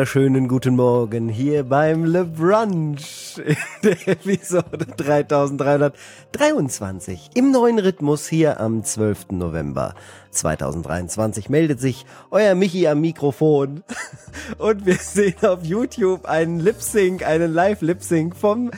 Wunderschönen 0.00 0.48
guten 0.48 0.76
Morgen 0.76 1.28
hier 1.28 1.64
beim 1.64 2.06
Le 2.06 2.24
Brunch 2.24 3.36
in 3.36 3.56
der 3.82 4.08
Episode 4.08 4.86
3323 4.96 7.32
im 7.34 7.50
neuen 7.50 7.78
Rhythmus 7.78 8.26
hier 8.26 8.60
am 8.60 8.82
12. 8.82 9.32
November 9.32 9.94
2023 10.30 11.50
meldet 11.50 11.82
sich 11.82 12.06
euer 12.30 12.54
Michi 12.54 12.88
am 12.88 13.02
Mikrofon 13.02 13.84
und 14.56 14.86
wir 14.86 14.96
sehen 14.96 15.34
auf 15.42 15.64
YouTube 15.64 16.24
einen 16.24 16.60
Lip-Sync, 16.60 17.22
einen 17.22 17.52
Live-Lip-Sync 17.52 18.34
vom 18.34 18.70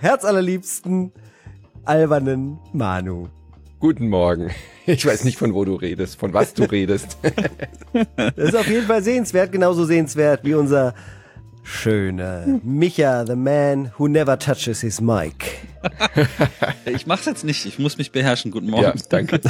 herzallerliebsten 0.00 1.12
albernen 1.86 2.58
Manu. 2.74 3.30
Guten 3.80 4.08
Morgen. 4.08 4.50
Ich 4.90 5.04
weiß 5.04 5.24
nicht, 5.24 5.36
von 5.36 5.52
wo 5.52 5.66
du 5.66 5.74
redest, 5.74 6.18
von 6.18 6.32
was 6.32 6.54
du 6.54 6.62
redest. 6.62 7.18
Das 8.16 8.34
ist 8.38 8.56
auf 8.56 8.68
jeden 8.68 8.86
Fall 8.86 9.02
sehenswert, 9.02 9.52
genauso 9.52 9.84
sehenswert 9.84 10.44
wie 10.44 10.54
unser 10.54 10.94
schöner 11.62 12.58
Micha, 12.62 13.26
the 13.26 13.36
man 13.36 13.92
who 13.98 14.08
never 14.08 14.38
touches 14.38 14.80
his 14.80 15.02
mic. 15.02 15.60
Ich 16.86 17.06
mach's 17.06 17.26
jetzt 17.26 17.44
nicht, 17.44 17.66
ich 17.66 17.78
muss 17.78 17.98
mich 17.98 18.12
beherrschen. 18.12 18.50
Guten 18.50 18.70
Morgen. 18.70 18.84
Ja, 18.84 18.94
danke. 19.10 19.42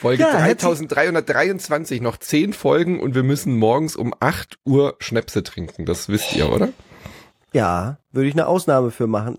Folge 0.00 0.22
Ja, 0.22 0.54
3323, 0.54 2.00
noch 2.00 2.16
10 2.16 2.54
Folgen 2.54 2.98
und 2.98 3.14
wir 3.14 3.24
müssen 3.24 3.58
morgens 3.58 3.94
um 3.94 4.14
8 4.20 4.58
Uhr 4.64 4.96
Schnäpse 5.00 5.42
trinken. 5.42 5.84
Das 5.84 6.08
wisst 6.08 6.34
ihr, 6.34 6.50
oder? 6.50 6.70
Ja, 7.54 7.96
würde 8.12 8.28
ich 8.28 8.34
eine 8.34 8.46
Ausnahme 8.46 8.90
für 8.90 9.06
machen. 9.06 9.36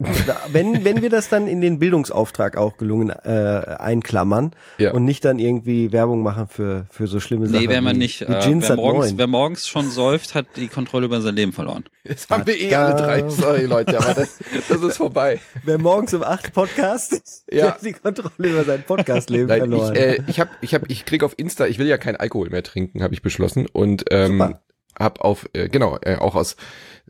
Wenn, 0.51 0.83
wenn 0.83 1.01
wir 1.03 1.11
das 1.11 1.29
dann 1.29 1.47
in 1.47 1.61
den 1.61 1.77
Bildungsauftrag 1.77 2.57
auch 2.57 2.77
gelungen 2.77 3.09
äh, 3.11 3.75
einklammern 3.77 4.51
Ja. 4.79 4.93
und 4.93 5.05
nicht 5.05 5.25
dann 5.25 5.37
irgendwie 5.37 5.91
Werbung 5.91 6.23
machen 6.23 6.47
für, 6.47 6.85
für 6.89 7.05
so 7.05 7.19
schlimme 7.19 7.47
Sachen. 7.47 7.59
Nee, 7.61 7.69
wenn 7.69 7.83
man 7.83 7.95
wie, 7.95 7.99
nicht, 7.99 8.21
wie 8.21 8.25
äh, 8.33 8.61
wer, 8.61 8.75
morgens, 8.75 9.07
9. 9.09 9.17
wer 9.19 9.27
morgens 9.27 9.67
schon 9.67 9.89
säuft, 9.91 10.33
hat 10.33 10.47
die 10.55 10.67
Kontrolle 10.69 11.05
über 11.05 11.21
sein 11.21 11.35
Leben 11.35 11.53
verloren. 11.53 11.83
Das 12.03 12.27
haben 12.29 12.47
wir 12.47 12.59
eh 12.59 12.73
alle 12.73 12.95
drei. 12.95 13.29
Sorry, 13.29 13.65
Leute, 13.65 13.97
aber 13.99 14.13
das, 14.15 14.39
das 14.67 14.81
ist 14.81 14.97
vorbei. 14.97 15.39
Wer 15.63 15.77
morgens 15.77 16.13
um 16.15 16.23
acht 16.23 16.51
Podcast, 16.53 17.43
Ja. 17.51 17.65
der 17.65 17.73
hat 17.75 17.83
die 17.85 17.93
Kontrolle 17.93 18.49
über 18.49 18.63
sein 18.63 18.83
Podcastleben 18.87 19.47
Nein, 19.47 19.59
verloren. 19.59 19.93
ich, 19.95 20.01
äh, 20.01 20.23
ich 20.27 20.39
hab, 20.39 20.49
ich 20.61 20.73
hab, 20.73 20.89
ich 20.89 21.05
krieg 21.05 21.23
auf 21.23 21.33
Insta, 21.37 21.67
ich 21.67 21.77
will 21.77 21.87
ja 21.87 21.97
kein 21.99 22.15
Alkohol 22.15 22.49
mehr 22.49 22.63
trinken, 22.63 23.03
habe 23.03 23.13
ich 23.13 23.21
beschlossen 23.21 23.67
und 23.71 24.05
ähm, 24.09 24.39
Super. 24.39 24.61
hab 24.97 25.21
auf, 25.21 25.47
äh, 25.53 25.69
genau, 25.69 25.97
äh, 26.01 26.15
auch 26.15 26.33
aus 26.35 26.55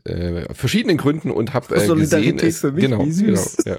äh, 0.04 0.52
verschiedenen 0.54 0.96
Gründen 0.96 1.30
und 1.30 1.52
hab 1.54 1.70
Aus 1.70 1.82
äh, 1.88 1.94
gesehen, 1.94 2.38
es, 2.38 2.60
für 2.60 2.72
mich, 2.72 2.84
genau, 2.84 3.04
genau, 3.04 3.40
ja. 3.64 3.76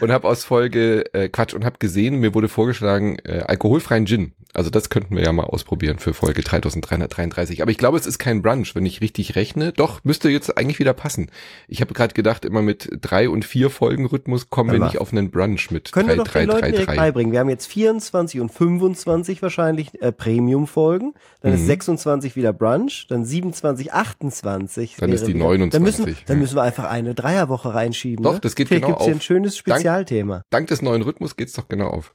und 0.00 0.12
hab 0.12 0.24
aus 0.24 0.44
Folge 0.44 1.12
äh, 1.14 1.28
Quatsch 1.28 1.54
und 1.54 1.64
hab 1.64 1.80
gesehen, 1.80 2.16
mir 2.20 2.34
wurde 2.34 2.48
vorgeschlagen 2.48 3.16
äh, 3.24 3.40
alkoholfreien 3.46 4.06
Gin. 4.06 4.32
Also 4.54 4.70
das 4.70 4.88
könnten 4.88 5.14
wir 5.14 5.22
ja 5.22 5.32
mal 5.32 5.44
ausprobieren 5.44 5.98
für 5.98 6.14
Folge 6.14 6.40
3333. 6.42 7.60
Aber 7.60 7.70
ich 7.70 7.76
glaube, 7.76 7.98
es 7.98 8.06
ist 8.06 8.18
kein 8.18 8.40
Brunch, 8.40 8.74
wenn 8.74 8.86
ich 8.86 9.02
richtig 9.02 9.36
rechne. 9.36 9.72
Doch 9.72 10.02
müsste 10.02 10.30
jetzt 10.30 10.56
eigentlich 10.56 10.78
wieder 10.78 10.94
passen. 10.94 11.30
Ich 11.68 11.82
habe 11.82 11.92
gerade 11.92 12.14
gedacht, 12.14 12.46
immer 12.46 12.62
mit 12.62 12.88
drei 13.02 13.28
und 13.28 13.44
vier 13.44 13.68
Folgen 13.68 14.06
Rhythmus 14.06 14.48
kommen 14.48 14.70
wir 14.70 14.76
Aber 14.76 14.86
nicht 14.86 14.98
auf 14.98 15.12
einen 15.12 15.30
Brunch 15.30 15.70
mit 15.70 15.92
Können 15.92 16.08
wir 16.08 16.16
doch 16.16 16.28
den 16.28 16.46
Leuten 16.46 16.60
direkt 16.72 16.78
3333. 16.88 16.96
beibringen. 16.96 17.32
Wir 17.32 17.40
haben 17.40 17.50
jetzt 17.50 17.66
24 17.66 18.40
und 18.40 18.50
25 18.50 19.42
wahrscheinlich 19.42 20.00
äh, 20.00 20.10
Premium-Folgen. 20.12 21.12
Dann 21.42 21.52
ist 21.52 21.62
Mhm. 21.62 21.66
26 21.66 22.36
wieder 22.36 22.52
Brunch. 22.54 23.06
Dann 23.10 23.26
27, 23.26 23.92
28. 23.92 24.96
Dann 24.98 25.12
ist 25.12 25.26
die 25.26 25.34
wieder- 25.34 25.44
29, 25.58 25.70
Dann 25.72 25.82
müssen, 26.06 26.18
dann 26.26 26.36
ja. 26.36 26.40
müssen 26.40 26.56
wir 26.56 26.62
einfach 26.62 26.84
eine 26.84 27.14
Dreierwoche 27.14 27.74
reinschieben. 27.74 28.22
Doch, 28.22 28.34
ne? 28.34 28.40
das 28.40 28.54
geht 28.54 28.68
Vielleicht 28.68 28.84
genau 28.84 28.94
gibt's 28.96 29.04
hier 29.06 29.14
auf. 29.14 29.18
ein 29.18 29.22
schönes 29.22 29.56
Spezialthema. 29.56 30.42
Dank 30.50 30.68
des 30.68 30.82
neuen 30.82 31.02
Rhythmus 31.02 31.36
geht's 31.36 31.52
doch 31.54 31.68
genau 31.68 31.88
auf. 31.88 32.12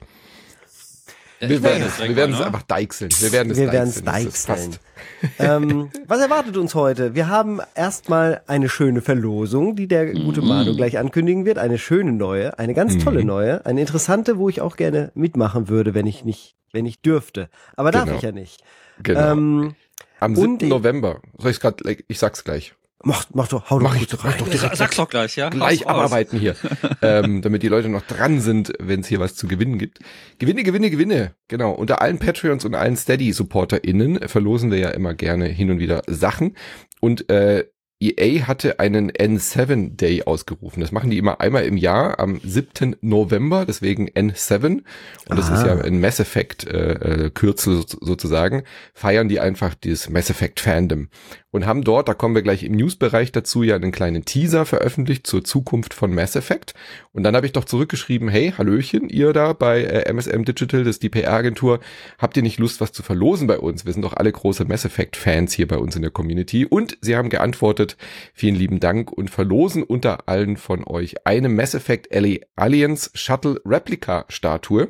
Wir 1.40 1.50
werde 1.50 1.64
werden 1.64 1.84
es, 1.88 2.00
wir 2.08 2.16
werden 2.16 2.34
es 2.34 2.40
ne? 2.40 2.46
einfach 2.46 2.62
deichseln. 2.62 3.10
Wir 3.20 3.32
werden 3.32 3.52
es 3.52 3.58
Wir 3.58 3.66
deichseln. 3.72 4.06
Deichseln. 4.06 4.76
ähm, 5.40 5.90
was 6.08 6.20
erwartet 6.20 6.56
uns 6.56 6.76
heute? 6.76 7.16
Wir 7.16 7.30
haben 7.30 7.60
erstmal 7.74 8.42
eine 8.46 8.70
schöne 8.70 9.02
Verlosung, 9.02 9.76
die 9.76 9.88
der 9.88 10.06
Mhm. 10.14 10.24
gute 10.26 10.42
Manu 10.44 10.76
gleich 10.76 11.00
ankündigen 11.00 11.46
wird. 11.46 11.58
Eine 11.58 11.80
schöne 11.80 12.12
neue, 12.12 12.60
eine 12.60 12.76
ganz 12.76 13.04
tolle 13.04 13.26
neue, 13.26 13.66
eine 13.66 13.82
interessante, 13.82 14.38
wo 14.38 14.50
ich 14.50 14.62
auch 14.62 14.76
gerne 14.78 15.12
mitmachen 15.16 15.68
würde, 15.68 15.96
wenn 15.96 16.06
ich 16.06 16.24
nicht, 16.26 16.56
wenn 16.74 16.86
ich 16.86 17.02
dürfte. 17.02 17.50
Aber 17.76 17.90
darf 17.92 18.06
Genau. 18.06 18.18
ich 18.18 18.22
ja 18.24 18.32
nicht. 18.32 18.62
Genau. 19.02 19.32
Ähm, 19.32 19.76
Am 20.20 20.38
und 20.38 20.60
7. 20.60 20.66
ich- 20.66 20.70
November. 20.70 21.22
Soll 21.40 21.50
ich 21.50 21.60
grad, 21.60 21.82
ich 22.08 22.20
sag's 22.20 22.44
gleich. 22.44 22.76
Mach, 23.04 23.26
mach 23.34 23.48
doch, 23.48 23.70
hau 23.70 23.80
doch 23.80 23.84
Mach 23.84 23.98
kurz 23.98 24.04
ich 24.04 24.10
doch, 24.10 24.24
rein. 24.24 24.32
mach 24.32 24.46
doch 24.46 24.50
direkt. 24.50 24.78
Sag's 24.78 24.96
doch 24.96 25.10
gleich, 25.10 25.36
ja? 25.36 25.50
Gleich 25.50 25.88
abarbeiten 25.88 26.40
hier, 26.40 26.56
ähm, 27.02 27.42
damit 27.42 27.64
die 27.64 27.68
Leute 27.68 27.90
noch 27.90 28.04
dran 28.04 28.40
sind, 28.42 28.74
wenn 28.80 29.02
es 29.02 29.08
hier 29.08 29.20
was 29.20 29.36
zu 29.36 29.48
gewinnen 29.48 29.78
gibt. 29.78 30.00
Gewinne, 30.40 30.64
Gewinne, 30.64 30.90
Gewinne. 30.90 31.36
Genau. 31.48 31.72
Unter 31.72 32.02
allen 32.02 32.20
Patreons 32.20 32.66
und 32.66 32.76
allen 32.76 32.96
Steady-SupporterInnen 32.96 34.28
verlosen 34.28 34.72
wir 34.72 34.78
ja 34.80 34.90
immer 34.90 35.14
gerne 35.14 35.46
hin 35.46 35.72
und 35.72 35.80
wieder 35.80 36.02
Sachen. 36.08 36.56
Und 37.00 37.30
äh, 37.30 37.66
EA 38.02 38.48
hatte 38.48 38.80
einen 38.80 39.12
N7 39.12 39.96
Day 39.96 40.24
ausgerufen. 40.24 40.82
Das 40.82 40.92
machen 40.92 41.12
die 41.12 41.18
immer 41.18 41.40
einmal 41.40 41.66
im 41.66 41.78
Jahr 41.78 42.20
am 42.20 42.40
7. 42.44 42.96
November, 43.02 43.66
deswegen 43.66 44.10
N7. 44.10 44.66
Und 44.66 44.84
das 45.30 45.50
Aha. 45.50 45.56
ist 45.56 45.66
ja 45.68 45.78
ein 45.82 46.00
Mass 46.02 46.20
Effect 46.20 46.66
äh, 46.68 47.26
äh, 47.26 47.30
Kürzel 47.30 47.84
so- 47.88 47.98
sozusagen. 48.02 48.64
Feiern 48.94 49.30
die 49.30 49.40
einfach 49.40 49.76
dieses 49.76 50.10
Mass 50.10 50.30
Effect 50.30 50.60
Fandom 50.60 51.10
und 51.52 51.66
haben 51.66 51.84
dort, 51.84 52.08
da 52.08 52.14
kommen 52.14 52.34
wir 52.34 52.42
gleich 52.42 52.64
im 52.64 52.74
News-Bereich 52.74 53.32
dazu, 53.32 53.62
ja 53.62 53.76
einen 53.76 53.92
kleinen 53.92 54.26
Teaser 54.26 54.66
veröffentlicht 54.66 55.28
zur 55.28 55.44
Zukunft 55.44 55.94
von 55.94 56.14
Mass 56.14 56.36
Effect. 56.36 56.74
Und 57.14 57.24
dann 57.24 57.36
habe 57.36 57.46
ich 57.46 57.52
doch 57.52 57.66
zurückgeschrieben, 57.66 58.30
hey, 58.30 58.54
Hallöchen, 58.58 59.10
ihr 59.10 59.34
da 59.34 59.52
bei 59.52 59.84
äh, 59.84 60.10
MSM 60.14 60.44
Digital, 60.44 60.86
das 60.86 60.96
ist 60.96 61.04
die 61.04 61.10
PR-Agentur, 61.10 61.82
habt 62.18 62.38
ihr 62.38 62.44
nicht 62.44 62.58
Lust, 62.58 62.80
was 62.80 62.94
zu 62.94 63.04
verlosen 63.04 63.48
bei 63.48 63.60
uns? 63.60 63.86
Wir 63.86 63.92
sind 63.92 64.04
doch 64.04 64.14
alle 64.14 64.32
große 64.32 64.64
Mass 64.64 64.86
Effect-Fans 64.86 65.54
hier 65.54 65.68
bei 65.68 65.78
uns 65.78 65.96
in 65.96 66.04
der 66.04 66.12
Community. 66.12 66.66
Und 66.66 66.98
sie 67.02 67.18
haben 67.18 67.30
geantwortet, 67.30 67.98
vielen 68.34 68.56
lieben 68.56 68.80
Dank 68.80 69.12
und 69.12 69.30
verlosen 69.30 69.84
unter 69.84 70.30
allen 70.30 70.56
von 70.56 70.86
euch 70.86 71.28
eine 71.28 71.50
Mass 71.50 71.74
Effect 71.74 72.14
Alli- 72.14 72.46
Alliance 72.56 73.10
Shuttle 73.14 73.60
Replica 73.66 74.26
Statue 74.30 74.90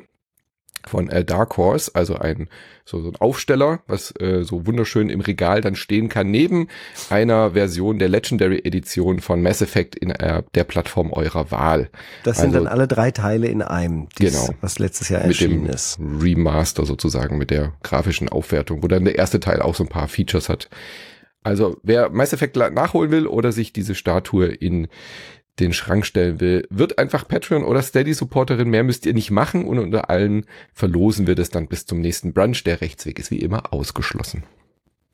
von 0.86 1.08
äh, 1.08 1.24
Dark 1.24 1.56
Horse, 1.56 1.90
also 1.94 2.16
ein 2.16 2.48
so, 2.84 3.00
so 3.00 3.08
ein 3.10 3.16
Aufsteller, 3.16 3.80
was 3.86 4.12
äh, 4.20 4.42
so 4.42 4.66
wunderschön 4.66 5.08
im 5.08 5.20
Regal 5.20 5.60
dann 5.60 5.76
stehen 5.76 6.08
kann, 6.08 6.30
neben 6.30 6.66
einer 7.10 7.52
Version 7.52 7.98
der 8.00 8.08
Legendary 8.08 8.60
Edition 8.64 9.20
von 9.20 9.40
Mass 9.40 9.62
Effect 9.62 9.94
in 9.94 10.10
äh, 10.10 10.42
der 10.54 10.64
Plattform 10.64 11.12
eurer 11.12 11.50
Wahl. 11.52 11.90
Das 12.24 12.38
sind 12.38 12.46
Also- 12.48 12.58
dann 12.58 12.66
alle 12.66 12.88
drei 12.88 13.12
Teile 13.12 13.46
in 13.46 13.62
einem, 13.62 14.08
dies, 14.18 14.32
Genau. 14.32 14.54
was 14.60 14.78
letztes 14.80 15.08
Jahr 15.10 15.20
erschienen 15.22 15.66
ist. 15.66 15.98
Remaster 16.00 16.84
sozusagen, 16.84 17.38
mit 17.38 17.50
der 17.50 17.72
grafischen 17.84 18.28
Aufwertung, 18.28 18.82
wo 18.82 18.88
dann 18.88 19.04
der 19.04 19.14
erste 19.16 19.38
Teil 19.38 19.62
auch 19.62 19.76
so 19.76 19.84
ein 19.84 19.88
paar 19.88 20.08
Features 20.08 20.48
hat. 20.48 20.68
Also 21.44 21.78
wer 21.82 22.08
Mass 22.10 22.32
Effect 22.32 22.56
nachholen 22.56 23.10
will 23.10 23.26
oder 23.26 23.52
sich 23.52 23.72
diese 23.72 23.94
Statue 23.94 24.46
in 24.46 24.88
den 25.60 25.72
Schrank 25.72 26.06
stellen 26.06 26.40
will, 26.40 26.66
wird 26.70 26.98
einfach 26.98 27.28
Patreon 27.28 27.64
oder 27.64 27.82
Steady-Supporterin. 27.82 28.68
Mehr 28.68 28.84
müsst 28.84 29.06
ihr 29.06 29.14
nicht 29.14 29.30
machen 29.30 29.66
und 29.66 29.78
unter 29.78 30.08
allen 30.08 30.46
verlosen 30.72 31.26
wir 31.26 31.34
das 31.34 31.50
dann 31.50 31.68
bis 31.68 31.86
zum 31.86 32.00
nächsten 32.00 32.32
Brunch. 32.32 32.64
Der 32.64 32.80
Rechtsweg 32.80 33.18
ist 33.18 33.30
wie 33.30 33.40
immer 33.40 33.72
ausgeschlossen. 33.72 34.44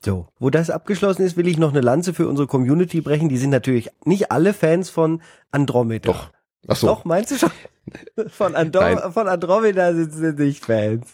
So, 0.03 0.27
wo 0.39 0.49
das 0.49 0.69
abgeschlossen 0.69 1.23
ist, 1.23 1.35
will 1.35 1.47
ich 1.47 1.57
noch 1.57 1.71
eine 1.71 1.81
Lanze 1.81 2.13
für 2.13 2.27
unsere 2.27 2.47
Community 2.47 3.01
brechen. 3.01 3.27
Die 3.27 3.37
sind 3.37 3.49
natürlich 3.49 3.89
nicht 4.05 4.31
alle 4.31 4.53
Fans 4.53 4.89
von 4.89 5.21
Andromeda. 5.51 6.11
Doch. 6.11 6.31
Ach 6.67 6.75
so. 6.75 6.87
Doch, 6.87 7.05
meinst 7.05 7.31
du 7.31 7.37
schon? 7.37 7.51
Von, 8.27 8.51
Nein. 8.51 8.71
von 9.11 9.27
Andromeda 9.27 9.93
sind 9.95 10.13
sie 10.13 10.33
nicht 10.33 10.63
Fans. 10.63 11.07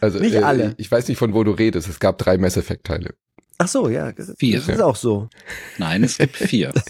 Also, 0.00 0.20
Nicht 0.20 0.34
äh, 0.34 0.42
alle. 0.42 0.74
Ich 0.76 0.90
weiß 0.90 1.08
nicht, 1.08 1.18
von 1.18 1.34
wo 1.34 1.42
du 1.42 1.50
redest. 1.50 1.88
Es 1.88 1.98
gab 1.98 2.18
drei 2.18 2.38
Mass 2.38 2.56
Effect 2.56 2.86
Teile. 2.86 3.14
Ach 3.62 3.68
so, 3.68 3.90
ja. 3.90 4.10
Das 4.10 4.32
Vier. 4.38 4.56
ist 4.56 4.80
auch 4.80 4.96
so. 4.96 5.28
Nein, 5.76 6.02
es 6.02 6.16
gibt 6.16 6.36
vier. 6.36 6.72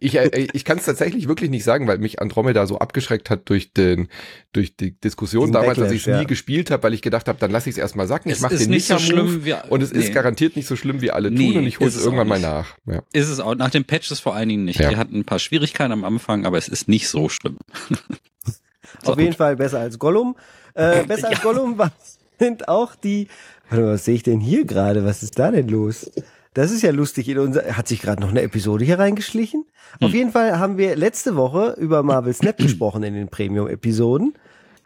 Ich, 0.00 0.16
äh, 0.16 0.48
ich 0.52 0.66
kann 0.66 0.76
es 0.76 0.84
tatsächlich 0.84 1.28
wirklich 1.28 1.48
nicht 1.48 1.64
sagen, 1.64 1.86
weil 1.86 1.96
mich 1.96 2.20
Andromeda 2.20 2.66
so 2.66 2.78
abgeschreckt 2.78 3.30
hat 3.30 3.48
durch 3.48 3.72
den 3.72 4.08
durch 4.52 4.76
die 4.76 4.92
Diskussion 5.00 5.44
Diesen 5.44 5.52
damals, 5.54 5.70
als 5.70 5.78
Backlash, 5.78 5.94
ich 5.96 6.02
es 6.02 6.06
ja. 6.06 6.18
nie 6.20 6.26
gespielt 6.26 6.70
habe, 6.70 6.82
weil 6.82 6.92
ich 6.92 7.00
gedacht 7.00 7.28
habe, 7.28 7.38
dann 7.38 7.50
lasse 7.50 7.70
ich 7.70 7.76
es 7.76 7.78
erstmal 7.78 8.06
sacken. 8.06 8.30
Ich 8.30 8.40
mache 8.40 8.52
ist 8.52 8.64
den 8.64 8.70
nicht 8.70 8.86
so 8.86 8.98
schlimm 8.98 9.44
wie 9.46 9.54
und 9.70 9.82
es 9.82 9.92
ist 9.92 10.08
nee. 10.08 10.14
garantiert 10.14 10.56
nicht 10.56 10.66
so 10.66 10.76
schlimm, 10.76 11.00
wie 11.00 11.10
alle 11.10 11.30
Nee, 11.30 11.52
tun 11.52 11.62
und 11.62 11.66
ich 11.66 11.78
hole 11.78 11.88
ist 11.88 11.96
es 11.96 12.04
irgendwann 12.04 12.28
mal 12.28 12.40
nach. 12.40 12.76
Ja. 12.84 13.02
Ist 13.14 13.30
es 13.30 13.40
auch 13.40 13.54
nach 13.54 13.70
den 13.70 13.84
Patches 13.84 14.20
vor 14.20 14.34
allen 14.34 14.50
Dingen 14.50 14.64
nicht. 14.66 14.80
Ja. 14.80 14.90
Die 14.90 14.96
hatten 14.96 15.16
ein 15.20 15.24
paar 15.24 15.38
Schwierigkeiten 15.38 15.92
am 15.92 16.04
Anfang, 16.04 16.44
aber 16.44 16.58
es 16.58 16.68
ist 16.68 16.88
nicht 16.88 17.08
so 17.08 17.30
schlimm. 17.30 17.56
Auf 19.04 19.18
jeden 19.18 19.32
Fall 19.34 19.56
besser 19.56 19.80
als 19.80 19.98
Gollum. 19.98 20.36
Äh, 20.74 21.04
besser 21.04 21.28
als 21.28 21.40
Gollum 21.42 21.78
war- 21.78 21.92
sind 22.38 22.68
auch 22.68 22.94
die. 22.94 23.28
Warte 23.70 23.84
mal, 23.84 23.94
was 23.94 24.04
sehe 24.04 24.14
ich 24.14 24.22
denn 24.22 24.40
hier 24.40 24.64
gerade? 24.64 25.04
Was 25.04 25.22
ist 25.22 25.38
da 25.38 25.50
denn 25.50 25.68
los? 25.68 26.10
Das 26.54 26.70
ist 26.70 26.82
ja 26.82 26.92
lustig. 26.92 27.28
In 27.28 27.38
unser, 27.38 27.76
hat 27.76 27.88
sich 27.88 28.00
gerade 28.00 28.22
noch 28.22 28.30
eine 28.30 28.42
Episode 28.42 28.84
hier 28.84 28.98
reingeschlichen? 28.98 29.64
Auf 30.00 30.12
jeden 30.12 30.30
Fall 30.30 30.58
haben 30.58 30.78
wir 30.78 30.94
letzte 30.96 31.34
Woche 31.36 31.74
über 31.78 32.02
Marvel 32.02 32.32
Snap 32.32 32.56
gesprochen 32.58 33.02
in 33.02 33.14
den 33.14 33.28
Premium-Episoden. 33.28 34.34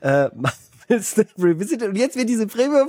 Äh, 0.00 0.28
Marvel 0.34 1.02
Snap 1.02 1.28
Revisited. 1.38 1.88
Und 1.90 1.96
jetzt 1.96 2.16
wird 2.16 2.28
diese 2.28 2.46
Premium 2.46 2.88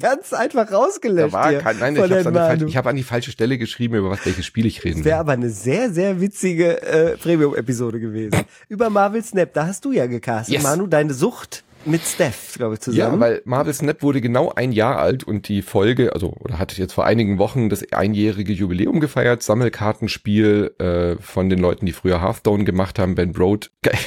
ganz 0.00 0.32
einfach 0.32 0.72
rausgelöscht. 0.72 1.32
Da 1.34 1.38
war 1.38 1.52
kein, 1.54 1.78
nein, 1.78 1.94
ich 1.96 2.02
habe 2.02 2.74
hab 2.74 2.86
an 2.88 2.96
die 2.96 3.04
falsche 3.04 3.30
Stelle 3.30 3.56
geschrieben, 3.58 3.94
über 3.94 4.10
was 4.10 4.26
welches 4.26 4.44
Spiel 4.44 4.66
ich 4.66 4.82
reden 4.82 4.96
Das 4.96 5.04
will. 5.04 5.10
wäre 5.12 5.20
aber 5.20 5.32
eine 5.32 5.50
sehr, 5.50 5.92
sehr 5.92 6.20
witzige 6.20 6.82
äh, 6.82 7.16
Premium-Episode 7.16 8.00
gewesen. 8.00 8.40
Über 8.68 8.90
Marvel 8.90 9.22
Snap, 9.22 9.52
da 9.52 9.68
hast 9.68 9.84
du 9.84 9.92
ja 9.92 10.06
gecastet. 10.06 10.54
Yes. 10.54 10.64
Manu, 10.64 10.88
deine 10.88 11.14
Sucht 11.14 11.62
mit 11.86 12.02
Steph, 12.02 12.54
glaube 12.56 12.74
ich, 12.74 12.80
Ja, 12.80 12.84
zusammen. 12.84 13.20
weil 13.20 13.42
Marvel 13.44 13.72
Snap 13.72 14.02
wurde 14.02 14.20
genau 14.20 14.52
ein 14.54 14.72
Jahr 14.72 14.98
alt 14.98 15.24
und 15.24 15.48
die 15.48 15.62
Folge, 15.62 16.12
also 16.12 16.34
oder 16.40 16.58
hat 16.58 16.76
jetzt 16.76 16.92
vor 16.92 17.04
einigen 17.06 17.38
Wochen 17.38 17.68
das 17.68 17.90
einjährige 17.92 18.52
Jubiläum 18.52 19.00
gefeiert, 19.00 19.42
Sammelkartenspiel 19.42 20.74
äh, 20.78 21.16
von 21.22 21.48
den 21.48 21.58
Leuten, 21.58 21.86
die 21.86 21.92
früher 21.92 22.20
Hearthstone 22.20 22.64
gemacht 22.64 22.98
haben, 22.98 23.14
Ben 23.14 23.32
Broad. 23.32 23.70
Geil. 23.82 23.98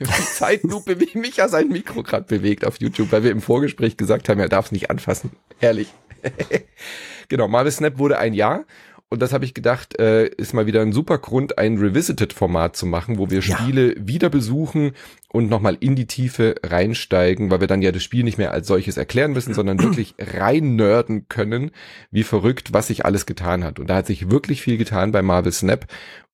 Zeitlupe, 0.32 0.98
wie 0.98 1.18
Micha 1.18 1.48
sein 1.48 1.68
Mikro 1.68 2.02
gerade 2.02 2.24
bewegt 2.24 2.66
auf 2.66 2.80
YouTube, 2.80 3.12
weil 3.12 3.22
wir 3.22 3.30
im 3.30 3.42
Vorgespräch 3.42 3.96
gesagt 3.96 4.28
haben, 4.28 4.40
er 4.40 4.48
darf 4.48 4.66
es 4.66 4.72
nicht 4.72 4.90
anfassen. 4.90 5.30
Herrlich. 5.58 5.88
genau, 7.28 7.48
Marvel 7.48 7.72
Snap 7.72 7.98
wurde 7.98 8.18
ein 8.18 8.34
Jahr 8.34 8.64
und 9.10 9.20
das 9.20 9.32
habe 9.32 9.44
ich 9.44 9.54
gedacht, 9.54 9.98
äh, 9.98 10.26
ist 10.28 10.54
mal 10.54 10.66
wieder 10.66 10.82
ein 10.82 10.92
super 10.92 11.18
Grund, 11.18 11.58
ein 11.58 11.78
Revisited-Format 11.78 12.76
zu 12.76 12.86
machen, 12.86 13.18
wo 13.18 13.28
wir 13.28 13.40
Ja. 13.40 13.58
Spiele 13.58 13.94
wieder 13.98 14.30
besuchen 14.30 14.92
und 15.32 15.50
nochmal 15.50 15.76
in 15.80 15.96
die 15.96 16.06
Tiefe 16.06 16.54
reinsteigen, 16.64 17.50
weil 17.50 17.60
wir 17.60 17.66
dann 17.66 17.82
ja 17.82 17.90
das 17.90 18.04
Spiel 18.04 18.22
nicht 18.22 18.38
mehr 18.38 18.52
als 18.52 18.68
solches 18.68 18.96
erklären 18.96 19.32
müssen, 19.32 19.52
sondern 19.52 19.78
wirklich 19.82 20.14
rein 20.18 20.76
nerden 20.76 21.26
können, 21.28 21.72
wie 22.12 22.22
verrückt, 22.22 22.72
was 22.72 22.86
sich 22.86 23.04
alles 23.04 23.26
getan 23.26 23.64
hat. 23.64 23.80
Und 23.80 23.90
da 23.90 23.96
hat 23.96 24.06
sich 24.06 24.30
wirklich 24.30 24.62
viel 24.62 24.78
getan 24.78 25.10
bei 25.10 25.22
Marvel 25.22 25.52
Snap. 25.52 25.86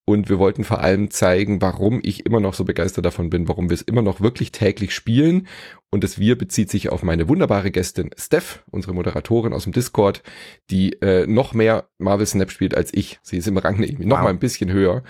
Und 0.08 0.28
wir 0.28 0.38
wollten 0.38 0.62
vor 0.62 0.80
allem 0.82 1.10
zeigen, 1.10 1.60
warum 1.60 1.98
ich 2.04 2.26
immer 2.26 2.38
noch 2.38 2.54
so 2.54 2.64
begeistert 2.64 3.04
davon 3.04 3.28
bin, 3.28 3.48
warum 3.48 3.68
wir 3.68 3.74
es 3.74 3.82
immer 3.82 4.02
noch 4.02 4.20
wirklich 4.20 4.52
täglich 4.52 4.94
spielen. 4.94 5.48
Und 5.90 6.04
das 6.04 6.18
Wir 6.20 6.38
bezieht 6.38 6.70
sich 6.70 6.90
auf 6.90 7.02
meine 7.02 7.28
wunderbare 7.28 7.72
Gästin 7.72 8.10
Steph, 8.16 8.62
unsere 8.70 8.94
Moderatorin 8.94 9.52
aus 9.52 9.64
dem 9.64 9.72
Discord, 9.72 10.22
die 10.70 10.92
äh, 11.02 11.26
noch 11.26 11.54
mehr 11.54 11.88
Marvel 11.98 12.26
Snap 12.26 12.52
spielt 12.52 12.76
als 12.76 12.94
ich. 12.94 13.18
Sie 13.22 13.36
ist 13.36 13.48
im 13.48 13.56
Rang 13.58 13.82
irgendwie 13.82 14.06
noch 14.06 14.18
Wow. 14.18 14.24
mal 14.24 14.30
ein 14.30 14.38
bisschen 14.38 14.70
höher. 14.70 15.02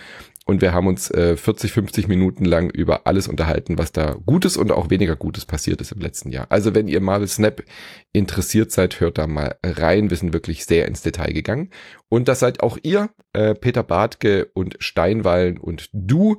Und 0.48 0.60
wir 0.60 0.72
haben 0.72 0.86
uns 0.86 1.10
äh, 1.10 1.36
40, 1.36 1.72
50 1.72 2.06
Minuten 2.06 2.44
lang 2.44 2.70
über 2.70 3.06
alles 3.06 3.26
unterhalten, 3.26 3.78
was 3.78 3.90
da 3.90 4.16
Gutes 4.24 4.56
und 4.56 4.70
auch 4.70 4.90
weniger 4.90 5.16
Gutes 5.16 5.44
passiert 5.44 5.80
ist 5.80 5.90
im 5.90 6.00
letzten 6.00 6.30
Jahr. 6.30 6.46
Also 6.50 6.72
wenn 6.72 6.86
ihr 6.86 7.00
Marvel 7.00 7.26
Snap 7.26 7.64
interessiert 8.12 8.70
seid, 8.70 9.00
hört 9.00 9.18
da 9.18 9.26
mal 9.26 9.56
rein. 9.64 10.08
Wir 10.08 10.16
sind 10.16 10.32
wirklich 10.32 10.64
sehr 10.64 10.86
ins 10.86 11.02
Detail 11.02 11.32
gegangen. 11.32 11.70
Und 12.08 12.28
das 12.28 12.38
seid 12.38 12.62
auch 12.62 12.78
ihr, 12.84 13.10
äh, 13.32 13.56
Peter 13.56 13.82
Bartke 13.82 14.48
und 14.54 14.76
Steinwallen 14.78 15.58
und 15.58 15.90
du 15.92 16.38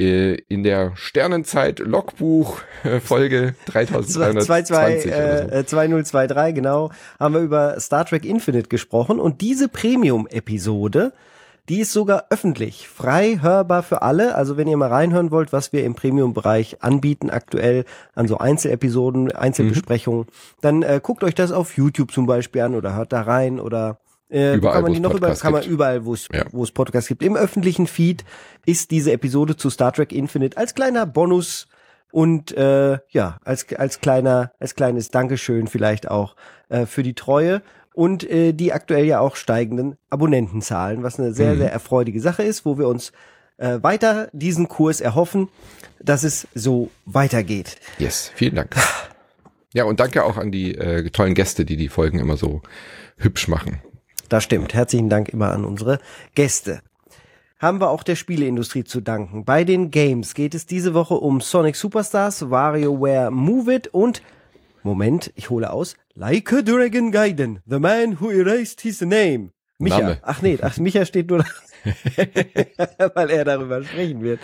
äh, 0.00 0.34
in 0.48 0.64
der 0.64 0.96
Sternenzeit 0.96 1.78
Logbuch 1.78 2.60
äh, 2.82 2.98
Folge 2.98 3.54
3220 3.66 5.12
oder 5.12 5.38
so. 5.38 5.50
äh, 5.52 5.60
äh, 5.60 5.66
2023, 5.66 6.54
genau, 6.56 6.90
haben 7.20 7.34
wir 7.34 7.40
über 7.40 7.78
Star 7.78 8.04
Trek 8.04 8.24
Infinite 8.24 8.68
gesprochen 8.68 9.20
und 9.20 9.40
diese 9.40 9.68
Premium-Episode, 9.68 11.12
die 11.68 11.80
ist 11.80 11.92
sogar 11.92 12.26
öffentlich, 12.30 12.88
frei 12.88 13.38
hörbar 13.40 13.82
für 13.82 14.02
alle. 14.02 14.34
Also 14.34 14.56
wenn 14.56 14.68
ihr 14.68 14.76
mal 14.76 14.90
reinhören 14.90 15.30
wollt, 15.30 15.52
was 15.52 15.72
wir 15.72 15.84
im 15.84 15.94
Premium-Bereich 15.94 16.82
anbieten 16.82 17.30
aktuell 17.30 17.84
an 18.14 18.28
so 18.28 18.38
Einzelepisoden, 18.38 19.32
Einzelbesprechungen, 19.32 20.26
dann 20.60 20.82
äh, 20.82 21.00
guckt 21.02 21.24
euch 21.24 21.34
das 21.34 21.52
auf 21.52 21.76
YouTube 21.76 22.12
zum 22.12 22.26
Beispiel 22.26 22.60
an 22.62 22.74
oder 22.74 22.94
hört 22.94 23.12
da 23.12 23.22
rein 23.22 23.60
oder 23.60 23.98
äh, 24.30 24.56
Überall, 24.56 24.74
kann 24.74 24.82
man 24.84 24.92
die 24.92 25.00
noch 25.00 25.14
über, 25.14 25.34
kann 25.34 25.52
man 25.52 25.62
überall, 25.64 26.04
wo 26.04 26.12
es 26.12 26.28
Ja. 26.32 26.44
wo 26.50 26.62
es 26.64 26.70
Podcasts 26.70 27.08
gibt. 27.08 27.22
Im 27.22 27.36
öffentlichen 27.36 27.86
Feed 27.86 28.24
ist 28.66 28.90
diese 28.90 29.12
Episode 29.12 29.56
zu 29.56 29.70
Star 29.70 29.92
Trek 29.92 30.12
Infinite 30.12 30.56
als 30.56 30.74
kleiner 30.74 31.06
Bonus 31.06 31.66
und 32.10 32.56
äh, 32.56 32.98
ja, 33.08 33.38
als, 33.44 33.66
als 33.74 34.00
kleiner, 34.00 34.52
als 34.60 34.74
kleines 34.74 35.10
Dankeschön 35.10 35.66
vielleicht 35.66 36.10
auch 36.10 36.36
äh, 36.68 36.86
für 36.86 37.02
die 37.02 37.14
Treue 37.14 37.62
und 37.94 38.28
äh, 38.28 38.52
die 38.52 38.72
aktuell 38.74 39.06
ja 39.06 39.20
auch 39.20 39.36
steigenden 39.36 39.96
Abonnentenzahlen, 40.10 41.02
was 41.02 41.18
eine 41.18 41.32
sehr, 41.32 41.54
Mhm. 41.54 41.58
sehr 41.58 41.72
erfreudige 41.72 42.20
Sache 42.20 42.42
ist, 42.42 42.66
wo 42.66 42.76
wir 42.76 42.88
uns 42.88 43.12
äh, 43.56 43.78
weiter 43.82 44.28
diesen 44.32 44.68
Kurs 44.68 45.00
erhoffen, 45.00 45.48
dass 46.02 46.24
es 46.24 46.46
so 46.54 46.90
weitergeht. 47.06 47.76
Yes, 47.98 48.30
vielen 48.34 48.56
Dank. 48.56 48.74
Ja, 49.72 49.84
und 49.84 50.00
danke 50.00 50.24
auch 50.24 50.36
an 50.36 50.50
die 50.52 50.74
äh, 50.76 51.08
tollen 51.10 51.34
Gäste, 51.34 51.64
die 51.64 51.76
die 51.76 51.88
Folgen 51.88 52.18
immer 52.18 52.36
so 52.36 52.62
hübsch 53.16 53.48
machen. 53.48 53.80
Das 54.28 54.42
stimmt. 54.44 54.74
Herzlichen 54.74 55.08
Dank 55.08 55.28
immer 55.28 55.52
an 55.52 55.64
unsere 55.64 55.98
Gäste. 56.34 56.80
Haben 57.60 57.80
wir 57.80 57.90
auch 57.90 58.02
der 58.02 58.16
Spieleindustrie 58.16 58.84
zu 58.84 59.00
danken. 59.00 59.44
Bei 59.44 59.64
den 59.64 59.90
Games 59.90 60.34
geht 60.34 60.54
es 60.54 60.66
diese 60.66 60.92
Woche 60.92 61.14
um 61.14 61.40
Sonic 61.40 61.76
Superstars, 61.76 62.50
WarioWare 62.50 63.30
Move 63.30 63.72
It 63.74 63.86
und 63.88 64.20
Moment, 64.82 65.32
ich 65.36 65.48
hole 65.50 65.72
aus. 65.72 65.96
Like 66.16 66.52
a 66.52 66.62
Dragon 66.62 67.10
Gaiden, 67.10 67.60
the 67.66 67.80
man 67.80 68.20
who 68.20 68.30
erased 68.30 68.82
his 68.82 69.00
name. 69.00 69.50
Micha. 69.80 69.98
Name. 69.98 70.18
Ach 70.22 70.42
nee, 70.42 70.56
ach, 70.62 70.78
Micha 70.78 71.04
steht 71.04 71.28
nur 71.28 71.38
da, 71.38 71.44
weil 73.16 73.30
er 73.30 73.44
darüber 73.44 73.82
sprechen 73.82 74.22
wird. 74.22 74.38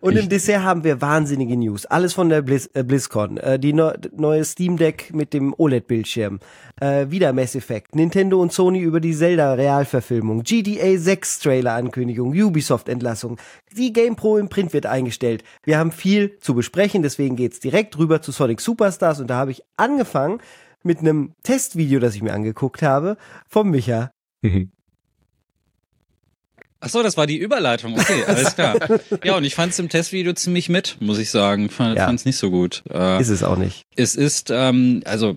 Und 0.00 0.16
im 0.16 0.28
Dessert 0.28 0.64
haben 0.64 0.82
wir 0.82 1.00
wahnsinnige 1.00 1.56
News. 1.56 1.86
Alles 1.86 2.14
von 2.14 2.30
der 2.30 2.42
Blizz, 2.42 2.68
äh, 2.74 2.82
BlizzCon. 2.82 3.36
Äh, 3.36 3.60
die 3.60 3.72
neu, 3.72 3.92
neue 4.16 4.44
Steam 4.44 4.76
Deck 4.76 5.14
mit 5.14 5.32
dem 5.32 5.54
OLED-Bildschirm. 5.56 6.40
Äh, 6.80 7.06
wieder 7.10 7.32
Mass 7.32 7.54
Effect. 7.54 7.94
Nintendo 7.94 8.42
und 8.42 8.52
Sony 8.52 8.80
über 8.80 8.98
die 8.98 9.14
Zelda-Realverfilmung. 9.14 10.42
GTA 10.42 10.98
6 10.98 11.38
Trailer-Ankündigung. 11.38 12.32
Ubisoft-Entlassung. 12.32 13.38
Die 13.76 13.92
GamePro 13.92 14.38
im 14.38 14.48
Print 14.48 14.72
wird 14.72 14.86
eingestellt. 14.86 15.44
Wir 15.62 15.78
haben 15.78 15.92
viel 15.92 16.38
zu 16.40 16.54
besprechen, 16.54 17.04
deswegen 17.04 17.36
geht's 17.36 17.60
direkt 17.60 17.96
rüber 17.98 18.20
zu 18.20 18.32
Sonic 18.32 18.60
Superstars. 18.60 19.20
Und 19.20 19.28
da 19.28 19.36
habe 19.36 19.52
ich 19.52 19.62
angefangen 19.76 20.40
mit 20.84 20.98
einem 21.00 21.32
Testvideo, 21.42 21.98
das 22.00 22.14
ich 22.14 22.22
mir 22.22 22.32
angeguckt 22.32 22.82
habe, 22.82 23.16
vom 23.48 23.70
Micha. 23.70 24.10
Ach 26.80 26.88
so, 26.90 27.02
das 27.02 27.16
war 27.16 27.26
die 27.26 27.38
Überleitung. 27.38 27.98
Okay, 27.98 28.24
alles 28.26 28.54
klar. 28.54 28.76
Ja, 29.22 29.36
und 29.36 29.44
ich 29.44 29.54
fand 29.54 29.72
es 29.72 29.78
im 29.78 29.88
Testvideo 29.88 30.34
ziemlich 30.34 30.68
mit, 30.68 30.98
muss 31.00 31.18
ich 31.18 31.30
sagen. 31.30 31.70
Fand 31.70 31.96
Ja. 31.96 32.12
es 32.12 32.24
nicht 32.26 32.36
so 32.36 32.50
gut. 32.50 32.82
Äh, 32.90 33.20
Ist 33.20 33.30
es 33.30 33.42
auch 33.42 33.56
nicht. 33.56 33.84
es 33.96 34.14
ist, 34.16 34.50
ähm, 34.50 35.02
also 35.06 35.36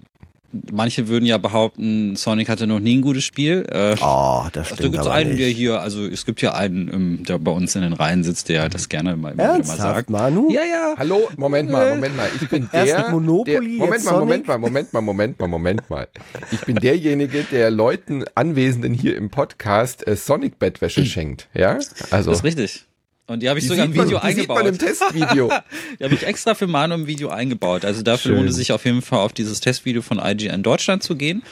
manche 0.71 1.07
würden 1.07 1.25
ja 1.25 1.38
behaupten, 1.38 2.15
Sonic 2.15 2.49
hatte 2.49 2.67
noch 2.67 2.79
nie 2.79 2.97
ein 2.97 3.01
gutes 3.01 3.23
Spiel. 3.23 3.65
Äh, 3.69 3.95
Oh, 4.01 4.45
das 4.53 4.67
Ach, 4.67 4.69
da 4.71 4.75
stimmt 4.75 4.91
gibt's 4.94 5.05
aber 5.07 5.13
einen, 5.15 5.29
nicht. 5.31 5.39
der 5.41 5.49
hier, 5.49 5.81
also 5.81 6.06
es 6.06 6.25
gibt 6.25 6.42
ja 6.42 6.54
einen, 6.54 6.92
ähm, 6.94 7.23
der 7.27 7.37
bei 7.37 7.51
uns 7.51 7.75
in 7.75 7.81
den 7.81 7.94
Reihen 7.94 8.23
sitzt, 8.23 8.49
der 8.49 8.69
das 8.69 8.89
gerne 8.89 9.16
mal, 9.16 9.33
immer 9.33 9.57
mal 9.57 9.63
sagt. 9.63 10.09
Manu? 10.09 10.49
Ja, 10.51 10.61
ja. 10.63 10.95
Hallo, 10.97 11.30
Moment 11.37 11.69
mal, 11.69 11.95
Moment 11.95 12.18
mal. 12.18 12.30
Ich 12.42 12.47
bin 12.49 12.69
Erst 12.73 12.92
der, 12.94 13.09
Monopoly, 13.11 13.51
der 13.51 13.61
Moment 13.61 13.94
jetzt 13.94 14.06
mal, 14.06 14.11
Sonic? 14.11 14.19
Moment 14.19 14.47
mal, 14.47 14.57
Moment 14.57 14.94
mal, 14.94 15.01
Moment 15.01 15.39
mal, 15.39 15.47
Moment 15.47 15.89
mal. 15.89 16.07
Ich 16.51 16.61
bin 16.61 16.77
derjenige, 16.77 17.44
der 17.51 17.69
Leuten 17.69 18.23
Anwesenden 18.35 18.94
hier 18.94 19.16
im 19.18 19.30
Podcast 19.30 20.07
äh, 20.07 20.16
Sonic 20.16 20.57
Bettwäsche 20.59 21.06
schenkt, 21.06 21.47
ja? 21.54 21.77
Also 22.11 22.31
Das 22.31 22.39
ist 22.39 22.44
richtig. 22.45 22.86
Und 23.28 23.44
die 23.44 23.50
habe 23.50 23.60
ich 23.60 23.66
die 23.66 23.69
sogar 23.69 23.86
im 23.86 23.92
sieht 23.92 23.98
man, 23.98 24.07
Video 24.07 24.19
die 24.26 24.34
sieht 24.34 24.48
man 24.48 24.57
im 24.62 24.66
eingebaut. 24.68 24.88
Testvideo. 24.88 25.52
Die 26.00 26.04
habe 26.06 26.14
ich 26.16 26.24
extra 26.26 26.56
für 26.56 26.66
Manu 26.68 26.96
im 26.96 27.07
Video 27.07 27.28
eingebaut. 27.30 27.84
Also 27.84 28.02
dafür 28.02 28.30
Schön. 28.31 28.36
lohnt 28.38 28.50
es 28.50 28.56
sich 28.56 28.72
auf 28.72 28.86
jeden 28.86 29.02
Fall 29.02 29.19
auf 29.19 29.34
dieses 29.34 29.60
Testvideo 29.60 30.02
von 30.02 30.18
IGN 30.24 30.64
Deutschland 30.64 31.04
zu 31.04 31.16
gehen. 31.18 31.44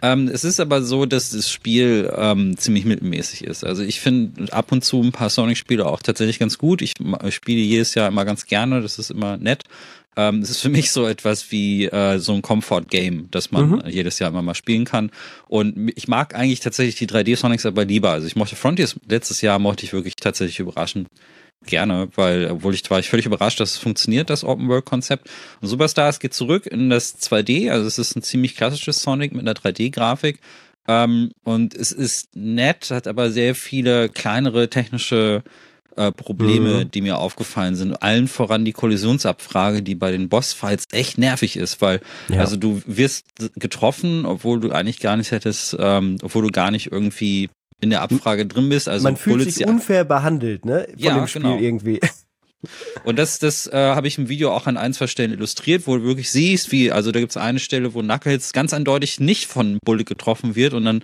Ähm, 0.00 0.28
es 0.28 0.44
ist 0.44 0.60
aber 0.60 0.82
so, 0.82 1.06
dass 1.06 1.30
das 1.30 1.50
Spiel 1.50 2.12
ähm, 2.16 2.56
ziemlich 2.56 2.84
mittelmäßig 2.84 3.42
ist. 3.44 3.64
Also 3.64 3.82
ich 3.82 4.00
finde 4.00 4.52
ab 4.52 4.70
und 4.70 4.84
zu 4.84 5.02
ein 5.02 5.10
paar 5.12 5.30
Sonic-Spiele 5.30 5.84
auch 5.86 6.02
tatsächlich 6.02 6.38
ganz 6.38 6.56
gut. 6.58 6.82
Ich 6.82 6.92
ma- 7.00 7.30
spiele 7.32 7.60
jedes 7.60 7.94
Jahr 7.94 8.06
immer 8.08 8.24
ganz 8.24 8.46
gerne, 8.46 8.80
das 8.80 8.98
ist 9.00 9.10
immer 9.10 9.36
nett. 9.36 9.62
Ähm, 10.16 10.40
es 10.40 10.50
ist 10.50 10.60
für 10.60 10.68
mich 10.68 10.90
so 10.92 11.06
etwas 11.06 11.50
wie 11.50 11.86
äh, 11.86 12.18
so 12.18 12.34
ein 12.34 12.42
Comfort-Game, 12.42 13.28
das 13.30 13.50
man 13.50 13.82
jedes 13.88 14.18
Jahr 14.18 14.30
immer 14.30 14.42
mal 14.42 14.54
spielen 14.54 14.84
kann. 14.84 15.10
Und 15.48 15.92
ich 15.96 16.08
mag 16.08 16.34
eigentlich 16.34 16.60
tatsächlich 16.60 16.96
die 16.96 17.08
3D-Sonics 17.08 17.66
aber 17.66 17.84
lieber. 17.84 18.10
Also 18.10 18.26
ich 18.26 18.36
mochte 18.36 18.56
Frontiers 18.56 18.96
letztes 19.08 19.40
Jahr, 19.40 19.58
mochte 19.58 19.84
ich 19.84 19.92
wirklich 19.92 20.16
tatsächlich 20.16 20.60
überraschend 20.60 21.08
gerne, 21.66 22.08
weil, 22.14 22.50
obwohl 22.50 22.74
ich 22.74 22.88
war 22.90 22.98
ich 22.98 23.08
völlig 23.08 23.26
überrascht, 23.26 23.60
dass 23.60 23.72
es 23.72 23.78
funktioniert, 23.78 24.30
das 24.30 24.44
Open-World-Konzept. 24.44 25.28
Und 25.60 25.68
Superstars 25.68 26.20
geht 26.20 26.34
zurück 26.34 26.66
in 26.66 26.90
das 26.90 27.20
2D, 27.20 27.70
also 27.70 27.86
es 27.86 27.98
ist 27.98 28.16
ein 28.16 28.22
ziemlich 28.22 28.56
klassisches 28.56 29.00
Sonic 29.00 29.32
mit 29.32 29.42
einer 29.42 29.54
3D-Grafik. 29.54 30.38
Ähm, 30.86 31.32
und 31.44 31.74
es 31.74 31.92
ist 31.92 32.36
nett, 32.36 32.90
hat 32.90 33.06
aber 33.06 33.30
sehr 33.30 33.54
viele 33.54 34.08
kleinere 34.08 34.68
technische 34.68 35.42
äh, 35.96 36.12
Probleme, 36.12 36.84
Mhm. 36.84 36.90
die 36.90 37.00
mir 37.00 37.18
aufgefallen 37.18 37.74
sind. 37.76 38.02
Allen 38.02 38.28
voran 38.28 38.64
die 38.64 38.72
Kollisionsabfrage, 38.72 39.82
die 39.82 39.94
bei 39.94 40.10
den 40.10 40.28
Bossfights 40.28 40.84
echt 40.92 41.18
nervig 41.18 41.56
ist, 41.56 41.80
weil 41.80 42.00
Ja. 42.28 42.40
also 42.40 42.56
du 42.56 42.82
wirst 42.86 43.26
getroffen, 43.56 44.26
obwohl 44.26 44.60
du 44.60 44.70
eigentlich 44.72 45.00
gar 45.00 45.16
nicht 45.16 45.30
hättest, 45.30 45.76
ähm, 45.78 46.16
obwohl 46.22 46.42
du 46.42 46.50
gar 46.50 46.70
nicht 46.70 46.90
irgendwie 46.92 47.50
in 47.80 47.90
der 47.90 48.02
Abfrage 48.02 48.46
drin 48.46 48.68
bist. 48.68 48.88
Also 48.88 49.04
Man 49.04 49.16
fühlt 49.16 49.42
sich 49.50 49.66
unfair 49.66 50.04
behandelt, 50.04 50.64
ne? 50.64 50.86
Von 50.90 50.98
Ja, 50.98 51.14
dem 51.18 51.26
Spiel 51.26 51.42
genau. 51.42 51.58
irgendwie. 51.58 52.00
Und 53.04 53.18
das, 53.18 53.38
das 53.38 53.66
äh, 53.66 53.76
habe 53.76 54.08
ich 54.08 54.16
im 54.16 54.30
Video 54.30 54.50
auch 54.50 54.66
an 54.66 54.78
ein, 54.78 54.94
zwei 54.94 55.06
Stellen 55.06 55.32
illustriert, 55.32 55.86
wo 55.86 55.98
du 55.98 56.04
wirklich 56.04 56.30
siehst, 56.30 56.72
wie, 56.72 56.90
also 56.90 57.12
da 57.12 57.20
gibt's 57.20 57.36
eine 57.36 57.58
Stelle, 57.58 57.92
wo 57.92 58.00
Knuckles 58.00 58.54
ganz 58.54 58.72
eindeutig 58.72 59.20
nicht 59.20 59.46
von 59.46 59.78
Bullet 59.84 60.04
getroffen 60.04 60.56
wird 60.56 60.72
und 60.72 60.86
dann 60.86 61.02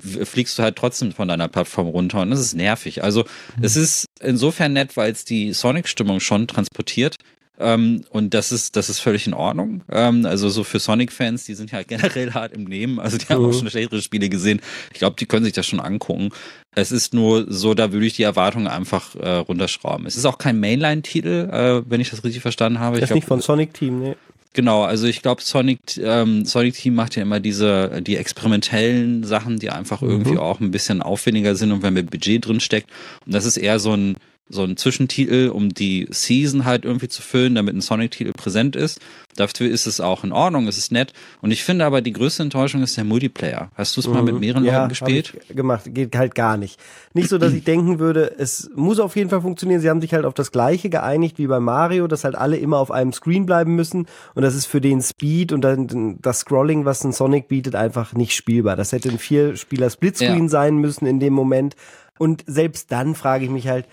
fliegst 0.00 0.58
du 0.58 0.62
halt 0.62 0.76
trotzdem 0.76 1.12
von 1.12 1.28
deiner 1.28 1.48
Plattform 1.48 1.86
runter 1.88 2.20
und 2.22 2.30
das 2.30 2.40
ist 2.40 2.54
nervig. 2.54 3.04
Also 3.04 3.24
es 3.62 3.76
ist 3.76 4.06
insofern 4.20 4.72
nett, 4.72 4.96
weil 4.96 5.12
es 5.12 5.24
die 5.24 5.52
Sonic-Stimmung 5.52 6.20
schon 6.20 6.46
transportiert. 6.48 7.16
Ähm, 7.58 8.04
und 8.10 8.34
das 8.34 8.52
ist, 8.52 8.76
das 8.76 8.90
ist 8.90 8.98
völlig 9.00 9.26
in 9.26 9.32
Ordnung. 9.32 9.80
Ähm, 9.90 10.26
also 10.26 10.50
so 10.50 10.62
für 10.62 10.78
Sonic-Fans, 10.78 11.44
die 11.44 11.54
sind 11.54 11.70
ja 11.72 11.82
generell 11.88 12.32
hart 12.34 12.52
im 12.52 12.64
Nehmen. 12.64 13.00
Also 13.00 13.16
die 13.16 13.24
haben 13.26 13.42
auch 13.42 13.48
Mhm. 13.48 13.52
schon 13.54 13.70
schlechtere 13.70 14.02
Spiele 14.02 14.28
gesehen. 14.28 14.60
Ich 14.92 14.98
glaube, 14.98 15.16
die 15.18 15.24
können 15.24 15.44
sich 15.44 15.54
das 15.54 15.66
schon 15.66 15.80
angucken. 15.80 16.30
Es 16.74 16.92
ist 16.92 17.14
nur 17.14 17.50
so, 17.50 17.72
da 17.72 17.92
würde 17.92 18.04
ich 18.04 18.12
die 18.12 18.24
Erwartungen 18.24 18.66
einfach 18.66 19.14
äh, 19.14 19.36
runterschrauben. 19.36 20.04
Es 20.04 20.16
ist 20.16 20.26
auch 20.26 20.36
kein 20.36 20.60
Mainline-Titel, 20.60 21.48
äh, 21.50 21.90
wenn 21.90 22.02
ich 22.02 22.10
das 22.10 22.22
richtig 22.24 22.42
verstanden 22.42 22.78
habe. 22.78 22.96
Das 23.00 23.04
Ich 23.08 23.10
ist 23.10 23.14
nicht 23.14 23.26
glaub, 23.26 23.38
von 23.38 23.40
Sonic 23.40 23.72
Team, 23.72 24.00
ne? 24.00 24.16
Genau, 24.56 24.84
also 24.84 25.06
ich 25.06 25.20
glaube, 25.20 25.42
Sonic, 25.42 25.98
ähm, 25.98 26.46
Sonic 26.46 26.76
Team 26.76 26.94
macht 26.94 27.14
ja 27.14 27.20
immer 27.20 27.40
diese, 27.40 28.00
die 28.00 28.16
experimentellen 28.16 29.22
Sachen, 29.22 29.58
die 29.58 29.68
einfach 29.68 30.00
mhm. 30.00 30.08
irgendwie 30.08 30.38
auch 30.38 30.60
ein 30.60 30.70
bisschen 30.70 31.02
aufwendiger 31.02 31.54
sind 31.54 31.72
und 31.72 31.82
wenn 31.82 31.92
mehr 31.92 32.04
Budget 32.04 32.46
drin 32.46 32.58
steckt. 32.60 32.88
Und 33.26 33.34
das 33.34 33.44
ist 33.44 33.58
eher 33.58 33.78
so 33.78 33.92
ein, 33.92 34.16
so 34.48 34.62
ein 34.62 34.76
Zwischentitel, 34.76 35.50
um 35.52 35.70
die 35.70 36.06
Season 36.10 36.64
halt 36.64 36.84
irgendwie 36.84 37.08
zu 37.08 37.20
füllen, 37.20 37.56
damit 37.56 37.74
ein 37.74 37.80
Sonic-Titel 37.80 38.32
präsent 38.32 38.76
ist. 38.76 39.00
Dafür 39.34 39.68
ist 39.68 39.86
es 39.86 40.00
auch 40.00 40.24
in 40.24 40.32
Ordnung, 40.32 40.68
es 40.68 40.78
ist 40.78 40.92
nett. 40.92 41.12
Und 41.42 41.50
ich 41.50 41.64
finde 41.64 41.84
aber, 41.84 42.00
die 42.00 42.12
größte 42.12 42.44
Enttäuschung 42.44 42.82
ist 42.82 42.96
der 42.96 43.04
Multiplayer. 43.04 43.70
Hast 43.74 43.96
du 43.96 44.00
es 44.00 44.06
mhm. 44.06 44.14
mal 44.14 44.22
mit 44.22 44.40
mehreren 44.40 44.64
ja, 44.64 44.78
Leuten 44.78 44.88
gespielt? 44.90 45.36
Gemacht, 45.48 45.82
geht 45.86 46.16
halt 46.16 46.34
gar 46.34 46.56
nicht. 46.56 46.80
Nicht 47.12 47.28
so, 47.28 47.38
dass 47.38 47.52
ich 47.52 47.64
denken 47.64 47.98
würde, 47.98 48.34
es 48.38 48.70
muss 48.74 49.00
auf 49.00 49.16
jeden 49.16 49.30
Fall 49.30 49.42
funktionieren. 49.42 49.80
Sie 49.80 49.90
haben 49.90 50.00
sich 50.00 50.14
halt 50.14 50.24
auf 50.24 50.34
das 50.34 50.52
Gleiche 50.52 50.90
geeinigt 50.90 51.38
wie 51.38 51.48
bei 51.48 51.60
Mario, 51.60 52.06
dass 52.06 52.24
halt 52.24 52.36
alle 52.36 52.56
immer 52.56 52.78
auf 52.78 52.90
einem 52.90 53.12
Screen 53.12 53.46
bleiben 53.46 53.74
müssen. 53.74 54.06
Und 54.34 54.42
das 54.42 54.54
ist 54.54 54.66
für 54.66 54.80
den 54.80 55.02
Speed 55.02 55.52
und 55.52 55.62
dann 55.62 56.18
das 56.22 56.40
Scrolling, 56.40 56.84
was 56.84 57.04
ein 57.04 57.12
Sonic 57.12 57.48
bietet, 57.48 57.74
einfach 57.74 58.14
nicht 58.14 58.34
spielbar. 58.34 58.76
Das 58.76 58.92
hätte 58.92 59.10
ein 59.10 59.18
Vier-Spieler-Splitscreen 59.18 60.44
ja. 60.44 60.48
sein 60.48 60.76
müssen 60.76 61.06
in 61.06 61.20
dem 61.20 61.32
Moment. 61.32 61.74
Und 62.18 62.44
selbst 62.46 62.92
dann 62.92 63.14
frage 63.14 63.44
ich 63.44 63.50
mich 63.50 63.68
halt, 63.68 63.86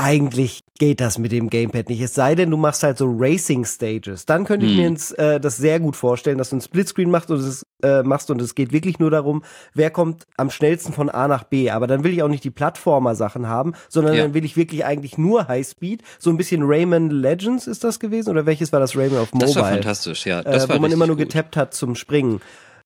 eigentlich 0.00 0.62
geht 0.78 1.00
das 1.00 1.18
mit 1.18 1.30
dem 1.30 1.50
Gamepad 1.50 1.90
nicht. 1.90 2.00
Es 2.00 2.14
sei 2.14 2.34
denn, 2.34 2.50
du 2.50 2.56
machst 2.56 2.82
halt 2.82 2.96
so 2.96 3.06
Racing 3.06 3.66
Stages. 3.66 4.24
Dann 4.24 4.44
könnte 4.44 4.64
ich 4.64 4.72
hm. 4.72 4.78
mir 4.78 4.86
ins, 4.86 5.12
äh, 5.12 5.38
das 5.38 5.58
sehr 5.58 5.78
gut 5.78 5.94
vorstellen, 5.94 6.38
dass 6.38 6.50
du 6.50 6.56
ein 6.56 6.62
Splitscreen 6.62 7.10
machst 7.10 7.30
und 7.30 7.38
es, 7.38 7.66
äh, 7.82 8.02
machst 8.02 8.30
und 8.30 8.40
es 8.40 8.54
geht 8.54 8.72
wirklich 8.72 8.98
nur 8.98 9.10
darum, 9.10 9.42
wer 9.74 9.90
kommt 9.90 10.26
am 10.38 10.50
schnellsten 10.50 10.94
von 10.94 11.10
A 11.10 11.28
nach 11.28 11.44
B. 11.44 11.70
Aber 11.70 11.86
dann 11.86 12.02
will 12.02 12.12
ich 12.12 12.22
auch 12.22 12.28
nicht 12.28 12.44
die 12.44 12.50
Plattformer-Sachen 12.50 13.46
haben, 13.46 13.74
sondern 13.90 14.14
ja. 14.14 14.22
dann 14.22 14.32
will 14.32 14.44
ich 14.44 14.56
wirklich 14.56 14.86
eigentlich 14.86 15.18
nur 15.18 15.48
Highspeed. 15.48 16.02
So 16.18 16.30
ein 16.30 16.38
bisschen 16.38 16.62
Rayman 16.62 17.10
Legends 17.10 17.66
ist 17.66 17.84
das 17.84 18.00
gewesen 18.00 18.30
oder 18.30 18.46
welches 18.46 18.72
war 18.72 18.80
das 18.80 18.96
Rayman 18.96 19.18
auf 19.18 19.34
Mobile? 19.34 19.52
Das 19.52 19.56
war 19.56 19.70
fantastisch, 19.70 20.24
ja. 20.24 20.42
Das 20.42 20.64
äh, 20.64 20.68
war 20.70 20.76
wo 20.76 20.80
man 20.80 20.92
immer 20.92 21.06
nur 21.06 21.18
getappt 21.18 21.58
hat 21.58 21.74
zum 21.74 21.94
Springen. 21.94 22.40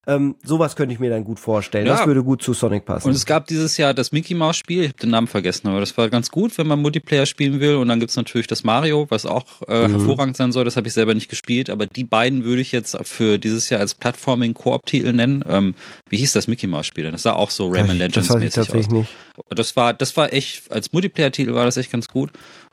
Ähm, 0.06 0.36
sowas 0.44 0.76
könnte 0.76 0.92
ich 0.92 1.00
mir 1.00 1.10
dann 1.10 1.24
gut 1.24 1.40
vorstellen. 1.40 1.86
Ja. 1.86 1.96
Das 1.96 2.06
würde 2.06 2.22
gut 2.22 2.42
zu 2.42 2.52
Sonic 2.52 2.84
passen. 2.84 3.08
Und 3.08 3.14
es 3.14 3.24
gab 3.24 3.46
dieses 3.46 3.76
Jahr 3.76 3.94
das 3.94 4.12
Mickey 4.12 4.34
Mouse 4.34 4.56
Spiel, 4.56 4.82
ich 4.82 4.88
habe 4.88 4.98
den 4.98 5.10
Namen 5.10 5.26
vergessen, 5.26 5.68
aber 5.68 5.80
das 5.80 5.96
war 5.96 6.08
ganz 6.10 6.30
gut, 6.30 6.56
wenn 6.58 6.66
man 6.66 6.80
Multiplayer 6.80 7.26
spielen 7.26 7.60
will. 7.60 7.76
Und 7.76 7.88
dann 7.88 8.00
gibt's 8.00 8.16
natürlich 8.16 8.46
das 8.46 8.64
Mario, 8.64 9.06
was 9.08 9.26
auch 9.26 9.44
äh, 9.68 9.88
mhm. 9.88 9.92
hervorragend 9.92 10.36
sein 10.36 10.52
soll. 10.52 10.64
Das 10.64 10.76
habe 10.76 10.88
ich 10.88 10.94
selber 10.94 11.14
nicht 11.14 11.28
gespielt, 11.28 11.70
aber 11.70 11.86
die 11.86 12.04
beiden 12.04 12.44
würde 12.44 12.60
ich 12.60 12.72
jetzt 12.72 12.96
für 13.02 13.38
dieses 13.38 13.70
Jahr 13.70 13.80
als 13.80 13.94
Plattforming-Koop-Titel 13.94 15.12
nennen. 15.12 15.44
Ähm, 15.48 15.74
wie 16.08 16.18
hieß 16.18 16.32
das 16.32 16.48
Mickey 16.48 16.66
Mouse 16.66 16.86
Spiel? 16.86 17.10
Das 17.10 17.22
sah 17.22 17.32
auch 17.32 17.50
so 17.50 17.68
Rayman 17.68 17.98
Legends 17.98 18.28
das 18.28 18.38
mäßig 18.38 18.74
aus. 18.74 18.90
Nicht. 18.90 19.08
Das 19.50 19.74
war, 19.76 19.94
das 19.94 20.16
war 20.16 20.32
echt, 20.32 20.70
als 20.70 20.92
Multiplayer-Titel 20.92 21.54
war 21.54 21.64
das 21.64 21.76
echt 21.76 21.90
ganz 21.90 22.08
gut 22.08 22.30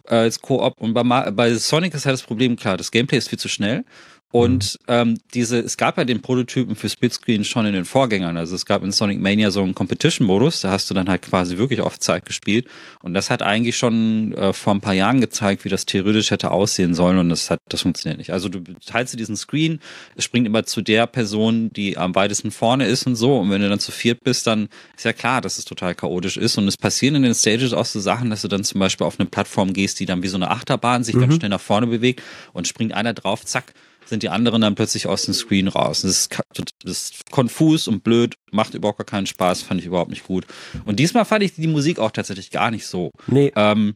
äh, 0.07 0.15
als 0.15 0.41
Koop. 0.41 0.79
Und 0.79 0.93
bei, 0.93 1.03
bei 1.03 1.53
Sonic 1.53 1.93
ist 1.93 2.05
halt 2.05 2.13
das 2.13 2.23
Problem 2.23 2.55
klar, 2.55 2.77
das 2.77 2.91
Gameplay 2.91 3.17
ist 3.17 3.29
viel 3.29 3.39
zu 3.39 3.49
schnell. 3.49 3.85
Und 4.31 4.79
mhm. 4.87 4.93
ähm, 4.93 5.17
diese, 5.33 5.59
es 5.59 5.75
gab 5.75 5.97
ja 5.97 6.05
den 6.05 6.21
Prototypen 6.21 6.75
für 6.75 6.87
Splitscreen 6.87 7.43
schon 7.43 7.65
in 7.65 7.73
den 7.73 7.83
Vorgängern. 7.83 8.37
Also 8.37 8.55
es 8.55 8.65
gab 8.65 8.81
in 8.83 8.91
Sonic 8.91 9.19
Mania 9.19 9.51
so 9.51 9.61
einen 9.61 9.75
Competition-Modus, 9.75 10.61
da 10.61 10.71
hast 10.71 10.89
du 10.89 10.93
dann 10.93 11.09
halt 11.09 11.21
quasi 11.21 11.57
wirklich 11.57 11.81
auf 11.81 11.99
Zeit 11.99 12.25
gespielt. 12.25 12.67
Und 13.01 13.13
das 13.13 13.29
hat 13.29 13.41
eigentlich 13.41 13.77
schon 13.77 14.33
äh, 14.33 14.53
vor 14.53 14.73
ein 14.73 14.79
paar 14.79 14.93
Jahren 14.93 15.19
gezeigt, 15.19 15.65
wie 15.65 15.69
das 15.69 15.85
theoretisch 15.85 16.31
hätte 16.31 16.51
aussehen 16.51 16.93
sollen. 16.93 17.17
Und 17.17 17.29
das 17.29 17.49
hat, 17.49 17.59
das 17.67 17.81
funktioniert 17.81 18.19
nicht. 18.19 18.31
Also 18.31 18.47
du 18.47 18.61
teilst 18.85 19.13
dir 19.13 19.17
diesen 19.17 19.35
Screen, 19.35 19.79
es 20.15 20.23
springt 20.23 20.47
immer 20.47 20.63
zu 20.63 20.81
der 20.81 21.07
Person, 21.07 21.71
die 21.73 21.97
am 21.97 22.15
weitesten 22.15 22.51
vorne 22.51 22.85
ist 22.85 23.05
und 23.05 23.17
so. 23.17 23.37
Und 23.37 23.51
wenn 23.51 23.61
du 23.61 23.67
dann 23.67 23.79
zu 23.79 23.91
viert 23.91 24.23
bist, 24.23 24.47
dann 24.47 24.69
ist 24.95 25.03
ja 25.03 25.13
klar, 25.13 25.41
dass 25.41 25.57
es 25.57 25.65
total 25.65 25.93
chaotisch 25.93 26.37
ist. 26.37 26.57
Und 26.57 26.69
es 26.69 26.77
passieren 26.77 27.15
in 27.15 27.23
den 27.23 27.35
Stages 27.35 27.73
auch 27.73 27.85
so 27.85 27.99
Sachen, 27.99 28.29
dass 28.29 28.43
du 28.43 28.47
dann 28.47 28.63
zum 28.63 28.79
Beispiel 28.79 29.05
auf 29.05 29.19
eine 29.19 29.27
Plattform 29.27 29.73
gehst, 29.73 29.99
die 29.99 30.05
dann 30.05 30.23
wie 30.23 30.29
so 30.29 30.37
eine 30.37 30.51
Achterbahn 30.51 31.03
sich 31.03 31.15
mhm. 31.15 31.21
ganz 31.21 31.35
schnell 31.35 31.49
nach 31.49 31.59
vorne 31.59 31.87
bewegt 31.87 32.21
und 32.53 32.65
springt 32.65 32.93
einer 32.93 33.13
drauf, 33.13 33.45
zack, 33.45 33.73
sind 34.11 34.23
die 34.23 34.29
anderen 34.29 34.61
dann 34.61 34.75
plötzlich 34.75 35.07
aus 35.07 35.23
dem 35.23 35.33
Screen 35.33 35.67
raus. 35.69 36.01
Das 36.01 36.11
ist, 36.11 36.37
das 36.53 36.65
ist 36.83 37.31
konfus 37.31 37.87
und 37.87 38.03
blöd, 38.03 38.35
macht 38.51 38.75
überhaupt 38.75 38.99
gar 38.99 39.05
keinen 39.05 39.25
Spaß, 39.25 39.63
fand 39.63 39.79
ich 39.79 39.87
überhaupt 39.87 40.11
nicht 40.11 40.27
gut. 40.27 40.45
Und 40.85 40.99
diesmal 40.99 41.25
fand 41.25 41.43
ich 41.43 41.55
die 41.55 41.67
Musik 41.67 41.97
auch 41.97 42.11
tatsächlich 42.11 42.51
gar 42.51 42.71
nicht 42.71 42.85
so. 42.85 43.11
Nee. 43.27 43.51
Ähm, 43.55 43.95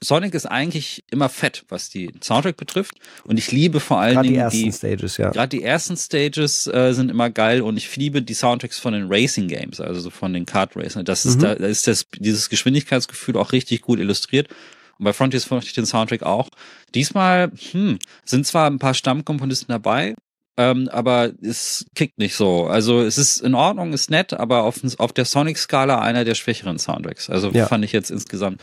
Sonic 0.00 0.32
ist 0.34 0.46
eigentlich 0.46 1.02
immer 1.10 1.28
fett, 1.28 1.64
was 1.70 1.90
die 1.90 2.12
Soundtrack 2.22 2.56
betrifft. 2.56 2.94
Und 3.24 3.36
ich 3.36 3.50
liebe 3.50 3.80
vor 3.80 3.98
allen 3.98 4.22
Dingen 4.22 4.34
die 4.34 4.38
ersten 4.38 4.62
die, 4.62 4.72
Stages, 4.72 5.16
ja. 5.16 5.30
Gerade 5.30 5.48
die 5.48 5.64
ersten 5.64 5.96
Stages 5.96 6.68
äh, 6.68 6.92
sind 6.92 7.10
immer 7.10 7.30
geil 7.30 7.62
und 7.62 7.76
ich 7.76 7.96
liebe 7.96 8.22
die 8.22 8.34
Soundtracks 8.34 8.78
von 8.78 8.92
den 8.92 9.08
Racing 9.08 9.48
Games, 9.48 9.80
also 9.80 10.00
so 10.00 10.10
von 10.10 10.32
den 10.32 10.46
Kart 10.46 10.76
Racing. 10.76 11.04
Das 11.04 11.26
ist 11.26 11.38
mhm. 11.38 11.42
da, 11.42 11.54
da 11.56 11.66
ist 11.66 11.88
das 11.88 12.06
dieses 12.16 12.48
Geschwindigkeitsgefühl 12.48 13.36
auch 13.36 13.50
richtig 13.50 13.82
gut 13.82 13.98
illustriert. 13.98 14.48
Und 14.98 15.04
bei 15.04 15.12
Frontiers 15.12 15.48
mochte 15.50 15.66
ich 15.66 15.72
den 15.72 15.86
Soundtrack 15.86 16.22
auch. 16.22 16.48
Diesmal 16.94 17.52
hm, 17.72 17.98
sind 18.24 18.46
zwar 18.46 18.68
ein 18.68 18.78
paar 18.78 18.94
Stammkomponisten 18.94 19.68
dabei, 19.68 20.14
ähm, 20.56 20.88
aber 20.90 21.30
es 21.40 21.86
kickt 21.94 22.18
nicht 22.18 22.34
so. 22.34 22.66
Also 22.66 23.02
es 23.02 23.16
ist 23.16 23.40
in 23.40 23.54
Ordnung, 23.54 23.92
ist 23.92 24.10
nett, 24.10 24.34
aber 24.34 24.64
auf, 24.64 24.80
auf 24.98 25.12
der 25.12 25.24
Sonic-Skala 25.24 26.00
einer 26.00 26.24
der 26.24 26.34
schwächeren 26.34 26.78
Soundtracks. 26.78 27.30
Also 27.30 27.50
ja. 27.50 27.66
fand 27.66 27.84
ich 27.84 27.92
jetzt 27.92 28.10
insgesamt, 28.10 28.60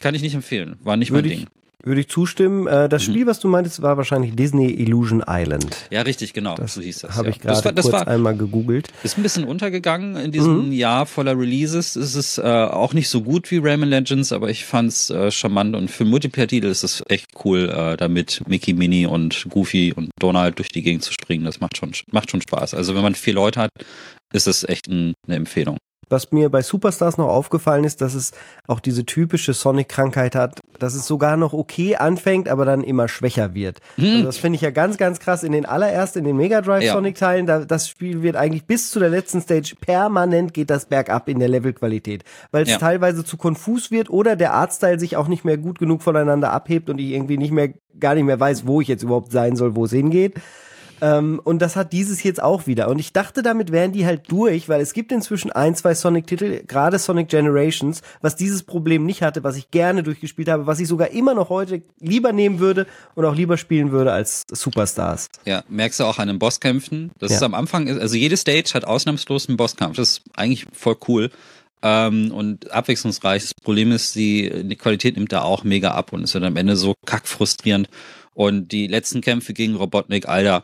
kann 0.00 0.14
ich 0.14 0.22
nicht 0.22 0.34
empfehlen. 0.34 0.76
War 0.82 0.96
nicht 0.96 1.10
Würde 1.10 1.28
mein 1.28 1.38
Ding. 1.38 1.48
Würde 1.84 2.00
ich 2.00 2.08
zustimmen. 2.08 2.66
Äh, 2.66 2.88
das 2.88 3.06
mhm. 3.06 3.12
Spiel, 3.12 3.26
was 3.26 3.38
du 3.38 3.46
meintest, 3.46 3.82
war 3.82 3.96
wahrscheinlich 3.96 4.34
Disney 4.34 4.68
Illusion 4.72 5.22
Island. 5.28 5.76
Ja, 5.90 6.02
richtig, 6.02 6.32
genau. 6.32 6.56
Das 6.56 6.74
so 6.74 6.80
hieß 6.80 7.00
das. 7.00 7.16
Habe 7.16 7.28
ja. 7.28 7.30
ich 7.30 7.40
gerade 7.40 7.72
kurz 7.72 7.92
war, 7.92 8.08
einmal 8.08 8.36
gegoogelt. 8.36 8.88
Ist 9.04 9.16
ein 9.16 9.22
bisschen 9.22 9.44
untergegangen 9.44 10.16
in 10.16 10.32
diesem 10.32 10.66
mhm. 10.66 10.72
Jahr 10.72 11.06
voller 11.06 11.38
Releases. 11.38 11.94
Es 11.94 12.16
ist 12.16 12.38
äh, 12.38 12.42
auch 12.42 12.94
nicht 12.94 13.08
so 13.08 13.22
gut 13.22 13.48
wie 13.52 13.58
Rayman 13.58 13.88
Legends, 13.88 14.32
aber 14.32 14.50
ich 14.50 14.64
fand's 14.64 15.10
äh, 15.10 15.30
charmant 15.30 15.76
und 15.76 15.88
für 15.88 16.04
Multiplayer-Titel 16.04 16.66
ist 16.66 16.82
es 16.82 17.04
echt 17.08 17.28
cool, 17.44 17.68
äh, 17.68 17.96
damit 17.96 18.42
Mickey, 18.48 18.72
Minnie 18.72 19.06
und 19.06 19.46
Goofy 19.48 19.92
und 19.94 20.10
Donald 20.18 20.58
durch 20.58 20.70
die 20.70 20.82
Gegend 20.82 21.04
zu 21.04 21.12
springen. 21.12 21.44
Das 21.44 21.60
macht 21.60 21.76
schon, 21.76 21.92
macht 22.10 22.32
schon 22.32 22.42
Spaß. 22.42 22.74
Also 22.74 22.96
wenn 22.96 23.02
man 23.02 23.14
vier 23.14 23.34
Leute 23.34 23.60
hat, 23.60 23.70
ist 24.32 24.48
es 24.48 24.64
echt 24.64 24.88
ein, 24.88 25.14
eine 25.26 25.36
Empfehlung. 25.36 25.78
Was 26.08 26.32
mir 26.32 26.48
bei 26.48 26.62
Superstars 26.62 27.18
noch 27.18 27.28
aufgefallen 27.28 27.84
ist, 27.84 28.00
dass 28.00 28.14
es 28.14 28.32
auch 28.66 28.80
diese 28.80 29.04
typische 29.04 29.52
Sonic-Krankheit 29.52 30.34
hat, 30.34 30.60
dass 30.78 30.94
es 30.94 31.06
sogar 31.06 31.36
noch 31.36 31.52
okay 31.52 31.96
anfängt, 31.96 32.48
aber 32.48 32.64
dann 32.64 32.82
immer 32.82 33.08
schwächer 33.08 33.54
wird. 33.54 33.80
Hm. 33.96 34.04
Also 34.04 34.24
das 34.24 34.38
finde 34.38 34.56
ich 34.56 34.62
ja 34.62 34.70
ganz, 34.70 34.96
ganz 34.96 35.20
krass. 35.20 35.42
In 35.42 35.52
den 35.52 35.66
allerersten, 35.66 36.20
in 36.20 36.24
den 36.24 36.36
Mega 36.36 36.60
Drive 36.60 36.84
ja. 36.84 36.92
Sonic-Teilen, 36.92 37.46
da, 37.46 37.64
das 37.64 37.88
Spiel 37.88 38.22
wird 38.22 38.36
eigentlich 38.36 38.64
bis 38.64 38.90
zu 38.90 39.00
der 39.00 39.10
letzten 39.10 39.40
Stage 39.40 39.74
permanent 39.80 40.54
geht 40.54 40.70
das 40.70 40.86
bergab 40.86 41.28
in 41.28 41.38
der 41.38 41.48
Levelqualität, 41.48 42.24
weil 42.50 42.62
es 42.62 42.70
ja. 42.70 42.78
teilweise 42.78 43.24
zu 43.24 43.36
konfus 43.36 43.90
wird 43.90 44.10
oder 44.10 44.36
der 44.36 44.54
Artstyle 44.54 44.98
sich 44.98 45.16
auch 45.16 45.28
nicht 45.28 45.44
mehr 45.44 45.58
gut 45.58 45.78
genug 45.78 46.02
voneinander 46.02 46.52
abhebt 46.52 46.90
und 46.90 46.98
ich 46.98 47.10
irgendwie 47.10 47.38
nicht 47.38 47.52
mehr, 47.52 47.70
gar 47.98 48.14
nicht 48.14 48.24
mehr 48.24 48.40
weiß, 48.40 48.66
wo 48.66 48.80
ich 48.80 48.88
jetzt 48.88 49.02
überhaupt 49.02 49.32
sein 49.32 49.56
soll, 49.56 49.74
wo 49.76 49.84
es 49.84 49.90
hingeht. 49.90 50.34
Ähm, 51.00 51.40
und 51.42 51.60
das 51.60 51.76
hat 51.76 51.92
dieses 51.92 52.22
jetzt 52.22 52.42
auch 52.42 52.66
wieder. 52.66 52.88
Und 52.88 52.98
ich 52.98 53.12
dachte, 53.12 53.42
damit 53.42 53.72
wären 53.72 53.92
die 53.92 54.06
halt 54.06 54.30
durch, 54.30 54.68
weil 54.68 54.80
es 54.80 54.92
gibt 54.92 55.12
inzwischen 55.12 55.52
ein, 55.52 55.74
zwei 55.74 55.94
Sonic-Titel, 55.94 56.62
gerade 56.66 56.98
Sonic 56.98 57.28
Generations, 57.28 58.02
was 58.20 58.36
dieses 58.36 58.62
Problem 58.62 59.06
nicht 59.06 59.22
hatte, 59.22 59.44
was 59.44 59.56
ich 59.56 59.70
gerne 59.70 60.02
durchgespielt 60.02 60.48
habe, 60.48 60.66
was 60.66 60.80
ich 60.80 60.88
sogar 60.88 61.10
immer 61.10 61.34
noch 61.34 61.48
heute 61.48 61.82
lieber 62.00 62.32
nehmen 62.32 62.58
würde 62.58 62.86
und 63.14 63.24
auch 63.24 63.34
lieber 63.34 63.56
spielen 63.56 63.92
würde 63.92 64.12
als 64.12 64.44
Superstars. 64.50 65.28
Ja, 65.44 65.62
merkst 65.68 66.00
du 66.00 66.04
auch 66.04 66.18
an 66.18 66.28
den 66.28 66.38
Bosskämpfen. 66.38 67.10
Das 67.18 67.30
ja. 67.30 67.36
ist 67.36 67.42
am 67.42 67.54
Anfang, 67.54 67.88
also 67.88 68.16
jede 68.16 68.36
Stage 68.36 68.70
hat 68.74 68.84
ausnahmslos 68.84 69.48
einen 69.48 69.56
Bosskampf. 69.56 69.96
Das 69.96 70.10
ist 70.10 70.22
eigentlich 70.34 70.66
voll 70.72 70.96
cool. 71.08 71.30
Ähm, 71.80 72.32
und 72.32 72.72
abwechslungsreich. 72.72 73.42
Das 73.42 73.54
Problem 73.54 73.92
ist, 73.92 74.16
die, 74.16 74.64
die 74.64 74.76
Qualität 74.76 75.16
nimmt 75.16 75.32
da 75.32 75.42
auch 75.42 75.62
mega 75.62 75.92
ab 75.92 76.12
und 76.12 76.24
ist 76.24 76.34
dann 76.34 76.42
am 76.42 76.56
Ende 76.56 76.76
so 76.76 76.94
kackfrustrierend. 77.06 77.88
Und 78.34 78.72
die 78.72 78.86
letzten 78.86 79.20
Kämpfe 79.20 79.52
gegen 79.52 79.76
Robotnik, 79.76 80.28
Alter, 80.28 80.62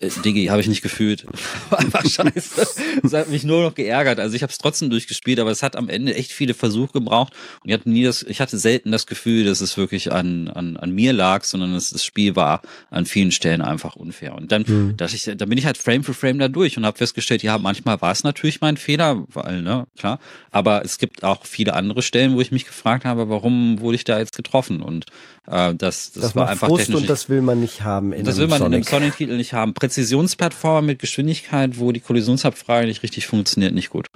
äh, 0.00 0.10
Diggi, 0.24 0.46
habe 0.46 0.60
ich 0.60 0.68
nicht 0.68 0.82
gefühlt. 0.82 1.26
War 1.70 1.80
einfach 1.80 2.04
scheiße. 2.04 2.66
Das 3.02 3.12
hat 3.12 3.28
mich 3.28 3.44
nur 3.44 3.62
noch 3.62 3.74
geärgert. 3.74 4.20
Also 4.20 4.36
ich 4.36 4.42
habe 4.42 4.50
es 4.50 4.58
trotzdem 4.58 4.90
durchgespielt, 4.90 5.40
aber 5.40 5.50
es 5.50 5.62
hat 5.62 5.76
am 5.76 5.88
Ende 5.88 6.14
echt 6.14 6.32
viele 6.32 6.54
Versuche 6.54 6.92
gebraucht. 6.92 7.32
Und 7.62 7.70
ich 7.70 7.74
hatte 7.74 7.90
nie 7.90 8.04
das, 8.04 8.22
ich 8.22 8.40
hatte 8.40 8.58
selten 8.58 8.92
das 8.92 9.06
Gefühl, 9.06 9.44
dass 9.44 9.60
es 9.60 9.76
wirklich 9.76 10.12
an, 10.12 10.48
an, 10.48 10.76
an 10.76 10.90
mir 10.90 11.12
lag, 11.12 11.44
sondern 11.44 11.74
dass 11.74 11.90
das 11.90 12.04
Spiel 12.04 12.36
war 12.36 12.62
an 12.90 13.06
vielen 13.06 13.32
Stellen 13.32 13.60
einfach 13.60 13.96
unfair. 13.96 14.34
Und 14.34 14.52
dann, 14.52 14.64
mhm. 14.66 14.96
dass 14.96 15.14
ich, 15.14 15.24
dann 15.24 15.48
bin 15.48 15.58
ich 15.58 15.66
halt 15.66 15.78
Frame 15.78 16.04
für 16.04 16.14
Frame 16.14 16.38
da 16.38 16.48
durch 16.48 16.76
und 16.76 16.86
habe 16.86 16.96
festgestellt, 16.96 17.42
ja, 17.42 17.58
manchmal 17.58 18.00
war 18.00 18.12
es 18.12 18.22
natürlich 18.22 18.60
mein 18.60 18.76
Fehler, 18.76 19.24
weil, 19.28 19.62
ne, 19.62 19.86
klar. 19.98 20.20
Aber 20.50 20.84
es 20.84 20.98
gibt 20.98 21.24
auch 21.24 21.44
viele 21.44 21.74
andere 21.74 22.02
Stellen, 22.02 22.34
wo 22.34 22.40
ich 22.40 22.52
mich 22.52 22.66
gefragt 22.66 23.04
habe, 23.04 23.28
warum 23.28 23.80
wurde 23.80 23.96
ich 23.96 24.04
da 24.04 24.18
jetzt 24.18 24.36
getroffen? 24.36 24.80
Und 24.82 25.06
äh, 25.50 25.74
das, 25.74 26.12
das, 26.12 26.22
das 26.22 26.36
war 26.36 26.48
einfach 26.48 26.68
Frust 26.68 26.86
technisch. 26.86 27.02
Und 27.02 27.10
das 27.10 27.28
will 27.28 27.42
man 27.42 27.60
nicht 27.60 27.82
haben. 27.82 28.12
In 28.12 28.24
das 28.24 28.36
will 28.36 28.48
man 28.48 28.58
Sonic. 28.58 28.68
in 28.68 28.74
einem 28.74 29.02
Sonic-Titel 29.02 29.36
nicht 29.36 29.52
haben. 29.52 29.74
Präzisionsplattformer 29.74 30.82
mit 30.82 30.98
Geschwindigkeit, 30.98 31.78
wo 31.78 31.92
die 31.92 32.00
Kollisionsabfrage 32.00 32.86
nicht 32.86 33.02
richtig 33.02 33.26
funktioniert, 33.26 33.74
nicht 33.74 33.90
gut. 33.90 34.08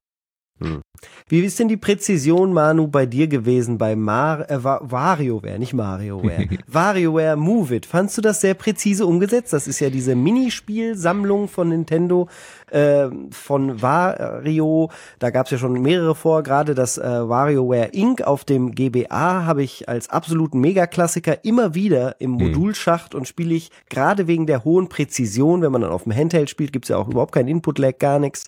Hm. 0.61 0.82
Wie 1.28 1.40
ist 1.40 1.59
denn 1.59 1.68
die 1.68 1.76
Präzision, 1.76 2.52
Manu, 2.52 2.87
bei 2.87 3.06
dir 3.06 3.26
gewesen 3.26 3.78
bei 3.78 3.97
Mar 3.97 4.49
äh, 4.50 4.62
WarioWare, 4.62 5.59
nicht 5.59 5.73
MarioWare, 5.73 6.47
WarioWare 6.66 7.37
Move 7.37 7.75
It? 7.75 7.87
Fandst 7.87 8.18
du 8.18 8.23
das 8.23 8.40
sehr 8.40 8.54
präzise 8.54 9.06
umgesetzt? 9.06 9.52
Das 9.52 9.66
ist 9.66 9.80
ja 9.80 9.90
diese 9.90 10.14
Minispielsammlung 10.14 11.49
von 11.49 11.71
Nintendo 11.71 12.28
äh, 12.71 13.09
von 13.30 13.82
Wario. 13.82 14.90
Da 15.18 15.30
gab 15.30 15.47
es 15.47 15.52
ja 15.52 15.59
schon 15.59 15.80
mehrere 15.80 16.14
vor. 16.14 16.42
Gerade 16.42 16.75
das 16.75 16.99
äh, 16.99 17.02
WarioWare 17.02 17.88
Inc. 17.92 18.23
auf 18.23 18.44
dem 18.44 18.73
GBA 18.75 19.44
habe 19.44 19.62
ich 19.62 19.88
als 19.88 20.11
absoluten 20.11 20.61
Megaklassiker 20.61 21.44
immer 21.44 21.75
wieder 21.75 22.21
im 22.21 22.38
hm. 22.38 22.47
Modulschacht 22.47 23.14
und 23.14 23.26
spiele 23.26 23.54
ich 23.54 23.71
gerade 23.88 24.26
wegen 24.26 24.47
der 24.47 24.64
hohen 24.64 24.88
Präzision, 24.88 25.62
wenn 25.62 25.73
man 25.73 25.80
dann 25.80 25.92
auf 25.92 26.04
dem 26.04 26.14
Handheld 26.14 26.50
spielt, 26.50 26.73
gibt's 26.73 26.88
ja 26.88 26.97
auch 26.97 27.09
überhaupt 27.09 27.32
keinen 27.32 27.49
Input-Lag, 27.49 27.99
gar 27.99 28.18
nichts 28.18 28.44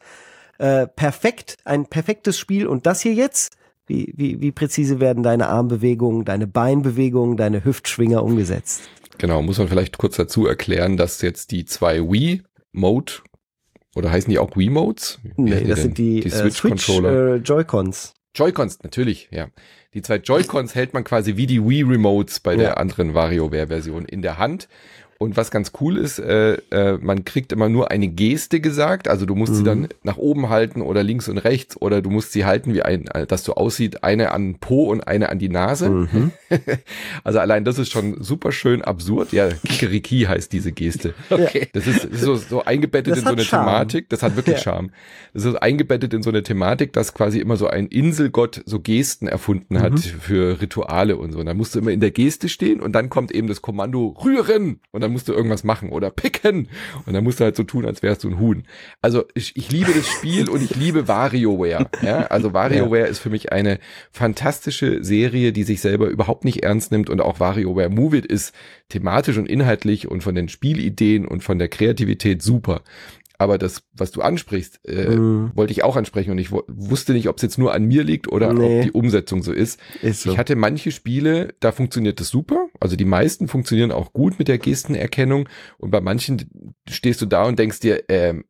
äh, 0.59 0.87
perfekt, 0.87 1.57
ein 1.65 1.87
perfektes 1.87 2.39
Spiel. 2.39 2.67
Und 2.67 2.87
das 2.87 3.01
hier 3.01 3.15
jetzt, 3.15 3.57
wie, 3.87 4.13
wie, 4.17 4.41
wie 4.41 4.53
präzise 4.53 5.01
werden 5.01 5.23
deine 5.23 5.49
Armbewegungen, 5.49 6.25
deine 6.25 6.47
Beinbewegungen, 6.47 7.37
deine 7.37 7.65
Hüftschwinger 7.65 8.23
umgesetzt? 8.23 8.83
Genau, 9.19 9.43
muss 9.43 9.59
man 9.59 9.69
vielleicht 9.69 9.99
kurz 9.99 10.17
dazu 10.17 10.47
erklären, 10.47 10.97
dass 10.97 11.23
jetzt 11.23 11.51
die 11.51 11.65
zwei 11.65 12.01
Wii 12.01 12.43
Mode 12.73 13.13
oder 13.95 14.11
heißen 14.11 14.31
die 14.31 14.39
auch 14.39 14.57
Wii 14.57 14.71
Modes? 14.71 15.21
Nee, 15.37 15.65
das 15.65 15.83
sind 15.83 15.99
die, 15.99 16.21
die 16.21 16.31
Switch 16.31 16.63
Controller. 16.63 17.37
Switch, 17.37 17.51
äh, 17.51 17.55
Joy-Cons. 17.55 18.15
Joy-Cons, 18.35 18.83
natürlich, 18.83 19.29
ja. 19.31 19.49
Die 19.95 20.03
zwei 20.03 20.17
Joy-Cons 20.17 20.75
hält 20.75 20.93
man 20.93 21.05
quasi 21.05 21.37
wie 21.37 21.47
die 21.47 21.65
Wii 21.65 21.83
Remotes 21.83 22.41
bei 22.41 22.53
ja. 22.53 22.59
der 22.59 22.79
anderen 22.79 23.15
WarioWare-Version 23.15 24.07
in 24.07 24.23
der 24.23 24.39
Hand 24.39 24.69
und 25.25 25.37
was 25.37 25.51
ganz 25.51 25.73
cool 25.81 25.97
ist, 25.97 26.19
äh, 26.19 26.55
äh, 26.71 26.99
man 27.01 27.25
kriegt 27.25 27.53
immer 27.53 27.69
nur 27.69 27.91
eine 27.91 28.09
Geste 28.09 28.61
gesagt. 28.61 29.09
Also 29.09 29.27
du 29.27 29.35
musst 29.35 29.53
mhm. 29.53 29.57
sie 29.57 29.65
dann 29.65 29.89
nach 30.03 30.19
oben 30.19 30.49
halten 30.49 30.83
oder 30.83 31.03
links 31.03 31.29
und 31.29 31.39
rechts 31.39 31.81
oder 31.81 32.03
du 32.03 32.11
musst 32.11 32.33
sie 32.33 32.45
halten, 32.45 32.75
wie 32.75 32.83
ein, 32.83 33.09
äh, 33.09 33.27
dass 33.27 33.45
so 33.45 33.55
aussieht, 33.55 34.05
eine 34.05 34.33
an 34.33 34.57
Po 34.61 34.85
und 34.85 35.07
eine 35.09 35.31
an 35.31 35.39
die 35.39 35.49
Nase. 35.49 35.89
Mhm. 35.89 36.31
also 37.25 37.39
allein 37.39 37.65
das 37.65 37.79
ist 37.79 37.91
schon 37.91 38.23
super 38.23 38.53
schön 38.53 38.83
absurd. 38.83 39.33
Ja, 39.33 39.49
Kikeriki 39.49 40.23
heißt 40.23 40.53
diese 40.53 40.73
Geste. 40.73 41.15
Okay. 41.31 41.69
Das 41.73 41.87
ist, 41.87 42.05
ist 42.05 42.21
so, 42.21 42.37
so 42.37 42.65
eingebettet 42.65 43.13
das 43.13 43.19
in 43.21 43.25
so 43.25 43.33
eine 43.33 43.43
Charme. 43.43 43.67
Thematik. 43.67 44.09
Das 44.11 44.23
hat 44.23 44.37
wirklich 44.37 44.57
ja. 44.57 44.63
Charme. 44.63 44.91
Das 45.33 45.45
ist 45.45 45.57
eingebettet 45.57 46.15
in 46.15 46.23
so 46.23 46.31
eine 46.31 46.43
Thematik, 46.43 46.93
dass 46.93 47.15
quasi 47.15 47.41
immer 47.41 47.57
so 47.57 47.67
ein 47.67 47.87
Inselgott 47.87 48.63
so 48.67 48.79
Gesten 48.79 49.27
erfunden 49.27 49.81
hat 49.81 49.93
mhm. 49.93 49.99
für 49.99 50.61
Rituale 50.61 51.17
und 51.17 51.33
so. 51.33 51.39
Und 51.39 51.47
dann 51.47 51.57
musst 51.57 51.75
du 51.75 51.79
immer 51.79 51.91
in 51.91 52.01
der 52.01 52.11
Geste 52.11 52.49
stehen 52.49 52.81
und 52.81 52.93
dann 52.93 53.09
kommt 53.09 53.33
eben 53.33 53.49
das 53.49 53.63
Kommando 53.63 54.17
rühren 54.25 54.81
und 54.93 55.01
dann 55.01 55.13
musst 55.15 55.29
du 55.29 55.33
irgendwas 55.33 55.65
machen 55.65 55.89
oder 55.89 56.11
picken 56.11 56.69
und 57.07 57.15
dann 57.15 57.25
musst 57.25 57.41
du 57.41 57.45
halt 57.45 57.57
so 57.57 57.63
tun, 57.63 57.87
als 57.87 58.03
wärst 58.03 58.25
du 58.25 58.29
ein 58.29 58.39
Huhn. 58.39 58.65
Also 59.01 59.25
ich, 59.35 59.57
ich 59.57 59.73
liebe 59.73 59.93
das 59.95 60.07
Spiel 60.07 60.51
und 60.51 60.63
ich 60.63 60.77
liebe 60.77 61.09
WarioWare. 61.09 61.89
Ja? 62.03 62.27
Also 62.27 62.53
WarioWare 62.53 63.05
ja. 63.05 63.07
ist 63.07 63.21
für 63.21 63.31
mich 63.31 63.53
eine 63.53 63.79
fantastische 64.11 65.03
Serie, 65.03 65.53
die 65.53 65.63
sich 65.63 65.81
selber 65.81 66.09
überhaupt 66.09 66.45
nicht 66.45 66.63
ernst 66.63 66.93
nimmt 66.93 67.09
und 67.09 67.21
auch 67.21 67.41
WarioWare 67.41 67.89
Move 67.89 68.19
It 68.19 68.27
ist 68.27 68.55
thematisch 68.91 69.39
und 69.39 69.49
inhaltlich 69.49 70.09
und 70.09 70.23
von 70.23 70.35
den 70.35 70.49
Spielideen 70.49 71.27
und 71.27 71.43
von 71.43 71.59
der 71.59 71.69
Kreativität 71.69 72.43
super. 72.43 72.83
Aber 73.45 73.59
das, 73.59 73.83
was 73.93 74.11
du 74.11 74.23
ansprichst, 74.23 74.81
äh, 74.89 75.17
mm. 75.17 75.53
wollte 75.55 75.71
ich 75.71 75.85
auch 75.85 75.97
ansprechen 75.97 76.31
und 76.31 76.39
ich 76.39 76.51
wusste 76.51 77.13
nicht, 77.13 77.29
ob 77.29 77.37
es 77.37 77.43
jetzt 77.43 77.59
nur 77.59 77.75
an 77.75 77.85
mir 77.85 78.03
liegt 78.03 78.27
oder 78.27 78.55
nee. 78.55 78.79
ob 78.79 78.83
die 78.85 78.93
Umsetzung 78.93 79.43
so 79.43 79.53
ist. 79.53 79.79
ist 80.01 80.23
so. 80.23 80.33
Ich 80.33 80.39
hatte 80.39 80.57
manche 80.57 80.91
Spiele, 80.93 81.53
da 81.61 81.71
funktioniert 81.71 82.21
das 82.21 82.31
super. 82.31 82.69
Also 82.81 82.97
die 82.97 83.05
meisten 83.05 83.47
funktionieren 83.47 83.93
auch 83.93 84.15
gut 84.15 84.39
mit 84.39 84.49
der 84.49 84.57
Gestenerkennung 84.57 85.47
und 85.77 85.91
bei 85.91 86.01
manchen 86.01 86.73
stehst 86.89 87.21
du 87.21 87.27
da 87.27 87.45
und 87.45 87.59
denkst 87.59 87.81
dir, 87.81 88.05
ähm, 88.09 88.45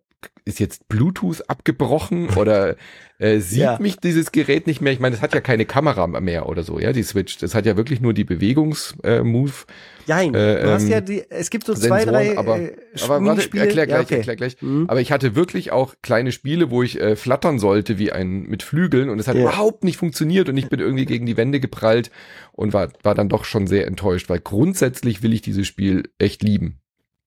ist 0.44 0.60
jetzt 0.60 0.88
Bluetooth 0.88 1.48
abgebrochen 1.48 2.28
oder 2.36 2.76
äh, 3.18 3.38
sieht 3.38 3.60
ja. 3.60 3.78
mich 3.80 3.96
dieses 3.96 4.32
Gerät 4.32 4.66
nicht 4.66 4.80
mehr? 4.80 4.92
Ich 4.92 5.00
meine, 5.00 5.14
es 5.14 5.22
hat 5.22 5.34
ja 5.34 5.40
keine 5.40 5.64
Kamera 5.64 6.06
mehr 6.06 6.48
oder 6.48 6.62
so, 6.64 6.80
ja, 6.80 6.92
die 6.92 7.02
Switch. 7.02 7.38
Das 7.38 7.54
hat 7.54 7.64
ja 7.64 7.76
wirklich 7.76 8.00
nur 8.00 8.12
die 8.12 8.24
Bewegungs-Move. 8.24 9.52
Äh, 9.52 9.72
Nein, 10.06 10.34
äh, 10.34 10.62
du 10.62 10.70
hast 10.72 10.82
ähm, 10.82 10.90
ja 10.90 11.00
die, 11.00 11.22
es 11.30 11.48
gibt 11.48 11.66
so 11.66 11.74
Sensoren, 11.74 12.02
zwei, 12.02 12.10
drei 12.10 12.38
aber, 12.38 12.58
äh, 12.58 12.76
aber 13.02 13.24
warte, 13.24 13.42
erklär 13.56 13.86
gleich, 13.86 13.88
ja, 13.88 14.00
okay. 14.00 14.16
erklär 14.16 14.36
gleich. 14.36 14.60
Mhm. 14.60 14.86
Aber 14.88 15.00
ich 15.00 15.12
hatte 15.12 15.34
wirklich 15.34 15.72
auch 15.72 15.94
kleine 16.02 16.32
Spiele, 16.32 16.70
wo 16.70 16.82
ich 16.82 17.00
äh, 17.00 17.16
flattern 17.16 17.58
sollte 17.58 17.98
wie 17.98 18.12
ein 18.12 18.42
mit 18.42 18.62
Flügeln 18.62 19.08
und 19.08 19.18
es 19.18 19.28
hat 19.28 19.36
ja. 19.36 19.42
überhaupt 19.42 19.84
nicht 19.84 19.96
funktioniert 19.96 20.48
und 20.48 20.56
ich 20.56 20.68
bin 20.68 20.80
irgendwie 20.80 21.06
gegen 21.06 21.24
die 21.24 21.36
Wände 21.36 21.60
geprallt 21.60 22.10
und 22.52 22.72
war, 22.72 22.88
war 23.02 23.14
dann 23.14 23.28
doch 23.28 23.44
schon 23.44 23.66
sehr 23.66 23.86
enttäuscht, 23.86 24.28
weil 24.28 24.40
grundsätzlich 24.40 25.22
will 25.22 25.32
ich 25.32 25.40
dieses 25.40 25.66
Spiel 25.66 26.10
echt 26.18 26.42
lieben. 26.42 26.80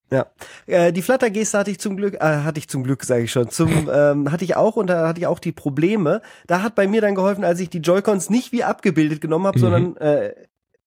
Ja, 0.09 0.27
äh, 0.67 0.93
die 0.93 1.01
Flattergeste 1.01 1.57
hatte 1.57 1.71
ich 1.71 1.79
zum 1.79 1.97
Glück, 1.97 2.15
äh, 2.15 2.19
hatte 2.19 2.59
ich 2.59 2.69
zum 2.69 2.83
Glück, 2.83 3.03
sage 3.03 3.23
ich 3.23 3.31
schon, 3.31 3.49
zum 3.49 3.89
ähm, 3.93 4.31
hatte 4.31 4.45
ich 4.45 4.55
auch 4.55 4.75
und 4.77 4.87
da 4.87 5.07
hatte 5.07 5.19
ich 5.19 5.27
auch 5.27 5.39
die 5.39 5.51
Probleme. 5.51 6.21
Da 6.47 6.61
hat 6.61 6.75
bei 6.75 6.87
mir 6.87 7.01
dann 7.01 7.15
geholfen, 7.15 7.43
als 7.43 7.59
ich 7.59 7.69
die 7.69 7.79
Joy-Cons 7.79 8.29
nicht 8.29 8.51
wie 8.51 8.63
abgebildet 8.63 9.19
genommen 9.19 9.47
habe, 9.47 9.57
mhm. 9.57 9.61
sondern 9.61 9.97
äh, 9.97 10.33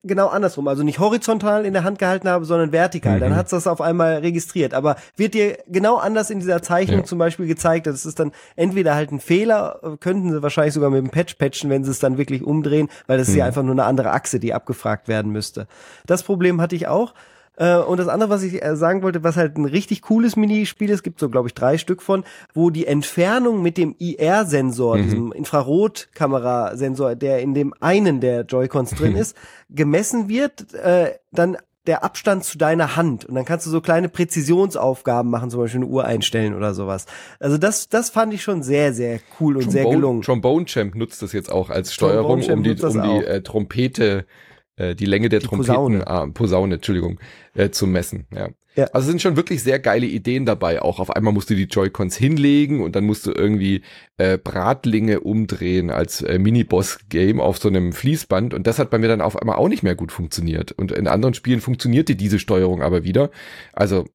genau 0.02 0.28
andersrum, 0.28 0.68
also 0.68 0.82
nicht 0.82 0.98
horizontal 0.98 1.66
in 1.66 1.74
der 1.74 1.84
Hand 1.84 1.98
gehalten 1.98 2.28
habe, 2.28 2.44
sondern 2.44 2.72
vertikal. 2.72 3.16
Mhm. 3.16 3.20
Dann 3.20 3.36
hat's 3.36 3.50
das 3.50 3.66
auf 3.66 3.80
einmal 3.80 4.18
registriert. 4.18 4.72
Aber 4.72 4.96
wird 5.16 5.34
dir 5.34 5.58
genau 5.66 5.96
anders 5.96 6.30
in 6.30 6.40
dieser 6.40 6.62
Zeichnung 6.62 7.00
ja. 7.00 7.04
zum 7.04 7.18
Beispiel 7.18 7.46
gezeigt. 7.46 7.86
Das 7.86 8.06
ist 8.06 8.18
dann 8.18 8.32
entweder 8.56 8.94
halt 8.94 9.12
ein 9.12 9.20
Fehler, 9.20 9.98
könnten 10.00 10.32
sie 10.32 10.42
wahrscheinlich 10.42 10.74
sogar 10.74 10.90
mit 10.90 11.02
dem 11.02 11.10
Patch 11.10 11.34
patchen, 11.34 11.68
wenn 11.70 11.84
sie 11.84 11.90
es 11.90 11.98
dann 11.98 12.16
wirklich 12.16 12.42
umdrehen, 12.42 12.88
weil 13.06 13.18
das 13.18 13.28
mhm. 13.28 13.32
ist 13.32 13.38
ja 13.38 13.44
mhm. 13.44 13.48
einfach 13.48 13.62
nur 13.62 13.72
eine 13.72 13.84
andere 13.84 14.12
Achse, 14.12 14.40
die 14.40 14.54
abgefragt 14.54 15.08
werden 15.08 15.32
müsste. 15.32 15.66
Das 16.06 16.22
Problem 16.22 16.60
hatte 16.60 16.76
ich 16.76 16.88
auch. 16.88 17.14
Äh, 17.60 17.76
und 17.76 17.98
das 17.98 18.08
andere, 18.08 18.30
was 18.30 18.42
ich 18.42 18.64
äh, 18.64 18.74
sagen 18.74 19.02
wollte, 19.02 19.22
was 19.22 19.36
halt 19.36 19.58
ein 19.58 19.66
richtig 19.66 20.00
cooles 20.02 20.34
Minispiel 20.34 20.88
ist, 20.88 21.02
gibt 21.02 21.20
so, 21.20 21.28
glaube 21.28 21.48
ich, 21.48 21.54
drei 21.54 21.76
Stück 21.76 22.00
von, 22.00 22.24
wo 22.54 22.70
die 22.70 22.86
Entfernung 22.86 23.62
mit 23.62 23.76
dem 23.76 23.94
IR-Sensor, 23.98 24.96
mhm. 24.96 25.02
diesem 25.02 25.32
Infrarotkamerasensor, 25.32 27.14
der 27.16 27.40
in 27.40 27.52
dem 27.52 27.74
einen 27.80 28.20
der 28.20 28.42
Joy-Cons 28.42 28.92
drin 28.92 29.14
ist, 29.16 29.36
gemessen 29.68 30.30
wird, 30.30 30.72
äh, 30.72 31.12
dann 31.32 31.58
der 31.86 32.02
Abstand 32.02 32.44
zu 32.44 32.56
deiner 32.56 32.96
Hand 32.96 33.24
und 33.24 33.34
dann 33.34 33.44
kannst 33.44 33.66
du 33.66 33.70
so 33.70 33.80
kleine 33.80 34.08
Präzisionsaufgaben 34.08 35.30
machen, 35.30 35.50
zum 35.50 35.60
Beispiel 35.60 35.80
eine 35.80 35.90
Uhr 35.90 36.04
einstellen 36.04 36.54
oder 36.54 36.72
sowas. 36.72 37.06
Also 37.40 37.58
das, 37.58 37.88
das 37.88 38.10
fand 38.10 38.32
ich 38.32 38.42
schon 38.42 38.62
sehr, 38.62 38.92
sehr 38.92 39.18
cool 39.38 39.56
und 39.56 39.64
Trombone, 39.64 39.72
sehr 39.84 39.90
gelungen. 39.90 40.22
Trombone 40.22 40.66
Champ 40.66 40.94
nutzt 40.94 41.22
das 41.22 41.32
jetzt 41.32 41.50
auch 41.50 41.68
als 41.68 41.92
Steuerung, 41.92 42.42
um 42.42 42.62
die, 42.62 42.76
um 42.82 43.02
die 43.02 43.24
äh, 43.24 43.42
Trompete 43.42 44.26
äh, 44.80 44.94
die 44.94 45.04
Länge 45.04 45.28
der 45.28 45.40
die 45.40 45.46
Trompeten, 45.46 45.74
Posaune, 45.74 46.06
ah, 46.06 46.26
Posaune 46.26 46.74
Entschuldigung, 46.76 47.20
äh, 47.54 47.70
zu 47.70 47.86
messen. 47.86 48.26
Ja. 48.34 48.48
ja. 48.76 48.86
Also 48.92 49.08
sind 49.08 49.20
schon 49.20 49.36
wirklich 49.36 49.62
sehr 49.62 49.78
geile 49.78 50.06
Ideen 50.06 50.46
dabei. 50.46 50.80
Auch 50.80 50.98
auf 50.98 51.14
einmal 51.14 51.32
musst 51.32 51.50
du 51.50 51.54
die 51.54 51.64
Joy-Cons 51.64 52.16
hinlegen 52.16 52.82
und 52.82 52.96
dann 52.96 53.04
musst 53.04 53.26
du 53.26 53.32
irgendwie 53.32 53.82
äh, 54.16 54.38
Bratlinge 54.38 55.20
umdrehen 55.20 55.90
als 55.90 56.22
äh, 56.22 56.38
Mini-Boss-Game 56.38 57.40
auf 57.40 57.58
so 57.58 57.68
einem 57.68 57.92
Fließband. 57.92 58.54
Und 58.54 58.66
das 58.66 58.78
hat 58.78 58.90
bei 58.90 58.98
mir 58.98 59.08
dann 59.08 59.20
auf 59.20 59.40
einmal 59.40 59.56
auch 59.56 59.68
nicht 59.68 59.82
mehr 59.82 59.94
gut 59.94 60.12
funktioniert. 60.12 60.72
Und 60.72 60.92
in 60.92 61.06
anderen 61.06 61.34
Spielen 61.34 61.60
funktionierte 61.60 62.16
diese 62.16 62.38
Steuerung 62.38 62.82
aber 62.82 63.04
wieder. 63.04 63.30
Also 63.72 64.06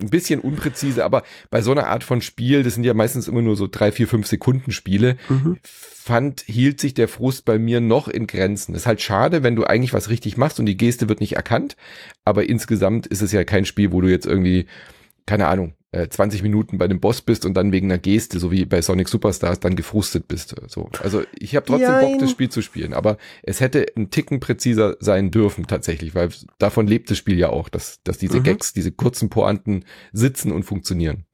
ein 0.00 0.10
bisschen 0.10 0.40
unpräzise, 0.40 1.04
aber 1.04 1.22
bei 1.50 1.62
so 1.62 1.72
einer 1.72 1.86
Art 1.86 2.04
von 2.04 2.20
Spiel, 2.20 2.62
das 2.62 2.74
sind 2.74 2.84
ja 2.84 2.94
meistens 2.94 3.28
immer 3.28 3.42
nur 3.42 3.56
so 3.56 3.66
drei, 3.66 3.92
vier, 3.92 4.08
fünf 4.08 4.26
Sekunden 4.26 4.72
Spiele, 4.72 5.16
mhm. 5.28 5.58
fand, 5.62 6.42
hielt 6.46 6.80
sich 6.80 6.94
der 6.94 7.08
Frust 7.08 7.44
bei 7.44 7.58
mir 7.58 7.80
noch 7.80 8.08
in 8.08 8.26
Grenzen. 8.26 8.74
ist 8.74 8.86
halt 8.86 9.00
schade, 9.00 9.42
wenn 9.42 9.56
du 9.56 9.64
eigentlich 9.64 9.92
was 9.92 10.08
richtig 10.08 10.36
machst 10.36 10.60
und 10.60 10.66
die 10.66 10.76
Geste 10.76 11.08
wird 11.08 11.20
nicht 11.20 11.36
erkannt, 11.36 11.76
aber 12.24 12.48
insgesamt 12.48 13.06
ist 13.06 13.22
es 13.22 13.32
ja 13.32 13.44
kein 13.44 13.64
Spiel, 13.64 13.92
wo 13.92 14.00
du 14.00 14.08
jetzt 14.08 14.26
irgendwie, 14.26 14.66
keine 15.26 15.46
Ahnung, 15.46 15.74
20 15.92 16.40
äh, 16.40 16.42
Minuten 16.42 16.78
bei 16.78 16.88
dem 16.88 17.00
Boss 17.00 17.20
bist 17.20 17.44
und 17.44 17.54
dann 17.54 17.70
wegen 17.70 17.90
einer 17.90 17.98
Geste, 17.98 18.38
so 18.38 18.50
wie 18.50 18.64
bei 18.64 18.80
Sonic 18.80 19.08
Superstars, 19.08 19.60
dann 19.60 19.76
gefrustet 19.76 20.26
bist. 20.26 20.54
So. 20.68 20.88
Also 21.02 21.22
ich 21.38 21.54
habe 21.54 21.66
trotzdem 21.66 21.90
Jein. 21.90 22.12
Bock, 22.12 22.18
das 22.20 22.30
Spiel 22.30 22.48
zu 22.48 22.62
spielen, 22.62 22.94
aber 22.94 23.18
es 23.42 23.60
hätte 23.60 23.86
ein 23.94 24.08
Ticken 24.08 24.40
präziser 24.40 24.96
sein 25.00 25.30
dürfen 25.30 25.66
tatsächlich, 25.66 26.14
weil 26.14 26.30
davon 26.58 26.86
lebt 26.86 27.10
das 27.10 27.18
Spiel 27.18 27.38
ja 27.38 27.50
auch, 27.50 27.68
dass, 27.68 28.02
dass 28.04 28.16
diese 28.16 28.38
mhm. 28.38 28.44
Gags, 28.44 28.72
diese 28.72 28.90
kurzen 28.90 29.28
Pointen 29.28 29.84
sitzen 30.12 30.50
und 30.50 30.62
funktionieren 30.62 31.26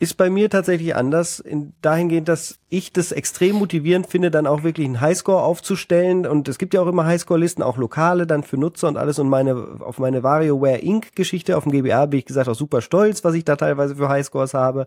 ist 0.00 0.16
bei 0.16 0.30
mir 0.30 0.48
tatsächlich 0.48 0.94
anders, 0.94 1.40
in, 1.40 1.72
dahingehend, 1.82 2.28
dass 2.28 2.58
ich 2.68 2.92
das 2.92 3.10
extrem 3.10 3.56
motivierend 3.56 4.06
finde, 4.06 4.30
dann 4.30 4.46
auch 4.46 4.62
wirklich 4.62 4.86
einen 4.86 5.00
Highscore 5.00 5.42
aufzustellen. 5.42 6.26
Und 6.26 6.48
es 6.48 6.58
gibt 6.58 6.74
ja 6.74 6.80
auch 6.80 6.86
immer 6.86 7.04
Highscore-Listen, 7.06 7.62
auch 7.62 7.76
lokale 7.76 8.26
dann 8.26 8.44
für 8.44 8.56
Nutzer 8.56 8.88
und 8.88 8.96
alles. 8.96 9.18
Und 9.18 9.28
meine, 9.28 9.78
auf 9.80 9.98
meine 9.98 10.22
WarioWare 10.22 10.78
Inc. 10.78 11.16
Geschichte 11.16 11.56
auf 11.56 11.64
dem 11.64 11.72
GBA 11.72 12.06
bin 12.06 12.20
ich 12.20 12.26
gesagt 12.26 12.48
auch 12.48 12.54
super 12.54 12.80
stolz, 12.80 13.24
was 13.24 13.34
ich 13.34 13.44
da 13.44 13.56
teilweise 13.56 13.96
für 13.96 14.08
Highscores 14.08 14.54
habe 14.54 14.86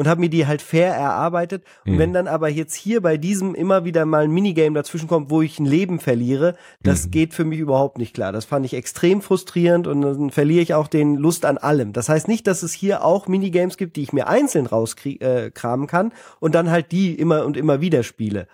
und 0.00 0.08
habe 0.08 0.22
mir 0.22 0.30
die 0.30 0.46
halt 0.46 0.62
fair 0.62 0.94
erarbeitet. 0.94 1.62
Und 1.84 1.92
mhm. 1.92 1.98
wenn 1.98 2.12
dann 2.14 2.26
aber 2.26 2.48
jetzt 2.48 2.74
hier 2.74 3.02
bei 3.02 3.18
diesem 3.18 3.54
immer 3.54 3.84
wieder 3.84 4.06
mal 4.06 4.24
ein 4.24 4.30
Minigame 4.30 4.74
dazwischen 4.74 5.08
kommt, 5.08 5.28
wo 5.28 5.42
ich 5.42 5.58
ein 5.58 5.66
Leben 5.66 6.00
verliere, 6.00 6.56
das 6.82 7.04
mhm. 7.04 7.10
geht 7.10 7.34
für 7.34 7.44
mich 7.44 7.58
überhaupt 7.58 7.98
nicht 7.98 8.14
klar. 8.14 8.32
Das 8.32 8.46
fand 8.46 8.64
ich 8.64 8.72
extrem 8.72 9.20
frustrierend 9.20 9.86
und 9.86 10.00
dann 10.00 10.30
verliere 10.30 10.62
ich 10.62 10.72
auch 10.72 10.88
den 10.88 11.16
Lust 11.16 11.44
an 11.44 11.58
allem. 11.58 11.92
Das 11.92 12.08
heißt 12.08 12.28
nicht, 12.28 12.46
dass 12.46 12.62
es 12.62 12.72
hier 12.72 13.04
auch 13.04 13.28
Minigames 13.28 13.76
gibt, 13.76 13.96
die 13.96 14.02
ich 14.02 14.14
mir 14.14 14.26
einzeln 14.26 14.64
rauskramen 14.64 15.84
äh, 15.84 15.86
kann 15.86 16.12
und 16.40 16.54
dann 16.54 16.70
halt 16.70 16.92
die 16.92 17.12
immer 17.12 17.44
und 17.44 17.58
immer 17.58 17.82
wieder 17.82 18.02
spiele. 18.02 18.48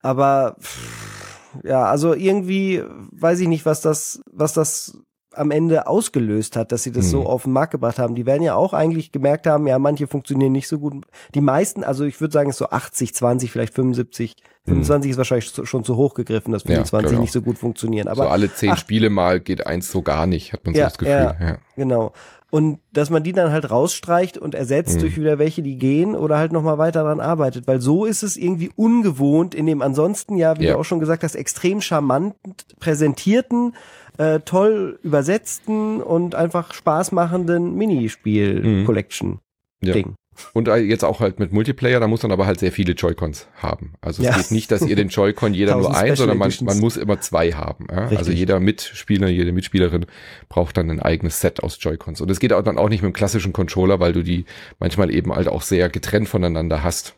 Aber 0.00 0.56
pff, 0.58 1.28
ja, 1.64 1.84
also 1.84 2.14
irgendwie 2.14 2.82
weiß 3.12 3.40
ich 3.40 3.48
nicht, 3.48 3.66
was 3.66 3.82
das, 3.82 4.22
was 4.32 4.54
das 4.54 4.96
am 5.38 5.50
Ende 5.50 5.86
ausgelöst 5.86 6.56
hat, 6.56 6.72
dass 6.72 6.82
sie 6.82 6.92
das 6.92 7.06
Mhm. 7.06 7.10
so 7.10 7.26
auf 7.26 7.44
den 7.44 7.52
Markt 7.52 7.72
gebracht 7.72 7.98
haben. 7.98 8.14
Die 8.14 8.26
werden 8.26 8.42
ja 8.42 8.54
auch 8.54 8.72
eigentlich 8.72 9.12
gemerkt 9.12 9.46
haben, 9.46 9.66
ja, 9.66 9.78
manche 9.78 10.06
funktionieren 10.06 10.52
nicht 10.52 10.68
so 10.68 10.78
gut. 10.78 11.04
Die 11.34 11.40
meisten, 11.40 11.84
also 11.84 12.04
ich 12.04 12.20
würde 12.20 12.32
sagen, 12.32 12.50
es 12.50 12.54
ist 12.56 12.58
so 12.58 12.70
80, 12.70 13.14
20, 13.14 13.50
vielleicht 13.50 13.74
75. 13.74 14.36
25 14.66 15.12
ist 15.12 15.16
wahrscheinlich 15.16 15.50
schon 15.64 15.82
zu 15.84 15.96
hoch 15.96 16.12
gegriffen, 16.12 16.52
dass 16.52 16.64
Mhm. 16.66 16.70
Ja, 16.72 16.76
25 16.84 17.10
genau. 17.10 17.20
nicht 17.22 17.32
so 17.32 17.40
gut 17.40 17.56
funktionieren. 17.56 18.06
Aber 18.08 18.24
so 18.24 18.28
alle 18.28 18.52
zehn 18.52 18.72
ach- 18.72 18.78
Spiele 18.78 19.08
mal 19.08 19.40
geht 19.40 19.66
eins 19.66 19.90
so 19.90 20.02
gar 20.02 20.26
nicht, 20.26 20.52
hat 20.52 20.66
man 20.66 20.74
so 20.74 20.80
Ja, 20.80 20.86
das 20.86 20.98
Gefühl. 20.98 21.14
ja. 21.14 21.36
Ja. 21.40 21.58
Genau. 21.76 22.12
Und 22.50 22.78
dass 22.92 23.10
man 23.10 23.22
die 23.22 23.32
dann 23.32 23.52
halt 23.52 23.70
rausstreicht 23.70 24.38
und 24.38 24.54
ersetzt 24.54 24.96
Mhm. 24.96 25.00
durch 25.00 25.16
wieder 25.18 25.38
welche, 25.38 25.62
die 25.62 25.76
gehen 25.76 26.14
oder 26.14 26.38
halt 26.38 26.50
nochmal 26.52 26.78
weiter 26.78 27.02
daran 27.02 27.20
arbeitet. 27.20 27.66
Weil 27.66 27.80
so 27.82 28.04
ist 28.06 28.22
es 28.22 28.36
irgendwie 28.38 28.70
ungewohnt 28.74 29.54
in 29.54 29.66
dem 29.66 29.82
ansonsten 29.82 30.36
ja, 30.36 30.58
wie 30.58 30.64
Ja. 30.64 30.72
du 30.74 30.78
auch 30.80 30.84
schon 30.84 30.98
gesagt 31.00 31.22
hast, 31.24 31.34
extrem 31.34 31.80
charmant 31.82 32.34
präsentierten, 32.80 33.74
äh, 34.18 34.40
toll 34.40 34.98
übersetzten 35.02 36.02
und 36.02 36.34
einfach 36.34 36.74
Spaß 36.74 37.12
machenden 37.12 37.74
Minispiel-Collection-Ding. 37.76 40.06
Ja. 40.08 40.14
Und 40.52 40.68
äh, 40.68 40.76
jetzt 40.76 41.04
auch 41.04 41.18
halt 41.18 41.40
mit 41.40 41.52
Multiplayer, 41.52 41.98
da 41.98 42.06
muss 42.06 42.22
man 42.22 42.30
aber 42.30 42.46
halt 42.46 42.60
sehr 42.60 42.70
viele 42.70 42.92
Joy-Cons 42.92 43.48
haben. 43.56 43.94
Also 44.00 44.22
es 44.22 44.28
Ja. 44.28 44.36
geht 44.36 44.52
nicht, 44.52 44.70
dass 44.70 44.86
ihr 44.86 44.94
den 44.94 45.08
Joy-Con 45.08 45.52
jeder 45.52 45.74
nur 45.74 45.88
1000 45.88 46.10
ein, 46.10 46.16
sondern 46.16 46.38
man, 46.38 46.52
man 46.62 46.78
muss 46.78 46.96
immer 46.96 47.20
zwei 47.20 47.50
haben. 47.52 47.88
Ja? 47.90 48.06
Also 48.16 48.30
jeder 48.30 48.60
Mitspieler, 48.60 49.26
jede 49.28 49.50
Mitspielerin 49.50 50.06
braucht 50.48 50.76
dann 50.76 50.90
ein 50.90 51.00
eigenes 51.00 51.40
Set 51.40 51.60
aus 51.64 51.76
Joy-Cons. 51.80 52.20
Und 52.20 52.30
es 52.30 52.38
geht 52.38 52.52
auch 52.52 52.62
dann 52.62 52.78
auch 52.78 52.88
nicht 52.88 53.02
mit 53.02 53.12
dem 53.12 53.14
klassischen 53.14 53.52
Controller, 53.52 53.98
weil 53.98 54.12
du 54.12 54.22
die 54.22 54.44
manchmal 54.78 55.10
eben 55.12 55.34
halt 55.34 55.48
auch 55.48 55.62
sehr 55.62 55.88
getrennt 55.88 56.28
voneinander 56.28 56.84
hast. 56.84 57.16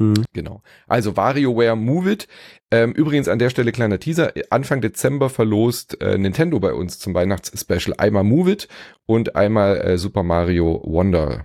Hm. 0.00 0.14
Genau. 0.32 0.62
Also 0.88 1.16
WarioWare 1.16 1.76
Move 1.76 2.10
It. 2.12 2.28
Ähm, 2.70 2.92
übrigens 2.92 3.28
an 3.28 3.38
der 3.38 3.50
Stelle 3.50 3.70
kleiner 3.72 3.98
Teaser. 4.00 4.32
Anfang 4.50 4.80
Dezember 4.80 5.28
verlost 5.28 6.00
äh, 6.00 6.16
Nintendo 6.18 6.58
bei 6.58 6.72
uns 6.72 6.98
zum 6.98 7.12
Weihnachtsspecial 7.14 7.94
einmal 7.98 8.24
Move 8.24 8.52
It 8.52 8.68
und 9.06 9.36
einmal 9.36 9.76
äh, 9.78 9.98
Super 9.98 10.22
Mario 10.22 10.80
Wonder 10.84 11.44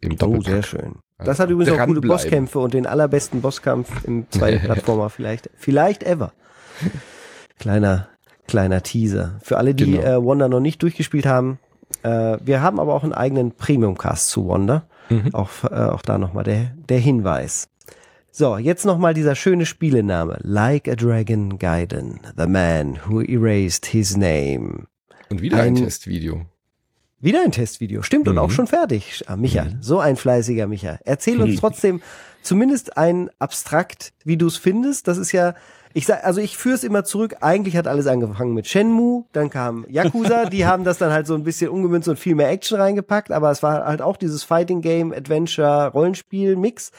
im 0.00 0.12
Oh, 0.12 0.16
Doppelpack. 0.16 0.46
sehr 0.46 0.62
schön. 0.62 0.94
Also 1.18 1.30
Das 1.30 1.38
hat 1.40 1.50
übrigens 1.50 1.78
auch 1.78 1.86
gute. 1.86 2.00
Bosskämpfe 2.02 2.58
und 2.58 2.74
den 2.74 2.86
allerbesten 2.86 3.40
Bosskampf 3.42 4.04
im 4.04 4.26
zweiten 4.30 4.60
Plattformer 4.64 5.10
vielleicht. 5.10 5.50
Vielleicht 5.56 6.02
ever. 6.02 6.32
Kleiner, 7.58 8.08
kleiner 8.46 8.82
Teaser. 8.82 9.38
Für 9.42 9.56
alle, 9.58 9.74
die 9.74 9.92
Genau. 9.92 10.02
äh, 10.02 10.22
Wonder 10.22 10.48
noch 10.48 10.60
nicht 10.60 10.82
durchgespielt 10.82 11.26
haben. 11.26 11.58
Äh, 12.02 12.38
wir 12.44 12.60
haben 12.62 12.78
aber 12.80 12.94
auch 12.94 13.02
einen 13.02 13.14
eigenen 13.14 13.52
Premium-Cast 13.52 14.28
zu 14.30 14.46
Wonder. 14.46 14.86
Mhm. 15.08 15.34
Auch, 15.34 15.64
äh, 15.64 15.68
auch 15.74 16.02
da 16.02 16.18
nochmal 16.18 16.44
der, 16.44 16.72
der 16.88 16.98
Hinweis. 16.98 17.68
So, 18.32 18.58
jetzt 18.58 18.84
nochmal 18.84 19.14
dieser 19.14 19.34
schöne 19.34 19.64
Spielename. 19.64 20.38
Like 20.42 20.88
a 20.88 20.94
Dragon 20.96 21.58
Gaiden, 21.58 22.20
the 22.36 22.46
man 22.46 22.98
who 23.08 23.22
erased 23.22 23.86
his 23.86 24.16
name. 24.16 24.86
Und 25.30 25.40
wieder 25.40 25.56
ein, 25.58 25.68
Ein- 25.68 25.76
Testvideo. 25.76 26.46
Wieder 27.18 27.42
ein 27.42 27.50
Testvideo, 27.50 28.02
stimmt, 28.02 28.28
und 28.28 28.34
Mhm. 28.34 28.40
auch 28.40 28.50
schon 28.50 28.66
fertig. 28.66 29.24
Ah, 29.26 29.36
Micha, 29.36 29.64
Mhm. 29.64 29.78
so 29.80 30.00
ein 30.00 30.16
fleißiger 30.16 30.66
Micha. 30.66 30.98
Erzähl 31.04 31.40
uns 31.40 31.56
trotzdem 31.60 32.02
zumindest 32.42 32.98
ein 32.98 33.30
abstrakt, 33.38 34.12
wie 34.24 34.36
du 34.36 34.46
es 34.46 34.58
findest. 34.58 35.08
Das 35.08 35.16
ist 35.16 35.32
ja, 35.32 35.54
ich 35.96 36.04
sag, 36.04 36.24
also 36.24 36.42
ich 36.42 36.58
führe 36.58 36.74
es 36.74 36.84
immer 36.84 37.04
zurück. 37.04 37.36
Eigentlich 37.40 37.74
hat 37.74 37.88
alles 37.88 38.06
angefangen 38.06 38.52
mit 38.52 38.66
Shenmue, 38.66 39.24
dann 39.32 39.48
kam 39.48 39.86
Yakuza, 39.88 40.44
die 40.44 40.66
haben 40.66 40.84
das 40.84 40.98
dann 40.98 41.10
halt 41.10 41.26
so 41.26 41.34
ein 41.34 41.42
bisschen 41.42 41.70
umgemünzt 41.70 42.06
und 42.06 42.18
viel 42.18 42.34
mehr 42.34 42.50
Action 42.50 42.78
reingepackt, 42.78 43.32
aber 43.32 43.50
es 43.50 43.62
war 43.62 43.86
halt 43.86 44.02
auch 44.02 44.18
dieses 44.18 44.44
Fighting 44.44 44.82
Game, 44.82 45.10
Adventure, 45.10 45.90
Rollenspiel, 45.92 46.56
Mix. 46.56 46.92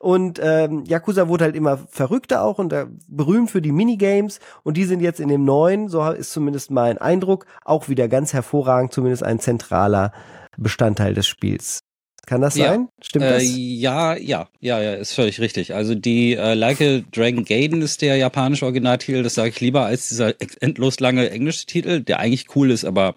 Und 0.00 0.38
ähm, 0.42 0.84
Yakuza 0.84 1.28
wurde 1.28 1.44
halt 1.44 1.56
immer 1.56 1.78
verrückter 1.78 2.44
auch 2.44 2.58
und 2.58 2.74
äh, 2.74 2.88
berühmt 3.08 3.50
für 3.50 3.62
die 3.62 3.72
Minigames. 3.72 4.38
Und 4.64 4.76
die 4.76 4.84
sind 4.84 5.00
jetzt 5.00 5.20
in 5.20 5.28
dem 5.28 5.46
neuen, 5.46 5.88
so 5.88 6.06
ist 6.10 6.32
zumindest 6.32 6.70
mein 6.70 6.98
Eindruck, 6.98 7.46
auch 7.64 7.88
wieder 7.88 8.06
ganz 8.06 8.34
hervorragend, 8.34 8.92
zumindest 8.92 9.22
ein 9.22 9.38
zentraler 9.38 10.12
Bestandteil 10.58 11.14
des 11.14 11.26
Spiels. 11.26 11.80
Kann 12.26 12.40
das 12.40 12.56
Ja. 12.56 12.68
sein? 12.68 12.88
Stimmt 13.02 13.24
Äh, 13.24 13.30
das? 13.34 13.42
ja, 13.46 14.16
ja, 14.16 14.48
ja, 14.60 14.80
ja, 14.80 14.94
ist 14.94 15.12
völlig 15.12 15.40
richtig. 15.40 15.74
Also 15.74 15.94
die 15.94 16.34
äh, 16.34 16.54
Like 16.54 16.80
a 16.80 17.00
Dragon 17.12 17.44
Gaiden 17.44 17.82
ist 17.82 18.00
der 18.02 18.16
japanische 18.16 18.64
Originaltitel, 18.64 19.22
das 19.22 19.34
sage 19.34 19.50
ich 19.50 19.60
lieber 19.60 19.84
als 19.86 20.08
dieser 20.08 20.34
endlos 20.60 21.00
lange 21.00 21.28
englische 21.30 21.66
Titel, 21.66 22.00
der 22.00 22.20
eigentlich 22.20 22.54
cool 22.54 22.70
ist, 22.70 22.84
aber 22.84 23.16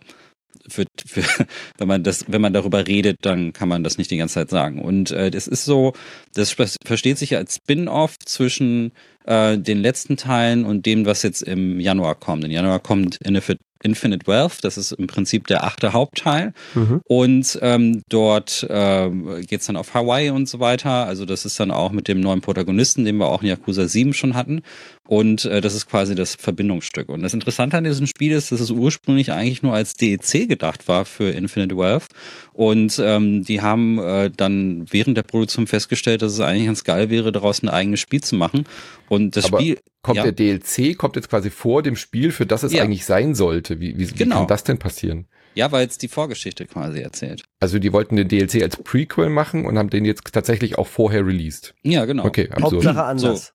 für, 0.68 0.86
für, 1.06 1.22
wenn 1.78 1.88
man 1.88 2.04
das, 2.04 2.26
wenn 2.28 2.42
man 2.42 2.54
darüber 2.54 2.88
redet, 2.88 3.18
dann 3.22 3.54
kann 3.54 3.70
man 3.70 3.84
das 3.84 4.00
nicht 4.00 4.10
die 4.10 4.18
ganze 4.18 4.34
Zeit 4.36 4.50
sagen. 4.50 4.82
Und 4.82 5.12
äh, 5.12 5.30
das 5.30 5.48
ist 5.48 5.66
so, 5.66 5.94
das 6.34 6.52
versteht 6.52 7.20
sich 7.20 7.32
ja 7.32 7.38
als 7.38 7.56
Spin-off 7.58 8.18
zwischen 8.20 8.92
äh, 9.26 9.58
den 9.60 9.78
letzten 9.80 10.18
Teilen 10.18 10.66
und 10.66 10.88
dem, 10.88 11.06
was 11.06 11.22
jetzt 11.22 11.44
im 11.44 11.80
Januar 11.80 12.16
kommt. 12.16 12.44
Im 12.44 12.52
Januar 12.52 12.80
kommt 12.80 13.18
Infinite, 13.18 13.64
Infinite 13.86 14.28
Wealth, 14.28 14.64
das 14.64 14.78
ist 14.78 14.92
im 14.92 15.08
Prinzip 15.08 15.48
der 15.48 15.64
achte 15.64 15.94
Hauptteil. 15.94 16.54
Mhm. 16.74 17.02
Und 17.06 17.60
ähm, 17.62 18.04
dort 18.10 18.66
ähm, 18.70 19.46
geht's 19.48 19.68
dann 19.68 19.78
auf 19.78 19.94
Hawaii 19.94 20.32
und 20.32 20.50
so 20.50 20.60
weiter. 20.60 21.06
Also 21.06 21.26
das 21.26 21.46
ist 21.46 21.60
dann 21.60 21.72
auch 21.72 21.92
mit 21.92 22.08
dem 22.08 22.20
neuen 22.20 22.42
Protagonisten, 22.42 23.06
den 23.06 23.18
wir 23.18 23.28
auch 23.28 23.44
in 23.44 23.50
Yakuza 23.50 23.88
7 23.88 24.14
schon 24.14 24.34
hatten. 24.34 24.64
Und 25.08 25.46
äh, 25.46 25.62
das 25.62 25.76
ist 25.76 25.88
quasi 25.88 26.16
das 26.16 26.36
Verbindungsstück. 26.36 27.10
Und 27.10 27.22
das 27.22 27.34
Interessante 27.34 27.78
an 27.78 27.84
diesem 27.84 28.08
Spiel 28.08 28.32
ist, 28.32 28.52
dass 28.52 28.60
es 28.60 28.72
ursprünglich 28.72 29.32
eigentlich 29.32 29.62
nur 29.62 29.74
als 29.74 29.94
DEC 29.94 30.48
gedacht 30.48 30.88
war 30.88 31.06
für 31.06 31.30
Infinite 31.30 31.78
Wealth. 31.78 32.08
Und 32.54 33.00
ähm, 33.04 33.44
die 33.44 33.62
haben 33.62 34.00
äh, 34.00 34.32
dann 34.36 34.86
während 34.90 35.18
der 35.18 35.24
Produktion 35.24 35.68
festgestellt, 35.68 36.22
dass 36.22 36.34
es 36.34 36.40
eigentlich 36.40 36.66
ganz 36.66 36.84
geil 36.84 37.10
wäre, 37.10 37.32
daraus 37.32 37.62
ein 37.62 37.70
eigenes 37.70 38.00
Spiel 38.00 38.22
zu 38.22 38.36
machen. 38.36 38.66
Und 39.08 39.36
das 39.36 39.46
Aber 39.46 39.60
Spiel 39.60 39.78
Kommt 40.06 40.18
ja. 40.18 40.24
der 40.32 40.34
DLC, 40.34 40.96
kommt 40.96 41.16
jetzt 41.16 41.32
quasi 41.32 41.50
vor 41.50 41.82
dem 41.82 41.96
Spiel, 41.96 42.32
für 42.32 42.46
das 42.46 42.62
es 42.62 42.72
Ja. 42.74 42.84
eigentlich 42.84 43.06
sein 43.06 43.34
sollte. 43.34 43.80
Wie, 43.80 43.98
wie, 43.98 44.12
wie 44.12 44.14
Genau. 44.14 44.38
kann 44.38 44.48
das 44.48 44.64
denn 44.64 44.78
passieren? 44.78 45.26
Ja, 45.56 45.72
weil 45.72 45.88
es 45.88 45.98
die 45.98 46.08
Vorgeschichte 46.08 46.66
quasi 46.66 47.00
erzählt. 47.00 47.44
Also 47.60 47.80
die 47.80 47.94
wollten 47.94 48.16
den 48.18 48.28
DLC 48.28 48.62
als 48.62 48.78
Prequel 48.78 49.30
machen 49.30 49.66
und 49.66 49.78
haben 49.78 49.90
den 49.90 50.06
jetzt 50.06 50.24
tatsächlich 50.32 50.78
auch 50.78 50.88
vorher 50.88 51.26
released. 51.26 51.74
Ja, 51.84 52.06
genau. 52.06 52.26
Okay, 52.26 52.50
also 52.52 52.76
Hauptsache 52.78 53.04
anders. 53.04 53.54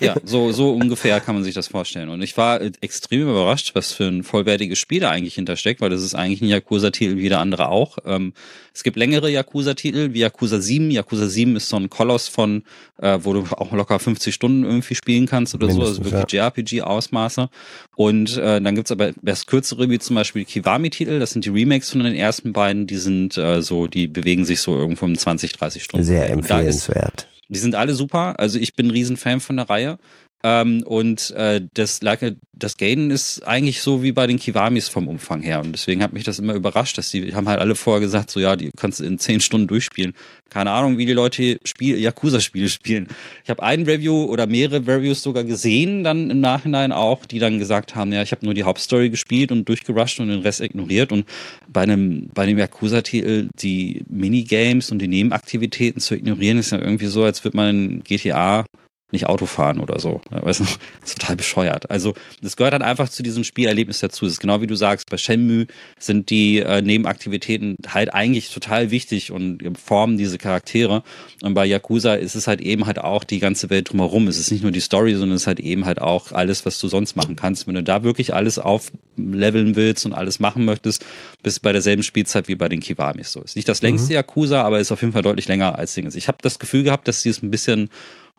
Ja, 0.00 0.14
so, 0.24 0.52
so 0.52 0.72
ungefähr 0.72 1.20
kann 1.20 1.34
man 1.34 1.44
sich 1.44 1.54
das 1.54 1.68
vorstellen. 1.68 2.08
Und 2.08 2.22
ich 2.22 2.36
war 2.36 2.60
extrem 2.80 3.22
überrascht, 3.22 3.74
was 3.74 3.92
für 3.92 4.04
ein 4.04 4.22
vollwertiges 4.22 4.78
Spiel 4.78 5.00
da 5.00 5.10
eigentlich 5.10 5.34
hintersteckt, 5.34 5.80
weil 5.80 5.90
das 5.90 6.02
ist 6.02 6.14
eigentlich 6.14 6.40
ein 6.40 6.48
Yakuza-Titel 6.48 7.16
wie 7.16 7.22
jeder 7.22 7.40
andere 7.40 7.68
auch. 7.68 7.98
Ähm, 8.06 8.32
es 8.72 8.82
gibt 8.82 8.96
längere 8.96 9.30
Yakuza-Titel, 9.30 10.14
wie 10.14 10.20
Yakuza 10.20 10.60
7. 10.60 10.90
Yakuza 10.90 11.28
7 11.28 11.56
ist 11.56 11.68
so 11.68 11.76
ein 11.76 11.90
Koloss 11.90 12.28
von, 12.28 12.64
äh, 12.98 13.18
wo 13.22 13.32
du 13.32 13.44
auch 13.50 13.72
locker 13.72 13.98
50 13.98 14.34
Stunden 14.34 14.64
irgendwie 14.64 14.94
spielen 14.94 15.26
kannst 15.26 15.54
oder 15.54 15.70
so, 15.70 15.80
also 15.80 16.00
Mindestens, 16.00 16.12
wirklich 16.12 16.32
JRPG-Ausmaße. 16.32 17.48
Und 17.96 18.36
äh, 18.36 18.60
dann 18.60 18.74
gibt's 18.74 18.90
aber 18.90 19.12
erst 19.24 19.46
kürzere, 19.46 19.90
wie 19.90 19.98
zum 19.98 20.16
Beispiel 20.16 20.44
Kiwami-Titel, 20.44 21.18
das 21.24 21.30
sind 21.32 21.44
die 21.44 21.50
Remakes 21.50 21.90
von 21.90 22.02
den 22.04 22.14
ersten 22.14 22.52
beiden, 22.52 22.86
die 22.86 22.96
sind 22.96 23.36
äh, 23.36 23.60
so, 23.62 23.86
die 23.86 24.06
bewegen 24.06 24.44
sich 24.44 24.60
so 24.60 24.76
irgendwo 24.76 25.06
um 25.06 25.16
20, 25.16 25.52
30 25.54 25.82
Stunden. 25.82 26.04
Sehr 26.04 26.20
da 26.20 26.26
ist- 26.26 26.32
empfehlenswert. 26.32 27.28
die 27.48 27.58
sind 27.58 27.74
alle 27.74 27.94
super. 27.94 28.38
Also 28.38 28.58
ich 28.58 28.74
bin 28.74 28.86
ein 28.86 28.90
Riesenfan 28.90 29.40
von 29.40 29.56
der 29.56 29.68
Reihe. 29.68 29.98
Ähm, 30.46 30.82
und 30.82 31.30
äh, 31.30 31.62
das, 31.72 32.02
like, 32.02 32.36
das 32.52 32.76
Gaiden 32.76 33.10
ist 33.10 33.40
eigentlich 33.48 33.80
so 33.80 34.02
wie 34.02 34.12
bei 34.12 34.26
den 34.26 34.38
Kiwamis 34.38 34.88
vom 34.88 35.08
Umfang 35.08 35.40
her. 35.40 35.60
Und 35.60 35.72
deswegen 35.72 36.02
hat 36.02 36.12
mich 36.12 36.24
das 36.24 36.38
immer 36.38 36.52
überrascht, 36.52 36.98
dass 36.98 37.10
die 37.10 37.34
haben 37.34 37.48
halt 37.48 37.60
alle 37.60 37.74
vorher 37.74 38.02
gesagt, 38.02 38.30
so 38.30 38.40
ja, 38.40 38.54
die 38.54 38.70
kannst 38.76 39.00
du 39.00 39.04
in 39.04 39.18
zehn 39.18 39.40
Stunden 39.40 39.66
durchspielen. 39.68 40.12
Keine 40.50 40.70
Ahnung, 40.72 40.98
wie 40.98 41.06
die 41.06 41.14
Leute 41.14 41.58
Spiel, 41.64 41.98
Yakuza-Spiele 41.98 42.68
spielen. 42.68 43.08
Ich 43.42 43.48
habe 43.48 43.62
ein 43.62 43.84
Review 43.84 44.24
oder 44.24 44.46
mehrere 44.46 44.86
Reviews 44.86 45.22
sogar 45.22 45.44
gesehen, 45.44 46.04
dann 46.04 46.28
im 46.28 46.40
Nachhinein 46.40 46.92
auch, 46.92 47.24
die 47.24 47.38
dann 47.38 47.58
gesagt 47.58 47.94
haben, 47.94 48.12
ja, 48.12 48.20
ich 48.20 48.32
habe 48.32 48.44
nur 48.44 48.52
die 48.52 48.64
Hauptstory 48.64 49.08
gespielt 49.08 49.50
und 49.50 49.66
durchgerusht 49.66 50.20
und 50.20 50.28
den 50.28 50.40
Rest 50.40 50.60
ignoriert. 50.60 51.10
Und 51.10 51.24
bei 51.68 51.80
einem, 51.80 52.28
bei 52.34 52.44
dem 52.44 52.58
Yakuza-Titel 52.58 53.48
die 53.58 54.04
Minigames 54.10 54.90
und 54.90 54.98
die 54.98 55.08
Nebenaktivitäten 55.08 56.02
zu 56.02 56.14
ignorieren, 56.14 56.58
ist 56.58 56.72
ja 56.72 56.78
irgendwie 56.78 57.06
so, 57.06 57.24
als 57.24 57.42
würde 57.44 57.56
man 57.56 57.68
in 57.70 58.04
GTA 58.04 58.66
nicht 59.14 59.26
Auto 59.26 59.46
fahren 59.46 59.80
oder 59.80 59.98
so. 59.98 60.20
Ja, 60.30 60.44
Weißt 60.44 60.60
du, 60.60 60.64
das 60.64 60.78
ist 61.04 61.18
total 61.18 61.36
bescheuert. 61.36 61.90
Also 61.90 62.14
das 62.42 62.56
gehört 62.56 62.74
dann 62.74 62.82
einfach 62.82 63.08
zu 63.08 63.22
diesem 63.22 63.44
Spielerlebnis 63.44 64.00
dazu. 64.00 64.26
Das 64.26 64.34
ist 64.34 64.40
genau 64.40 64.60
wie 64.60 64.66
du 64.66 64.74
sagst, 64.74 65.08
bei 65.08 65.16
Shenmue 65.16 65.66
sind 65.98 66.30
die 66.30 66.58
äh, 66.58 66.82
Nebenaktivitäten 66.82 67.76
halt 67.88 68.12
eigentlich 68.12 68.52
total 68.52 68.90
wichtig 68.90 69.32
und 69.32 69.62
formen 69.78 70.18
diese 70.18 70.38
Charaktere. 70.38 71.02
Und 71.42 71.54
bei 71.54 71.64
Yakuza 71.64 72.14
ist 72.14 72.34
es 72.34 72.46
halt 72.46 72.60
eben 72.60 72.86
halt 72.86 72.98
auch 72.98 73.24
die 73.24 73.38
ganze 73.38 73.70
Welt 73.70 73.90
drumherum. 73.90 74.28
Es 74.28 74.38
ist 74.38 74.50
nicht 74.50 74.62
nur 74.62 74.72
die 74.72 74.80
Story, 74.80 75.14
sondern 75.14 75.36
es 75.36 75.42
ist 75.42 75.46
halt 75.46 75.60
eben 75.60 75.86
halt 75.86 76.00
auch 76.00 76.32
alles, 76.32 76.66
was 76.66 76.78
du 76.78 76.88
sonst 76.88 77.16
machen 77.16 77.36
kannst. 77.36 77.66
Wenn 77.66 77.74
du 77.74 77.82
da 77.82 78.02
wirklich 78.02 78.34
alles 78.34 78.58
aufleveln 78.58 79.76
willst 79.76 80.04
und 80.04 80.12
alles 80.12 80.40
machen 80.40 80.64
möchtest, 80.64 81.04
bist 81.42 81.58
du 81.58 81.62
bei 81.62 81.72
derselben 81.72 82.02
Spielzeit 82.02 82.48
wie 82.48 82.54
bei 82.54 82.68
den 82.68 82.80
Kiwamis 82.80 83.32
so. 83.32 83.40
Ist 83.40 83.56
nicht 83.56 83.68
das 83.68 83.82
längste 83.82 84.14
Yakuza, 84.14 84.62
aber 84.62 84.80
ist 84.80 84.92
auf 84.92 85.00
jeden 85.00 85.12
Fall 85.12 85.22
deutlich 85.22 85.48
länger 85.48 85.78
als 85.78 85.94
Dinges. 85.94 86.14
Ich 86.14 86.28
habe 86.28 86.38
das 86.42 86.58
Gefühl 86.58 86.82
gehabt, 86.82 87.08
dass 87.08 87.22
sie 87.22 87.30
es 87.30 87.42
ein 87.42 87.50
bisschen 87.50 87.90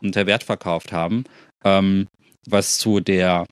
unter 0.02 0.26
Wert 0.26 0.44
verkauft 0.44 0.92
haben, 0.92 1.26
ähm, 1.64 2.08
was 2.48 2.78
zu 2.78 3.00
der 3.00 3.46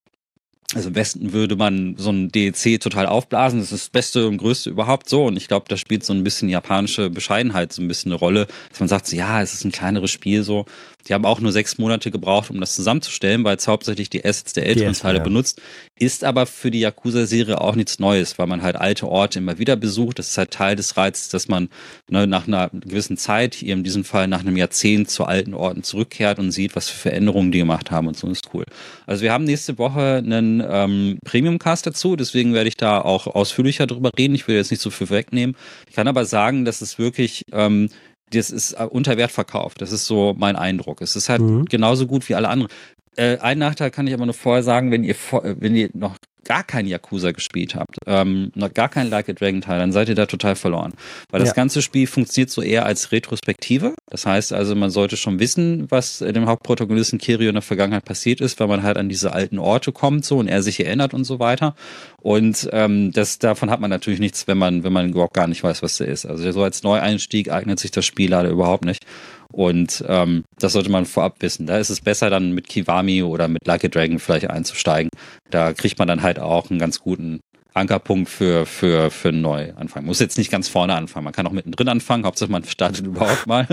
also 0.76 0.90
im 0.90 0.96
Westen 0.96 1.34
würde 1.34 1.56
man 1.56 1.96
so 1.98 2.10
ein 2.10 2.30
DLC 2.30 2.80
total 2.80 3.06
aufblasen, 3.06 3.60
das 3.60 3.72
ist 3.72 3.86
das 3.86 3.90
Beste 3.90 4.28
und 4.28 4.38
Größte 4.38 4.70
überhaupt 4.70 5.08
so. 5.08 5.26
Und 5.26 5.38
ich 5.38 5.48
glaube, 5.48 5.66
da 5.68 5.78
spielt 5.78 6.04
so 6.04 6.14
ein 6.14 6.24
bisschen 6.24 6.50
japanische 6.50 7.10
Bescheidenheit 7.10 7.74
so 7.74 7.82
ein 7.82 7.88
bisschen 7.88 8.12
eine 8.12 8.20
Rolle, 8.20 8.48
dass 8.70 8.80
man 8.80 8.90
sagt, 8.90 9.08
so, 9.08 9.16
ja, 9.16 9.42
es 9.42 9.54
ist 9.54 9.66
ein 9.66 9.72
kleineres 9.72 10.12
Spiel 10.12 10.44
so. 10.44 10.66
Die 11.08 11.14
haben 11.14 11.26
auch 11.26 11.40
nur 11.40 11.52
sechs 11.52 11.78
Monate 11.78 12.12
gebraucht, 12.12 12.50
um 12.50 12.60
das 12.60 12.76
zusammenzustellen, 12.76 13.44
weil 13.44 13.58
es 13.58 13.68
hauptsächlich 13.68 14.10
die 14.10 14.24
Assets 14.24 14.54
der 14.54 14.66
älteren 14.66 14.94
Teile 14.94 15.18
ja. 15.18 15.24
benutzt. 15.24 15.62
Ist 16.00 16.24
aber 16.24 16.46
für 16.46 16.72
die 16.72 16.80
Yakuza-Serie 16.80 17.60
auch 17.60 17.76
nichts 17.76 18.00
Neues, 18.00 18.40
weil 18.40 18.48
man 18.48 18.62
halt 18.62 18.76
alte 18.76 19.08
Orte 19.08 19.40
immer 19.40 19.58
wieder 19.58 19.76
besucht. 19.76 20.20
Das 20.20 20.30
ist 20.30 20.38
halt 20.38 20.52
Teil 20.52 20.76
des 20.76 20.98
Reizes, 20.98 21.30
dass 21.30 21.48
man 21.48 21.70
ne, 22.10 22.26
nach 22.28 22.48
einer 22.48 22.70
gewissen 22.70 23.18
Zeit, 23.18 23.56
hier 23.56 23.74
in 23.74 23.84
diesem 23.84 24.04
Fall 24.04 24.28
nach 24.28 24.42
einem 24.42 24.58
Jahrzehnt, 24.58 25.10
zu 25.10 25.26
alten 25.26 25.54
Orten 25.54 25.84
zurückkehrt 25.84 26.40
und 26.40 26.52
sieht, 26.52 26.76
was 26.76 26.90
für 26.90 26.98
Veränderungen 26.98 27.52
die 27.52 27.60
gemacht 27.60 27.92
haben 27.92 28.08
und 28.08 28.18
so 28.18 28.28
ist 28.30 28.50
cool. 28.54 28.66
Also 29.06 29.24
wir 29.24 29.32
haben 29.32 29.44
nächste 29.44 29.78
Woche 29.78 30.18
einen 30.18 30.64
ähm, 30.68 31.20
Premium-Cast 31.26 31.86
dazu, 31.86 32.16
deswegen 32.16 32.54
werde 32.54 32.70
ich 32.70 32.78
da 32.78 33.02
auch 33.02 33.28
ausführlicher 33.28 33.88
drüber 33.88 34.12
reden. 34.18 34.36
Ich 34.36 34.48
will 34.48 34.56
jetzt 34.56 34.72
nicht 34.72 34.82
so 34.82 34.90
viel 34.90 35.10
wegnehmen. 35.10 35.56
Ich 35.90 35.96
kann 35.96 36.08
aber 36.08 36.26
sagen, 36.26 36.66
dass 36.66 36.82
es 36.82 36.98
wirklich 36.98 37.44
ähm, 37.52 37.90
das 38.34 38.52
ist 38.52 38.74
äh, 38.74 38.84
unter 38.90 39.18
Wert 39.18 39.32
verkauft. 39.32 39.82
Das 39.82 39.92
ist 39.92 40.06
so 40.06 40.34
mein 40.38 40.56
Eindruck. 40.56 41.02
Es 41.02 41.16
ist 41.16 41.30
halt 41.30 41.42
mhm. 41.42 41.66
genauso 41.66 42.08
gut 42.08 42.28
wie 42.30 42.36
alle 42.36 42.50
anderen. 42.50 42.72
Äh, 43.16 43.38
ein 43.38 43.60
Nachteil 43.60 43.92
kann 43.92 44.08
ich 44.08 44.14
aber 44.14 44.26
nur 44.26 44.34
vorher 44.34 44.64
sagen, 44.64 44.92
wenn 44.92 45.04
ihr, 45.04 45.16
vor, 45.16 45.44
wenn 45.44 45.76
ihr 45.76 45.90
noch 45.94 46.18
gar 46.44 46.64
kein 46.64 46.88
Yakuza 46.88 47.32
gespielt 47.32 47.76
habt, 47.76 47.98
ähm, 48.06 48.52
noch 48.56 48.74
gar 48.74 48.90
kein 48.90 49.10
Like 49.10 49.30
a 49.30 49.34
Dragon 49.34 49.62
Teil, 49.62 49.80
dann 49.80 49.92
seid 49.92 50.10
ihr 50.10 50.16
da 50.16 50.26
total 50.26 50.56
verloren. 50.56 50.94
Weil 51.30 51.40
das 51.40 51.50
ja. 51.50 51.56
ganze 51.56 51.82
Spiel 51.82 52.08
funktioniert 52.08 52.50
so 52.50 52.62
eher 52.62 52.86
als 52.86 53.12
Retrospektive. 53.12 53.94
Das 54.10 54.26
heißt 54.26 54.54
also, 54.54 54.76
man 54.76 54.90
sollte 54.90 55.18
schon 55.18 55.40
wissen, 55.40 55.90
was 55.90 56.20
dem 56.20 56.46
Hauptprotagonisten 56.46 57.20
Kirio 57.20 57.50
in 57.50 57.56
der 57.56 57.62
Vergangenheit 57.62 58.06
passiert 58.06 58.42
ist, 58.42 58.60
weil 58.60 58.68
man 58.68 58.84
halt 58.84 58.98
an 58.98 59.10
diese 59.10 59.34
alten 59.34 59.60
Orte 59.60 59.92
kommt 59.92 60.26
so 60.26 60.38
und 60.38 60.48
er 60.48 60.62
sich 60.62 60.80
erinnert 60.80 61.14
und 61.14 61.24
so 61.24 61.40
weiter. 61.40 61.76
Und 62.22 62.70
ähm, 62.72 63.12
das 63.12 63.40
davon 63.40 63.70
hat 63.70 63.82
man 63.82 63.90
natürlich 63.90 64.20
nichts, 64.20 64.48
wenn 64.48 64.58
man, 64.58 64.84
wenn 64.84 64.94
man 64.94 65.10
überhaupt 65.10 65.34
gar 65.34 65.48
nicht 65.48 65.64
weiß, 65.64 65.84
was 65.84 65.98
der 65.98 66.08
ist. 66.08 66.26
Also 66.26 66.50
so 66.52 66.64
als 66.64 66.84
Neueinstieg 66.84 67.52
eignet 67.52 67.80
sich 67.80 67.92
das 67.92 68.06
Spiel 68.06 68.30
leider 68.30 68.50
überhaupt 68.50 68.86
nicht. 68.86 69.06
Und 69.54 70.04
ähm, 70.08 70.44
das 70.60 70.74
sollte 70.74 70.90
man 70.90 71.06
vorab 71.06 71.36
wissen. 71.40 71.68
Da 71.68 71.78
ist 71.78 71.92
es 71.92 72.02
besser, 72.02 72.32
dann 72.32 72.54
mit 72.54 72.68
Kiwami 72.68 73.22
oder 73.22 73.48
mit 73.48 73.70
a 73.70 73.78
Dragon 73.78 74.18
vielleicht 74.18 74.50
einzusteigen. 74.50 75.10
Da 75.52 75.74
kriegt 75.74 76.00
man 76.00 76.08
dann 76.08 76.24
halt 76.24 76.40
auch 76.40 76.72
einen 76.72 76.80
ganz 76.80 77.00
guten 77.00 77.40
Ankerpunkt 77.76 78.30
für, 78.30 78.66
für, 78.66 79.12
für 79.12 79.30
einen 79.30 79.42
Neuanfang. 79.42 80.06
Muss 80.06 80.20
jetzt 80.20 80.40
nicht 80.40 80.52
ganz 80.52 80.70
vorne 80.70 80.96
anfangen. 80.96 81.26
Man 81.26 81.34
kann 81.34 81.46
auch 81.46 81.52
mittendrin 81.52 81.88
anfangen. 81.88 82.26
Hauptsache 82.26 82.52
man 82.52 82.64
startet 82.64 83.06
überhaupt 83.06 83.46
mal. 83.46 83.68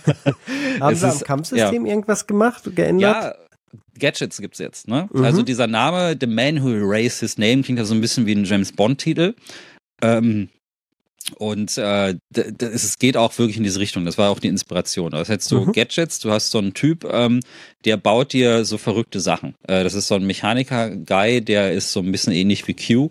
Haben 0.80 0.96
Sie 0.96 1.06
am 1.06 1.20
Kampfsystem 1.20 1.84
ja. 1.84 1.92
irgendwas 1.92 2.26
gemacht, 2.26 2.64
geändert? 2.74 3.00
Ja, 3.00 3.34
Gadgets 3.98 4.40
gibt's 4.40 4.58
jetzt, 4.58 4.88
ne? 4.88 5.10
Mhm. 5.12 5.24
Also 5.24 5.42
dieser 5.42 5.66
Name, 5.66 6.16
The 6.18 6.26
Man 6.26 6.62
Who 6.62 6.70
Erased 6.70 7.20
His 7.20 7.36
Name, 7.36 7.62
klingt 7.62 7.78
ja 7.78 7.84
so 7.84 7.94
ein 7.94 8.00
bisschen 8.00 8.24
wie 8.24 8.34
ein 8.34 8.44
James 8.44 8.72
Bond-Titel. 8.72 9.34
Ähm, 10.02 10.48
und 11.38 11.76
äh, 11.76 12.14
es 12.34 12.98
geht 12.98 13.16
auch 13.16 13.36
wirklich 13.38 13.56
in 13.56 13.64
diese 13.64 13.80
Richtung. 13.80 14.04
Das 14.04 14.18
war 14.18 14.30
auch 14.30 14.38
die 14.38 14.48
Inspiration. 14.48 15.10
Das 15.10 15.28
heißt, 15.28 15.50
du 15.50 15.66
mhm. 15.66 15.72
Gadgets, 15.72 16.20
du 16.20 16.30
hast 16.30 16.50
so 16.50 16.58
einen 16.58 16.74
Typ, 16.74 17.04
ähm, 17.10 17.40
der 17.84 17.96
baut 17.96 18.32
dir 18.32 18.64
so 18.64 18.78
verrückte 18.78 19.20
Sachen. 19.20 19.54
Äh, 19.66 19.82
das 19.82 19.94
ist 19.94 20.08
so 20.08 20.14
ein 20.14 20.26
Mechaniker-Guy, 20.26 21.42
der 21.42 21.72
ist 21.72 21.92
so 21.92 22.00
ein 22.00 22.12
bisschen 22.12 22.32
ähnlich 22.32 22.66
wie 22.68 22.74
Q. 22.74 23.10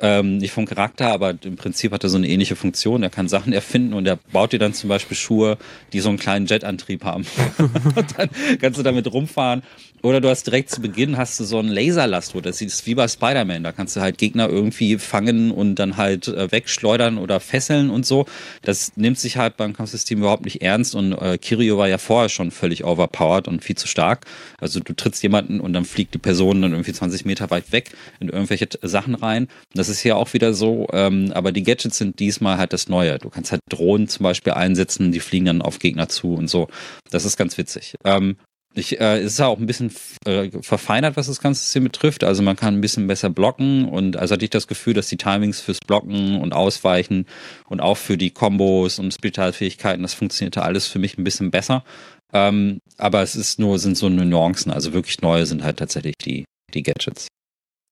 Ähm, 0.00 0.38
nicht 0.38 0.50
vom 0.50 0.66
Charakter, 0.66 1.12
aber 1.12 1.34
im 1.44 1.54
Prinzip 1.54 1.92
hat 1.92 2.02
er 2.02 2.10
so 2.10 2.16
eine 2.16 2.28
ähnliche 2.28 2.56
Funktion. 2.56 3.04
Er 3.04 3.10
kann 3.10 3.28
Sachen 3.28 3.52
erfinden 3.52 3.94
und 3.94 4.06
er 4.06 4.16
baut 4.32 4.52
dir 4.52 4.58
dann 4.58 4.74
zum 4.74 4.88
Beispiel 4.88 5.16
Schuhe, 5.16 5.56
die 5.92 6.00
so 6.00 6.08
einen 6.08 6.18
kleinen 6.18 6.46
Jetantrieb 6.46 7.04
haben. 7.04 7.24
und 7.58 8.18
dann 8.18 8.28
kannst 8.60 8.78
du 8.78 8.82
damit 8.82 9.12
rumfahren 9.12 9.62
oder 10.04 10.20
du 10.20 10.28
hast 10.28 10.46
direkt 10.46 10.68
zu 10.68 10.82
Beginn 10.82 11.16
hast 11.16 11.40
du 11.40 11.44
so 11.44 11.58
ein 11.58 11.66
Laserlastro, 11.66 12.42
das 12.42 12.60
ist 12.60 12.84
wie 12.86 12.94
bei 12.94 13.08
Spider-Man. 13.08 13.62
Da 13.62 13.72
kannst 13.72 13.96
du 13.96 14.02
halt 14.02 14.18
Gegner 14.18 14.50
irgendwie 14.50 14.98
fangen 14.98 15.50
und 15.50 15.76
dann 15.76 15.96
halt 15.96 16.28
äh, 16.28 16.52
wegschleudern 16.52 17.16
oder 17.16 17.40
fesseln 17.40 17.88
und 17.88 18.04
so. 18.04 18.26
Das 18.60 18.92
nimmt 18.96 19.18
sich 19.18 19.38
halt 19.38 19.56
beim 19.56 19.72
Kampfsystem 19.72 20.18
überhaupt 20.18 20.44
nicht 20.44 20.60
ernst 20.60 20.94
und 20.94 21.14
äh, 21.14 21.38
Kirio 21.38 21.78
war 21.78 21.88
ja 21.88 21.96
vorher 21.96 22.28
schon 22.28 22.50
völlig 22.50 22.84
overpowered 22.84 23.48
und 23.48 23.64
viel 23.64 23.76
zu 23.76 23.88
stark. 23.88 24.26
Also 24.60 24.78
du 24.78 24.92
trittst 24.92 25.22
jemanden 25.22 25.58
und 25.58 25.72
dann 25.72 25.86
fliegt 25.86 26.12
die 26.12 26.18
Person 26.18 26.60
dann 26.60 26.72
irgendwie 26.72 26.92
20 26.92 27.24
Meter 27.24 27.50
weit 27.50 27.72
weg 27.72 27.92
in 28.20 28.28
irgendwelche 28.28 28.68
Sachen 28.82 29.14
rein. 29.14 29.48
Das 29.72 29.88
ist 29.88 30.00
hier 30.00 30.18
auch 30.18 30.34
wieder 30.34 30.52
so, 30.52 30.86
ähm, 30.92 31.32
aber 31.32 31.50
die 31.50 31.62
Gadgets 31.62 31.96
sind 31.96 32.18
diesmal 32.18 32.58
halt 32.58 32.74
das 32.74 32.90
Neue. 32.90 33.16
Du 33.16 33.30
kannst 33.30 33.52
halt 33.52 33.62
Drohnen 33.70 34.06
zum 34.08 34.24
Beispiel 34.24 34.52
einsetzen, 34.52 35.12
die 35.12 35.20
fliegen 35.20 35.46
dann 35.46 35.62
auf 35.62 35.78
Gegner 35.78 36.10
zu 36.10 36.34
und 36.34 36.48
so. 36.48 36.68
Das 37.10 37.24
ist 37.24 37.38
ganz 37.38 37.56
witzig. 37.56 37.94
Ähm, 38.04 38.36
ich, 38.74 39.00
äh, 39.00 39.18
es 39.18 39.34
ist 39.34 39.40
auch 39.40 39.58
ein 39.58 39.66
bisschen 39.66 39.92
äh, 40.26 40.50
verfeinert, 40.60 41.16
was 41.16 41.28
das 41.28 41.40
ganze 41.40 41.62
System 41.62 41.84
betrifft. 41.84 42.24
Also 42.24 42.42
man 42.42 42.56
kann 42.56 42.74
ein 42.74 42.80
bisschen 42.80 43.06
besser 43.06 43.30
blocken 43.30 43.88
und 43.88 44.16
also 44.16 44.34
hatte 44.34 44.44
ich 44.44 44.50
das 44.50 44.66
Gefühl, 44.66 44.94
dass 44.94 45.08
die 45.08 45.16
Timings 45.16 45.60
fürs 45.60 45.78
Blocken 45.78 46.40
und 46.40 46.52
Ausweichen 46.52 47.26
und 47.68 47.80
auch 47.80 47.96
für 47.96 48.16
die 48.16 48.30
Kombos 48.30 48.98
und 48.98 49.14
Spezialfähigkeiten, 49.14 50.02
das 50.02 50.14
funktionierte 50.14 50.62
alles 50.62 50.86
für 50.86 50.98
mich 50.98 51.16
ein 51.18 51.24
bisschen 51.24 51.50
besser. 51.50 51.84
Ähm, 52.32 52.80
aber 52.98 53.22
es 53.22 53.36
ist 53.36 53.60
nur, 53.60 53.78
sind 53.78 53.96
so 53.96 54.08
Nuancen. 54.08 54.72
Also 54.72 54.92
wirklich 54.92 55.20
neue 55.22 55.46
sind 55.46 55.62
halt 55.62 55.78
tatsächlich 55.78 56.16
die, 56.16 56.44
die 56.74 56.82
Gadgets. 56.82 57.28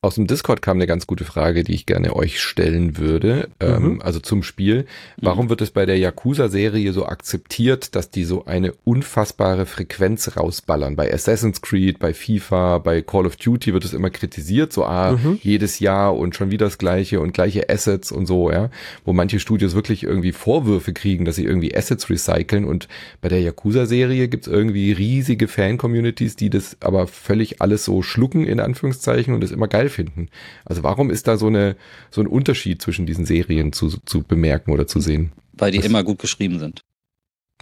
Aus 0.05 0.17
dem 0.17 0.27
Discord 0.27 0.63
kam 0.63 0.79
eine 0.79 0.89
ganz 0.89 1.07
gute 1.07 1.25
Frage, 1.25 1.63
die 1.63 1.75
ich 1.75 1.87
gerne 1.87 2.17
euch 2.17 2.41
stellen 2.41 2.99
würde. 2.99 3.49
Ähm, 3.61 3.71
mhm. 3.71 3.85
Ähm, 3.85 4.03
also 4.03 4.19
zum 4.19 4.43
Spiel. 4.43 4.85
Warum 5.19 5.49
wird 5.49 5.61
es 5.61 5.71
bei 5.71 5.87
der 5.87 5.97
Yakuza-Serie 5.97 6.93
so 6.93 7.07
akzeptiert, 7.07 7.95
dass 7.95 8.11
die 8.11 8.25
so 8.25 8.45
eine 8.45 8.73
unfassbare 8.83 9.65
Frequenz 9.65 10.37
rausballern? 10.37 10.97
Bei 10.97 11.15
Assassin's 11.15 11.63
Creed, 11.63 12.01
bei 12.01 12.15
FIFA, 12.15 12.79
bei 12.79 13.01
Call 13.01 13.27
of 13.27 13.37
Duty 13.37 13.75
wird 13.75 13.85
es 13.85 13.93
immer 13.93 14.11
kritisiert, 14.11 14.73
so 14.73 14.85
ah, 14.85 15.13
mhm. 15.13 15.39
jedes 15.41 15.79
Jahr 15.79 16.17
und 16.17 16.35
schon 16.35 16.51
wieder 16.51 16.67
das 16.67 16.79
gleiche 16.79 17.21
und 17.21 17.33
gleiche 17.33 17.71
Assets 17.71 18.11
und 18.11 18.27
so, 18.27 18.51
ja. 18.51 18.71
Wo 19.05 19.13
manche 19.13 19.39
Studios 19.39 19.77
wirklich 19.77 20.03
irgendwie 20.03 20.33
Vorwürfe 20.33 20.93
kriegen, 20.93 21.25
dass 21.25 21.37
sie 21.37 21.45
irgendwie 21.45 21.77
Assets 21.77 22.11
recyceln. 22.11 22.65
Und 22.65 22.89
bei 23.21 23.29
der 23.29 23.41
Yakuza-Serie 23.41 24.27
gibt's 24.27 24.49
irgendwie 24.49 24.91
riesige 24.91 25.47
Fan-Communities, 25.47 26.35
die 26.35 26.51
das 26.51 26.77
aber 26.81 27.07
völlig 27.07 27.63
alles 27.63 27.85
so 27.85 28.03
schlucken, 28.03 28.45
in 28.49 28.59
Anführungszeichen, 28.59 29.33
und 29.33 29.45
das 29.45 29.53
immer 29.53 29.69
geil 29.69 29.91
finden. 29.93 30.29
Also 30.65 30.83
warum 30.83 31.11
ist 31.11 31.29
da 31.29 31.37
so 31.37 31.47
eine 31.47 31.77
so 32.11 32.21
ein 32.21 32.27
Unterschied 32.27 32.83
zwischen 32.83 33.07
diesen 33.07 33.27
Serien 33.27 33.73
zu, 33.73 33.89
zu 34.05 34.23
bemerken 34.23 34.73
oder 34.73 34.87
zu 34.87 35.01
sehen? 35.01 35.33
Weil 35.53 35.71
die 35.71 35.79
Was? 35.79 35.87
immer 35.87 36.03
gut 36.03 36.19
geschrieben 36.19 36.59
sind. 36.59 36.83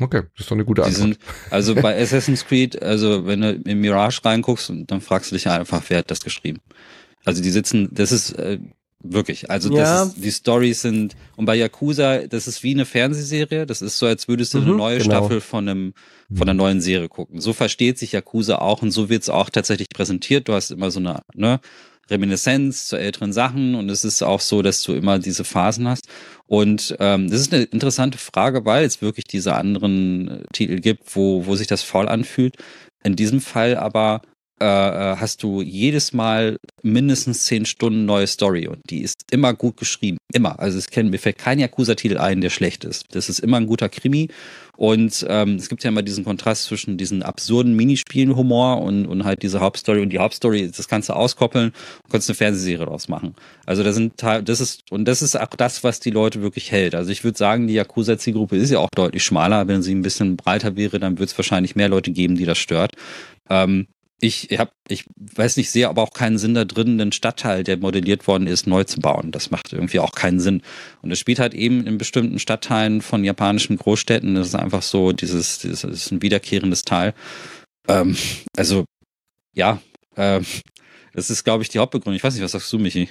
Okay, 0.00 0.22
das 0.32 0.40
ist 0.40 0.50
doch 0.50 0.56
eine 0.56 0.64
gute 0.64 0.82
Antwort. 0.82 1.00
Sind, 1.00 1.18
also 1.50 1.74
bei 1.74 1.96
Assassin's 2.00 2.46
Creed, 2.46 2.80
also 2.82 3.26
wenn 3.26 3.40
du 3.42 3.52
in 3.52 3.80
Mirage 3.80 4.24
reinguckst, 4.24 4.72
dann 4.86 5.00
fragst 5.00 5.30
du 5.30 5.36
dich 5.36 5.48
einfach, 5.48 5.82
wer 5.88 5.98
hat 5.98 6.10
das 6.10 6.20
geschrieben? 6.20 6.60
Also 7.24 7.42
die 7.42 7.50
sitzen, 7.50 7.88
das 7.92 8.12
ist 8.12 8.32
äh, 8.38 8.58
wirklich, 9.02 9.50
also 9.50 9.76
ja. 9.76 10.04
ist, 10.04 10.16
die 10.16 10.30
Stories 10.30 10.82
sind 10.82 11.16
und 11.36 11.44
bei 11.44 11.54
Yakuza, 11.54 12.26
das 12.26 12.48
ist 12.48 12.62
wie 12.62 12.72
eine 12.72 12.86
Fernsehserie, 12.86 13.66
das 13.66 13.82
ist 13.82 13.98
so, 13.98 14.06
als 14.06 14.28
würdest 14.28 14.54
du 14.54 14.58
mhm, 14.58 14.64
eine 14.64 14.76
neue 14.76 14.98
genau. 14.98 15.16
Staffel 15.16 15.40
von 15.40 15.68
einem 15.68 15.94
von 16.32 16.42
einer 16.48 16.54
neuen 16.54 16.80
Serie 16.80 17.08
gucken. 17.08 17.40
So 17.40 17.52
versteht 17.52 17.98
sich 17.98 18.12
Yakuza 18.12 18.58
auch 18.58 18.82
und 18.82 18.92
so 18.92 19.08
wird's 19.08 19.28
auch 19.28 19.50
tatsächlich 19.50 19.88
präsentiert. 19.88 20.46
Du 20.46 20.52
hast 20.52 20.70
immer 20.70 20.92
so 20.92 21.00
eine 21.00 21.22
ne, 21.34 21.60
Reminiszenz 22.10 22.86
zu 22.86 22.96
älteren 22.96 23.32
Sachen 23.32 23.74
und 23.74 23.90
es 23.90 24.04
ist 24.04 24.22
auch 24.22 24.40
so, 24.40 24.62
dass 24.62 24.82
du 24.82 24.92
immer 24.94 25.18
diese 25.18 25.44
Phasen 25.44 25.88
hast. 25.88 26.08
Und 26.46 26.96
ähm, 26.98 27.30
das 27.30 27.40
ist 27.40 27.54
eine 27.54 27.64
interessante 27.64 28.18
Frage, 28.18 28.64
weil 28.64 28.84
es 28.84 29.02
wirklich 29.02 29.24
diese 29.24 29.54
anderen 29.54 30.28
äh, 30.28 30.42
Titel 30.52 30.80
gibt, 30.80 31.14
wo, 31.14 31.46
wo 31.46 31.54
sich 31.54 31.68
das 31.68 31.82
voll 31.82 32.08
anfühlt. 32.08 32.56
In 33.04 33.16
diesem 33.16 33.40
Fall 33.40 33.76
aber 33.76 34.22
äh, 34.60 34.64
hast 35.16 35.42
du 35.42 35.62
jedes 35.62 36.12
Mal 36.12 36.58
mindestens 36.82 37.44
zehn 37.44 37.64
Stunden 37.64 38.04
neue 38.04 38.26
Story 38.26 38.68
und 38.68 38.78
die 38.90 39.02
ist 39.02 39.16
immer 39.30 39.54
gut 39.54 39.76
geschrieben. 39.76 40.18
Immer. 40.32 40.60
Also 40.60 40.78
es 40.78 40.88
kennt, 40.88 41.10
mir 41.10 41.18
fällt 41.18 41.38
kein 41.38 41.58
Yakuza-Titel 41.58 42.18
ein, 42.18 42.40
der 42.40 42.50
schlecht 42.50 42.84
ist. 42.84 43.06
Das 43.12 43.28
ist 43.28 43.40
immer 43.40 43.56
ein 43.56 43.66
guter 43.66 43.88
Krimi 43.88 44.28
und 44.80 45.26
ähm, 45.28 45.56
es 45.56 45.68
gibt 45.68 45.84
ja 45.84 45.88
immer 45.88 46.00
diesen 46.00 46.24
Kontrast 46.24 46.64
zwischen 46.64 46.96
diesen 46.96 47.22
absurden 47.22 47.76
Minispielen-Humor 47.76 48.80
und, 48.80 49.04
und 49.04 49.24
halt 49.24 49.42
diese 49.42 49.60
Hauptstory. 49.60 50.00
Und 50.00 50.08
die 50.08 50.18
Hauptstory, 50.18 50.70
das 50.74 50.88
kannst 50.88 51.10
du 51.10 51.12
auskoppeln 51.12 51.66
und 51.66 52.10
kannst 52.10 52.30
eine 52.30 52.34
Fernsehserie 52.34 52.86
daraus 52.86 53.06
machen. 53.06 53.34
Also 53.66 53.82
da 53.82 53.92
sind 53.92 54.14
das 54.22 54.58
ist, 54.58 54.90
und 54.90 55.04
das 55.04 55.20
ist 55.20 55.38
auch 55.38 55.48
das, 55.48 55.84
was 55.84 56.00
die 56.00 56.08
Leute 56.10 56.40
wirklich 56.40 56.72
hält. 56.72 56.94
Also 56.94 57.10
ich 57.10 57.24
würde 57.24 57.36
sagen, 57.36 57.66
die 57.66 57.74
Yakuza-Zielgruppe 57.74 58.56
ist 58.56 58.70
ja 58.70 58.78
auch 58.78 58.88
deutlich 58.94 59.22
schmaler. 59.22 59.68
Wenn 59.68 59.82
sie 59.82 59.94
ein 59.94 60.00
bisschen 60.00 60.38
breiter 60.38 60.76
wäre, 60.76 60.98
dann 60.98 61.18
wird 61.18 61.28
es 61.28 61.36
wahrscheinlich 61.36 61.76
mehr 61.76 61.90
Leute 61.90 62.10
geben, 62.10 62.36
die 62.36 62.46
das 62.46 62.56
stört. 62.56 62.92
Ähm, 63.50 63.86
ich 64.20 64.48
habe, 64.58 64.70
ich 64.88 65.06
weiß 65.16 65.56
nicht, 65.56 65.70
sehe 65.70 65.88
aber 65.88 66.02
auch 66.02 66.12
keinen 66.12 66.38
Sinn 66.38 66.54
da 66.54 66.64
drin, 66.64 67.00
einen 67.00 67.12
Stadtteil, 67.12 67.64
der 67.64 67.78
modelliert 67.78 68.26
worden 68.26 68.46
ist, 68.46 68.66
neu 68.66 68.84
zu 68.84 69.00
bauen. 69.00 69.32
Das 69.32 69.50
macht 69.50 69.72
irgendwie 69.72 69.98
auch 69.98 70.12
keinen 70.12 70.40
Sinn. 70.40 70.62
Und 71.02 71.10
es 71.10 71.18
spielt 71.18 71.38
halt 71.38 71.54
eben 71.54 71.86
in 71.86 71.96
bestimmten 71.96 72.38
Stadtteilen 72.38 73.00
von 73.00 73.24
japanischen 73.24 73.76
Großstädten. 73.76 74.34
Das 74.34 74.48
ist 74.48 74.54
einfach 74.54 74.82
so, 74.82 75.12
dieses, 75.12 75.58
dieses 75.58 75.84
ist 75.84 76.10
ein 76.12 76.22
wiederkehrendes 76.22 76.84
Teil. 76.84 77.14
Ähm, 77.88 78.16
also, 78.56 78.84
ja, 79.54 79.80
äh, 80.16 80.40
das 81.14 81.30
ist, 81.30 81.44
glaube 81.44 81.62
ich, 81.62 81.70
die 81.70 81.78
Hauptbegründung. 81.78 82.16
Ich 82.16 82.24
weiß 82.24 82.34
nicht, 82.34 82.44
was 82.44 82.52
sagst 82.52 82.72
du, 82.72 82.78
Michi? 82.78 83.08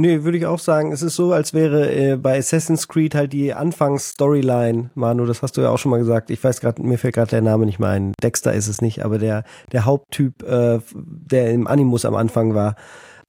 Nee, 0.00 0.22
würde 0.22 0.38
ich 0.38 0.46
auch 0.46 0.60
sagen. 0.60 0.92
Es 0.92 1.02
ist 1.02 1.16
so, 1.16 1.32
als 1.32 1.54
wäre 1.54 1.90
äh, 1.92 2.16
bei 2.16 2.38
Assassin's 2.38 2.86
Creed 2.86 3.16
halt 3.16 3.32
die 3.32 3.52
Anfangs-Storyline, 3.52 4.90
Manu, 4.94 5.26
das 5.26 5.42
hast 5.42 5.56
du 5.56 5.60
ja 5.60 5.70
auch 5.70 5.78
schon 5.78 5.90
mal 5.90 5.98
gesagt. 5.98 6.30
Ich 6.30 6.42
weiß 6.42 6.60
gerade, 6.60 6.80
mir 6.80 6.98
fällt 6.98 7.16
gerade 7.16 7.30
der 7.30 7.42
Name 7.42 7.66
nicht 7.66 7.80
mehr 7.80 7.88
ein. 7.88 8.12
Dexter 8.22 8.52
ist 8.52 8.68
es 8.68 8.80
nicht, 8.80 9.04
aber 9.04 9.18
der, 9.18 9.42
der 9.72 9.86
Haupttyp, 9.86 10.44
äh, 10.44 10.78
der 10.94 11.50
im 11.50 11.66
Animus 11.66 12.04
am 12.04 12.14
Anfang 12.14 12.54
war, 12.54 12.76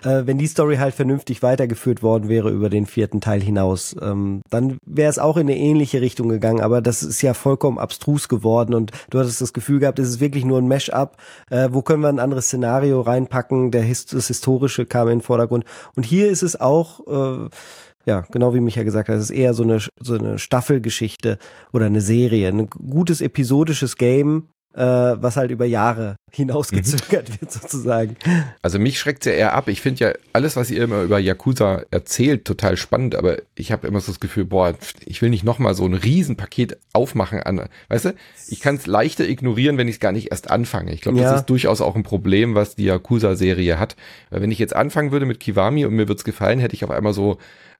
äh, 0.03 0.25
wenn 0.25 0.37
die 0.37 0.47
Story 0.47 0.77
halt 0.77 0.93
vernünftig 0.93 1.43
weitergeführt 1.43 2.01
worden 2.01 2.29
wäre 2.29 2.49
über 2.49 2.69
den 2.69 2.85
vierten 2.85 3.21
Teil 3.21 3.41
hinaus, 3.41 3.95
ähm, 4.01 4.41
dann 4.49 4.77
wäre 4.85 5.09
es 5.09 5.19
auch 5.19 5.37
in 5.37 5.47
eine 5.47 5.57
ähnliche 5.57 6.01
Richtung 6.01 6.29
gegangen, 6.29 6.61
aber 6.61 6.81
das 6.81 7.03
ist 7.03 7.21
ja 7.21 7.33
vollkommen 7.33 7.77
abstrus 7.77 8.27
geworden 8.27 8.73
und 8.73 8.91
du 9.09 9.19
hattest 9.19 9.41
das 9.41 9.53
Gefühl 9.53 9.79
gehabt, 9.79 9.99
es 9.99 10.09
ist 10.09 10.19
wirklich 10.19 10.45
nur 10.45 10.57
ein 10.57 10.67
Mash-up, 10.67 11.17
äh, 11.49 11.69
wo 11.71 11.81
können 11.81 12.01
wir 12.01 12.09
ein 12.09 12.19
anderes 12.19 12.45
Szenario 12.45 13.01
reinpacken, 13.01 13.71
der 13.71 13.81
Hist 13.81 14.13
das 14.13 14.27
Historische 14.27 14.85
kam 14.85 15.07
in 15.07 15.19
den 15.19 15.21
Vordergrund. 15.21 15.65
Und 15.95 16.05
hier 16.05 16.29
ist 16.29 16.43
es 16.43 16.59
auch 16.59 17.01
äh, 17.07 17.49
ja, 18.05 18.21
genau 18.31 18.53
wie 18.53 18.59
Micha 18.59 18.83
gesagt 18.83 19.09
hat, 19.09 19.17
es 19.17 19.25
ist 19.25 19.37
eher 19.37 19.53
so 19.53 19.63
eine, 19.63 19.79
so 19.99 20.15
eine 20.15 20.39
Staffelgeschichte 20.39 21.37
oder 21.73 21.85
eine 21.85 22.01
Serie, 22.01 22.47
ein 22.47 22.67
gutes 22.67 23.21
episodisches 23.21 23.97
Game, 23.97 24.47
äh, 24.75 24.81
was 24.81 25.35
halt 25.35 25.51
über 25.51 25.65
Jahre 25.65 26.15
hinausgezögert 26.31 27.29
mhm. 27.29 27.41
wird 27.41 27.51
sozusagen. 27.51 28.15
Also 28.61 28.79
mich 28.79 28.99
schreckt 28.99 29.25
ja 29.25 29.31
eher 29.31 29.53
ab. 29.53 29.67
Ich 29.67 29.81
finde 29.81 30.05
ja 30.05 30.13
alles, 30.31 30.55
was 30.55 30.69
ihr 30.69 30.83
immer 30.83 31.01
über 31.01 31.19
Yakuza 31.19 31.83
erzählt, 31.91 32.45
total 32.45 32.77
spannend, 32.77 33.15
aber 33.15 33.37
ich 33.55 33.71
habe 33.71 33.87
immer 33.87 33.99
so 33.99 34.11
das 34.11 34.19
Gefühl, 34.19 34.45
boah, 34.45 34.75
ich 35.05 35.21
will 35.21 35.29
nicht 35.29 35.43
nochmal 35.43 35.73
so 35.73 35.85
ein 35.85 35.95
Riesenpaket 35.95 36.77
aufmachen 36.93 37.41
an, 37.41 37.67
weißt 37.89 38.05
du, 38.05 38.13
ich 38.47 38.59
kann 38.59 38.75
es 38.75 38.85
leichter 38.85 39.27
ignorieren, 39.27 39.77
wenn 39.77 39.87
ich 39.87 39.95
es 39.95 39.99
gar 39.99 40.11
nicht 40.11 40.31
erst 40.31 40.51
anfange. 40.51 40.93
Ich 40.93 41.01
glaube, 41.01 41.19
ja. 41.19 41.31
das 41.31 41.41
ist 41.41 41.49
durchaus 41.49 41.81
auch 41.81 41.95
ein 41.95 42.03
Problem, 42.03 42.55
was 42.55 42.75
die 42.75 42.85
Yakuza-Serie 42.85 43.79
hat. 43.79 43.95
Weil 44.29 44.41
wenn 44.41 44.51
ich 44.51 44.59
jetzt 44.59 44.75
anfangen 44.75 45.11
würde 45.11 45.25
mit 45.25 45.39
Kiwami 45.39 45.85
und 45.85 45.95
mir 45.95 46.07
wird's 46.07 46.23
gefallen, 46.23 46.59
hätte 46.59 46.75
ich 46.75 46.83
auf 46.83 46.91
einmal 46.91 47.13
so 47.13 47.39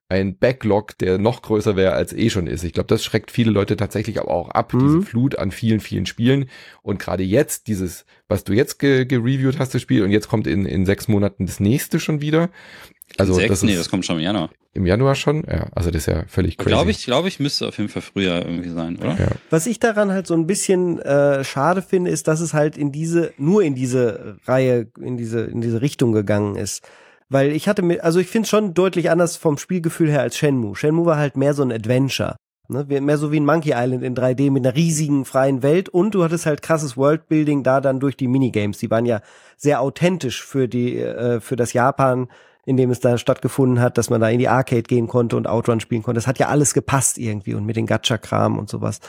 ein 0.10 0.36
Backlog, 0.38 0.98
der 0.98 1.20
noch 1.20 1.44
größer 1.44 1.76
wäre, 1.76 1.94
als 1.94 2.14
eh 2.14 2.32
schon 2.32 2.48
ist. 2.48 2.64
Ich 2.64 2.74
glaube, 2.74 2.88
das 2.88 3.04
schreckt 3.04 3.30
viele 3.30 3.52
Leute 3.52 3.78
tatsächlich 3.78 4.20
aber 4.20 4.32
auch 4.32 4.50
ab, 4.50 4.74
mhm. 4.74 4.80
diese 4.80 5.02
Flut 5.04 5.38
an 5.38 5.52
vielen, 5.52 5.80
vielen 5.80 6.08
Spielen. 6.08 6.50
Und 6.82 6.98
gerade 7.00 7.24
jetzt, 7.24 7.68
dieses, 7.68 8.06
was 8.28 8.44
du 8.44 8.54
jetzt 8.54 8.80
ge 8.80 9.06
gereviewt 9.06 9.60
hast, 9.60 9.76
das 9.76 9.84
Spiel, 9.84 10.04
und 10.04 10.10
jetzt 10.10 10.28
kommt 10.28 10.48
in, 10.48 10.66
in 10.66 10.88
sechs 10.88 11.08
Monaten 11.08 11.46
das 11.46 11.60
nächste 11.60 12.00
schon 12.00 12.22
wieder. 12.22 12.50
Also 13.18 13.34
sechs? 13.34 13.50
das 13.50 13.64
nee, 13.64 13.76
das 13.76 13.90
kommt 13.90 14.04
schon 14.04 14.18
im 14.18 14.24
Januar. 14.24 14.50
Im 14.74 14.88
Januar 14.88 15.14
schon? 15.14 15.44
Ja, 15.48 15.68
also 15.76 15.92
das 15.92 16.08
ist 16.08 16.14
ja 16.14 16.26
völlig 16.28 16.58
crazy. 16.58 16.70
Glaube 16.70 16.92
ich, 16.92 17.06
glaube 17.06 17.28
ich, 17.28 17.40
müsste 17.40 17.68
auf 17.68 17.78
jeden 17.78 17.90
Fall 17.90 18.02
früher 18.02 18.44
irgendwie 18.46 18.70
sein, 18.70 18.98
oder? 18.98 19.16
Ja. 19.20 19.28
Was 19.52 19.68
ich 19.68 19.80
daran 19.80 20.12
halt 20.12 20.26
so 20.26 20.34
ein 20.34 20.48
bisschen 20.48 21.00
äh, 21.00 21.44
schade 21.44 21.84
finde, 21.84 22.10
ist, 22.10 22.28
dass 22.28 22.40
es 22.40 22.54
halt 22.54 22.78
in 22.78 22.92
diese, 22.92 23.34
nur 23.38 23.62
in 23.62 23.76
diese 23.76 24.38
Reihe, 24.46 24.88
in 25.00 25.18
diese, 25.18 25.42
in 25.42 25.62
diese 25.62 25.82
Richtung 25.82 26.14
gegangen 26.14 26.56
ist. 26.56 26.88
Weil 27.30 27.52
ich 27.52 27.68
hatte 27.68 27.84
mir, 27.84 28.04
also 28.04 28.20
ich 28.20 28.28
finde 28.28 28.46
es 28.46 28.50
schon 28.50 28.74
deutlich 28.74 29.12
anders 29.12 29.38
vom 29.38 29.58
Spielgefühl 29.58 30.10
her 30.10 30.22
als 30.22 30.38
Shenmue. 30.38 30.76
Shenmue 30.76 31.06
war 31.06 31.18
halt 31.18 31.38
mehr 31.38 31.54
so 31.54 31.62
ein 31.62 31.72
Adventure. 31.72 32.36
Ne? 32.70 32.86
Mehr 33.02 33.18
so 33.18 33.32
wie 33.32 33.40
ein 33.40 33.46
Monkey 33.46 33.74
Island 33.76 34.04
in 34.04 34.16
3D 34.16 34.52
mit 34.52 34.66
einer 34.66 34.76
riesigen 34.76 35.26
freien 35.26 35.64
Welt 35.64 35.90
und 35.90 36.14
du 36.16 36.24
hattest 36.24 36.46
halt 36.46 36.62
krasses 36.62 36.98
Worldbuilding 36.98 37.64
da 37.64 37.82
dann 37.82 38.00
durch 38.00 38.16
die 38.16 38.28
Minigames. 38.28 38.78
Die 38.80 38.92
waren 38.92 39.06
ja 39.06 39.22
sehr 39.58 39.82
authentisch 39.82 40.44
für 40.44 40.68
die, 40.68 40.98
äh, 40.98 41.40
für 41.40 41.56
das 41.56 41.74
Japan, 41.74 42.30
in 42.66 42.78
dem 42.78 42.92
es 42.92 43.00
da 43.00 43.18
stattgefunden 43.18 43.80
hat, 43.80 43.98
dass 43.98 44.10
man 44.10 44.22
da 44.22 44.30
in 44.30 44.40
die 44.40 44.48
Arcade 44.48 44.84
gehen 44.84 45.08
konnte 45.08 45.36
und 45.36 45.48
Outrun 45.48 45.80
spielen 45.80 46.04
konnte. 46.04 46.18
Das 46.18 46.28
hat 46.28 46.40
ja 46.40 46.50
alles 46.50 46.74
gepasst 46.76 47.18
irgendwie 47.18 47.56
und 47.56 47.66
mit 47.66 47.76
den 47.76 47.88
Gacha-Kram 47.88 48.60
und 48.60 48.70
sowas. 48.70 49.00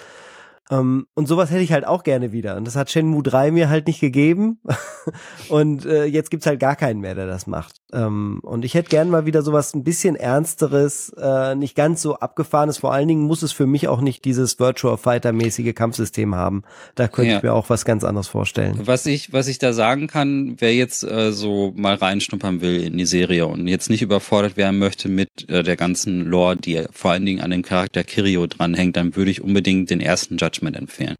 Ähm, 0.71 1.07
und 1.15 1.27
sowas 1.27 1.51
hätte 1.51 1.63
ich 1.63 1.73
halt 1.73 1.87
auch 1.87 2.05
gerne 2.05 2.33
wieder. 2.33 2.57
Und 2.57 2.67
das 2.67 2.77
hat 2.77 2.91
Shenmue 2.91 3.23
3 3.23 3.51
mir 3.51 3.69
halt 3.69 3.87
nicht 3.87 4.01
gegeben. 4.01 4.61
und 5.49 5.85
äh, 5.85 6.05
jetzt 6.05 6.31
gibt's 6.31 6.47
halt 6.47 6.61
gar 6.61 6.77
keinen 6.77 7.01
mehr, 7.01 7.15
der 7.15 7.27
das 7.27 7.47
macht. 7.47 7.77
Ähm, 7.93 8.41
und 8.43 8.65
ich 8.65 8.75
hätte 8.75 8.89
gerne 8.89 9.11
mal 9.11 9.27
wieder 9.27 9.43
sowas 9.43 9.75
ein 9.75 9.83
bisschen 9.83 10.15
ernsteres, 10.15 11.13
äh, 11.19 11.55
nicht 11.57 11.75
ganz 11.75 12.03
so 12.03 12.17
abgefahrenes. 12.17 12.79
Vor 12.79 12.93
allen 12.93 13.09
Dingen 13.09 13.25
muss 13.25 13.43
es 13.43 13.53
für 13.53 13.67
mich 13.67 13.89
auch 13.89 14.01
nicht 14.01 14.25
dieses 14.25 14.61
Virtual 14.61 14.97
Fighter-mäßige 14.97 15.75
Kampfsystem 15.75 16.35
haben. 16.35 16.63
Da 16.95 17.09
könnte 17.09 17.33
ja. 17.33 17.37
ich 17.39 17.43
mir 17.43 17.53
auch 17.53 17.69
was 17.69 17.85
ganz 17.85 18.05
anderes 18.05 18.29
vorstellen. 18.29 18.81
Was 18.85 19.07
ich, 19.07 19.33
was 19.33 19.49
ich 19.49 19.59
da 19.59 19.73
sagen 19.73 20.07
kann, 20.07 20.57
wer 20.59 20.75
jetzt 20.75 21.03
äh, 21.03 21.33
so 21.33 21.73
mal 21.75 21.95
reinschnuppern 21.95 22.61
will 22.61 22.83
in 22.83 22.97
die 22.97 23.07
Serie 23.07 23.47
und 23.47 23.67
jetzt 23.67 23.91
nicht 23.91 24.03
überfordert 24.03 24.57
werden 24.57 24.79
möchte 24.79 25.09
mit 25.09 25.49
äh, 25.49 25.65
der 25.65 25.77
ganzen 25.77 26.25
Lore, 26.27 26.57
die 26.57 26.85
vor 26.93 27.11
allen 27.11 27.27
Dingen 27.27 27.41
an 27.41 27.51
dem 27.51 27.63
Charakter 27.63 28.05
Kirio 28.05 28.47
dranhängt, 28.47 28.97
dann 28.97 29.17
würde 29.17 29.31
ich 29.33 29.43
unbedingt 29.43 29.91
den 29.91 30.01
ersten 30.01 30.37
Judge 30.37 30.60
Judgment 30.61 30.77
empfehlen. 30.77 31.17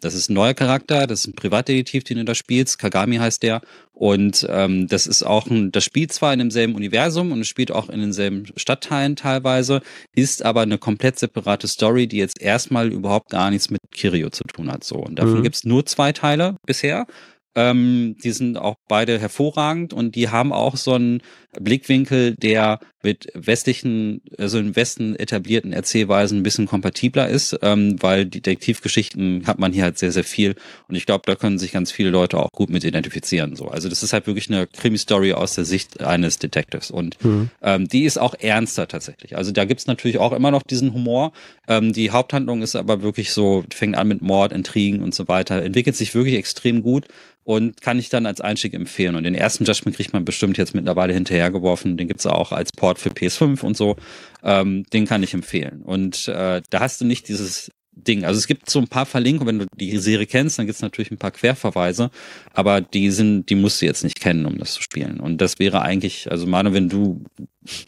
Das 0.00 0.14
ist 0.14 0.28
ein 0.28 0.34
neuer 0.34 0.52
Charakter, 0.52 1.06
das 1.06 1.20
ist 1.20 1.28
ein 1.28 1.32
Privatdetektiv, 1.32 2.04
den 2.04 2.18
du 2.18 2.24
da 2.26 2.34
spielst. 2.34 2.78
Kagami 2.78 3.16
heißt 3.16 3.42
der. 3.42 3.62
Und 3.92 4.46
ähm, 4.50 4.86
das 4.88 5.06
ist 5.06 5.22
auch 5.22 5.46
ein, 5.46 5.72
das 5.72 5.84
spielt 5.84 6.12
zwar 6.12 6.34
in 6.34 6.38
demselben 6.38 6.74
Universum 6.74 7.32
und 7.32 7.40
es 7.40 7.48
spielt 7.48 7.72
auch 7.72 7.88
in 7.88 8.00
denselben 8.00 8.44
Stadtteilen 8.56 9.16
teilweise, 9.16 9.80
ist 10.14 10.44
aber 10.44 10.60
eine 10.60 10.76
komplett 10.76 11.18
separate 11.18 11.66
Story, 11.66 12.06
die 12.06 12.18
jetzt 12.18 12.42
erstmal 12.42 12.92
überhaupt 12.92 13.30
gar 13.30 13.50
nichts 13.50 13.70
mit 13.70 13.80
Kirio 13.90 14.28
zu 14.28 14.44
tun 14.44 14.70
hat. 14.70 14.84
So. 14.84 14.96
Und 14.96 15.18
davon 15.18 15.38
mhm. 15.38 15.42
gibt's 15.44 15.64
nur 15.64 15.86
zwei 15.86 16.12
Teile 16.12 16.56
bisher. 16.66 17.06
Ähm, 17.54 18.16
die 18.22 18.32
sind 18.32 18.58
auch 18.58 18.74
beide 18.86 19.18
hervorragend 19.18 19.94
und 19.94 20.14
die 20.14 20.28
haben 20.28 20.52
auch 20.52 20.76
so 20.76 20.92
einen 20.92 21.22
Blickwinkel, 21.58 22.34
der 22.36 22.80
mit 23.06 23.28
westlichen, 23.34 24.20
also 24.36 24.58
im 24.58 24.74
Westen 24.74 25.14
etablierten 25.14 25.72
Erzählweisen 25.72 26.40
ein 26.40 26.42
bisschen 26.42 26.66
kompatibler 26.66 27.28
ist, 27.28 27.56
ähm, 27.62 28.02
weil 28.02 28.26
Detektivgeschichten 28.26 29.46
hat 29.46 29.60
man 29.60 29.72
hier 29.72 29.84
halt 29.84 29.96
sehr, 29.96 30.10
sehr 30.10 30.24
viel 30.24 30.56
und 30.88 30.96
ich 30.96 31.06
glaube, 31.06 31.22
da 31.24 31.36
können 31.36 31.58
sich 31.60 31.70
ganz 31.70 31.92
viele 31.92 32.10
Leute 32.10 32.36
auch 32.36 32.50
gut 32.50 32.68
mit 32.68 32.82
identifizieren. 32.82 33.54
So, 33.54 33.68
also 33.68 33.88
das 33.88 34.02
ist 34.02 34.12
halt 34.12 34.26
wirklich 34.26 34.50
eine 34.50 34.66
Krimi-Story 34.66 35.34
aus 35.34 35.54
der 35.54 35.64
Sicht 35.64 36.00
eines 36.00 36.40
Detectives 36.40 36.90
und 36.90 37.24
mhm. 37.24 37.50
ähm, 37.62 37.86
die 37.86 38.02
ist 38.02 38.18
auch 38.18 38.34
ernster 38.34 38.88
tatsächlich. 38.88 39.36
Also 39.36 39.52
da 39.52 39.64
gibt's 39.64 39.86
natürlich 39.86 40.18
auch 40.18 40.32
immer 40.32 40.50
noch 40.50 40.64
diesen 40.64 40.92
Humor. 40.92 41.32
Ähm, 41.68 41.92
die 41.92 42.10
Haupthandlung 42.10 42.62
ist 42.62 42.74
aber 42.74 43.02
wirklich 43.02 43.32
so, 43.32 43.62
fängt 43.72 43.96
an 43.96 44.08
mit 44.08 44.20
Mord, 44.20 44.52
Intrigen 44.52 45.00
und 45.00 45.14
so 45.14 45.28
weiter, 45.28 45.62
entwickelt 45.62 45.94
sich 45.94 46.12
wirklich 46.12 46.34
extrem 46.34 46.82
gut 46.82 47.06
und 47.46 47.80
kann 47.80 48.00
ich 48.00 48.08
dann 48.08 48.26
als 48.26 48.40
Einstieg 48.40 48.74
empfehlen. 48.74 49.14
Und 49.14 49.22
den 49.22 49.36
ersten 49.36 49.64
Judgment 49.64 49.96
kriegt 49.96 50.12
man 50.12 50.24
bestimmt 50.24 50.58
jetzt 50.58 50.74
mittlerweile 50.74 51.14
hinterhergeworfen. 51.14 51.96
Den 51.96 52.08
gibt's 52.08 52.26
auch 52.26 52.50
als 52.50 52.72
Port 52.72 52.95
für 52.98 53.10
PS5 53.10 53.62
und 53.62 53.76
so. 53.76 53.96
Ähm, 54.42 54.84
den 54.92 55.06
kann 55.06 55.22
ich 55.22 55.34
empfehlen. 55.34 55.82
Und 55.82 56.28
äh, 56.28 56.62
da 56.70 56.80
hast 56.80 57.00
du 57.00 57.04
nicht 57.04 57.28
dieses 57.28 57.70
Ding. 57.96 58.24
Also 58.24 58.38
es 58.38 58.46
gibt 58.46 58.68
so 58.68 58.78
ein 58.78 58.88
paar 58.88 59.06
Verlinkungen, 59.06 59.58
wenn 59.58 59.66
du 59.66 59.76
die 59.76 59.96
Serie 59.98 60.26
kennst, 60.26 60.58
dann 60.58 60.66
gibt's 60.66 60.82
natürlich 60.82 61.10
ein 61.10 61.18
paar 61.18 61.30
Querverweise, 61.30 62.10
aber 62.52 62.82
die 62.82 63.10
sind, 63.10 63.48
die 63.48 63.54
musst 63.54 63.80
du 63.80 63.86
jetzt 63.86 64.04
nicht 64.04 64.20
kennen, 64.20 64.44
um 64.44 64.58
das 64.58 64.74
zu 64.74 64.82
spielen. 64.82 65.18
Und 65.18 65.40
das 65.40 65.58
wäre 65.58 65.80
eigentlich, 65.80 66.30
also 66.30 66.46
Manu, 66.46 66.74
wenn 66.74 66.90
du 66.90 67.24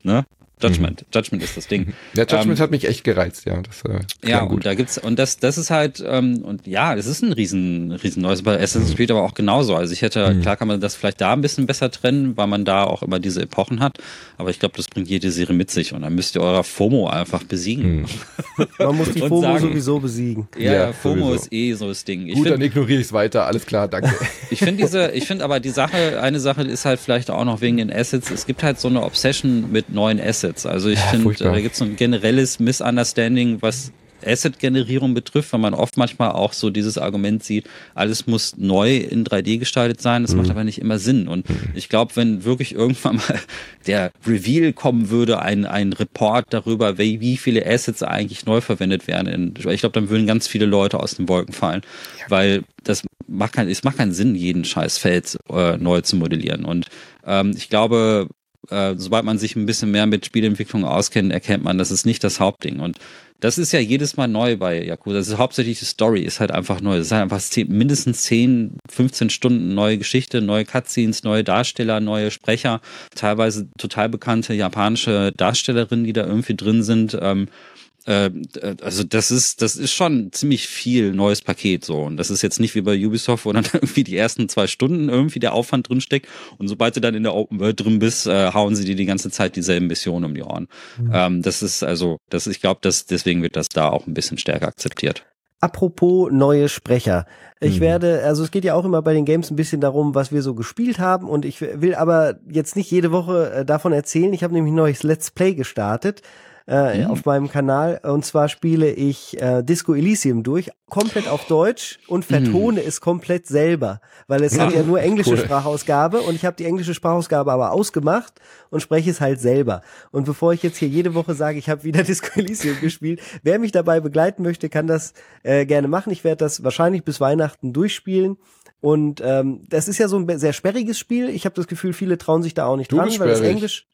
ne, 0.02 0.24
Judgment. 0.60 1.02
Mhm. 1.02 1.06
Judgment 1.14 1.42
ist 1.42 1.56
das 1.56 1.66
Ding. 1.66 1.94
Der 2.16 2.26
Judgment 2.26 2.58
ähm, 2.58 2.62
hat 2.62 2.70
mich 2.70 2.86
echt 2.86 3.04
gereizt, 3.04 3.44
ja. 3.46 3.60
Das, 3.60 3.82
äh, 3.82 4.00
ja, 4.28 4.40
gut. 4.44 4.56
und 4.56 4.66
da 4.66 4.74
gibt's, 4.74 4.98
und 4.98 5.18
das, 5.18 5.38
das 5.38 5.58
ist 5.58 5.70
halt, 5.70 6.02
ähm, 6.06 6.42
und 6.42 6.66
ja, 6.66 6.94
es 6.94 7.06
ist 7.06 7.22
ein 7.22 7.32
riesen, 7.32 7.92
riesen 7.92 8.22
neues, 8.22 8.42
bei 8.42 8.54
Assassin's 8.56 8.90
mhm. 8.90 8.96
Creed 8.96 9.10
aber 9.10 9.22
auch 9.22 9.34
genauso. 9.34 9.74
Also 9.74 9.92
ich 9.92 10.02
hätte, 10.02 10.34
mhm. 10.34 10.42
klar 10.42 10.56
kann 10.56 10.68
man 10.68 10.80
das 10.80 10.94
vielleicht 10.94 11.20
da 11.20 11.32
ein 11.32 11.40
bisschen 11.40 11.66
besser 11.66 11.90
trennen, 11.90 12.36
weil 12.36 12.46
man 12.46 12.64
da 12.64 12.84
auch 12.84 13.02
immer 13.02 13.18
diese 13.18 13.42
Epochen 13.42 13.80
hat, 13.80 13.98
aber 14.36 14.50
ich 14.50 14.58
glaube, 14.58 14.76
das 14.76 14.88
bringt 14.88 15.08
jede 15.08 15.30
Serie 15.30 15.54
mit 15.54 15.70
sich 15.70 15.92
und 15.92 16.02
dann 16.02 16.14
müsst 16.14 16.36
ihr 16.36 16.42
eurer 16.42 16.64
FOMO 16.64 17.08
einfach 17.08 17.42
besiegen. 17.44 18.00
Mhm. 18.00 18.66
man 18.78 18.96
muss 18.96 19.12
die 19.12 19.20
FOMO 19.28 19.40
sagen, 19.42 19.60
sowieso 19.60 20.00
besiegen. 20.00 20.48
Ja, 20.58 20.72
ja 20.72 20.92
FOMO 20.92 21.28
sowieso. 21.28 21.34
ist 21.34 21.52
eh 21.52 21.72
so 21.74 21.88
das 21.88 22.04
Ding. 22.04 22.26
Ich 22.26 22.34
gut, 22.34 22.44
find, 22.44 22.54
dann 22.54 22.62
ignoriere 22.62 23.00
ich 23.00 23.06
es 23.06 23.12
weiter, 23.12 23.46
alles 23.46 23.66
klar, 23.66 23.88
danke. 23.88 24.14
ich 24.50 24.58
finde 24.58 24.82
diese, 24.82 25.10
ich 25.12 25.26
finde 25.26 25.44
aber 25.44 25.60
die 25.60 25.70
Sache, 25.70 26.20
eine 26.20 26.40
Sache 26.40 26.62
ist 26.62 26.84
halt 26.84 27.00
vielleicht 27.00 27.30
auch 27.30 27.44
noch 27.44 27.60
wegen 27.60 27.76
den 27.76 27.92
Assets, 27.92 28.30
es 28.30 28.46
gibt 28.46 28.62
halt 28.62 28.78
so 28.80 28.88
eine 28.88 29.02
Obsession 29.02 29.70
mit 29.72 29.90
neuen 29.90 30.20
Assets. 30.20 30.47
Also 30.66 30.88
ich 30.88 30.98
finde, 30.98 31.24
Furchtbar. 31.24 31.52
Da 31.52 31.60
gibt 31.60 31.72
es 31.72 31.78
so 31.78 31.84
ein 31.84 31.96
generelles 31.96 32.58
Misunderstanding, 32.58 33.58
was 33.60 33.92
Asset-Generierung 34.24 35.14
betrifft, 35.14 35.52
weil 35.52 35.60
man 35.60 35.74
oft 35.74 35.96
manchmal 35.96 36.32
auch 36.32 36.52
so 36.52 36.70
dieses 36.70 36.98
Argument 36.98 37.42
sieht, 37.42 37.66
alles 37.94 38.26
muss 38.26 38.56
neu 38.56 38.96
in 38.96 39.24
3D 39.24 39.58
gestaltet 39.58 40.00
sein, 40.00 40.22
das 40.22 40.32
mhm. 40.32 40.38
macht 40.38 40.50
aber 40.50 40.64
nicht 40.64 40.80
immer 40.80 40.98
Sinn. 40.98 41.28
Und 41.28 41.48
mhm. 41.48 41.56
ich 41.74 41.88
glaube, 41.88 42.16
wenn 42.16 42.44
wirklich 42.44 42.74
irgendwann 42.74 43.16
mal 43.16 43.40
der 43.86 44.10
Reveal 44.26 44.72
kommen 44.72 45.10
würde, 45.10 45.40
ein, 45.40 45.66
ein 45.66 45.92
Report 45.92 46.46
darüber, 46.50 46.98
wie, 46.98 47.20
wie 47.20 47.36
viele 47.36 47.66
Assets 47.66 48.02
eigentlich 48.02 48.46
neu 48.46 48.60
verwendet 48.60 49.06
werden, 49.06 49.54
ich 49.56 49.80
glaube, 49.80 49.92
dann 49.92 50.10
würden 50.10 50.26
ganz 50.26 50.48
viele 50.48 50.66
Leute 50.66 51.00
aus 51.00 51.14
den 51.14 51.28
Wolken 51.28 51.54
fallen, 51.54 51.82
ja. 52.18 52.24
weil 52.28 52.62
das 52.84 53.02
macht 53.26 53.52
kein, 53.52 53.68
es 53.68 53.84
macht 53.84 53.98
keinen 53.98 54.12
Sinn, 54.12 54.34
jeden 54.34 54.64
scheiß 54.64 54.98
Feld 54.98 55.38
äh, 55.50 55.76
neu 55.76 56.00
zu 56.00 56.16
modellieren. 56.16 56.64
Und 56.64 56.86
ähm, 57.26 57.52
ich 57.56 57.68
glaube, 57.68 58.28
äh, 58.70 58.94
sobald 58.96 59.24
man 59.24 59.38
sich 59.38 59.56
ein 59.56 59.66
bisschen 59.66 59.90
mehr 59.90 60.06
mit 60.06 60.26
Spielentwicklung 60.26 60.84
auskennt, 60.84 61.32
erkennt 61.32 61.64
man, 61.64 61.78
das 61.78 61.90
ist 61.90 62.06
nicht 62.06 62.22
das 62.24 62.40
Hauptding. 62.40 62.80
Und 62.80 62.98
das 63.40 63.56
ist 63.56 63.72
ja 63.72 63.78
jedes 63.78 64.16
Mal 64.16 64.26
neu 64.26 64.56
bei 64.56 64.84
Yakuza. 64.84 65.18
Das 65.18 65.28
ist 65.28 65.38
hauptsächlich 65.38 65.78
die 65.78 65.84
Story, 65.84 66.22
ist 66.22 66.40
halt 66.40 66.50
einfach 66.50 66.80
neu. 66.80 66.96
Es 66.96 67.06
ist 67.06 67.12
halt 67.12 67.22
einfach 67.22 67.40
zehn, 67.40 67.68
mindestens 67.68 68.24
10, 68.24 68.78
15 68.90 69.30
Stunden 69.30 69.74
neue 69.74 69.96
Geschichte, 69.98 70.42
neue 70.42 70.64
Cutscenes, 70.64 71.22
neue 71.22 71.44
Darsteller, 71.44 72.00
neue 72.00 72.30
Sprecher, 72.30 72.80
teilweise 73.14 73.68
total 73.78 74.08
bekannte 74.08 74.54
japanische 74.54 75.32
Darstellerinnen, 75.36 76.04
die 76.04 76.12
da 76.12 76.26
irgendwie 76.26 76.56
drin 76.56 76.82
sind. 76.82 77.16
Ähm, 77.20 77.44
äh, 77.44 77.77
also 78.06 79.04
das 79.04 79.30
ist, 79.30 79.60
das 79.60 79.76
ist 79.76 79.92
schon 79.92 80.32
ziemlich 80.32 80.66
viel 80.66 81.12
neues 81.12 81.42
Paket 81.42 81.84
so. 81.84 82.02
Und 82.02 82.16
das 82.16 82.30
ist 82.30 82.40
jetzt 82.42 82.58
nicht 82.58 82.74
wie 82.74 82.80
bei 82.80 82.96
Ubisoft, 83.06 83.44
wo 83.44 83.52
dann 83.52 83.64
irgendwie 83.72 84.04
die 84.04 84.16
ersten 84.16 84.48
zwei 84.48 84.66
Stunden 84.66 85.08
irgendwie 85.08 85.40
der 85.40 85.52
Aufwand 85.52 85.88
drin 85.88 86.00
steckt. 86.00 86.26
Und 86.56 86.68
sobald 86.68 86.96
du 86.96 87.00
dann 87.00 87.14
in 87.14 87.22
der 87.22 87.34
Open 87.34 87.60
World 87.60 87.80
drin 87.80 87.98
bist, 87.98 88.26
äh, 88.26 88.52
hauen 88.52 88.74
sie 88.76 88.84
dir 88.84 88.96
die 88.96 89.04
ganze 89.04 89.30
Zeit 89.30 89.56
dieselben 89.56 89.88
Missionen 89.88 90.24
um 90.24 90.34
die 90.34 90.42
Ohren. 90.42 90.68
Mhm. 90.98 91.10
Ähm, 91.12 91.42
das 91.42 91.62
ist 91.62 91.82
also, 91.82 92.18
das, 92.30 92.46
ich 92.46 92.60
glaube, 92.60 92.80
dass 92.82 93.04
deswegen 93.06 93.42
wird 93.42 93.56
das 93.56 93.68
da 93.68 93.90
auch 93.90 94.06
ein 94.06 94.14
bisschen 94.14 94.38
stärker 94.38 94.68
akzeptiert. 94.68 95.24
Apropos 95.60 96.30
neue 96.30 96.68
Sprecher. 96.68 97.26
Ich 97.60 97.76
Mhm. 97.76 97.80
werde, 97.80 98.22
also 98.22 98.44
es 98.44 98.52
geht 98.52 98.64
ja 98.64 98.74
auch 98.74 98.84
immer 98.84 99.02
bei 99.02 99.12
den 99.12 99.24
Games 99.24 99.50
ein 99.50 99.56
bisschen 99.56 99.80
darum, 99.80 100.14
was 100.14 100.30
wir 100.30 100.42
so 100.42 100.54
gespielt 100.54 101.00
haben 101.00 101.28
und 101.28 101.44
ich 101.44 101.60
will 101.60 101.96
aber 101.96 102.36
jetzt 102.48 102.76
nicht 102.76 102.90
jede 102.90 103.10
Woche 103.10 103.50
äh, 103.50 103.64
davon 103.64 103.92
erzählen. 103.92 104.32
Ich 104.32 104.44
habe 104.44 104.54
nämlich 104.54 104.72
ein 104.72 104.76
neues 104.76 105.02
Let's 105.02 105.32
Play 105.32 105.54
gestartet 105.54 106.22
äh, 106.68 106.98
Mhm. 107.04 107.10
auf 107.10 107.24
meinem 107.24 107.48
Kanal 107.50 107.98
und 108.04 108.24
zwar 108.26 108.48
spiele 108.50 108.90
ich 108.92 109.40
äh, 109.40 109.62
Disco 109.62 109.94
Elysium 109.94 110.42
durch, 110.42 110.70
komplett 110.90 111.26
auf 111.26 111.46
Deutsch 111.46 111.98
und 112.08 112.24
vertone 112.26 112.82
es 112.82 113.00
komplett 113.00 113.46
selber, 113.46 114.00
weil 114.26 114.42
es 114.44 114.58
hat 114.58 114.74
ja 114.74 114.82
nur 114.82 115.00
englische 115.00 115.30
cool. 115.30 115.38
Sprachausgabe 115.38 116.20
und 116.20 116.34
ich 116.34 116.44
habe 116.44 116.56
die 116.56 116.66
englische 116.66 116.92
Sprachausgabe 116.92 117.50
aber 117.50 117.72
ausgemacht 117.72 118.34
und 118.70 118.80
spreche 118.80 119.10
es 119.10 119.20
halt 119.20 119.40
selber. 119.40 119.80
Und 120.10 120.24
bevor 120.26 120.52
ich 120.52 120.62
jetzt 120.62 120.76
hier 120.76 120.88
jede 120.88 121.14
Woche 121.14 121.34
sage, 121.34 121.58
ich 121.58 121.70
habe 121.70 121.84
wieder 121.84 122.02
Disco 122.04 122.38
Elysium 122.38 122.76
gespielt, 122.80 123.20
wer 123.42 123.58
mich 123.58 123.72
dabei 123.72 124.00
begleiten 124.00 124.42
möchte, 124.42 124.68
kann 124.68 124.86
das 124.86 125.14
äh, 125.42 125.64
gerne 125.64 125.88
machen. 125.88 126.10
Ich 126.12 126.22
werde 126.22 126.44
das 126.44 126.62
wahrscheinlich 126.64 127.02
bis 127.02 127.18
Weihnachten 127.20 127.72
durchspielen. 127.72 128.36
Und 128.80 129.20
ähm, 129.24 129.64
das 129.68 129.88
ist 129.88 129.98
ja 129.98 130.06
so 130.06 130.18
ein 130.18 130.38
sehr 130.38 130.52
sperriges 130.52 130.98
Spiel. 130.98 131.30
Ich 131.30 131.46
habe 131.46 131.54
das 131.56 131.66
Gefühl, 131.66 131.92
viele 131.92 132.16
trauen 132.18 132.42
sich 132.44 132.54
da 132.54 132.66
auch 132.66 132.76
nicht 132.76 132.92
Du 132.92 132.96
dran, 132.96 133.08
weil 133.18 133.28
das 133.28 133.38
sperrig. 133.38 133.54
Englisch. 133.56 133.86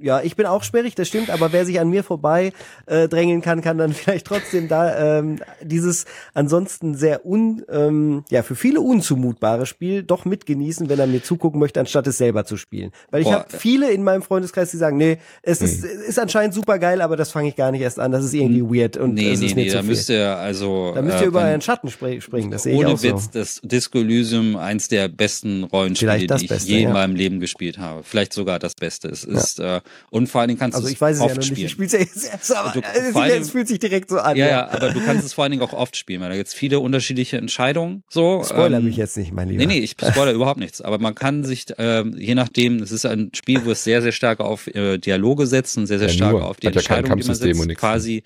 Ja, 0.00 0.20
ich 0.20 0.36
bin 0.36 0.44
auch 0.44 0.62
sperrig, 0.64 0.94
das 0.94 1.08
stimmt, 1.08 1.30
aber 1.30 1.52
wer 1.52 1.64
sich 1.64 1.80
an 1.80 1.88
mir 1.88 2.04
vorbei 2.04 2.52
äh, 2.86 3.08
drängeln 3.08 3.40
kann, 3.42 3.62
kann 3.62 3.78
dann 3.78 3.92
vielleicht 3.94 4.26
trotzdem 4.26 4.68
da 4.68 5.18
ähm, 5.18 5.38
dieses 5.62 6.04
ansonsten 6.34 6.94
sehr 6.94 7.24
un, 7.24 7.64
ähm, 7.70 8.24
ja, 8.30 8.42
für 8.42 8.54
viele 8.54 8.80
unzumutbare 8.80 9.66
Spiel 9.66 10.02
doch 10.02 10.24
mitgenießen, 10.24 10.88
wenn 10.88 10.98
er 10.98 11.06
mir 11.06 11.22
zugucken 11.22 11.60
möchte, 11.60 11.80
anstatt 11.80 12.06
es 12.06 12.18
selber 12.18 12.44
zu 12.44 12.56
spielen. 12.56 12.90
Weil 13.10 13.22
ich 13.22 13.32
habe 13.32 13.46
viele 13.56 13.90
in 13.92 14.02
meinem 14.02 14.22
Freundeskreis, 14.22 14.70
die 14.72 14.76
sagen, 14.76 14.96
nee, 14.96 15.18
es 15.42 15.62
ist, 15.62 15.84
ist 15.84 16.18
anscheinend 16.18 16.54
super 16.54 16.78
geil, 16.78 17.00
aber 17.00 17.16
das 17.16 17.30
fange 17.30 17.48
ich 17.48 17.56
gar 17.56 17.70
nicht 17.70 17.80
erst 17.80 17.98
an, 17.98 18.10
das 18.12 18.24
ist 18.24 18.34
irgendwie 18.34 18.62
weird 18.62 18.96
und 18.96 19.14
nee, 19.14 19.32
es 19.32 19.40
nee, 19.40 19.46
ist 19.46 19.56
nee, 19.56 19.70
da 19.70 19.80
viel. 19.80 19.88
müsst 19.88 20.08
ihr 20.10 20.36
also. 20.36 20.92
da 20.94 21.02
müsst 21.02 21.18
äh, 21.18 21.20
ihr 21.22 21.26
über 21.28 21.40
wenn- 21.40 21.48
euren 21.48 21.60
Schatten 21.60 21.88
spr 21.88 22.20
springen, 22.20 22.50
das 22.50 22.64
sehe 22.64 22.74
ich 22.74 22.78
Ohne 22.80 22.88
auch 22.88 23.02
Witz, 23.02 23.24
so. 23.24 23.30
das 23.32 23.60
Disco 23.62 23.98
Elysium 23.98 24.56
eins 24.56 24.88
der 24.88 25.08
besten 25.08 25.64
Rollenspiele, 25.64 26.18
die 26.18 26.44
ich 26.44 26.48
Beste, 26.48 26.70
je 26.70 26.78
in 26.82 26.88
ja. 26.88 26.92
meinem 26.92 27.14
Leben 27.14 27.40
gespielt 27.40 27.78
habe. 27.78 28.02
Vielleicht 28.02 28.32
sogar 28.32 28.58
das 28.58 28.74
Beste. 28.74 29.08
Es 29.08 29.24
ist 29.24 29.60
äh, 29.60 29.80
und 30.10 30.28
vor 30.28 30.40
allen 30.40 30.48
Dingen 30.48 30.58
kannst 30.60 30.74
Also 30.76 30.88
du 30.88 30.92
ich 30.92 31.00
weiß 31.00 31.16
es 31.16 31.20
ja 31.20 31.26
oft 31.26 31.34
noch 31.36 31.40
nicht, 31.42 31.48
spielen. 31.52 31.66
ich 31.66 31.72
spiele 31.72 31.86
es 31.86 31.92
ja 31.92 31.98
jetzt 32.00 32.24
erst, 32.32 32.56
aber 32.56 32.72
Du- 32.72 32.80
es, 32.80 33.14
es 33.42 33.50
fühlt 33.50 33.68
sich 33.68 33.78
direkt 33.78 34.10
so 34.10 34.18
an. 34.18 34.36
ja, 34.36 34.46
ja, 34.48 34.68
aber 34.68 34.90
du 34.90 35.00
kannst 35.04 35.24
es 35.24 35.32
vor 35.32 35.44
allen 35.44 35.50
Dingen 35.52 35.62
auch 35.62 35.72
oft 35.72 35.96
spielen, 35.96 36.20
weil 36.20 36.30
da 36.30 36.36
gibt's 36.36 36.54
viele 36.54 36.80
unterschiedliche 36.80 37.36
Entscheidungen. 37.38 38.02
So, 38.08 38.42
Spoiler 38.44 38.78
ähm, 38.78 38.84
mich 38.84 38.96
jetzt 38.96 39.16
nicht, 39.16 39.32
mein 39.32 39.48
Lieber. 39.48 39.58
Nee, 39.60 39.66
nee, 39.66 39.78
ich 39.80 39.92
spoilere 39.92 40.34
überhaupt 40.34 40.60
nichts. 40.60 40.80
Aber 40.80 40.98
man 40.98 41.14
kann 41.14 41.44
sich, 41.44 41.66
ähm, 41.78 42.14
je 42.18 42.34
nachdem, 42.34 42.82
es 42.82 42.92
ist 42.92 43.04
ein 43.06 43.30
Spiel, 43.34 43.64
wo 43.64 43.70
es 43.70 43.84
sehr, 43.84 44.02
sehr 44.02 44.12
stark 44.12 44.40
auf 44.40 44.66
äh, 44.68 44.98
Dialoge 44.98 45.46
setzt 45.46 45.76
und 45.78 45.86
sehr, 45.86 45.98
sehr 45.98 46.08
Ja, 46.08 46.14
stark 46.14 46.32
nur. 46.32 46.44
auf 46.46 46.58
die 46.58 46.66
Hat 46.68 46.74
ja 46.76 46.80
die 47.22 47.28
man 47.28 47.36
setzt, 47.56 47.68
nix. 47.68 47.80
quasi 47.80 48.22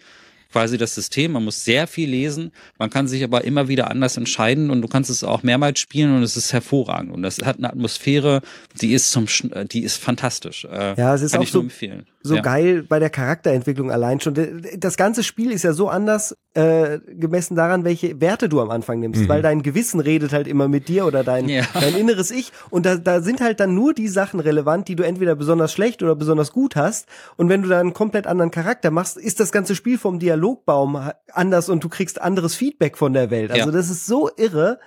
quasi 0.50 0.78
das 0.78 0.94
System. 0.94 1.32
Man 1.32 1.44
muss 1.44 1.64
sehr 1.64 1.86
viel 1.86 2.08
lesen. 2.08 2.52
Man 2.78 2.90
kann 2.90 3.06
sich 3.06 3.22
aber 3.22 3.44
immer 3.44 3.68
wieder 3.68 3.90
anders 3.90 4.16
entscheiden 4.16 4.70
und 4.70 4.80
du 4.82 4.88
kannst 4.88 5.10
es 5.10 5.22
auch 5.24 5.42
mehrmals 5.42 5.78
spielen 5.80 6.16
und 6.16 6.22
es 6.22 6.36
ist 6.36 6.52
hervorragend. 6.52 7.12
Und 7.12 7.22
das 7.22 7.38
hat 7.44 7.58
eine 7.58 7.68
Atmosphäre, 7.70 8.40
die 8.80 8.92
ist 8.94 9.10
zum, 9.10 9.24
Sch- 9.26 9.52
äh, 9.52 9.66
die 9.66 9.82
ist 9.82 9.96
fantastisch. 9.98 10.64
Äh, 10.64 10.94
Ja, 10.98 11.14
es 11.14 11.22
ist 11.22 11.32
kann 11.32 11.40
auch 11.40 11.44
ich 11.44 11.52
so- 11.52 11.60
empfehlen. 11.60 12.06
so 12.22 12.36
ja. 12.36 12.40
geil 12.42 12.82
bei 12.82 12.98
der 12.98 13.10
Charakterentwicklung 13.10 13.90
allein 13.90 14.20
schon. 14.20 14.34
Das 14.78 14.96
ganze 14.96 15.22
Spiel 15.22 15.50
ist 15.52 15.64
ja 15.64 15.72
so 15.72 15.88
anders 15.88 16.34
äh, 16.58 16.98
gemessen 17.06 17.54
daran, 17.56 17.84
welche 17.84 18.20
Werte 18.20 18.48
du 18.48 18.60
am 18.60 18.70
Anfang 18.70 18.98
nimmst, 18.98 19.28
weil 19.28 19.42
dein 19.42 19.62
Gewissen 19.62 20.00
redet 20.00 20.32
halt 20.32 20.48
immer 20.48 20.66
mit 20.66 20.88
dir 20.88 21.06
oder 21.06 21.22
dein, 21.22 21.48
Ja. 21.48 21.62
dein 21.72 21.94
inneres 21.94 22.30
Ich 22.30 22.50
und 22.70 22.84
da, 22.84 22.96
da 22.96 23.20
sind 23.20 23.40
halt 23.40 23.60
dann 23.60 23.74
nur 23.74 23.94
die 23.94 24.08
Sachen 24.08 24.40
relevant, 24.40 24.88
die 24.88 24.96
du 24.96 25.04
entweder 25.04 25.36
besonders 25.36 25.72
schlecht 25.72 26.02
oder 26.02 26.16
besonders 26.16 26.50
gut 26.52 26.74
hast 26.74 27.06
und 27.36 27.48
wenn 27.48 27.62
du 27.62 27.68
da 27.68 27.78
einen 27.78 27.94
komplett 27.94 28.26
anderen 28.26 28.50
Charakter 28.50 28.90
machst, 28.90 29.16
ist 29.18 29.38
das 29.40 29.52
ganze 29.52 29.74
Spiel 29.76 29.98
vom 29.98 30.18
Dialogbaum 30.18 30.98
anders 31.32 31.68
und 31.68 31.84
du 31.84 31.88
kriegst 31.88 32.20
anderes 32.20 32.54
Feedback 32.56 32.96
von 32.96 33.12
der 33.12 33.30
Welt. 33.30 33.50
Also 33.52 33.66
Ja. 33.66 33.72
das 33.76 33.88
ist 33.90 34.06
so 34.06 34.28
irre. 34.36 34.78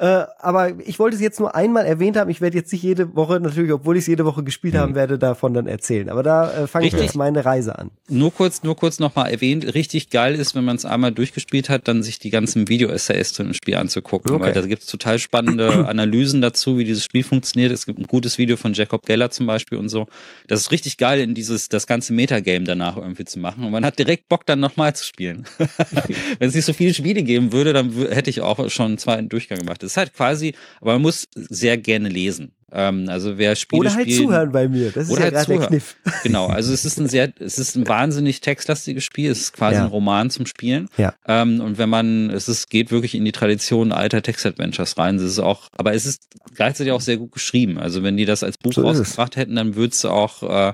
Äh, 0.00 0.24
aber 0.38 0.72
ich 0.86 0.98
wollte 0.98 1.16
es 1.16 1.20
jetzt 1.20 1.40
nur 1.40 1.54
einmal 1.54 1.84
erwähnt 1.84 2.16
haben. 2.16 2.30
Ich 2.30 2.40
werde 2.40 2.56
jetzt 2.56 2.72
nicht 2.72 2.82
jede 2.82 3.14
Woche, 3.14 3.38
natürlich, 3.38 3.70
obwohl 3.70 3.98
ich 3.98 4.04
es 4.04 4.06
jede 4.06 4.24
Woche 4.24 4.42
gespielt 4.42 4.74
haben 4.74 4.94
werde, 4.94 5.18
davon 5.18 5.52
dann 5.52 5.66
erzählen. 5.66 6.08
Aber 6.08 6.22
da 6.22 6.50
äh, 6.62 6.66
fange 6.66 6.86
ich 6.86 6.94
jetzt 6.94 7.16
meine 7.16 7.44
Reise 7.44 7.78
an. 7.78 7.90
Nur 8.08 8.32
kurz, 8.32 8.62
nur 8.62 8.76
kurz 8.76 8.98
nochmal 8.98 9.30
erwähnt, 9.30 9.74
richtig 9.74 10.08
geil 10.08 10.36
ist, 10.36 10.54
wenn 10.54 10.64
man 10.64 10.76
es 10.76 10.86
einmal 10.86 11.12
durchgespielt 11.12 11.68
hat, 11.68 11.86
dann 11.86 12.02
sich 12.02 12.18
die 12.18 12.30
ganzen 12.30 12.68
Video-Essays 12.70 13.34
zu 13.34 13.42
dem 13.42 13.52
Spiel 13.52 13.76
anzugucken, 13.76 14.32
Okay. 14.32 14.42
weil 14.42 14.52
da 14.54 14.62
gibt 14.62 14.82
es 14.84 14.88
total 14.88 15.18
spannende 15.18 15.68
Analysen 15.86 16.40
dazu, 16.40 16.78
wie 16.78 16.84
dieses 16.84 17.04
Spiel 17.04 17.22
funktioniert. 17.22 17.70
Es 17.70 17.84
gibt 17.84 17.98
ein 17.98 18.06
gutes 18.06 18.38
Video 18.38 18.56
von 18.56 18.72
Jacob 18.72 19.04
Geller 19.04 19.30
zum 19.30 19.46
Beispiel 19.46 19.76
und 19.76 19.90
so. 19.90 20.06
Das 20.48 20.60
ist 20.60 20.72
richtig 20.72 20.96
geil, 20.96 21.20
in 21.20 21.34
dieses, 21.34 21.68
das 21.68 21.86
ganze 21.86 22.14
Metagame 22.14 22.64
danach 22.64 22.96
irgendwie 22.96 23.26
zu 23.26 23.38
machen. 23.38 23.64
Und 23.64 23.70
man 23.70 23.84
hat 23.84 23.98
direkt 23.98 24.30
Bock, 24.30 24.46
dann 24.46 24.60
nochmal 24.60 24.94
zu 24.94 25.04
spielen. 25.04 25.44
wenn 26.38 26.48
es 26.48 26.54
nicht 26.54 26.64
so 26.64 26.72
viele 26.72 26.94
Spiele 26.94 27.22
geben 27.22 27.52
würde, 27.52 27.74
dann 27.74 27.92
hätte 28.10 28.30
ich 28.30 28.40
auch 28.40 28.70
schon 28.70 28.86
einen 28.86 28.98
zweiten 28.98 29.28
Durchgang 29.28 29.58
gemacht. 29.58 29.82
Das 29.82 29.89
ist 29.90 29.96
halt 29.96 30.14
quasi, 30.14 30.54
aber 30.80 30.94
man 30.94 31.02
muss 31.02 31.28
sehr 31.34 31.76
gerne 31.78 32.08
lesen. 32.08 32.52
Ähm, 32.72 33.08
also 33.08 33.36
wer 33.36 33.56
Spiele 33.56 33.80
Oder 33.80 33.94
halt 33.94 34.02
spielt, 34.04 34.18
zuhören 34.18 34.52
bei 34.52 34.68
mir. 34.68 34.92
Das 34.92 35.08
ist 35.08 35.16
ja 35.16 35.24
halt 35.24 35.34
gerade 35.34 35.58
der. 35.58 35.66
Kniff. 35.66 35.96
Genau, 36.22 36.46
also 36.46 36.72
es 36.72 36.84
ist 36.84 36.98
ein 37.00 37.08
sehr, 37.08 37.32
es 37.40 37.58
ist 37.58 37.74
ein 37.76 37.88
wahnsinnig 37.88 38.40
textlastiges 38.40 39.02
Spiel. 39.02 39.30
Es 39.30 39.40
ist 39.40 39.52
quasi 39.54 39.74
Ja. 39.76 39.82
ein 39.82 39.88
Roman 39.88 40.30
zum 40.30 40.46
Spielen. 40.46 40.88
Ja. 40.96 41.14
Ähm, 41.26 41.60
und 41.60 41.78
wenn 41.78 41.88
man, 41.88 42.30
es 42.30 42.48
ist, 42.48 42.70
geht 42.70 42.92
wirklich 42.92 43.16
in 43.16 43.24
die 43.24 43.32
Tradition 43.32 43.90
alter 43.90 44.22
Text-Adventures 44.22 44.96
rein. 44.98 45.16
Es 45.16 45.22
ist 45.22 45.40
auch, 45.40 45.68
aber 45.72 45.94
es 45.94 46.06
ist 46.06 46.28
gleichzeitig 46.54 46.92
auch 46.92 47.00
sehr 47.00 47.16
gut 47.16 47.32
geschrieben. 47.32 47.76
Also 47.78 48.04
wenn 48.04 48.16
die 48.16 48.24
das 48.24 48.44
als 48.44 48.56
Buch 48.56 48.72
So 48.72 48.82
rausgebracht 48.82 49.34
hätten, 49.34 49.56
dann 49.56 49.74
würde 49.74 49.92
es 49.92 50.04
auch, 50.04 50.42
äh, 50.44 50.72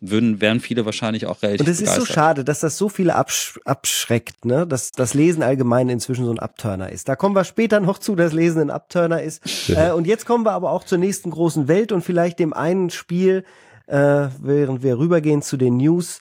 würden, 0.00 0.40
wären 0.40 0.60
viele 0.60 0.84
wahrscheinlich 0.84 1.26
auch 1.26 1.42
relativ 1.42 1.66
Und 1.66 1.72
es 1.72 1.80
ist 1.80 1.94
so 1.94 2.04
schade, 2.04 2.44
dass 2.44 2.60
das 2.60 2.76
so 2.76 2.88
viele 2.88 3.14
absch 3.14 3.58
abschreckt, 3.64 4.44
ne? 4.44 4.66
Dass 4.66 4.92
das 4.92 5.14
Lesen 5.14 5.42
allgemein 5.42 5.88
inzwischen 5.88 6.24
so 6.24 6.30
ein 6.30 6.38
Abturner 6.38 6.90
ist. 6.90 7.08
Da 7.08 7.16
kommen 7.16 7.34
wir 7.34 7.44
später 7.44 7.80
noch 7.80 7.98
zu, 7.98 8.14
dass 8.14 8.32
Lesen 8.32 8.60
ein 8.60 8.70
Abturner 8.70 9.22
ist. 9.22 9.70
äh, 9.70 9.92
und 9.92 10.06
jetzt 10.06 10.26
kommen 10.26 10.44
wir 10.44 10.52
aber 10.52 10.70
auch 10.70 10.84
zur 10.84 10.98
nächsten 10.98 11.30
großen 11.30 11.68
Welt 11.68 11.92
und 11.92 12.02
vielleicht 12.02 12.38
dem 12.38 12.52
einen 12.52 12.90
Spiel, 12.90 13.44
äh, 13.86 14.28
während 14.40 14.82
wir 14.82 14.98
rübergehen 14.98 15.42
zu 15.42 15.56
den 15.56 15.78
News, 15.78 16.20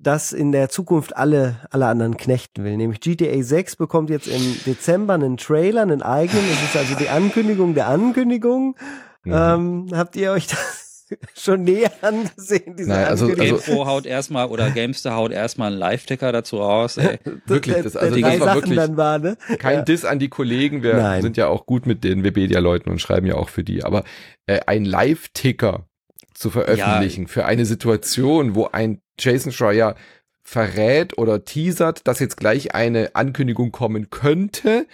das 0.00 0.32
in 0.32 0.52
der 0.52 0.68
Zukunft 0.68 1.16
alle, 1.16 1.56
alle 1.70 1.86
anderen 1.86 2.16
knechten 2.16 2.64
will. 2.64 2.76
Nämlich 2.76 3.00
GTA 3.00 3.42
6 3.42 3.76
bekommt 3.76 4.10
jetzt 4.10 4.28
im 4.28 4.56
Dezember 4.64 5.14
einen 5.14 5.36
Trailer, 5.36 5.82
einen 5.82 6.02
eigenen. 6.02 6.44
Es 6.52 6.62
ist 6.62 6.76
also 6.76 6.94
die 6.94 7.08
Ankündigung 7.08 7.74
der 7.74 7.88
Ankündigung. 7.88 8.76
Mhm. 9.24 9.32
Ähm, 9.32 9.86
habt 9.92 10.14
ihr 10.16 10.30
euch 10.30 10.46
das 10.46 10.87
schon 11.34 11.64
näher 11.64 11.90
angesehen, 12.02 12.76
diese 12.76 12.88
Nein, 12.90 13.04
also- 13.06 13.26
Ankündigung? 13.26 13.60
GamePro 13.60 13.86
haut 13.86 14.06
erstmal 14.06 14.46
oder 14.48 14.70
Gamester 14.70 15.14
haut 15.14 15.32
erstmal 15.32 15.68
einen 15.70 15.78
Live-Ticker 15.78 16.32
dazu 16.32 16.58
raus. 16.58 16.96
Ey. 16.98 17.18
Wirklich, 17.46 17.74
der, 17.74 17.84
das- 17.84 17.96
also 17.96 18.14
das 18.20 18.40
war 18.40 18.46
Sachen 18.46 18.54
wirklich- 18.56 18.76
dann 18.78 18.96
war, 18.96 19.18
ne? 19.18 19.36
Kein 19.58 19.84
Diss 19.84 20.04
an 20.04 20.18
die 20.18 20.28
Kollegen, 20.28 20.82
wir 20.82 20.94
Nein. 20.94 21.22
sind 21.22 21.36
ja 21.36 21.48
auch 21.48 21.66
gut 21.66 21.86
mit 21.86 22.04
den 22.04 22.24
Webedia-Leuten 22.24 22.90
und 22.90 23.00
schreiben 23.00 23.26
ja 23.26 23.34
auch 23.34 23.48
für 23.48 23.64
die. 23.64 23.84
Aber 23.84 24.04
äh, 24.46 24.60
ein 24.66 24.84
Live-Ticker 24.84 25.86
zu 26.34 26.50
veröffentlichen 26.50 27.26
für 27.26 27.44
eine 27.46 27.64
Situation, 27.66 28.54
wo 28.54 28.66
ein 28.66 29.00
Jason 29.18 29.50
Schreier 29.50 29.96
verrät 30.50 31.18
oder 31.18 31.44
teasert, 31.44 32.08
dass 32.08 32.20
jetzt 32.20 32.38
gleich 32.38 32.74
eine 32.74 33.14
Ankündigung 33.14 33.70
kommen 33.70 34.08
könnte, 34.08 34.86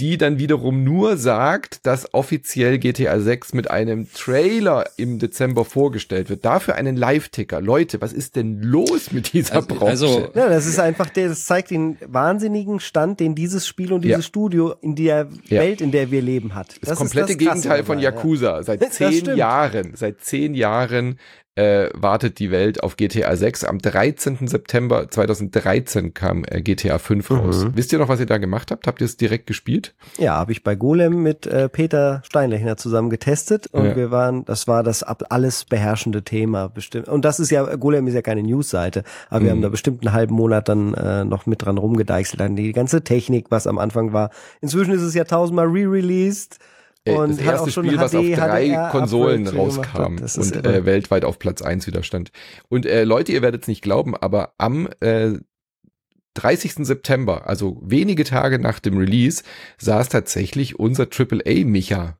die 0.00 0.18
dann 0.18 0.40
wiederum 0.40 0.82
nur 0.82 1.16
sagt, 1.16 1.86
dass 1.86 2.12
offiziell 2.12 2.78
GTA 2.80 3.20
6 3.20 3.54
mit 3.54 3.70
einem 3.70 4.12
Trailer 4.12 4.84
im 4.96 5.20
Dezember 5.20 5.64
vorgestellt 5.64 6.28
wird. 6.28 6.44
Dafür 6.44 6.74
einen 6.74 6.96
Live-Ticker. 6.96 7.60
Leute, 7.60 8.00
was 8.00 8.12
ist 8.12 8.34
denn 8.34 8.60
los 8.60 9.12
mit 9.12 9.32
dieser 9.32 9.54
Also- 9.56 9.68
Branche? 9.68 9.86
also- 9.86 10.28
Ja, 10.34 10.48
das 10.48 10.66
ist 10.66 10.80
einfach, 10.80 11.08
der, 11.08 11.28
das 11.28 11.44
zeigt 11.44 11.70
den 11.70 11.98
wahnsinnigen 12.04 12.80
Stand, 12.80 13.20
den 13.20 13.36
dieses 13.36 13.64
Spiel 13.64 13.92
und 13.92 14.02
dieses 14.02 14.16
Ja. 14.16 14.22
Studio 14.22 14.74
in 14.80 14.96
der 14.96 15.28
Ja. 15.44 15.60
Welt, 15.60 15.82
in 15.82 15.92
der 15.92 16.10
wir 16.10 16.20
leben, 16.20 16.56
hat. 16.56 16.74
Das, 16.80 16.90
ist 16.90 16.98
komplette 16.98 17.36
Krasse 17.36 17.60
Gegenteil 17.60 17.84
von. 17.84 18.00
Yakuza. 18.00 18.64
Seit 18.64 18.80
Das 18.82 18.94
zehn. 18.94 19.36
Jahren, 19.36 19.92
seit 19.94 20.20
zehn 20.22 20.54
Jahren 20.54 21.20
äh, 21.56 21.88
wartet 21.94 22.38
die 22.38 22.50
Welt 22.50 22.82
auf 22.82 22.96
GTA 22.96 23.34
6. 23.34 23.64
Am 23.64 23.78
13. 23.78 24.46
September 24.46 25.10
2013 25.10 26.14
kam 26.14 26.44
äh, 26.46 26.60
GTA 26.62 26.98
5 26.98 27.30
raus. 27.30 27.64
Mhm. 27.64 27.72
Wisst 27.76 27.92
ihr 27.92 27.98
noch, 27.98 28.08
was 28.08 28.20
ihr 28.20 28.26
da 28.26 28.38
gemacht 28.38 28.70
habt? 28.70 28.86
Habt 28.86 29.00
ihr 29.00 29.06
es 29.06 29.16
direkt 29.16 29.46
gespielt? 29.46 29.94
Ja, 30.18 30.34
habe 30.36 30.52
ich 30.52 30.62
bei 30.62 30.74
Golem 30.76 31.22
mit 31.22 31.46
äh, 31.46 31.68
Peter 31.68 32.22
Steinlechner 32.24 32.76
zusammen 32.76 33.10
getestet 33.10 33.68
und 33.72 33.86
Ja. 33.86 33.96
wir 33.96 34.10
waren, 34.10 34.44
das 34.44 34.68
war 34.68 34.82
das 34.82 35.02
ab 35.02 35.24
alles 35.30 35.64
beherrschende 35.64 36.22
Thema 36.22 36.68
bestimmt. 36.68 37.08
Und 37.08 37.24
das 37.24 37.40
ist 37.40 37.50
ja, 37.50 37.74
Golem 37.76 38.06
ist 38.06 38.14
ja 38.14 38.22
keine 38.22 38.42
News-Seite, 38.42 39.02
aber 39.30 39.40
wir 39.40 39.46
Mhm. 39.46 39.50
haben 39.56 39.62
da 39.62 39.68
bestimmt 39.70 40.06
einen 40.06 40.14
halben 40.14 40.34
Monat 40.34 40.68
dann 40.68 40.94
äh, 40.94 41.24
noch 41.24 41.46
mit 41.46 41.64
dran 41.64 41.78
rumgedeichselt, 41.78 42.38
dann 42.40 42.54
die 42.56 42.72
ganze 42.72 43.02
Technik, 43.02 43.46
was 43.50 43.66
am 43.66 43.78
Anfang 43.78 44.12
war. 44.12 44.30
Inzwischen 44.60 44.92
ist 44.92 45.02
es 45.02 45.14
ja 45.14 45.24
tausendmal 45.24 45.66
re-released. 45.66 46.58
Äh, 47.06 47.12
Und 47.14 47.30
das 47.30 47.38
erste 47.38 47.70
Spiel, 47.70 47.98
was 47.98 48.14
auf 48.14 48.24
HD, 48.24 48.36
drei 48.36 48.66
HDR 48.68 48.88
Konsolen 48.90 49.46
rauskam 49.48 50.16
und 50.16 50.66
äh, 50.66 50.84
weltweit 50.84 51.24
auf 51.24 51.38
Platz 51.38 51.62
1 51.62 51.86
wieder 51.86 52.02
stand. 52.02 52.30
Und 52.68 52.84
äh, 52.84 53.04
Leute, 53.04 53.32
ihr 53.32 53.42
werdet 53.42 53.62
es 53.62 53.68
nicht 53.68 53.82
glauben, 53.82 54.16
aber 54.16 54.54
am 54.58 54.88
äh, 55.00 55.34
30. 56.34 56.86
September, 56.86 57.48
also 57.48 57.80
wenige 57.82 58.24
Tage 58.24 58.58
nach 58.58 58.78
dem 58.78 58.98
Release, 58.98 59.42
saß 59.78 60.08
tatsächlich 60.10 60.78
unser 60.78 61.04
AAA-Micha 61.04 62.18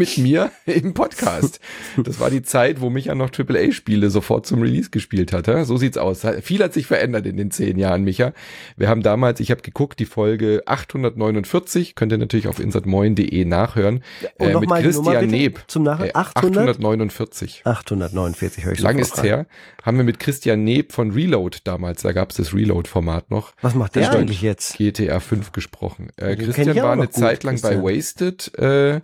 mit 0.00 0.18
mir 0.18 0.50
im 0.66 0.94
Podcast. 0.94 1.60
Das 2.02 2.18
war 2.18 2.30
die 2.30 2.42
Zeit, 2.42 2.80
wo 2.80 2.90
Micha 2.90 3.14
noch 3.14 3.30
AAA-Spiele 3.30 4.10
sofort 4.10 4.46
zum 4.46 4.62
Release 4.62 4.90
gespielt 4.90 5.32
hatte. 5.32 5.64
So 5.64 5.76
sieht's 5.76 5.96
aus. 5.98 6.26
Viel 6.42 6.62
hat 6.64 6.72
sich 6.74 6.86
verändert 6.86 7.26
in 7.26 7.36
den 7.36 7.50
zehn 7.52 7.78
Jahren, 7.78 8.02
Micha. 8.02 8.32
Wir 8.76 8.88
haben 8.88 9.02
damals, 9.02 9.38
ich 9.40 9.50
habe 9.52 9.62
geguckt, 9.62 10.00
die 10.00 10.06
Folge 10.06 10.62
849, 10.66 11.94
könnt 11.94 12.12
ihr 12.12 12.18
natürlich 12.18 12.48
auf 12.48 12.58
insertmoin.de 12.58 13.44
nachhören, 13.44 14.02
Und 14.38 14.48
äh, 14.48 14.52
noch 14.52 14.60
mit 14.60 14.68
mal 14.70 14.82
Christian 14.82 15.26
Neb. 15.28 15.60
zum 15.68 15.82
Nach- 15.84 16.00
Äh, 16.00 16.10
800? 16.14 16.68
849. 16.80 17.62
849 17.64 18.64
höre 18.64 18.72
ich 18.72 18.80
Lang 18.80 19.00
rein. 19.02 19.22
her. 19.24 19.46
Haben 19.82 19.96
wir 19.98 20.04
mit 20.04 20.18
Christian 20.18 20.64
Neb 20.64 20.92
von 20.92 21.10
Reload 21.12 21.58
damals, 21.64 22.02
da 22.02 22.12
gab's 22.12 22.36
das 22.36 22.54
Reload-Format 22.54 23.30
noch. 23.30 23.52
Was 23.60 23.74
macht 23.74 23.94
der 23.96 24.10
eigentlich 24.10 24.42
jetzt? 24.42 24.76
GTA 24.78 25.20
5 25.20 25.52
gesprochen. 25.52 26.08
Äh, 26.16 26.36
Christian 26.36 26.76
war 26.76 26.92
eine 26.92 27.02
gut, 27.06 27.14
Zeit 27.14 27.42
lang 27.44 27.54
Christian. 27.54 27.82
bei 27.82 27.96
Wasted, 27.96 28.58
äh, 28.58 29.00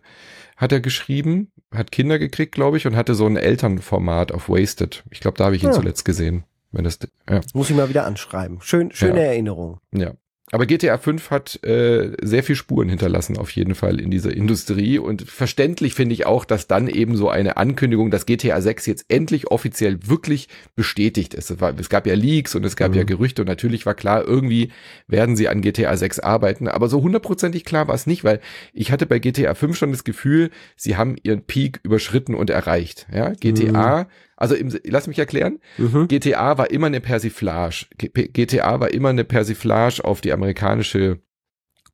hat 0.57 0.73
er 0.73 0.81
geschrieben, 0.81 1.53
hat 1.73 1.91
Kinder 1.93 2.19
gekriegt, 2.19 2.53
glaube 2.55 2.77
ich, 2.77 2.87
und 2.87 2.97
hatte 2.97 3.15
so 3.15 3.27
ein 3.27 3.37
Elternformat 3.37 4.33
auf 4.33 4.49
Wasted. 4.49 5.05
Ich 5.11 5.21
glaube, 5.21 5.37
da 5.39 5.45
habe 5.47 5.57
ich 5.57 5.63
ihn 5.63 5.69
Ja. 5.71 5.75
zuletzt 5.75 6.05
gesehen. 6.05 6.45
Wenn 6.73 6.85
das, 6.85 6.99
ja, 7.29 7.41
Muss 7.55 7.71
ich 7.71 7.77
mal 7.77 7.89
wieder 7.89 8.05
anschreiben. 8.07 8.59
Schön, 8.61 8.91
schöne 8.93 9.21
Ja. 9.21 9.27
Erinnerung. 9.27 9.81
ja. 9.93 10.13
Aber 10.53 10.65
GTA 10.65 10.97
5 10.97 11.31
hat 11.31 11.65
äh, 11.65 12.13
sehr 12.23 12.45
viel 12.45 12.55
Spuren 12.55 12.89
hinterlassen, 12.89 13.37
auf 13.37 13.51
jeden 13.51 13.75
Fall 13.75 14.01
in 14.01 14.13
dieser 14.13 14.33
Industrie. 14.33 14.99
Und 15.01 15.23
verständlich 15.23 15.95
finde 15.95 16.13
ich 16.15 16.25
auch, 16.25 16.45
dass 16.45 16.69
dann 16.69 16.87
eben 16.87 17.17
so 17.17 17.29
eine 17.29 17.57
Ankündigung, 17.57 18.13
dass 18.13 18.27
GTA 18.27 18.61
6 18.61 18.87
jetzt 18.87 19.07
endlich 19.09 19.49
offiziell 19.51 19.99
wirklich 20.07 20.49
bestätigt 20.77 21.35
ist. 21.35 21.51
Es, 21.51 21.61
war, 21.61 21.75
es 21.77 21.89
gab 21.89 22.07
ja 22.07 22.15
Leaks 22.15 22.55
und 22.55 22.65
es 22.65 22.77
gab 22.77 22.93
Mhm. 22.93 22.97
ja 22.99 23.03
Gerüchte 23.03 23.43
und 23.43 23.49
natürlich 23.49 23.87
war 23.87 23.95
klar, 23.95 24.25
irgendwie 24.25 24.71
werden 25.09 25.35
sie 25.35 25.49
an 25.49 25.63
GTA 25.63 25.97
6 25.97 26.21
arbeiten. 26.21 26.69
Aber 26.69 26.89
so 26.89 27.03
hundertprozentig 27.03 27.65
klar 27.65 27.89
war 27.89 27.97
es 27.97 28.07
nicht, 28.07 28.23
weil 28.23 28.41
ich 28.73 28.93
hatte 28.93 29.07
bei 29.07 29.19
GTA 29.19 29.55
5 29.55 29.77
schon 29.77 29.91
das 29.91 30.05
Gefühl, 30.05 30.51
sie 30.77 30.97
haben 30.97 31.17
ihren 31.25 31.43
Peak 31.43 31.81
überschritten 31.83 32.37
und 32.37 32.51
erreicht. 32.51 33.09
Ja, 33.13 33.31
GTA, 33.31 34.07
also 34.37 34.55
im, 34.55 34.73
lass 34.85 35.07
mich 35.07 35.19
erklären, 35.19 35.59
Mhm. 35.79 36.09
GTA 36.09 36.59
war 36.59 36.71
immer 36.71 36.87
eine 36.87 37.01
Persiflage. 37.01 37.87
GTA 37.99 38.81
war 38.81 38.91
immer 38.91 39.09
eine 39.09 39.25
Persiflage 39.25 40.05
auf 40.05 40.21
die 40.21 40.33
amerikanische 40.33 41.21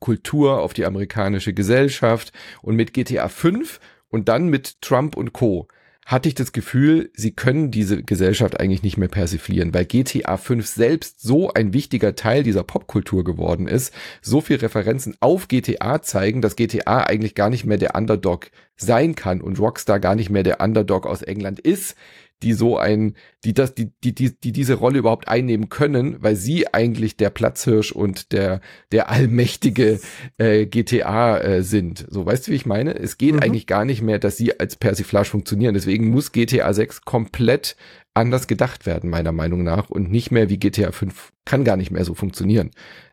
Kultur, 0.01 0.61
auf 0.61 0.75
die 0.75 0.85
amerikanische 0.85 1.53
Gesellschaft. 1.55 2.33
Und 2.61 2.77
mit 2.77 2.93
GTA 2.93 3.29
5 3.29 3.81
und 4.09 4.29
dann 4.29 4.49
mit 4.49 4.83
Trump 4.83 5.17
und 5.17 5.33
Co. 5.33 5.69
hatte 6.05 6.29
ich 6.29 6.35
das 6.35 6.51
Gefühl, 6.51 7.11
sie 7.15 7.31
können 7.31 7.71
diese 7.71 8.03
Gesellschaft 8.03 8.59
eigentlich 8.59 8.83
nicht 8.83 8.97
mehr 8.97 9.09
persiflieren, 9.09 9.73
weil 9.73 9.85
GTA 9.85 10.37
5 10.37 10.67
selbst 10.67 11.23
so 11.23 11.53
ein 11.53 11.73
wichtiger 11.73 12.17
Teil 12.17 12.43
dieser 12.43 12.65
Popkultur 12.65 13.23
geworden 13.23 13.69
ist, 13.69 13.95
so 14.21 14.41
viel 14.41 14.57
Referenzen 14.57 15.17
auf 15.21 15.47
GTA 15.47 16.03
zeigen, 16.03 16.43
dass 16.43 16.57
GTA 16.57 17.05
eigentlich 17.05 17.37
gar 17.37 17.51
nicht 17.51 17.65
mehr 17.65 17.79
der 17.79 17.95
Underdog 17.95 18.51
sein 18.77 19.15
kann 19.15 19.41
und 19.41 19.61
Rockstar 19.61 20.01
gar 20.01 20.17
nicht 20.17 20.29
mehr 20.29 20.43
der 20.43 20.61
Underdog 20.61 21.07
aus 21.07 21.23
England 21.23 21.61
ist, 21.61 21.95
die 22.43 22.53
so 22.53 22.77
ein, 22.79 23.15
die 23.45 23.55
das, 23.55 23.75
die, 23.75 23.91
die, 24.05 24.15
die, 24.15 24.39
die 24.39 24.53
diese 24.53 24.75
Rolle 24.75 24.99
überhaupt 24.99 25.29
einnehmen 25.29 25.69
können, 25.69 26.17
weil 26.21 26.37
sie 26.37 26.73
eigentlich 26.73 27.17
der 27.17 27.31
Platzhirsch 27.31 27.93
und 27.93 28.33
der, 28.33 28.61
der 28.93 29.09
allmächtige 29.11 30.01
äh, 30.39 30.67
GTA 30.67 31.39
äh, 31.39 31.63
sind. 31.63 32.07
So, 32.11 32.27
weißt 32.27 32.47
du, 32.47 32.53
wie 32.53 32.57
ich 32.57 32.67
meine? 32.67 32.95
Es 32.95 33.19
geht 33.19 33.35
Mhm. 33.35 33.41
eigentlich 33.41 33.67
gar 33.67 33.85
nicht 33.85 34.03
mehr, 34.03 34.19
dass 34.19 34.37
sie 34.37 34.59
als 34.61 34.77
Persiflage 34.77 35.29
funktionieren. 35.29 35.75
Deswegen 35.75 36.09
muss 36.11 36.33
GTA 36.33 36.73
6 36.73 37.03
komplett 37.03 37.77
anders 38.15 38.47
gedacht 38.47 38.85
werden, 38.85 39.09
meiner 39.09 39.33
Meinung 39.33 39.63
nach, 39.63 39.89
und 39.89 40.11
nicht 40.11 40.31
mehr 40.31 40.51
wie 40.51 40.59
GTA 40.59 40.93
5 40.93 41.33
kann 41.47 41.65
gar 41.65 41.77
nicht 41.79 41.91
mehr 41.91 42.05
so 42.05 42.15
funktionieren. 42.15 42.71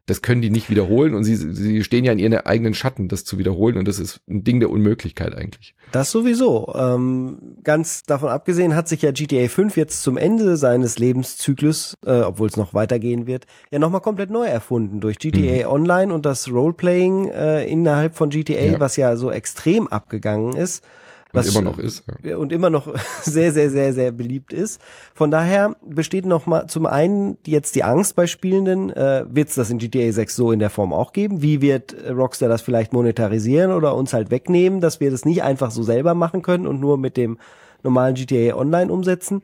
Das 0.09 0.21
können 0.21 0.41
die 0.41 0.49
nicht 0.49 0.69
wiederholen 0.69 1.13
und 1.13 1.23
sie, 1.23 1.35
sie 1.35 1.83
stehen 1.83 2.03
ja 2.03 2.11
in 2.11 2.19
ihren 2.19 2.33
eigenen 2.33 2.73
Schatten, 2.73 3.07
das 3.07 3.25
zu 3.25 3.37
wiederholen 3.37 3.77
und 3.77 3.87
das 3.87 3.99
ist 3.99 4.21
ein 4.29 4.43
Ding 4.43 4.59
der 4.59 4.69
Unmöglichkeit 4.69 5.35
eigentlich. 5.35 5.75
Das 5.91 6.11
sowieso. 6.11 6.73
Ähm, 6.75 7.37
ganz 7.63 8.03
davon 8.03 8.29
abgesehen 8.29 8.75
hat 8.75 8.87
sich 8.87 9.01
ja 9.01 9.11
GTA 9.11 9.47
5 9.47 9.77
jetzt 9.77 10.01
zum 10.03 10.17
Ende 10.17 10.57
seines 10.57 10.97
Lebenszyklus, 10.99 11.97
äh, 12.05 12.21
obwohl 12.21 12.47
es 12.47 12.57
noch 12.57 12.73
weitergehen 12.73 13.27
wird, 13.27 13.45
ja 13.71 13.79
nochmal 13.79 14.01
komplett 14.01 14.29
neu 14.29 14.45
erfunden 14.45 14.99
durch 14.99 15.19
GTA 15.19 15.69
Online 15.69 16.13
und 16.13 16.25
das 16.25 16.51
Roleplaying 16.51 17.29
äh, 17.29 17.65
innerhalb 17.65 18.15
von 18.15 18.29
GTA, 18.29 18.59
Ja. 18.73 18.79
was 18.79 18.95
ja 18.97 19.15
so 19.15 19.31
extrem 19.31 19.87
abgegangen 19.87 20.55
ist. 20.55 20.83
Und 21.31 21.39
Was 21.39 21.55
immer 21.55 21.61
noch 21.61 21.77
ist. 21.77 22.03
Ja. 22.23 22.37
und 22.37 22.51
immer 22.51 22.71
noch 22.71 22.91
sehr, 23.21 23.51
sehr, 23.51 23.69
sehr, 23.69 23.93
sehr 23.93 24.11
beliebt 24.11 24.51
ist. 24.51 24.81
Von 25.13 25.29
daher 25.29 25.75
besteht 25.85 26.25
noch 26.25 26.47
mal 26.47 26.65
zum 26.67 26.87
einen 26.87 27.37
jetzt 27.45 27.75
die 27.75 27.83
Angst 27.83 28.15
bei 28.15 28.25
Spielenden, 28.25 28.89
äh, 28.89 29.25
wird 29.29 29.49
es 29.49 29.55
das 29.55 29.69
in 29.69 29.77
GTA 29.77 30.11
6 30.11 30.35
so 30.35 30.51
in 30.51 30.59
der 30.59 30.71
Form 30.71 30.91
auch 30.91 31.13
geben? 31.13 31.43
Wie 31.43 31.61
wird 31.61 31.93
äh, 31.93 32.11
Rockstar 32.11 32.49
das 32.49 32.63
vielleicht 32.63 32.93
monetarisieren 32.93 33.71
oder 33.71 33.95
uns 33.95 34.11
halt 34.11 34.31
wegnehmen, 34.31 34.81
dass 34.81 34.99
wir 34.99 35.11
das 35.11 35.23
nicht 35.23 35.43
einfach 35.43 35.69
so 35.69 35.83
selber 35.83 36.15
machen 36.15 36.41
können 36.41 36.65
und 36.65 36.79
nur 36.79 36.97
mit 36.97 37.15
dem 37.15 37.37
normalen 37.83 38.15
GTA 38.15 38.55
Online 38.55 38.91
umsetzen? 38.91 39.43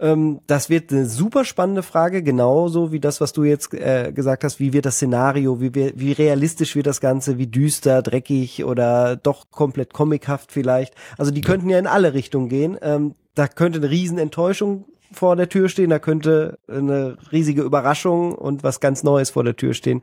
Ähm, 0.00 0.40
das 0.46 0.70
wird 0.70 0.92
eine 0.92 1.06
super 1.06 1.44
spannende 1.44 1.82
Frage, 1.82 2.22
genauso 2.22 2.92
wie 2.92 3.00
das, 3.00 3.20
was 3.20 3.32
du 3.32 3.44
jetzt 3.44 3.74
äh, 3.74 4.12
gesagt 4.14 4.44
hast. 4.44 4.60
Wie 4.60 4.72
wird 4.72 4.86
das 4.86 4.96
Szenario, 4.96 5.60
wie, 5.60 5.74
wir- 5.74 5.92
wie 5.96 6.12
realistisch 6.12 6.76
wird 6.76 6.86
das 6.86 7.00
Ganze, 7.00 7.38
wie 7.38 7.46
düster, 7.46 8.02
dreckig 8.02 8.64
oder 8.64 9.16
doch 9.16 9.50
komplett 9.50 9.92
comichaft 9.92 10.52
vielleicht. 10.52 10.94
Also 11.16 11.30
die 11.30 11.40
könnten 11.40 11.68
ja 11.68 11.78
in 11.78 11.86
alle 11.86 12.14
Richtungen 12.14 12.48
gehen. 12.48 12.78
Ähm, 12.82 13.14
da 13.34 13.48
könnte 13.48 13.78
eine 13.78 13.90
riesen 13.90 14.18
Enttäuschung 14.18 14.84
vor 15.10 15.36
der 15.36 15.48
Tür 15.48 15.68
stehen, 15.70 15.88
da 15.88 15.98
könnte 15.98 16.58
eine 16.68 17.16
riesige 17.32 17.62
Überraschung 17.62 18.34
und 18.34 18.62
was 18.62 18.78
ganz 18.80 19.02
Neues 19.02 19.30
vor 19.30 19.42
der 19.42 19.56
Tür 19.56 19.72
stehen. 19.72 20.02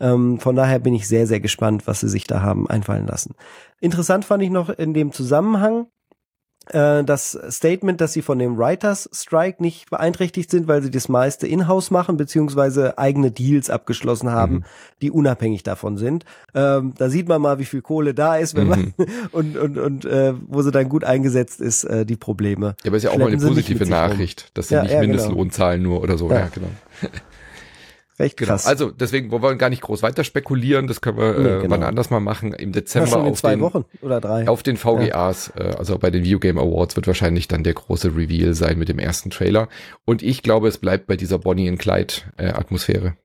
Ähm, 0.00 0.40
von 0.40 0.56
daher 0.56 0.80
bin 0.80 0.92
ich 0.94 1.06
sehr, 1.06 1.26
sehr 1.28 1.38
gespannt, 1.40 1.86
was 1.86 2.00
sie 2.00 2.08
sich 2.08 2.26
da 2.26 2.42
haben 2.42 2.68
einfallen 2.68 3.06
lassen. 3.06 3.34
Interessant 3.80 4.24
fand 4.24 4.42
ich 4.42 4.50
noch 4.50 4.68
in 4.70 4.92
dem 4.92 5.12
Zusammenhang, 5.12 5.86
äh, 6.72 7.04
das 7.04 7.38
Statement, 7.50 8.00
dass 8.00 8.12
sie 8.12 8.22
von 8.22 8.38
dem 8.38 8.56
Writers 8.58 9.08
Strike 9.12 9.62
nicht 9.62 9.90
beeinträchtigt 9.90 10.50
sind, 10.50 10.68
weil 10.68 10.82
sie 10.82 10.90
das 10.90 11.08
meiste 11.08 11.46
in-house 11.46 11.90
machen, 11.90 12.16
beziehungsweise 12.16 12.98
eigene 12.98 13.30
Deals 13.30 13.70
abgeschlossen 13.70 14.30
haben, 14.30 14.54
Mhm. 14.56 14.64
die 15.02 15.10
unabhängig 15.10 15.62
davon 15.62 15.96
sind. 15.96 16.24
Ähm, 16.54 16.94
da 16.96 17.08
sieht 17.10 17.28
man 17.28 17.40
mal, 17.42 17.58
wie 17.58 17.64
viel 17.64 17.82
Kohle 17.82 18.14
da 18.14 18.36
ist, 18.36 18.54
wenn 18.54 18.68
man 18.68 18.94
und 19.32 19.56
und 19.56 19.78
und 19.78 20.04
äh, 20.04 20.32
wo 20.48 20.62
sie 20.62 20.70
dann 20.70 20.88
gut 20.88 21.04
eingesetzt 21.04 21.60
ist, 21.60 21.84
äh, 21.84 22.04
die 22.06 22.16
Probleme. 22.16 22.74
Ja, 22.82 22.88
aber 22.90 22.96
ist 22.96 23.02
ja 23.04 23.10
auch 23.10 23.18
mal 23.18 23.28
eine 23.28 23.36
positive. 23.36 23.86
Nachricht, 23.86 24.56
dass 24.56 24.68
sie 24.68 24.74
Ja, 24.74 24.82
nicht 24.82 24.92
ja, 24.92 25.00
genau. 25.00 25.12
Mindestlohn 25.14 25.50
zahlen 25.50 25.82
nur 25.82 26.02
oder 26.02 26.16
so. 26.18 26.30
Ja. 26.30 26.40
Ja, 26.40 26.48
genau. 26.52 26.68
Recht 28.20 28.36
Genau. 28.36 28.50
krass. 28.50 28.66
Also 28.66 28.90
deswegen 28.90 29.30
wollen 29.30 29.42
wir 29.42 29.54
gar 29.56 29.70
nicht 29.70 29.82
groß 29.82 30.02
weiter 30.02 30.22
spekulieren. 30.24 30.86
Das 30.86 31.00
können 31.00 31.18
wir 31.18 31.32
Nee, 31.32 31.48
äh, 31.48 31.60
genau. 31.62 31.70
wann 31.70 31.82
anders 31.82 32.10
mal 32.10 32.20
machen. 32.20 32.52
Im 32.52 32.68
ja, 32.70 32.74
Dezember 32.80 33.16
auf 33.22 33.38
zwei 33.40 33.52
den, 33.56 33.60
Wochen 33.62 33.84
oder 34.02 34.20
drei. 34.20 34.46
auf 34.46 34.62
den 34.62 34.76
VGAs, 34.76 35.52
äh, 35.56 35.74
also 35.78 35.98
bei 35.98 36.10
den 36.10 36.22
Video 36.22 36.38
Game 36.38 36.58
Awards 36.58 36.94
wird 36.96 37.06
wahrscheinlich 37.06 37.48
dann 37.48 37.64
der 37.64 37.74
große 37.74 38.14
Reveal 38.16 38.54
sein 38.54 38.78
mit 38.78 38.88
dem 38.88 38.98
ersten 38.98 39.30
Trailer. 39.30 39.68
Und 40.04 40.22
ich 40.22 40.42
glaube, 40.42 40.68
es 40.68 40.78
bleibt 40.78 41.06
bei 41.06 41.16
dieser 41.16 41.38
Bonnie 41.38 41.68
and 41.68 41.78
Clyde 41.78 42.14
äh, 42.36 42.48
Atmosphäre 42.50 43.16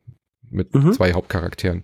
mit 0.50 0.74
Mhm. 0.74 0.94
zwei 0.94 1.14
Hauptcharakteren. 1.14 1.84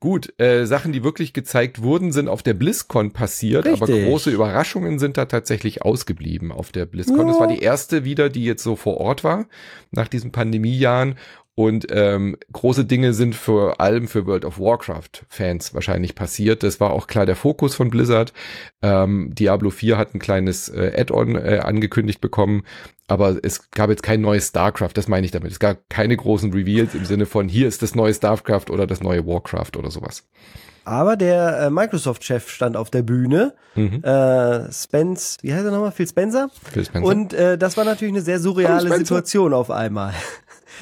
Gut, 0.00 0.32
äh, 0.38 0.64
Sachen, 0.64 0.92
die 0.92 1.02
wirklich 1.02 1.32
gezeigt 1.32 1.82
wurden, 1.82 2.12
sind 2.12 2.28
auf 2.28 2.44
der 2.44 2.54
BlizzCon 2.54 3.10
passiert, 3.12 3.66
aber 3.66 3.88
Richtig. 3.88 4.06
große 4.06 4.30
Überraschungen 4.30 5.00
sind 5.00 5.16
da 5.16 5.24
tatsächlich 5.24 5.82
ausgeblieben 5.82 6.52
auf 6.52 6.70
der 6.70 6.86
BlizzCon. 6.86 7.18
Ja. 7.18 7.24
Das 7.32 7.40
war 7.40 7.48
die 7.48 7.58
erste 7.58 8.04
wieder, 8.04 8.28
die 8.28 8.44
jetzt 8.44 8.62
so 8.62 8.76
vor 8.76 8.98
Ort 8.98 9.24
war, 9.24 9.46
nach 9.90 10.06
diesen 10.06 10.30
Pandemiejahren. 10.30 11.16
Und 11.58 11.88
ähm, 11.90 12.36
große 12.52 12.84
Dinge 12.84 13.12
sind 13.14 13.34
vor 13.34 13.80
allem 13.80 14.06
für 14.06 14.26
World 14.26 14.44
of 14.44 14.60
Warcraft-Fans 14.60 15.74
wahrscheinlich 15.74 16.14
passiert. 16.14 16.62
Das 16.62 16.78
war 16.78 16.92
auch 16.92 17.08
klar 17.08 17.26
der 17.26 17.34
Fokus 17.34 17.74
von 17.74 17.90
Blizzard. 17.90 18.32
Ähm, 18.80 19.34
Diablo 19.34 19.70
4 19.70 19.98
hat 19.98 20.14
ein 20.14 20.20
kleines 20.20 20.68
äh, 20.68 20.92
Add-on 20.96 21.34
äh, 21.34 21.58
angekündigt 21.64 22.20
bekommen, 22.20 22.62
aber 23.08 23.38
es 23.42 23.72
gab 23.72 23.90
jetzt 23.90 24.04
kein 24.04 24.20
neues 24.20 24.46
StarCraft, 24.46 24.92
das 24.94 25.08
meine 25.08 25.24
ich 25.24 25.32
damit. 25.32 25.50
Es 25.50 25.58
gab 25.58 25.78
keine 25.90 26.16
großen 26.16 26.52
Reveals 26.52 26.94
im 26.94 27.04
Sinne 27.04 27.26
von 27.26 27.48
hier 27.48 27.66
ist 27.66 27.82
das 27.82 27.96
neue 27.96 28.14
StarCraft 28.14 28.70
oder 28.70 28.86
das 28.86 29.00
neue 29.00 29.26
Warcraft 29.26 29.76
oder 29.76 29.90
sowas. 29.90 30.28
Aber 30.84 31.16
der 31.16 31.58
äh, 31.58 31.70
Microsoft-Chef 31.70 32.48
stand 32.48 32.76
auf 32.76 32.90
der 32.90 33.02
Bühne, 33.02 33.54
Mhm. 33.74 34.02
äh, 34.02 34.72
Spence, 34.72 35.36
wie 35.42 35.52
heißt 35.52 35.64
er 35.64 35.70
nochmal? 35.70 35.92
Phil 35.92 36.06
Spencer? 36.08 36.50
Phil 36.72 36.84
Spencer. 36.84 37.06
Und 37.08 37.32
äh, 37.32 37.58
das 37.58 37.76
war 37.76 37.84
natürlich 37.84 38.14
eine 38.14 38.22
sehr 38.22 38.38
surreale. 38.40 38.96
Situation 38.96 39.52
auf 39.54 39.70
einmal. 39.70 40.14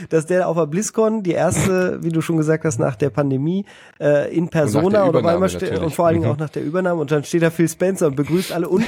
Dass 0.09 0.27
der 0.27 0.49
auf 0.49 0.57
der 0.57 0.67
BlizzCon, 0.67 1.23
die 1.23 1.33
erste, 1.33 2.03
wie 2.03 2.11
du 2.11 2.21
schon 2.21 2.37
gesagt 2.37 2.65
hast, 2.65 2.79
nach 2.79 2.97
der 2.97 3.11
Pandemie, 3.11 3.65
äh, 4.01 4.35
in 4.37 4.49
Persona 4.49 4.91
der 4.91 5.03
und 5.03 5.09
auf 5.09 5.09
Übernahme 5.21 5.35
einmal 5.35 5.49
ste- 5.49 5.65
natürlich. 5.65 5.83
und 5.85 5.95
vor 5.95 6.07
allen 6.07 6.15
Dingen 6.15 6.27
Mhm. 6.27 6.33
auch 6.33 6.39
nach 6.39 6.51
der 6.51 6.63
Übernahme 6.65 7.01
und 7.01 7.11
dann 7.11 7.25
steht 7.25 7.43
da 7.43 7.51
Phil 7.51 7.69
Spencer 7.69 8.07
und 8.09 8.17
begrüßt 8.17 8.53
alle 8.53 8.69
und 8.69 8.85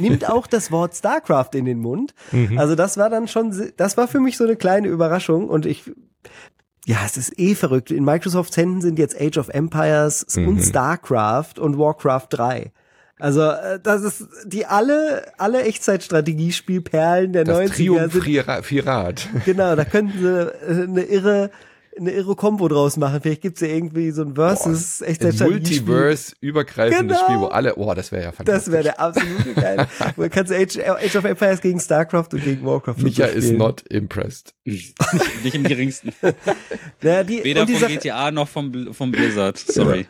nimmt 0.00 0.28
auch 0.28 0.46
das 0.46 0.70
Wort 0.70 0.94
StarCraft 0.94 1.50
in 1.54 1.64
den 1.64 1.78
Mund. 1.80 2.14
Mhm. 2.32 2.58
Also 2.58 2.74
das 2.74 2.96
war 2.96 3.10
dann 3.10 3.28
schon, 3.28 3.54
das 3.76 3.96
war 3.96 4.08
für 4.08 4.20
mich 4.20 4.36
so 4.36 4.44
eine 4.44 4.56
kleine 4.56 4.88
Überraschung 4.88 5.48
und 5.48 5.66
ich 5.66 5.90
ja, 6.88 6.98
es 7.04 7.16
ist 7.16 7.36
eh 7.38 7.56
verrückt. 7.56 7.90
In 7.90 8.04
Microsofts 8.04 8.56
Händen 8.56 8.80
sind 8.80 8.98
jetzt 9.00 9.20
Age 9.20 9.38
of 9.38 9.48
Empires 9.48 10.24
und 10.36 10.46
Mhm. 10.58 10.62
StarCraft 10.62 11.58
und 11.58 11.78
Warcraft 11.78 12.26
3. 12.30 12.70
Also, 13.18 13.40
äh, 13.42 13.80
das 13.82 14.02
ist 14.02 14.26
die 14.44 14.66
alle, 14.66 15.32
alle 15.38 15.62
Echtzeitstrategiespielperlen 15.64 17.32
der 17.32 17.44
das 17.44 17.70
90er 17.70 18.10
sind 18.10 18.22
Triumphirat. 18.22 19.28
Genau, 19.46 19.74
da 19.74 19.84
könnten 19.84 20.18
sie 20.18 20.28
äh, 20.28 20.82
eine 20.82 21.02
irre, 21.02 21.50
eine 21.98 22.10
irre 22.10 22.36
Combo 22.36 22.68
draus 22.68 22.98
machen. 22.98 23.20
Vielleicht 23.22 23.40
gibt's 23.40 23.62
ja 23.62 23.68
irgendwie 23.68 24.10
so 24.10 24.20
ein 24.20 24.34
Versus 24.34 24.98
Boah, 24.98 25.08
Echtzeitstrategiespiel. 25.08 25.80
Multiverse-übergreifendes 25.86 27.16
Genau. 27.16 27.26
Spiel, 27.26 27.40
wo 27.40 27.46
alle, 27.46 27.72
boah, 27.72 27.94
das 27.94 28.12
wäre 28.12 28.24
ja 28.24 28.32
fantastisch. 28.32 28.64
Das 28.64 28.72
wäre 28.72 28.82
der 28.82 29.00
absolute 29.00 29.54
geil. 29.54 29.86
Du 30.16 30.28
kannst 30.28 30.52
Age, 30.52 30.78
Age 30.78 31.16
of 31.16 31.24
Empires 31.24 31.60
gegen 31.62 31.80
StarCraft 31.80 32.28
und 32.32 32.44
gegen 32.44 32.66
Warcraft. 32.66 32.98
Micha 32.98 33.28
so 33.28 33.34
is 33.34 33.50
not 33.50 33.80
impressed. 33.88 34.52
Nicht 34.64 34.94
im 35.54 35.62
geringsten. 35.62 36.12
Ja, 37.02 37.24
die, 37.24 37.42
Weder 37.44 37.62
und 37.62 37.68
die 37.68 37.74
vom 37.74 37.80
Sache, 37.82 37.92
GTA 37.94 38.30
noch 38.30 38.48
vom, 38.48 38.92
vom 38.92 39.10
Blizzard. 39.10 39.56
Sorry. 39.58 40.06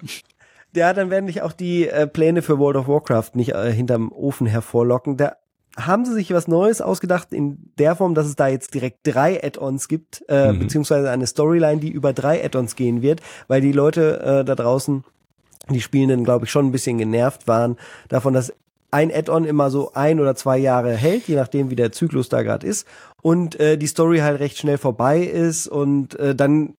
Ja, 0.77 0.93
dann 0.93 1.11
werden 1.11 1.27
dich 1.27 1.43
auch 1.43 1.53
die 1.53 1.89
äh, 1.89 2.07
Pläne 2.07 2.43
für 2.43 2.59
World 2.59 2.77
of 2.77 2.87
Warcraft 2.89 3.31
nicht 3.35 3.53
äh, 3.55 3.73
hinterm 3.73 4.13
Ofen 4.13 4.47
hervorlocken. 4.47 5.17
Da 5.17 5.37
haben 5.79 6.05
sie 6.05 6.13
sich 6.15 6.33
was 6.33 6.49
Neues 6.49 6.81
ausgedacht 6.81 7.33
in 7.33 7.59
der 7.79 7.97
Form, 7.97 8.15
dass 8.15 8.27
es 8.27 8.37
da 8.37 8.49
jetzt 8.49 8.73
direkt 8.75 8.99
drei 9.05 9.43
Add-ons 9.43 9.89
gibt, 9.89 10.25
äh, 10.29 10.53
Mhm. 10.53 10.59
beziehungsweise 10.61 11.11
eine 11.11 11.27
Storyline, 11.27 11.81
die 11.81 11.91
über 11.91 12.13
drei 12.13 12.45
Add-ons 12.45 12.77
gehen 12.77 13.03
wird, 13.03 13.21
weil 13.49 13.61
die 13.61 13.73
Leute 13.73 14.21
äh, 14.21 14.45
da 14.45 14.55
draußen, 14.55 15.05
die 15.71 15.81
Spielenden, 15.81 16.25
glaube 16.25 16.45
ich, 16.45 16.51
schon 16.51 16.67
ein 16.67 16.73
bisschen 16.73 16.97
genervt 16.99 17.49
waren 17.49 17.77
davon, 18.09 18.33
dass 18.35 18.53
ein 18.91 19.13
Add-on 19.13 19.45
immer 19.45 19.69
so 19.69 19.93
ein 19.95 20.21
oder 20.21 20.35
zwei 20.37 20.57
Jahre 20.59 20.93
hält, 20.95 21.27
je 21.29 21.37
nachdem, 21.37 21.71
wie 21.71 21.77
der 21.77 21.93
Zyklus 21.93 22.29
da 22.29 22.43
gerade 22.43 22.67
ist, 22.67 22.87
und 23.21 23.59
äh, 23.61 23.77
die 23.77 23.89
Story 23.89 24.19
halt 24.19 24.41
recht 24.41 24.57
schnell 24.59 24.79
vorbei 24.79 25.21
ist 25.21 25.67
und 25.69 26.19
äh, 26.19 26.35
dann 26.35 26.75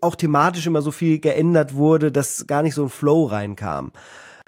auch 0.00 0.14
thematisch 0.14 0.66
immer 0.66 0.82
so 0.82 0.90
viel 0.90 1.18
geändert 1.18 1.74
wurde, 1.74 2.12
dass 2.12 2.46
gar 2.46 2.62
nicht 2.62 2.74
so 2.74 2.84
ein 2.84 2.88
Flow 2.88 3.24
reinkam. 3.24 3.92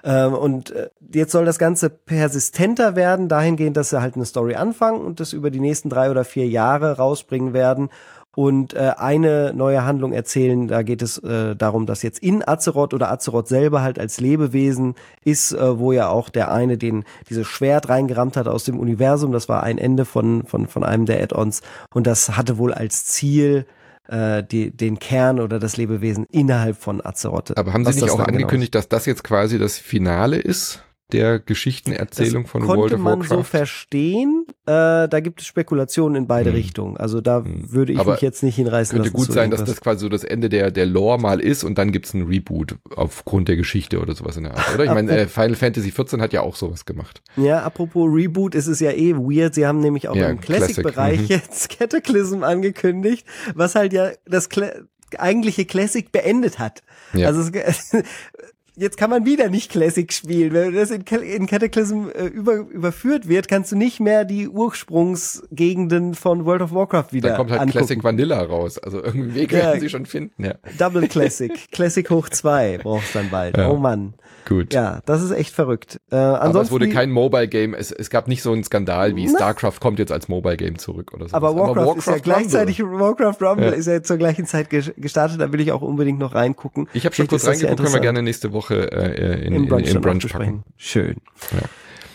Ähm, 0.05 0.33
und 0.33 0.69
äh, 0.69 0.89
jetzt 1.13 1.31
soll 1.31 1.45
das 1.45 1.57
Ganze 1.57 1.89
persistenter 1.89 2.95
werden, 2.95 3.27
dahingehend, 3.27 3.75
dass 3.75 3.89
sie 3.89 4.01
halt 4.01 4.15
eine 4.15 4.25
Story 4.25 4.53
anfangen 4.53 5.01
und 5.01 5.19
das 5.19 5.33
über 5.33 5.49
die 5.49 5.59
nächsten 5.59 5.89
drei 5.89 6.11
oder 6.11 6.23
vier 6.23 6.47
Jahre 6.47 6.97
rausbringen 6.97 7.53
werden 7.53 7.89
und 8.35 8.75
äh, 8.75 8.91
eine 8.97 9.51
neue 9.55 9.83
Handlung 9.83 10.13
erzählen. 10.13 10.67
Da 10.67 10.83
geht 10.83 11.01
es 11.01 11.17
äh, 11.19 11.55
darum, 11.55 11.87
dass 11.87 12.03
jetzt 12.03 12.19
in 12.19 12.47
Azeroth 12.47 12.93
oder 12.93 13.09
Azeroth 13.11 13.47
selber 13.47 13.81
halt 13.81 13.97
als 13.97 14.19
Lebewesen 14.19 14.93
ist, 15.23 15.57
wo 15.59 15.91
ja 15.91 16.09
auch 16.09 16.29
der 16.29 16.51
eine 16.51 16.77
den 16.77 17.03
dieses 17.27 17.47
Schwert 17.47 17.89
reingerammt 17.89 18.37
hat 18.37 18.47
aus 18.47 18.63
dem 18.63 18.79
Universum. 18.79 19.31
Das 19.31 19.49
war 19.49 19.63
ein 19.63 19.79
Ende 19.79 20.05
von 20.05 20.43
von 20.45 20.67
von 20.67 20.83
einem 20.83 21.07
der 21.07 21.23
Add-ons 21.23 21.61
und 21.95 22.05
das 22.05 22.37
hatte 22.37 22.59
wohl 22.59 22.75
als 22.75 23.05
Ziel 23.05 23.65
äh, 24.07 24.43
die, 24.43 24.71
den 24.71 24.99
Kern 24.99 25.39
oder 25.39 25.59
das 25.59 25.77
Lebewesen 25.77 26.25
innerhalb 26.31 26.77
von 26.77 27.05
Azeroth. 27.05 27.57
Aber 27.57 27.73
haben 27.73 27.83
Sie 27.83 27.89
Was 27.89 27.95
nicht 27.95 28.09
auch 28.09 28.17
genau 28.17 28.27
angekündigt, 28.27 28.75
dass 28.75 28.87
das 28.89 29.05
jetzt 29.05 29.23
quasi 29.23 29.57
das 29.57 29.77
Finale 29.77 30.37
ist 30.37 30.83
der 31.11 31.39
Geschichtenerzählung 31.39 32.43
das 32.43 32.51
von 32.51 32.61
konnte 32.63 32.79
World 32.81 32.93
of 32.93 32.99
man 32.99 33.19
Warcraft? 33.19 33.37
so 33.37 33.43
verstehen. 33.43 34.45
Äh, 34.65 35.07
da 35.07 35.19
gibt 35.19 35.41
es 35.41 35.47
Spekulationen 35.47 36.15
in 36.23 36.27
beide 36.27 36.49
Hm. 36.49 36.55
Richtungen. 36.55 36.97
Also 36.97 37.21
da 37.21 37.43
Hm. 37.43 37.71
würde 37.71 37.93
ich 37.93 37.99
Aber 37.99 38.13
mich 38.13 38.21
jetzt 38.21 38.41
nicht 38.43 38.55
hinreißen 38.55 38.95
Könnte 38.95 39.09
lassen. 39.09 39.15
gut 39.17 39.25
zu 39.27 39.31
sein, 39.33 39.51
dass 39.51 39.63
das 39.63 39.81
quasi 39.81 39.99
so 40.01 40.09
das 40.09 40.23
Ende 40.23 40.49
der, 40.49 40.71
der 40.71 40.85
Lore 40.87 41.19
mal 41.19 41.39
ist 41.39 41.63
und 41.63 41.77
dann 41.77 41.91
gibt's 41.91 42.13
ein 42.13 42.23
Reboot 42.23 42.75
aufgrund 42.95 43.47
der 43.47 43.55
Geschichte 43.55 43.99
oder 43.99 44.15
sowas 44.15 44.35
in 44.37 44.43
der 44.45 44.55
Art, 44.57 44.73
oder? 44.73 44.83
Ich 44.85 44.91
meine, 44.91 45.11
äh, 45.15 45.27
Final 45.27 45.55
Fantasy 45.55 45.91
14 45.91 46.21
hat 46.21 46.33
ja 46.33 46.41
auch 46.41 46.55
sowas 46.55 46.85
gemacht. 46.85 47.21
Ja, 47.37 47.61
apropos 47.63 48.07
Reboot, 48.11 48.55
ist 48.55 48.67
es 48.67 48.79
ja 48.79 48.91
eh 48.91 49.13
weird. 49.15 49.53
Sie 49.53 49.67
haben 49.67 49.79
nämlich 49.79 50.07
auch 50.09 50.15
Ja, 50.15 50.29
im 50.29 50.39
Classic-Bereich 50.39 51.27
Classic, 51.27 51.29
mhm. 51.29 51.49
jetzt 51.49 51.69
Cataclysm 51.77 52.43
angekündigt, 52.43 53.25
was 53.53 53.75
halt 53.75 53.93
ja 53.93 54.09
das 54.25 54.49
Cla 54.49 54.71
eigentliche 55.19 55.65
Classic 55.65 56.11
beendet 56.11 56.57
hat. 56.59 56.81
Ja. 57.13 57.27
Also 57.27 57.49
es, 57.53 57.95
jetzt 58.75 58.97
kann 58.97 59.09
man 59.09 59.25
wieder 59.25 59.49
nicht 59.49 59.71
Classic 59.71 60.11
spielen. 60.11 60.53
Wenn 60.53 60.73
das 60.75 60.91
in, 60.91 61.01
in 61.03 61.47
Cataclysm 61.47 62.09
äh, 62.13 62.25
über, 62.25 62.55
überführt 62.55 63.27
wird, 63.27 63.47
kannst 63.47 63.71
du 63.71 63.75
nicht 63.75 63.99
mehr 63.99 64.25
die 64.25 64.47
Ursprungsgegenden 64.49 66.15
von 66.15 66.45
World 66.45 66.61
of 66.61 66.73
Warcraft 66.73 67.07
wieder 67.11 67.29
Da 67.29 67.35
kommt 67.37 67.51
halt 67.51 67.61
angucken. 67.61 67.77
Classic 67.79 68.03
Vanilla 68.03 68.41
raus. 68.43 68.77
Also 68.77 69.03
irgendwie 69.03 69.35
Weg 69.35 69.51
Ja. 69.51 69.59
werden 69.59 69.79
sie 69.79 69.89
schon 69.89 70.05
finden, 70.05 70.43
ja. 70.43 70.55
Double 70.77 71.07
Classic. 71.07 71.51
Classic 71.71 72.09
hoch 72.09 72.29
zwei 72.29 72.77
brauchst 72.81 73.15
dann 73.15 73.29
bald. 73.29 73.57
Ja. 73.57 73.69
Oh 73.69 73.77
Mann. 73.77 74.13
Gut. 74.47 74.73
Ja, 74.73 74.99
das 75.05 75.21
ist 75.23 75.31
echt 75.31 75.53
verrückt. 75.55 75.99
Äh, 76.11 76.15
Aber 76.15 76.41
ansonsten 76.41 76.65
es 76.67 76.71
wurde 76.71 76.89
kein 76.89 77.09
Mobile 77.11 77.47
Game. 77.47 77.73
Es, 77.73 77.91
es 77.91 78.09
gab 78.09 78.27
nicht 78.27 78.41
so 78.43 78.51
einen 78.51 78.63
Skandal 78.63 79.15
wie 79.15 79.25
Na. 79.25 79.31
StarCraft 79.37 79.79
kommt 79.81 79.97
jetzt 79.99 80.11
als 80.11 80.27
Mobile 80.27 80.55
Game 80.57 80.77
zurück 80.77 81.13
oder 81.13 81.27
so. 81.27 81.35
aber 81.35 81.55
Warcraft, 81.55 81.97
ist 81.97 82.07
ja 82.07 82.17
gleichzeitig, 82.19 82.79
Warcraft 82.83 83.37
Rumble 83.41 83.65
Ja. 83.67 83.71
ist 83.71 83.87
ja 83.87 84.03
zur 84.03 84.17
gleichen 84.17 84.45
Zeit 84.45 84.69
ge- 84.69 84.93
gestartet, 84.97 85.41
da 85.41 85.51
will 85.51 85.59
ich 85.61 85.71
auch 85.71 85.81
unbedingt 85.81 86.19
noch 86.19 86.35
reingucken. 86.35 86.87
Ich 86.93 87.05
habe 87.05 87.15
schon 87.15 87.27
kurz 87.27 87.47
reingeguckt, 87.47 87.77
können 87.81 87.93
wir 87.93 87.99
gerne 88.01 88.21
nächste 88.21 88.53
Woche 88.53 88.91
äh, 88.91 89.45
in, 89.47 89.53
im 89.53 89.63
in, 89.63 89.69
Brunch, 89.69 89.87
in, 89.87 89.93
dann 89.93 90.01
Brunch 90.03 90.31
packen. 90.31 90.63
Schön. 90.77 91.15
Ja. 91.51 91.67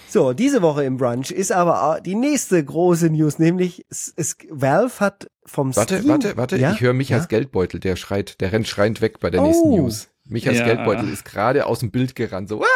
So, 0.09 0.33
diese 0.33 0.61
Woche 0.62 0.83
im 0.85 0.97
Brunch 0.97 1.31
ist 1.31 1.53
aber 1.53 2.01
die 2.05 2.16
nächste 2.16 2.64
große 2.64 3.11
News, 3.11 3.39
nämlich 3.39 3.85
es, 3.91 4.12
es, 4.16 4.37
Valve 4.51 4.93
hat 5.01 5.31
vom 5.47 5.74
Warte, 5.76 5.99
Steam, 5.99 6.09
warte, 6.11 6.37
warte. 6.37 6.57
Ja? 6.57 6.72
Ich 6.72 6.81
höre 6.81 6.93
Michas 6.93 7.22
Ja? 7.22 7.26
Geldbeutel, 7.26 7.78
der 7.81 7.95
schreit, 7.97 8.41
der 8.41 8.53
rennt 8.53 8.66
schreiend 8.68 9.01
weg 9.01 9.20
bei 9.20 9.31
der 9.31 9.41
Oh. 9.43 9.47
nächsten 9.47 9.70
News. 9.70 10.09
Michas 10.31 10.59
Ja. 10.59 10.64
Geldbeutel 10.64 11.09
ist 11.12 11.24
gerade 11.24 11.66
aus 11.66 11.81
dem 11.81 11.91
Bild 11.91 12.14
gerannt. 12.14 12.49
So, 12.49 12.62
ah! 12.62 12.66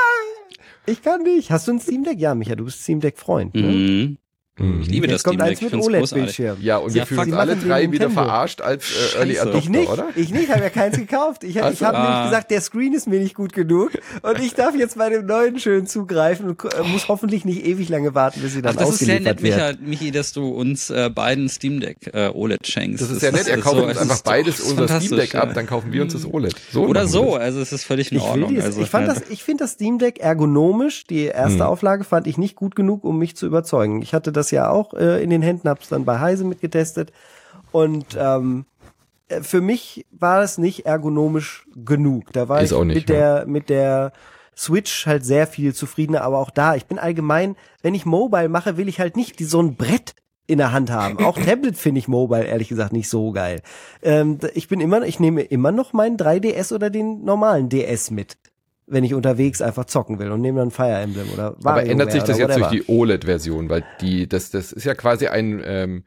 Ich 0.86 1.02
kann 1.02 1.22
nicht. 1.22 1.50
Hast 1.50 1.66
du 1.68 1.72
ein 1.72 1.80
Steam 1.80 2.04
Deck? 2.04 2.18
Ja, 2.18 2.34
Micha, 2.34 2.54
du 2.56 2.64
bist 2.66 2.82
Steam 2.82 3.00
Deck 3.00 3.16
Freund. 3.18 3.54
Ne? 3.54 3.62
Mhm. 3.62 4.18
Ich 4.56 4.86
liebe 4.86 5.08
das 5.08 5.14
Jetzt 5.16 5.24
kommt 5.24 5.34
Steam 5.40 5.48
Deck. 5.48 5.48
eins 5.48 5.62
Ich 5.62 5.72
mit. 5.72 5.84
OLED-Bildschirm. 5.84 6.56
Ja, 6.60 6.76
und 6.76 6.94
wir 6.94 7.00
Ja, 7.00 7.06
fühlen 7.06 7.20
uns 7.22 7.30
sie 7.30 7.36
alle 7.36 7.56
drei 7.56 7.90
wieder 7.90 8.08
verarscht 8.08 8.60
als 8.60 8.84
äh, 9.14 9.18
Early. 9.18 9.38
Adopter, 9.40 9.58
Ich 9.58 9.68
nicht, 9.68 9.88
oder? 9.90 10.06
ich 10.14 10.30
nicht, 10.30 10.48
habe 10.48 10.62
ja 10.62 10.70
keins 10.70 10.96
gekauft. 10.96 11.42
Ich, 11.42 11.56
ich 11.56 11.62
Also, 11.62 11.84
habe 11.84 11.98
ah. 11.98 12.08
nämlich 12.12 12.30
gesagt, 12.30 12.50
der 12.52 12.60
Screen 12.60 12.94
ist 12.94 13.08
mir 13.08 13.18
nicht 13.18 13.34
gut 13.34 13.52
genug 13.52 13.90
und 14.22 14.38
ich 14.38 14.54
darf 14.54 14.76
jetzt 14.76 14.96
bei 14.96 15.08
dem 15.10 15.26
neuen 15.26 15.58
schön 15.58 15.88
zugreifen 15.88 16.48
und 16.50 16.62
äh, 16.72 16.82
muss 16.84 17.08
hoffentlich 17.08 17.44
nicht 17.44 17.66
ewig 17.66 17.88
lange 17.88 18.14
warten, 18.14 18.42
bis 18.42 18.52
sie 18.52 18.62
dann 18.62 18.76
Ach, 18.76 18.80
das 18.80 18.90
ist 18.90 18.98
sehr 19.00 19.18
nett, 19.18 19.42
wird. 19.42 19.56
Micha, 19.56 19.72
Michi, 19.80 20.10
dass 20.12 20.32
du 20.32 20.46
uns 20.50 20.88
äh, 20.88 21.10
beiden 21.12 21.48
Steam 21.48 21.80
Deck 21.80 21.96
äh, 22.12 22.28
OLED 22.28 22.64
schenkst. 22.64 23.02
Das 23.02 23.10
ist 23.10 23.22
ja 23.22 23.32
nett, 23.32 23.48
er 23.48 23.58
kauft 23.58 23.76
so- 23.78 23.84
uns 23.84 23.98
einfach 23.98 24.22
beides 24.22 24.58
das 24.58 24.66
unser 24.70 24.86
Steam 24.86 25.00
Deck 25.00 25.32
fantastisch, 25.32 25.34
ab, 25.34 25.48
ja. 25.48 25.54
dann 25.54 25.66
kaufen 25.66 25.92
wir 25.92 26.00
uns 26.02 26.12
das 26.12 26.24
OLED. 26.32 26.54
So 26.70 26.86
Oder 26.86 27.08
so, 27.08 27.32
das. 27.32 27.40
also 27.42 27.60
es 27.60 27.72
ist 27.72 27.82
völlig 27.84 28.12
in 28.12 28.18
Ich 28.18 28.22
Ordnung. 28.24 28.50
dies, 28.54 28.62
also, 28.62 28.80
ich 28.80 28.88
fand 28.88 29.08
das, 29.08 29.22
ich 29.30 29.42
finde 29.42 29.64
das 29.64 29.72
Steam 29.72 29.98
Deck 29.98 30.20
ergonomisch. 30.20 31.08
Die 31.08 31.24
erste 31.24 31.54
Hm. 31.58 31.62
Auflage 31.66 32.04
fand 32.04 32.28
ich 32.28 32.38
nicht 32.38 32.54
gut 32.54 32.76
genug, 32.76 33.02
um 33.02 33.18
mich 33.18 33.34
zu 33.36 33.46
überzeugen. 33.46 34.00
Ich 34.00 34.14
hatte 34.14 34.30
das 34.30 34.43
ja 34.50 34.70
auch 34.70 34.94
äh, 34.94 35.22
in 35.22 35.30
den 35.30 35.42
Händen, 35.42 35.68
hab's 35.68 35.88
dann 35.88 36.04
bei 36.04 36.18
Heise 36.18 36.44
mitgetestet 36.44 37.12
und 37.72 38.16
ähm, 38.18 38.66
äh, 39.28 39.40
für 39.40 39.60
mich 39.60 40.06
war 40.10 40.42
es 40.42 40.58
nicht 40.58 40.86
ergonomisch 40.86 41.66
genug. 41.74 42.32
Da 42.32 42.48
war 42.48 42.60
Ist 42.60 42.72
ich 42.72 42.78
nicht, 42.84 42.94
mit 42.94 43.08
der 43.08 43.46
mit 43.46 43.68
der 43.68 44.12
Switch 44.56 45.06
halt 45.06 45.24
sehr 45.24 45.46
viel 45.46 45.74
zufriedener, 45.74 46.22
aber 46.22 46.38
auch 46.38 46.50
da, 46.50 46.74
ich 46.74 46.86
bin 46.86 46.98
allgemein, 46.98 47.56
wenn 47.82 47.94
ich 47.94 48.06
Mobile 48.06 48.48
mache, 48.48 48.76
will 48.76 48.88
ich 48.88 49.00
halt 49.00 49.16
nicht 49.16 49.38
die, 49.40 49.44
so 49.44 49.60
ein 49.60 49.76
Brett 49.76 50.14
in 50.46 50.58
der 50.58 50.72
Hand 50.72 50.90
haben. 50.90 51.18
Auch 51.24 51.38
Tablet 51.38 51.76
finde 51.76 51.98
ich 51.98 52.08
Mobile 52.08 52.44
ehrlich 52.44 52.68
gesagt 52.68 52.92
nicht 52.92 53.08
so 53.08 53.32
geil. 53.32 53.62
Ähm, 54.02 54.38
ich 54.54 54.68
bin 54.68 54.80
immer, 54.80 55.02
ich 55.02 55.18
nehme 55.18 55.42
immer 55.42 55.72
noch 55.72 55.92
meinen 55.92 56.16
3DS 56.16 56.74
oder 56.74 56.90
den 56.90 57.24
normalen 57.24 57.68
DS 57.68 58.10
mit, 58.10 58.36
wenn 58.86 59.04
ich 59.04 59.14
unterwegs 59.14 59.62
einfach 59.62 59.86
zocken 59.86 60.18
will 60.18 60.30
und 60.30 60.40
nehme 60.40 60.60
dann 60.60 60.70
Fire 60.70 61.00
Emblem 61.00 61.30
oder 61.32 61.48
Aber 61.48 61.64
WarioWare 61.64 61.90
ändert 61.90 62.12
sich 62.12 62.22
das 62.22 62.38
jetzt 62.38 62.56
durch 62.56 62.68
die 62.68 62.84
OLED-Version, 62.86 63.68
weil 63.70 63.84
die, 64.00 64.28
das, 64.28 64.50
das 64.50 64.72
ist 64.72 64.84
ja 64.84 64.94
quasi 64.94 65.28
ein 65.28 65.62
ähm, 65.64 66.04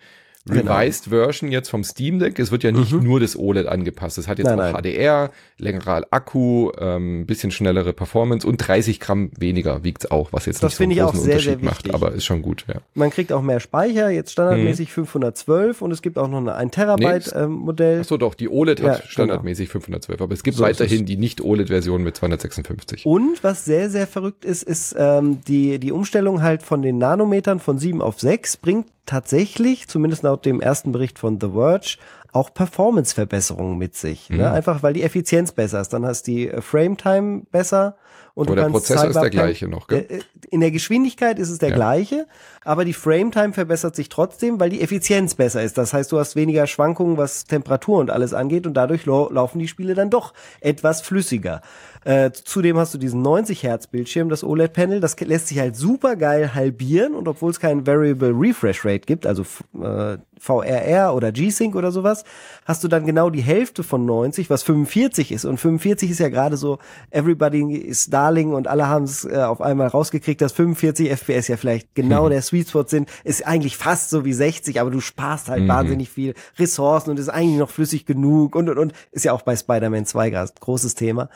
Genau. 0.47 0.73
revised 0.73 1.05
Version 1.09 1.51
jetzt 1.51 1.69
vom 1.69 1.83
Steam 1.83 2.19
Deck. 2.19 2.39
Es 2.39 2.51
wird 2.51 2.63
ja 2.63 2.71
nicht 2.71 2.91
nur 2.93 3.19
das 3.19 3.37
OLED 3.37 3.67
angepasst. 3.67 4.17
Es 4.17 4.27
hat 4.27 4.39
jetzt 4.39 4.47
Mhm. 4.49 4.57
Nein, 4.57 4.75
auch 4.75 4.81
nein. 4.81 4.81
HDR, 4.93 5.31
längerer 5.57 6.03
Akku, 6.11 6.71
ähm, 6.79 7.25
bisschen 7.25 7.51
schnellere 7.51 7.93
Performance 7.93 8.47
und 8.47 8.57
30 8.57 8.99
Gramm 8.99 9.31
weniger 9.37 9.83
wiegt's 9.83 10.09
auch, 10.09 10.31
was 10.33 10.45
jetzt 10.45 10.63
Das 10.63 10.71
nicht 10.71 10.77
so 10.77 10.83
einen 10.83 10.91
ich 10.91 10.99
großen 10.99 11.19
sehr, 11.21 11.35
Unterschied 11.35 11.63
macht. 11.63 11.93
Aber 11.93 12.11
ist 12.13 12.25
schon 12.25 12.41
gut, 12.41 12.65
ja. 12.67 12.75
Man 12.93 13.09
kriegt 13.09 13.31
auch 13.31 13.41
mehr 13.41 13.59
Speicher, 13.59 14.09
jetzt 14.09 14.31
standardmäßig 14.31 14.89
Mhm. 14.89 15.05
512 15.05 15.81
und 15.81 15.91
es 15.91 16.01
gibt 16.01 16.17
auch 16.17 16.27
noch 16.27 16.37
ein 16.39 16.49
1 16.49 16.71
Terabyte 16.71 17.31
Nee, 17.35 17.41
ähm, 17.41 17.51
Modell. 17.51 17.99
Achso, 17.99 18.17
doch, 18.17 18.33
die 18.35 18.49
OLED 18.49 18.79
Ja, 18.79 18.89
hat 18.93 19.05
standardmäßig 19.07 19.69
512, 19.69 20.21
aber 20.21 20.33
es 20.33 20.43
gibt 20.43 20.57
So 20.57 20.63
weiterhin 20.63 21.05
die 21.05 21.17
nicht 21.17 21.41
OLED-Version 21.41 22.03
mit 22.03 22.15
256. 22.15 23.05
Und 23.05 23.43
was 23.43 23.65
sehr, 23.65 23.89
sehr 23.89 24.07
verrückt 24.07 24.45
ist, 24.45 24.63
ist 24.63 24.95
ähm, 24.97 25.39
die, 25.47 25.79
die 25.79 25.91
Umstellung 25.91 26.41
halt 26.41 26.63
von 26.63 26.81
den 26.81 26.97
Nanometern 26.97 27.59
von 27.59 27.77
7 27.79 28.01
auf 28.01 28.19
6 28.19 28.57
bringt 28.57 28.87
tatsächlich, 29.07 29.87
zumindest 29.87 30.21
laut 30.21 30.45
dem 30.45 30.61
ersten 30.61 30.91
Bericht 30.91 31.17
von 31.17 31.39
The 31.41 31.49
Verge, 31.53 31.97
auch 32.33 32.53
Performance-Verbesserungen 32.53 33.77
mit 33.77 33.95
sich. 33.95 34.29
Mhm. 34.29 34.37
Ne? 34.37 34.51
Einfach 34.51 34.83
weil 34.83 34.93
die 34.93 35.01
Effizienz 35.03 35.51
besser 35.51 35.81
ist. 35.81 35.89
Dann 35.89 36.05
hast 36.05 36.27
die 36.27 36.49
äh, 36.49 36.61
Frame-Time 36.61 37.43
besser. 37.51 37.95
Und 38.35 38.47
Aber 38.47 38.55
du 38.55 38.61
der 38.61 38.69
Prozessor 38.69 39.09
ist 39.09 39.15
der 39.19 39.31
gleiche 39.31 39.67
noch, 39.67 39.87
gell? 39.87 40.05
Äh, 40.07 40.19
In 40.51 40.59
der 40.59 40.69
Geschwindigkeit 40.69 41.39
ist 41.39 41.49
es 41.49 41.57
der 41.57 41.69
Ja. 41.69 41.75
gleiche, 41.75 42.27
aber 42.67 42.85
die 42.85 42.93
Frame-Time 42.93 43.53
verbessert 43.53 43.95
sich 43.95 44.09
trotzdem, 44.09 44.59
weil 44.59 44.69
die 44.69 44.81
Effizienz 44.81 45.35
besser 45.35 45.61
ist. 45.61 45.77
Das 45.77 45.93
heißt, 45.93 46.11
du 46.11 46.19
hast 46.19 46.35
weniger 46.35 46.65
Schwankungen, 46.65 47.17
was 47.17 47.45
Temperatur 47.45 47.99
und 47.99 48.09
alles 48.09 48.33
angeht 48.33 48.65
und 48.65 48.73
dadurch 48.75 49.05
lau- 49.05 49.29
laufen 49.29 49.59
die 49.59 49.67
Spiele 49.67 49.93
dann 49.93 50.09
doch 50.09 50.33
etwas 50.61 51.01
flüssiger. 51.01 51.61
Äh, 52.05 52.31
zudem 52.31 52.77
hast 52.77 52.93
du 52.93 52.97
diesen 52.97 53.21
90 53.21 53.63
Hertz 53.63 53.87
Bildschirm, 53.87 54.29
das 54.29 54.43
OLED-Panel, 54.43 55.01
das 55.01 55.19
lässt 55.19 55.47
sich 55.49 55.59
halt 55.59 55.75
super 55.75 56.15
geil 56.15 56.55
halbieren 56.55 57.15
und 57.15 57.27
obwohl 57.27 57.51
es 57.51 57.59
kein 57.59 57.85
Variable 57.85 58.31
Refresh 58.33 58.85
Rate 58.85 59.01
gibt, 59.05 59.25
also 59.25 59.43
äh, 59.81 60.17
VRR 60.39 61.13
oder 61.15 61.31
G-Sync 61.31 61.75
oder 61.75 61.91
sowas, 61.91 61.97
sowas, 61.97 62.23
hast 62.65 62.83
du 62.83 62.87
dann 62.87 63.05
genau 63.05 63.29
die 63.29 63.41
Hälfte 63.41 63.83
von 63.83 64.05
90, 64.05 64.49
was 64.49 64.63
45 64.63 65.31
ist. 65.31 65.45
Und 65.45 65.57
45 65.57 66.11
ist 66.11 66.19
ja 66.19 66.29
gerade 66.29 66.57
so, 66.57 66.79
everybody 67.11 67.75
is 67.75 68.09
darling 68.09 68.53
und 68.53 68.67
alle 68.67 68.87
haben 68.87 69.03
es 69.03 69.25
äh, 69.25 69.37
auf 69.37 69.61
einmal 69.61 69.87
rausgekriegt, 69.87 70.41
dass 70.41 70.53
45 70.53 71.09
FPS 71.09 71.47
ja 71.47 71.57
vielleicht 71.57 71.93
genau 71.95 72.25
mhm. 72.25 72.29
der 72.31 72.41
Sweet 72.41 72.56
Spot 72.63 72.85
sind. 72.87 73.09
Ist 73.23 73.45
eigentlich 73.45 73.77
fast 73.77 74.09
so 74.09 74.25
wie 74.25 74.33
60, 74.33 74.79
aber 74.79 74.91
du 74.91 74.99
sparst 74.99 75.49
halt 75.49 75.63
mhm. 75.63 75.67
wahnsinnig 75.67 76.09
viel 76.09 76.33
Ressourcen 76.57 77.11
und 77.11 77.19
ist 77.19 77.29
eigentlich 77.29 77.59
noch 77.59 77.69
flüssig 77.69 78.05
genug 78.05 78.55
und 78.55 78.69
und 78.69 78.77
und. 78.77 78.93
Ist 79.11 79.25
ja 79.25 79.33
auch 79.33 79.41
bei 79.41 79.55
Spider-Man 79.55 80.05
2 80.05 80.29
gerade 80.29 80.51
großes 80.59 80.95
Thema. 80.95 81.29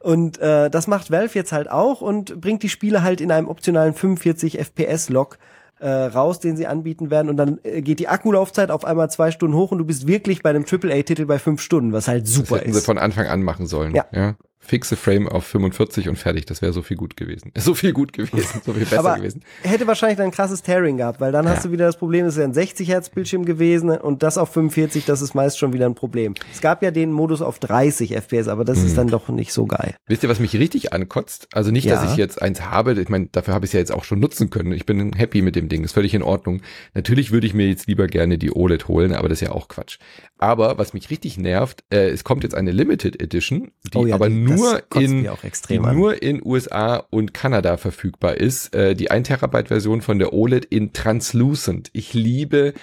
Und 0.00 0.38
äh, 0.38 0.68
das 0.68 0.88
macht 0.88 1.10
Valve 1.10 1.34
jetzt 1.34 1.52
halt 1.52 1.70
auch 1.70 2.00
und 2.00 2.40
bringt 2.40 2.62
die 2.62 2.68
Spiele 2.68 3.02
halt 3.02 3.20
in 3.20 3.30
einem 3.30 3.48
optionalen 3.48 3.94
45 3.94 4.58
FPS-Log 4.58 5.38
äh, 5.78 5.88
raus, 5.88 6.40
den 6.40 6.56
sie 6.56 6.66
anbieten 6.66 7.10
werden. 7.10 7.28
Und 7.28 7.36
dann 7.36 7.58
äh, 7.62 7.82
geht 7.82 8.00
die 8.00 8.08
Akkulaufzeit 8.08 8.70
auf 8.70 8.84
einmal 8.84 9.10
zwei 9.10 9.30
Stunden 9.30 9.56
hoch 9.56 9.70
und 9.70 9.78
du 9.78 9.84
bist 9.84 10.06
wirklich 10.06 10.42
bei 10.42 10.50
einem 10.50 10.64
AAA-Titel 10.64 11.26
bei 11.26 11.38
fünf 11.38 11.60
Stunden, 11.60 11.92
was 11.92 12.08
halt 12.08 12.26
super 12.26 12.56
das 12.56 12.60
hätten 12.60 12.70
ist. 12.70 12.76
sie 12.80 12.82
von 12.84 12.98
Anfang 12.98 13.26
an 13.26 13.42
machen 13.42 13.66
sollen. 13.66 13.94
Ja. 13.94 14.06
ja 14.12 14.34
fixe 14.64 14.96
Frame 14.96 15.28
auf 15.28 15.44
45 15.44 16.08
und 16.08 16.16
fertig. 16.16 16.46
Das 16.46 16.62
wäre 16.62 16.72
so 16.72 16.82
viel 16.82 16.96
gut 16.96 17.16
gewesen. 17.16 17.52
So 17.62 17.74
viel 17.74 17.92
gut 17.92 18.12
gewesen, 18.12 18.60
so 18.64 18.72
viel 18.72 18.84
besser 18.84 18.98
Aber 18.98 19.16
gewesen. 19.16 19.44
Hätte 19.62 19.86
wahrscheinlich 19.86 20.16
dann 20.16 20.26
ein 20.26 20.32
krasses 20.32 20.62
Tearing 20.62 20.96
gehabt, 20.96 21.20
weil 21.20 21.30
dann 21.30 21.44
ja. 21.44 21.52
hast 21.52 21.64
du 21.64 21.70
wieder 21.70 21.86
das 21.86 21.96
Problem, 21.96 22.26
es 22.26 22.34
ist 22.34 22.38
ja 22.38 22.44
ein 22.44 22.54
60 22.54 22.88
Hertz 22.88 23.08
Bildschirm 23.08 23.44
gewesen 23.44 23.90
und 23.90 24.24
das 24.24 24.36
auf 24.36 24.52
45, 24.52 25.04
das 25.04 25.22
ist 25.22 25.34
meist 25.34 25.58
schon 25.58 25.72
wieder 25.72 25.86
ein 25.86 25.94
Problem. 25.94 26.34
Es 26.52 26.60
gab 26.60 26.82
ja 26.82 26.90
den 26.90 27.12
Modus 27.12 27.40
auf 27.40 27.60
30 27.60 28.16
FPS, 28.16 28.48
aber 28.48 28.64
das 28.64 28.78
hm. 28.78 28.86
ist 28.86 28.98
dann 28.98 29.06
doch 29.06 29.28
nicht 29.28 29.52
so 29.52 29.66
geil. 29.66 29.94
Wisst 30.08 30.24
ihr, 30.24 30.28
was 30.28 30.40
mich 30.40 30.54
richtig 30.54 30.92
ankotzt? 30.92 31.46
Also 31.52 31.70
nicht, 31.70 31.84
ja. 31.84 31.94
dass 31.94 32.10
ich 32.10 32.16
jetzt 32.16 32.42
eins 32.42 32.62
habe, 32.62 33.00
ich 33.00 33.08
meine, 33.08 33.28
dafür 33.30 33.54
habe 33.54 33.64
ich 33.64 33.68
es 33.68 33.74
ja 33.74 33.80
jetzt 33.80 33.92
auch 33.92 34.04
schon 34.04 34.18
nutzen 34.18 34.50
können. 34.50 34.72
Ich 34.72 34.86
bin 34.86 35.12
happy 35.12 35.40
mit 35.40 35.54
dem 35.54 35.68
Ding, 35.68 35.84
ist 35.84 35.92
völlig 35.92 36.14
in 36.14 36.22
Ordnung. 36.22 36.62
Natürlich 36.94 37.30
würde 37.30 37.46
ich 37.46 37.54
mir 37.54 37.68
jetzt 37.68 37.86
lieber 37.86 38.08
gerne 38.08 38.38
die 38.38 38.52
OLED 38.52 38.88
holen, 38.88 39.14
aber 39.14 39.28
das 39.28 39.40
ist 39.40 39.48
ja 39.48 39.54
auch 39.54 39.68
Quatsch. 39.68 39.98
Aber 40.38 40.78
was 40.78 40.92
mich 40.94 41.10
richtig 41.10 41.38
nervt, 41.38 41.84
äh, 41.92 42.08
es 42.08 42.24
kommt 42.24 42.42
jetzt 42.42 42.54
eine 42.54 42.72
Limited 42.72 43.22
Edition, 43.22 43.70
die 43.92 43.98
oh 43.98 44.06
ja, 44.06 44.16
aber 44.16 44.28
nur 44.28 44.51
in 44.94 45.28
die 45.68 45.78
nur 45.78 46.22
in 46.22 46.44
USA 46.44 47.04
und 47.10 47.34
Kanada 47.34 47.76
verfügbar 47.76 48.36
ist. 48.36 48.74
Äh, 48.74 48.94
die 48.94 49.10
1 49.10 49.28
Terabyte 49.28 49.68
Version 49.68 50.02
von 50.02 50.18
der 50.18 50.32
OLED 50.32 50.64
in 50.64 50.92
Translucent. 50.92 51.90
Ich 51.92 52.14
liebe 52.14 52.74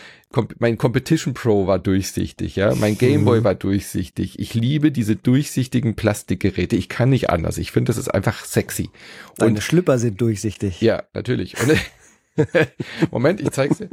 mein 0.59 0.77
Competition 0.77 1.33
Pro 1.33 1.65
war 1.65 1.79
durchsichtig, 1.79 2.55
ja, 2.55 2.75
mein 2.75 2.97
Game 2.97 3.25
Boy 3.25 3.39
mhm. 3.39 3.43
war 3.45 3.55
durchsichtig. 3.55 4.37
Ich 4.37 4.53
liebe 4.53 4.91
diese 4.91 5.15
durchsichtigen 5.15 5.95
Plastikgeräte. 5.95 6.75
Ich 6.75 6.87
kann 6.87 7.09
nicht 7.09 7.31
anders. 7.31 7.57
Ich 7.57 7.71
finde, 7.71 7.89
das 7.89 7.97
ist 7.97 8.09
einfach 8.09 8.45
sexy. 8.45 8.91
Deine 9.37 9.61
Schlüpper 9.61 9.97
sind 9.97 10.21
durchsichtig. 10.21 10.81
Ja, 10.81 11.03
natürlich. 11.13 11.59
Und 11.59 11.75
Moment, 13.11 13.39
ich 13.41 13.51
zeig's 13.51 13.77
dir. 13.77 13.89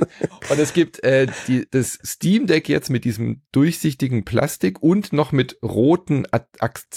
Und 0.51 0.59
es 0.59 0.73
gibt 0.73 1.03
äh, 1.05 1.27
die, 1.49 1.67
das 1.71 1.99
Steam 2.05 2.47
Deck 2.47 2.69
jetzt 2.69 2.91
mit 2.91 3.05
diesem 3.05 3.43
durchsichtigen 3.53 4.25
Plastik 4.25 4.83
und 4.83 5.13
noch 5.13 5.33
mit 5.33 5.59
roten 5.63 6.27
Ak 6.31 6.47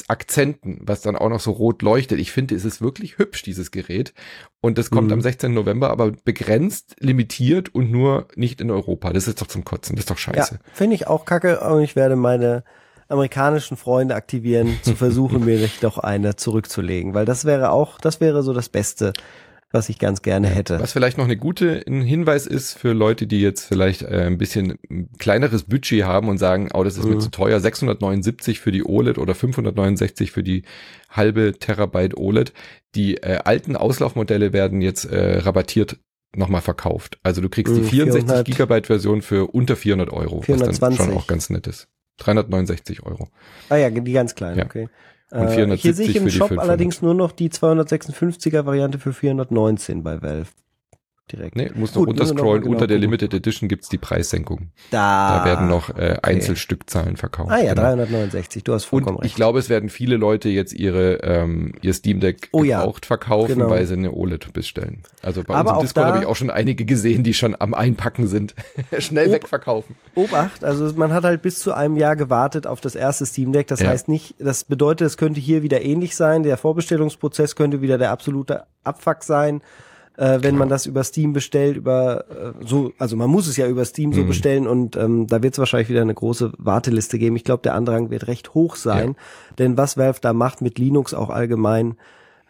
Akzenten, 0.07 0.79
was 0.81 1.01
dann 1.01 1.15
auch 1.15 1.29
noch 1.29 1.39
so 1.39 1.51
rot 1.51 1.81
leuchtet. 1.81 2.19
Ich 2.19 2.31
finde, 2.31 2.55
es 2.55 2.65
ist 2.65 2.81
wirklich 2.81 3.17
hübsch, 3.17 3.43
dieses 3.43 3.71
Gerät. 3.71 4.13
Und 4.61 4.77
das 4.77 4.89
kommt 4.89 5.07
mhm. 5.07 5.13
am 5.13 5.21
16. 5.21 5.53
November, 5.53 5.89
aber 5.89 6.11
begrenzt, 6.11 6.95
limitiert 6.99 7.73
und 7.73 7.91
nur 7.91 8.27
nicht 8.35 8.61
in 8.61 8.71
Europa. 8.71 9.13
Das 9.13 9.27
ist 9.27 9.41
doch 9.41 9.47
zum 9.47 9.63
Kotzen. 9.63 9.95
Das 9.95 10.03
ist 10.03 10.11
doch 10.11 10.17
scheiße. 10.17 10.55
Ja, 10.55 10.71
finde 10.73 10.95
ich 10.95 11.07
auch 11.07 11.25
kacke. 11.25 11.59
Und 11.61 11.81
ich 11.81 11.95
werde 11.95 12.15
meine 12.15 12.63
amerikanischen 13.09 13.75
Freunde 13.75 14.15
aktivieren, 14.15 14.79
zu 14.83 14.95
versuchen, 14.95 15.43
mir 15.43 15.69
doch 15.81 15.97
eine 15.97 16.35
zurückzulegen, 16.35 17.13
weil 17.13 17.25
das 17.25 17.43
wäre 17.43 17.71
auch, 17.71 17.99
das 17.99 18.21
wäre 18.21 18.43
so 18.43 18.53
das 18.53 18.69
Beste, 18.69 19.13
was 19.71 19.89
ich 19.89 19.99
ganz 19.99 20.21
gerne 20.21 20.47
hätte. 20.47 20.79
Was 20.79 20.93
vielleicht 20.93 21.17
noch 21.17 21.25
eine 21.25 21.37
gute 21.37 21.83
ein 21.87 22.01
Hinweis 22.01 22.47
ist 22.47 22.77
für 22.77 22.93
Leute, 22.93 23.27
die 23.27 23.41
jetzt 23.41 23.65
vielleicht 23.65 24.01
äh, 24.01 24.25
ein 24.25 24.37
bisschen 24.37 24.79
kleineres 25.19 25.63
Budget 25.63 26.03
haben 26.03 26.27
und 26.27 26.37
sagen, 26.37 26.69
oh, 26.73 26.83
das 26.83 26.97
ist 26.97 27.05
mhm. 27.05 27.13
mir 27.13 27.19
zu 27.19 27.29
teuer, 27.29 27.59
679 27.59 28.59
für 28.59 28.71
die 28.71 28.83
OLED 28.83 29.17
oder 29.17 29.35
569 29.35 30.31
für 30.31 30.43
die 30.43 30.63
halbe 31.09 31.53
Terabyte 31.59 32.17
OLED. 32.17 32.53
Die 32.95 33.17
äh, 33.17 33.39
alten 33.43 33.75
Auslaufmodelle 33.75 34.53
werden 34.53 34.81
jetzt 34.81 35.05
äh, 35.05 35.37
rabattiert 35.39 35.97
nochmal 36.35 36.61
verkauft. 36.61 37.19
Also 37.23 37.41
du 37.41 37.49
kriegst 37.49 37.75
die 37.75 37.83
64 37.83 38.23
400, 38.23 38.45
Gigabyte 38.45 38.87
Version 38.87 39.21
für 39.21 39.47
unter 39.47 39.75
400 39.75 40.11
Euro, 40.11 40.41
420. 40.41 40.67
was 40.67 40.79
dann 40.79 40.95
schon 40.95 41.17
auch 41.17 41.27
ganz 41.27 41.49
nett 41.49 41.67
ist. 41.67 41.87
369 42.17 43.03
Euro. 43.03 43.29
Ah 43.69 43.77
ja, 43.77 43.89
die 43.89 44.11
ganz 44.11 44.35
kleinen, 44.35 44.59
ja. 44.59 44.65
okay. 44.65 44.89
Und 45.31 45.49
470 45.49 45.59
äh, 45.59 45.77
Hier 45.81 45.93
sehe 45.93 46.07
ich 46.07 46.15
im 46.15 46.29
Shop 46.29 46.57
allerdings 46.57 47.01
nur 47.01 47.13
noch 47.13 47.31
die 47.31 47.49
256er 47.49 48.65
Variante 48.65 48.97
für 48.97 49.13
419 49.13 50.03
bei 50.03 50.21
Valve 50.21 50.49
direkt. 51.31 51.55
Nee, 51.55 51.71
muss 51.75 51.95
noch 51.95 52.05
runterscrollen. 52.05 52.63
Genau 52.63 52.73
Unter 52.73 52.87
der 52.87 52.97
Limited 52.97 53.33
Edition 53.33 53.69
gibt's 53.69 53.89
die 53.89 53.97
Preissenkung. 53.97 54.71
Da, 54.91 55.39
da 55.39 55.45
werden 55.45 55.67
noch 55.67 55.95
äh, 55.97 56.17
Einzelstückzahlen 56.21 57.17
verkauft. 57.17 57.51
Ah 57.51 57.59
ja, 57.59 57.73
genau. 57.73 57.95
369, 57.95 58.63
du 58.63 58.73
hast 58.73 58.85
vollkommen 58.85 59.17
Und 59.17 59.23
recht. 59.23 59.31
Ich 59.31 59.35
glaube, 59.35 59.59
es 59.59 59.69
werden 59.69 59.89
viele 59.89 60.17
Leute 60.17 60.49
jetzt 60.49 60.73
ihre 60.73 61.15
ähm, 61.23 61.73
ihr 61.81 61.93
Steam 61.93 62.19
Deck 62.19 62.49
oh, 62.51 62.61
gebraucht 62.61 63.05
ja. 63.05 63.07
verkaufen, 63.07 63.55
genau. 63.55 63.69
weil 63.69 63.85
sie 63.85 63.93
eine 63.93 64.11
OLED 64.11 64.51
bestellen. 64.53 65.03
Also 65.21 65.43
bei 65.43 65.55
Aber 65.55 65.71
uns 65.71 65.79
im 65.79 65.85
Discord 65.85 66.07
habe 66.07 66.19
ich 66.19 66.25
auch 66.25 66.35
schon 66.35 66.49
einige 66.49 66.85
gesehen, 66.85 67.23
die 67.23 67.33
schon 67.33 67.55
am 67.59 67.73
Einpacken 67.73 68.27
sind. 68.27 68.55
Schnell 68.97 69.27
Ob 69.27 69.33
wegverkaufen. 69.33 69.95
Obacht, 70.15 70.63
also 70.63 70.91
man 70.95 71.13
hat 71.13 71.23
halt 71.23 71.41
bis 71.41 71.59
zu 71.59 71.73
einem 71.73 71.97
Jahr 71.97 72.15
gewartet 72.15 72.67
auf 72.67 72.81
das 72.81 72.95
erste 72.95 73.25
Steam 73.25 73.53
Deck. 73.53 73.67
Das 73.67 73.79
ja. 73.79 73.89
heißt 73.89 74.07
nicht, 74.07 74.35
das 74.39 74.63
bedeutet, 74.63 75.07
es 75.07 75.17
könnte 75.17 75.39
hier 75.39 75.63
wieder 75.63 75.81
ähnlich 75.81 76.15
sein. 76.15 76.43
Der 76.43 76.57
Vorbestellungsprozess 76.57 77.55
könnte 77.55 77.81
wieder 77.81 77.97
der 77.97 78.11
absolute 78.11 78.63
Abfuck 78.83 79.23
sein 79.23 79.61
äh, 80.19 80.33
wenn 80.33 80.41
genau. 80.41 80.59
man 80.59 80.69
das 80.69 80.85
über 80.85 81.03
Steam 81.05 81.31
bestellt, 81.31 81.77
über 81.77 82.25
äh, 82.29 82.65
so, 82.65 82.91
also 82.97 83.15
man 83.15 83.29
muss 83.29 83.47
es 83.47 83.55
ja 83.55 83.67
über 83.67 83.85
Steam 83.85 84.11
so 84.11 84.21
mhm. 84.21 84.27
bestellen 84.27 84.67
und 84.67 84.97
ähm, 84.97 85.27
da 85.27 85.41
wird 85.41 85.53
es 85.53 85.59
wahrscheinlich 85.59 85.87
wieder 85.87 86.01
eine 86.01 86.13
große 86.13 86.51
Warteliste 86.57 87.17
geben. 87.17 87.37
Ich 87.37 87.45
glaube, 87.45 87.63
der 87.63 87.73
Andrang 87.73 88.09
wird 88.09 88.27
recht 88.27 88.53
hoch 88.53 88.75
sein, 88.75 89.09
ja. 89.09 89.55
denn 89.59 89.77
was 89.77 89.95
Valve 89.95 90.19
da 90.21 90.33
macht 90.33 90.61
mit 90.61 90.77
Linux 90.77 91.13
auch 91.13 91.29
allgemein, 91.29 91.95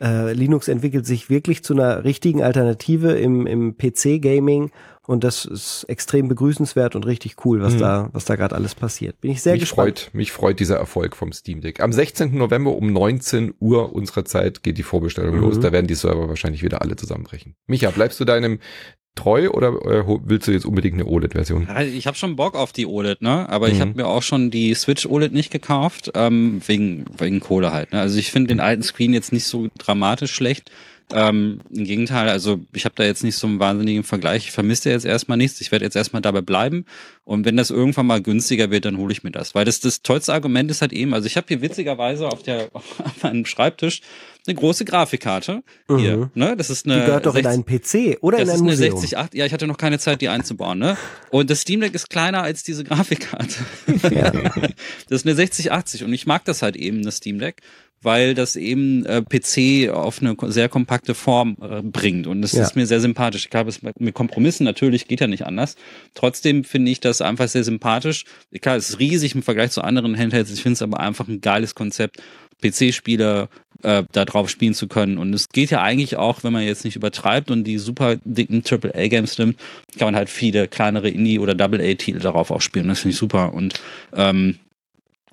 äh, 0.02 0.34
Linux 0.34 0.68
entwickelt 0.68 1.06
sich 1.06 1.30
wirklich 1.30 1.64
zu 1.64 1.74
einer 1.74 2.04
richtigen 2.04 2.42
Alternative 2.42 3.12
im, 3.12 3.46
im 3.46 3.78
PC-Gaming 3.78 4.72
und 5.10 5.24
das 5.24 5.44
ist 5.44 5.86
extrem 5.86 6.28
begrüßenswert 6.28 6.96
und 6.96 7.04
richtig 7.08 7.44
cool, 7.44 7.64
was 7.64 7.74
mhm. 7.74 7.80
da, 7.80 8.10
was 8.14 8.26
da 8.26 8.36
gerade 8.36 8.54
alles 8.54 8.76
passiert. 8.76 9.20
Bin 9.22 9.32
ich 9.32 9.42
sehr 9.42 9.54
mich 9.54 9.62
gespannt. 9.62 10.02
Freut, 10.02 10.14
mich 10.14 10.32
freut 10.32 10.60
dieser 10.60 10.78
Erfolg 10.78 11.16
vom 11.16 11.34
Steam 11.34 11.62
Deck. 11.62 11.80
Am 11.80 11.92
16. 11.92 12.38
November 12.38 12.76
um 12.76 12.94
19 12.94 13.56
Uhr 13.60 13.92
unserer 13.96 14.24
Zeit 14.24 14.62
geht 14.62 14.78
die 14.78 14.84
Vorbestellung 14.84 15.38
mhm. 15.38 15.42
los. 15.42 15.60
Da 15.60 15.72
werden 15.72 15.88
die 15.88 15.96
Server 15.96 16.30
wahrscheinlich 16.30 16.62
wieder 16.62 16.84
alle 16.84 16.96
zusammenbrechen. 16.96 17.56
Micha, 17.66 17.90
bleibst 17.90 18.20
du 18.20 18.26
deinem 18.26 18.60
treu 19.16 19.50
oder 19.50 19.70
äh, 19.70 20.04
willst 20.26 20.48
du 20.48 20.52
jetzt 20.52 20.68
unbedingt 20.68 20.94
eine 20.94 21.08
OLED-Version? 21.08 21.68
Ich 21.92 22.06
habe 22.06 22.16
schon 22.16 22.36
Bock 22.36 22.54
auf 22.54 22.72
die 22.72 22.86
OLED, 22.86 23.24
ne? 23.24 23.50
Aber 23.50 23.68
mhm. 23.68 23.74
ich 23.74 23.82
habe 23.82 23.94
mir 23.96 24.06
auch 24.06 24.22
schon 24.22 24.52
die 24.52 24.76
Switch 24.76 25.08
OLED 25.08 25.34
nicht 25.34 25.50
gekauft, 25.50 26.12
ähm, 26.14 26.62
wegen, 26.68 27.06
wegen 27.18 27.40
Kohle 27.40 27.74
halt. 27.74 27.94
Ne? 27.94 28.00
Also 28.00 28.20
ich 28.20 28.32
finde 28.32 28.50
den 28.50 28.60
alten 28.60 28.84
Screen 28.84 29.14
jetzt 29.14 29.34
nicht 29.34 29.46
so 29.46 29.70
dramatisch 29.80 30.34
schlecht. 30.34 30.70
Ähm, 31.12 31.60
Im 31.72 31.86
Gegenteil, 31.86 32.30
also 32.30 32.60
ich 32.72 32.86
habe 32.86 32.94
da 32.96 33.04
jetzt 33.04 33.24
nicht 33.24 33.36
so 33.36 33.48
einen 33.48 33.60
wahnsinnigen 33.60 34.04
Vergleich. 34.04 34.46
Ich 34.46 34.52
vermisse 34.52 34.92
jetzt 34.92 35.06
erstmal 35.06 35.38
nichts. 35.38 35.60
Ich 35.60 35.72
werde 35.72 35.86
jetzt 35.86 35.96
erstmal 35.96 36.22
dabei 36.22 36.42
bleiben. 36.42 36.86
Und 37.24 37.46
wenn 37.46 37.58
das 37.58 37.72
irgendwann 37.72 38.06
mal 38.06 38.22
günstiger 38.22 38.70
wird, 38.70 38.86
dann 38.86 38.98
hole 38.98 39.12
ich 39.12 39.24
mir 39.24 39.32
das. 39.32 39.56
Weil 39.56 39.66
das 39.66 39.80
das 39.80 40.04
tollste 40.04 40.34
Argument 40.34 40.70
ist 40.70 40.82
halt 40.82 40.94
eben, 40.94 41.14
also 41.16 41.26
ich 41.26 41.36
habe 41.36 41.48
hier 41.48 41.62
witzigerweise 41.62 42.28
auf 42.28 42.44
der 42.44 42.70
auf 42.74 43.24
meinem 43.24 43.46
Schreibtisch 43.46 44.02
eine 44.48 44.56
große 44.56 44.86
Grafikkarte. 44.86 45.64
Mhm. 45.88 45.98
Hier, 45.98 46.32
ne? 46.36 46.56
Das 46.56 46.70
ist 46.70 46.86
eine. 46.86 47.00
Die 47.00 47.06
gehört 47.06 47.26
doch 47.26 47.34
60, 47.34 47.46
in 47.46 47.52
einen 47.52 47.66
PC 47.66 48.18
oder 48.22 48.40
in 48.40 48.50
ein 48.50 48.60
Museum. 48.60 48.68
Das 48.68 48.80
ist 48.80 48.84
eine 48.84 48.92
60, 49.00 49.18
8, 49.18 49.36
ja, 49.36 49.46
ich 49.46 49.54
hatte 49.54 49.68
noch 49.68 49.78
keine 49.78 50.00
Zeit, 50.00 50.22
die 50.22 50.30
einzubauen, 50.30 50.80
ne? 50.80 50.98
Und 51.32 51.50
das 51.50 51.62
Steam 51.62 51.82
Deck 51.82 51.94
ist 51.94 52.10
kleiner 52.10 52.44
als 52.44 52.64
diese 52.64 52.84
Grafikkarte. 52.84 53.56
Ja. 54.12 54.32
das 55.10 55.22
ist 55.22 55.26
eine 55.26 55.36
6080 55.36 56.04
und 56.04 56.14
ich 56.14 56.26
mag 56.26 56.46
das 56.46 56.62
halt 56.62 56.76
eben, 56.76 57.04
das 57.04 57.18
Steam 57.18 57.40
Deck 57.40 57.62
weil 58.02 58.34
das 58.34 58.56
eben 58.56 59.06
äh, 59.06 59.22
PC 59.22 59.92
auf 59.92 60.22
eine 60.22 60.36
sehr 60.52 60.70
kompakte 60.70 61.14
Form 61.14 61.58
äh, 61.62 61.82
bringt. 61.82 62.28
Und 62.28 62.42
das 62.42 62.54
ja. 62.54 62.64
ist 62.64 62.76
mir 62.76 62.86
sehr 62.86 63.02
sympathisch. 63.02 63.46
Ich 63.46 63.50
glaube, 63.50 63.70
es 63.70 63.82
mit 63.82 64.14
Kompromissen 64.14 64.64
natürlich 64.64 65.08
geht 65.08 65.22
ja 65.22 65.28
nicht 65.28 65.46
anders. 65.46 65.76
Trotzdem 66.14 66.64
finde 66.64 66.92
ich 66.92 67.00
das 67.00 67.22
einfach 67.22 67.48
sehr 67.48 67.64
sympathisch. 67.64 68.26
Klar, 68.62 68.78
es 68.78 68.90
ist 68.92 69.00
riesig 69.00 69.36
im 69.36 69.44
Vergleich 69.44 69.72
zu 69.72 69.82
anderen 69.82 70.18
Handhelds. 70.18 70.52
Ich 70.52 70.62
finde 70.62 70.74
es 70.74 70.82
aber 70.82 71.00
einfach 71.00 71.28
ein 71.28 71.42
geiles 71.42 71.76
Konzept, 71.76 72.22
PC-Spieler 72.62 73.50
äh, 73.84 74.04
da 74.12 74.26
drauf 74.26 74.50
spielen 74.50 74.74
zu 74.74 74.88
können. 74.88 75.18
Und 75.18 75.34
es 75.34 75.50
geht 75.50 75.72
ja 75.72 75.82
eigentlich 75.82 76.18
auch, 76.18 76.44
wenn 76.44 76.54
man 76.54 76.64
jetzt 76.64 76.86
nicht 76.86 76.96
übertreibt 76.96 77.52
und 77.52 77.64
die 77.64 77.78
super 77.78 78.18
dicken 78.24 78.64
AAA-Games 78.70 79.38
nimmt, 79.38 79.60
kann 79.98 80.08
man 80.08 80.16
halt 80.16 80.30
viele 80.30 80.68
kleinere 80.68 81.10
Indie- 81.10 81.40
oder 81.40 81.56
Double-A-Titel 81.56 82.20
darauf 82.20 82.52
auch 82.52 82.62
spielen. 82.62 82.88
Das 82.88 83.00
finde 83.00 83.14
ich 83.14 83.20
super. 83.20 83.54
Und 83.54 83.80
ähm, 84.14 84.60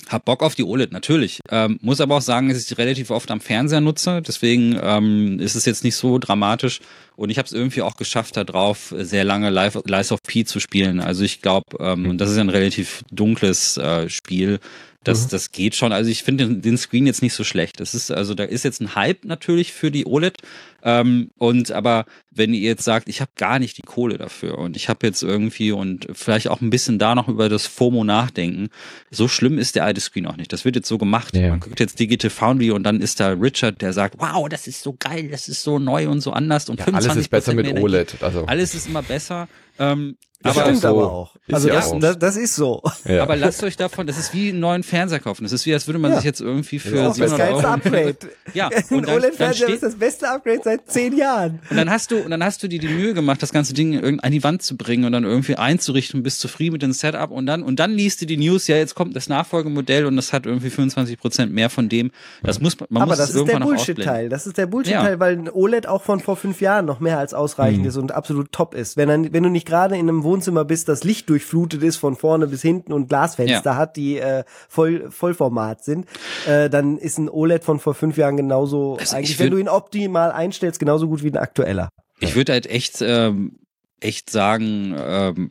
hab 0.08 0.24
Bock 0.24 0.42
auf 0.42 0.54
die 0.54 0.64
OLED, 0.64 0.92
natürlich. 0.92 1.40
Ähm, 1.50 1.78
muss 1.82 2.00
aber 2.00 2.16
auch 2.16 2.22
sagen, 2.22 2.48
dass 2.48 2.58
ich 2.58 2.66
die 2.66 2.74
relativ 2.74 3.10
oft 3.10 3.30
am 3.30 3.40
Fernseher 3.40 3.80
nutze. 3.80 4.22
Deswegen 4.22 4.78
ähm, 4.82 5.40
ist 5.40 5.54
es 5.54 5.64
jetzt 5.64 5.84
nicht 5.84 5.96
so 5.96 6.18
dramatisch. 6.18 6.80
Und 7.16 7.30
ich 7.30 7.38
habe 7.38 7.46
es 7.46 7.52
irgendwie 7.52 7.82
auch 7.82 7.96
geschafft, 7.96 8.36
da 8.36 8.44
drauf 8.44 8.94
sehr 8.96 9.24
lange 9.24 9.50
Live, 9.50 9.78
Lies 9.86 10.12
of 10.12 10.22
P 10.22 10.44
zu 10.44 10.60
spielen. 10.60 11.00
Also 11.00 11.24
ich 11.24 11.42
glaube, 11.42 11.64
ähm, 11.80 12.08
und 12.08 12.18
das 12.18 12.30
ist 12.30 12.38
ein 12.38 12.50
relativ 12.50 13.02
dunkles 13.10 13.76
äh, 13.78 14.08
Spiel, 14.08 14.60
Das, 15.06 15.26
mhm. 15.26 15.28
das 15.30 15.52
geht 15.52 15.76
schon. 15.76 15.92
Also 15.92 16.10
ich 16.10 16.24
finde 16.24 16.48
den, 16.48 16.62
den, 16.62 16.76
Screen 16.76 17.06
jetzt 17.06 17.22
nicht 17.22 17.34
so 17.34 17.44
schlecht. 17.44 17.78
Das 17.78 17.94
ist, 17.94 18.10
also 18.10 18.34
da 18.34 18.42
ist 18.42 18.64
jetzt 18.64 18.80
ein 18.80 18.96
Hype 18.96 19.24
natürlich 19.24 19.72
für 19.72 19.92
die 19.92 20.04
OLED. 20.04 20.38
Ähm, 20.82 21.30
und 21.38 21.70
aber 21.70 22.06
wenn 22.32 22.52
ihr 22.52 22.60
jetzt 22.60 22.82
sagt, 22.82 23.08
ich 23.08 23.20
habe 23.20 23.30
gar 23.36 23.60
nicht 23.60 23.78
die 23.78 23.82
Kohle 23.82 24.18
dafür 24.18 24.58
und 24.58 24.76
ich 24.76 24.88
habe 24.88 25.06
jetzt 25.06 25.22
irgendwie 25.22 25.70
und 25.70 26.08
vielleicht 26.12 26.48
auch 26.48 26.60
ein 26.60 26.70
bisschen 26.70 26.98
da 26.98 27.14
noch 27.14 27.28
über 27.28 27.48
das 27.48 27.68
FOMO 27.68 28.02
nachdenken, 28.02 28.68
so 29.12 29.28
schlimm 29.28 29.58
ist 29.58 29.76
der 29.76 29.84
alte 29.84 30.00
Screen 30.00 30.26
auch 30.26 30.36
nicht. 30.36 30.52
Das 30.52 30.64
wird 30.64 30.74
jetzt 30.74 30.88
so 30.88 30.98
gemacht. 30.98 31.36
Ja. 31.36 31.50
Man 31.50 31.60
guckt 31.60 31.78
jetzt 31.78 32.00
Digital 32.00 32.30
Foundry 32.30 32.72
und 32.72 32.82
dann 32.82 33.00
ist 33.00 33.20
da 33.20 33.28
Richard, 33.28 33.80
der 33.82 33.92
sagt, 33.92 34.16
wow, 34.18 34.48
das 34.48 34.66
ist 34.66 34.82
so 34.82 34.96
geil, 34.98 35.28
das 35.30 35.48
ist 35.48 35.62
so 35.62 35.78
neu 35.78 36.08
und 36.08 36.20
so 36.20 36.32
anders 36.32 36.68
und 36.68 36.80
ja, 36.80 36.84
25 36.84 37.10
alles 37.10 37.24
ist 37.24 37.30
besser 37.30 37.54
mit 37.54 37.72
OLED. 37.72 38.16
Also. 38.22 38.44
Alles 38.46 38.74
ist 38.74 38.88
immer 38.88 39.02
besser. 39.02 39.46
Ähm, 39.78 40.16
das 40.42 40.56
aber 40.56 40.66
stimmt 40.66 40.82
so, 40.82 40.88
aber 40.88 41.12
auch. 41.12 41.36
Also 41.50 41.68
das, 41.68 41.92
auch. 41.92 42.00
Das, 42.00 42.18
das, 42.18 42.36
ist 42.36 42.54
so. 42.54 42.82
Ja. 43.04 43.22
Aber 43.22 43.36
lasst 43.36 43.62
euch 43.62 43.76
davon, 43.76 44.06
das 44.06 44.18
ist 44.18 44.34
wie 44.34 44.50
einen 44.50 44.60
neuen 44.60 44.82
Fernseher 44.82 45.20
kaufen. 45.20 45.44
Das 45.44 45.52
ist 45.52 45.64
wie, 45.64 45.72
als 45.72 45.86
würde 45.86 45.98
man 45.98 46.10
ja. 46.10 46.16
sich 46.18 46.24
jetzt 46.24 46.40
irgendwie 46.40 46.78
für 46.78 46.96
ja, 46.96 47.12
700 47.12 47.40
das 47.40 47.48
Euro... 47.48 47.66
Upgrade. 47.66 48.16
ja. 48.52 48.68
Und 48.90 49.08
Ein 49.08 49.14
OLED-Fernseher 49.14 49.68
ist 49.68 49.82
das 49.82 49.94
beste 49.94 50.28
Upgrade 50.28 50.60
seit 50.62 50.90
zehn 50.90 51.16
Jahren. 51.16 51.60
Und 51.70 51.76
dann 51.76 51.88
hast 51.90 52.10
du, 52.10 52.18
und 52.18 52.30
dann 52.30 52.44
hast 52.44 52.62
du 52.62 52.68
dir 52.68 52.78
die 52.78 52.88
Mühe 52.88 53.14
gemacht, 53.14 53.42
das 53.42 53.52
ganze 53.52 53.74
Ding 53.74 54.20
an 54.20 54.32
die 54.32 54.44
Wand 54.44 54.62
zu 54.62 54.76
bringen 54.76 55.04
und 55.04 55.12
dann 55.12 55.24
irgendwie 55.24 55.56
einzurichten, 55.56 56.22
bist 56.22 56.40
zufrieden 56.40 56.72
mit 56.72 56.82
dem 56.82 56.92
Setup 56.92 57.30
und 57.30 57.46
dann, 57.46 57.62
und 57.62 57.80
dann 57.80 57.92
liest 57.92 58.20
du 58.20 58.26
die 58.26 58.36
News, 58.36 58.66
ja, 58.66 58.76
jetzt 58.76 58.94
kommt 58.94 59.16
das 59.16 59.28
Nachfolgemodell 59.28 60.06
und 60.06 60.16
das 60.16 60.32
hat 60.32 60.46
irgendwie 60.46 60.70
25 60.70 61.18
Prozent 61.18 61.52
mehr 61.52 61.70
von 61.70 61.88
dem. 61.88 62.10
Das 62.42 62.60
muss 62.60 62.78
man, 62.78 62.88
aber 62.94 63.06
muss 63.06 63.18
das 63.18 63.34
ist 63.34 63.48
der 63.48 63.58
Bullshit-Teil. 63.58 64.28
Das 64.28 64.46
ist 64.46 64.58
der 64.58 64.66
Bullshit-Teil, 64.66 65.18
weil 65.20 65.38
ein 65.38 65.48
OLED 65.48 65.86
auch 65.86 66.02
von 66.02 66.20
vor 66.20 66.36
fünf 66.36 66.60
Jahren 66.60 66.86
noch 66.86 67.00
mehr 67.00 67.18
als 67.18 67.34
ausreichend 67.34 67.82
mhm. 67.82 67.88
ist 67.88 67.96
und 67.96 68.12
absolut 68.12 68.52
top 68.52 68.74
ist. 68.74 68.96
Wenn, 68.96 69.08
dann, 69.08 69.32
wenn 69.32 69.42
du 69.42 69.48
nicht 69.48 69.65
gerade 69.66 69.96
in 69.96 70.08
einem 70.08 70.22
Wohnzimmer 70.22 70.64
bist, 70.64 70.88
das 70.88 71.04
Licht 71.04 71.28
durchflutet 71.28 71.82
ist 71.82 71.96
von 71.96 72.16
vorne 72.16 72.46
bis 72.46 72.62
hinten 72.62 72.92
und 72.92 73.08
Glasfenster 73.08 73.72
ja. 73.72 73.76
hat, 73.76 73.96
die 73.96 74.18
äh, 74.18 74.44
voll 74.68 75.10
Vollformat 75.10 75.84
sind, 75.84 76.06
äh, 76.46 76.70
dann 76.70 76.98
ist 76.98 77.18
ein 77.18 77.28
OLED 77.28 77.64
von 77.64 77.80
vor 77.80 77.94
fünf 77.94 78.16
Jahren 78.16 78.36
genauso, 78.36 78.96
also 78.98 79.16
eigentlich, 79.16 79.38
wenn 79.38 79.50
du 79.50 79.58
ihn 79.58 79.68
optimal 79.68 80.32
einstellst, 80.32 80.78
genauso 80.78 81.08
gut 81.08 81.22
wie 81.22 81.30
ein 81.30 81.36
aktueller. 81.36 81.90
Ich 82.20 82.34
würde 82.34 82.52
halt 82.52 82.66
echt 82.66 83.02
ähm, 83.02 83.58
echt 84.00 84.30
sagen, 84.30 84.94
ähm, 84.98 85.50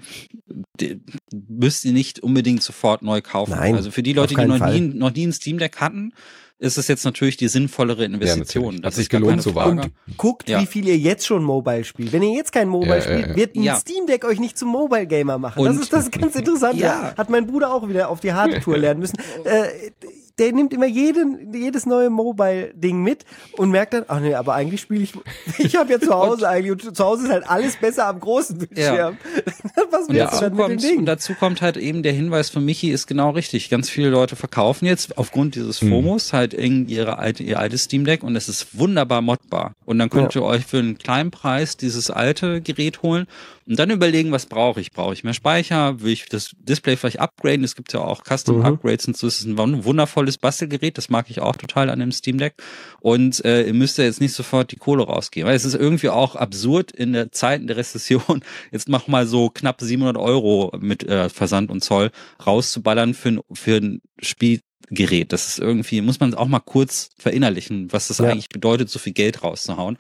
müsst 1.48 1.86
ihr 1.86 1.94
nicht 1.94 2.20
unbedingt 2.20 2.64
sofort 2.64 3.02
neu 3.02 3.22
kaufen. 3.22 3.52
Nein, 3.52 3.76
also 3.76 3.92
für 3.92 4.04
die 4.04 4.14
Leute, 4.14 4.36
die 4.36 4.46
noch 4.46 4.66
nie, 4.70 4.82
noch 4.82 5.14
nie 5.14 5.28
ein 5.28 5.34
Steam 5.34 5.58
Deck 5.58 5.78
hatten, 5.78 6.14
ist 6.58 6.78
es 6.78 6.88
jetzt 6.88 7.04
natürlich 7.04 7.38
die 7.38 7.48
sinnvollere 7.48 8.06
Investition. 8.06 8.76
Ja, 8.76 8.82
das 8.82 8.94
Hat 8.94 8.96
sich 8.96 9.10
gelohnt 9.10 9.42
zu 9.42 9.56
wagen. 9.56 9.80
Und 9.80 10.18
guckt, 10.18 10.50
ja. 10.50 10.62
wie 10.62 10.66
viel 10.66 10.88
ihr 10.88 10.98
jetzt 10.98 11.26
schon 11.26 11.44
Mobile 11.44 11.84
spielt. 11.84 12.14
Wenn 12.14 12.24
ihr 12.24 12.34
jetzt 12.34 12.52
kein 12.52 12.70
Mobile 12.70 12.96
ja, 12.96 13.02
spielt, 13.02 13.36
wird 13.36 13.56
ein 13.56 13.76
Steam 13.76 14.08
Deck 14.08 14.24
euch 14.24 14.40
nicht 14.40 14.58
zum 14.58 14.70
Mobile 14.70 15.06
Gamer 15.06 15.38
machen. 15.38 15.60
Und 15.60 15.68
das 15.68 15.78
ist 15.78 15.92
das 15.92 16.12
ganz 16.12 16.36
Interessante. 16.36 17.18
Hat 17.18 17.30
mein 17.30 17.46
Bruder 17.46 17.74
auch 17.74 17.88
wieder 17.90 18.10
auf 18.10 18.20
die 18.20 18.34
Hardtour 18.34 18.78
lernen 18.78 19.02
müssen. 19.02 19.18
Äh, 19.44 19.92
der 20.38 20.52
nimmt 20.52 20.74
immer 20.74 20.86
jeden, 20.86 21.54
jedes 21.54 21.86
neue 21.86 22.10
Mobile-Ding 22.10 23.02
mit 23.02 23.26
und 23.54 23.72
merkt 23.72 23.94
dann, 23.94 24.04
ach 24.08 24.20
nee, 24.20 24.36
aber 24.36 24.54
eigentlich 24.54 24.82
spiele 24.82 25.04
ich, 25.04 25.14
ich 25.58 25.76
habe 25.76 25.94
ja 25.94 26.00
zu 26.00 26.14
Hause 26.14 26.48
eigentlich 26.48 26.72
und 26.72 26.96
zu 26.96 27.04
Hause 27.04 27.26
ist 27.26 27.32
halt 27.32 27.50
alles 27.50 27.78
besser 27.78 28.08
am 28.08 28.20
großen 28.20 28.58
Bildschirm. 28.58 29.18
Ja. 29.18 29.84
Was 29.92 30.08
und, 30.08 30.18
dazu 30.18 30.50
kommt, 30.52 30.84
und 30.84 31.06
dazu 31.06 31.34
kommt 31.36 31.62
halt 31.62 31.78
eben 31.78 32.04
der 32.04 32.14
Hinweis 32.14 32.50
von 32.50 32.66
Michi 32.66 32.90
ist 32.90 33.08
genau 33.08 33.32
richtig. 33.32 33.70
Ganz 33.70 33.90
viele 33.90 34.10
Leute 34.10 34.36
verkaufen 34.36 34.86
jetzt 34.86 35.18
aufgrund 35.18 35.56
dieses 35.56 35.82
hm. 35.82 35.90
FOMOs 35.90 36.34
halt 36.34 36.54
irgendwie 36.54 36.96
ihre 36.96 37.18
alte, 37.18 37.44
ihr 37.44 37.60
altes 37.60 37.84
Steam 37.84 38.06
Deck 38.06 38.24
und 38.24 38.36
es 38.36 38.50
ist 38.50 38.78
wunderbar 38.78 39.22
modbar. 39.22 39.74
Und 39.86 40.00
dann 40.00 40.10
könnt 40.10 40.36
ihr 40.36 40.44
euch 40.44 40.66
für 40.66 40.80
einen 40.80 40.98
kleinen 40.98 41.32
Preis 41.32 41.78
dieses 41.78 42.10
alte 42.10 42.62
Gerät 42.62 43.02
holen 43.02 43.28
und 43.68 43.80
dann 43.80 43.90
überlegen, 43.90 44.32
was 44.32 44.46
brauche 44.46 44.80
ich? 44.80 44.92
Brauche 44.92 45.14
ich 45.14 45.24
mehr 45.24 45.34
Speicher? 45.34 46.02
Will 46.02 46.14
ich 46.14 46.26
das 46.26 46.52
Display 46.60 46.98
vielleicht 46.98 47.20
upgraden? 47.20 47.64
Es 47.64 47.76
gibt 47.76 47.94
ja 47.94 48.02
auch 48.02 48.24
Custom 48.24 48.58
mhm. 48.58 48.66
Upgrades 48.66 49.08
und 49.08 49.18
so. 49.18 49.26
Es 49.26 49.40
ist 49.40 49.46
ein 49.46 49.84
wundervolles 49.84 50.38
Bastelgerät. 50.38 50.98
Das 50.98 51.10
mag 51.10 51.30
ich 51.30 51.40
auch 51.40 51.56
total 51.56 51.90
an 51.90 52.00
dem 52.00 52.12
Steam 52.12 52.38
Deck. 52.38 52.56
Und 53.00 53.44
äh, 53.44 53.64
ihr 53.64 53.74
müsst 53.74 53.98
ja 53.98 54.04
jetzt 54.04 54.22
nicht 54.22 54.34
sofort 54.34 54.72
die 54.72 54.76
Kohle 54.76 55.04
rausgeben. 55.04 55.48
Weil 55.48 55.56
es 55.56 55.66
ist 55.66 55.74
irgendwie 55.74 56.10
auch 56.10 56.36
absurd 56.36 56.92
in 56.92 57.14
der 57.14 57.32
Zeiten 57.32 57.66
der 57.66 57.78
Rezession 57.78 58.44
jetzt 58.72 58.88
mach 58.88 59.08
mal 59.08 59.26
so 59.26 59.50
knapp 59.50 59.82
700 59.82 60.18
Euro 60.18 60.72
mit 60.80 61.04
äh, 61.04 61.30
Versand 61.30 61.72
und 61.72 61.84
Zoll 61.84 62.12
rauszuballern 62.46 63.16
für 63.16 63.30
ein, 63.30 63.40
für 63.52 63.78
ein 63.78 64.02
Spiel, 64.22 64.62
Gerät. 64.90 65.34
Das 65.34 65.48
ist 65.48 65.60
irgendwie, 65.60 66.02
muss 66.02 66.20
man 66.20 66.34
auch 66.34 66.48
mal 66.48 66.60
kurz 66.60 67.10
verinnerlichen, 67.18 67.92
was 67.92 68.08
das 68.08 68.20
ja. 68.20 68.26
eigentlich 68.26 68.50
bedeutet, 68.50 68.90
so 68.90 69.00
viel 69.00 69.14
Geld 69.14 69.44
rauszuhauen. 69.44 69.98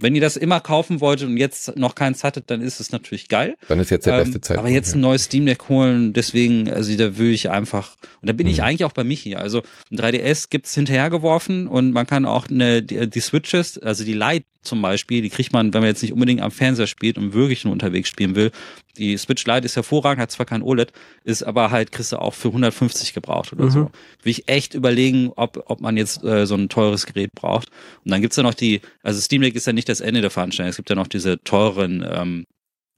Wenn 0.00 0.14
ihr 0.14 0.20
das 0.20 0.36
immer 0.36 0.60
kaufen 0.60 1.00
wolltet 1.00 1.28
und 1.28 1.36
jetzt 1.36 1.76
noch 1.76 1.96
keins 1.96 2.22
hattet, 2.22 2.50
dann 2.50 2.60
ist 2.60 2.78
es 2.78 2.92
natürlich 2.92 3.28
geil. 3.28 3.56
Dann 3.66 3.80
ist 3.80 3.90
jetzt 3.90 4.06
der 4.06 4.18
beste 4.18 4.36
ähm, 4.36 4.42
Zeit. 4.42 4.58
Aber 4.58 4.68
jetzt 4.68 4.94
ein 4.94 5.00
neues 5.00 5.24
Steam 5.24 5.44
Deck 5.44 5.68
holen, 5.68 6.12
deswegen, 6.12 6.70
also 6.70 6.96
da 6.96 7.16
würde 7.16 7.32
ich 7.32 7.50
einfach, 7.50 7.96
und 8.20 8.28
da 8.28 8.32
bin 8.32 8.46
mhm. 8.46 8.52
ich 8.52 8.62
eigentlich 8.62 8.84
auch 8.84 8.92
bei 8.92 9.02
Michi. 9.02 9.34
Also 9.34 9.62
ein 9.90 9.98
3DS 9.98 10.46
gibt's 10.50 10.74
hinterhergeworfen 10.74 11.66
und 11.66 11.92
man 11.92 12.06
kann 12.06 12.26
auch 12.26 12.48
eine, 12.48 12.82
die, 12.82 13.10
die 13.10 13.20
Switches, 13.20 13.76
also 13.78 14.04
die 14.04 14.14
Lite 14.14 14.46
zum 14.62 14.82
Beispiel, 14.82 15.22
die 15.22 15.30
kriegt 15.30 15.52
man, 15.52 15.72
wenn 15.72 15.80
man 15.80 15.88
jetzt 15.88 16.02
nicht 16.02 16.12
unbedingt 16.12 16.42
am 16.42 16.50
Fernseher 16.50 16.86
spielt 16.86 17.16
und 17.16 17.32
wirklich 17.32 17.64
nur 17.64 17.72
unterwegs 17.72 18.08
spielen 18.08 18.34
will. 18.34 18.50
Die 18.98 19.16
Switch 19.16 19.46
Lite 19.46 19.64
ist 19.64 19.76
hervorragend, 19.76 20.20
hat 20.20 20.30
zwar 20.30 20.46
kein 20.46 20.62
OLED, 20.62 20.92
ist 21.24 21.42
aber 21.42 21.70
halt, 21.70 21.92
kriegst 21.92 22.12
du 22.12 22.20
auch 22.20 22.34
für 22.34 22.48
150 22.48 23.14
gebraucht 23.14 23.52
oder 23.52 23.66
mhm. 23.66 23.70
so. 23.70 23.90
Will 24.22 24.30
ich 24.30 24.48
echt 24.48 24.74
überlegen, 24.74 25.32
ob, 25.36 25.62
ob 25.66 25.80
man 25.80 25.96
jetzt 25.96 26.22
äh, 26.24 26.46
so 26.46 26.54
ein 26.54 26.68
teures 26.68 27.06
Gerät 27.06 27.32
braucht. 27.32 27.68
Und 28.04 28.10
dann 28.10 28.20
gibt's 28.20 28.36
ja 28.36 28.42
noch 28.42 28.54
die, 28.54 28.80
also 29.02 29.20
Steam 29.20 29.42
Deck 29.42 29.54
ist 29.54 29.66
ja 29.66 29.72
nicht 29.72 29.87
das 29.88 30.00
Ende 30.00 30.20
der 30.20 30.30
Veranstaltung, 30.30 30.70
es 30.70 30.76
gibt 30.76 30.90
ja 30.90 30.96
noch 30.96 31.06
diese 31.06 31.42
teuren 31.42 32.06
ähm, 32.08 32.44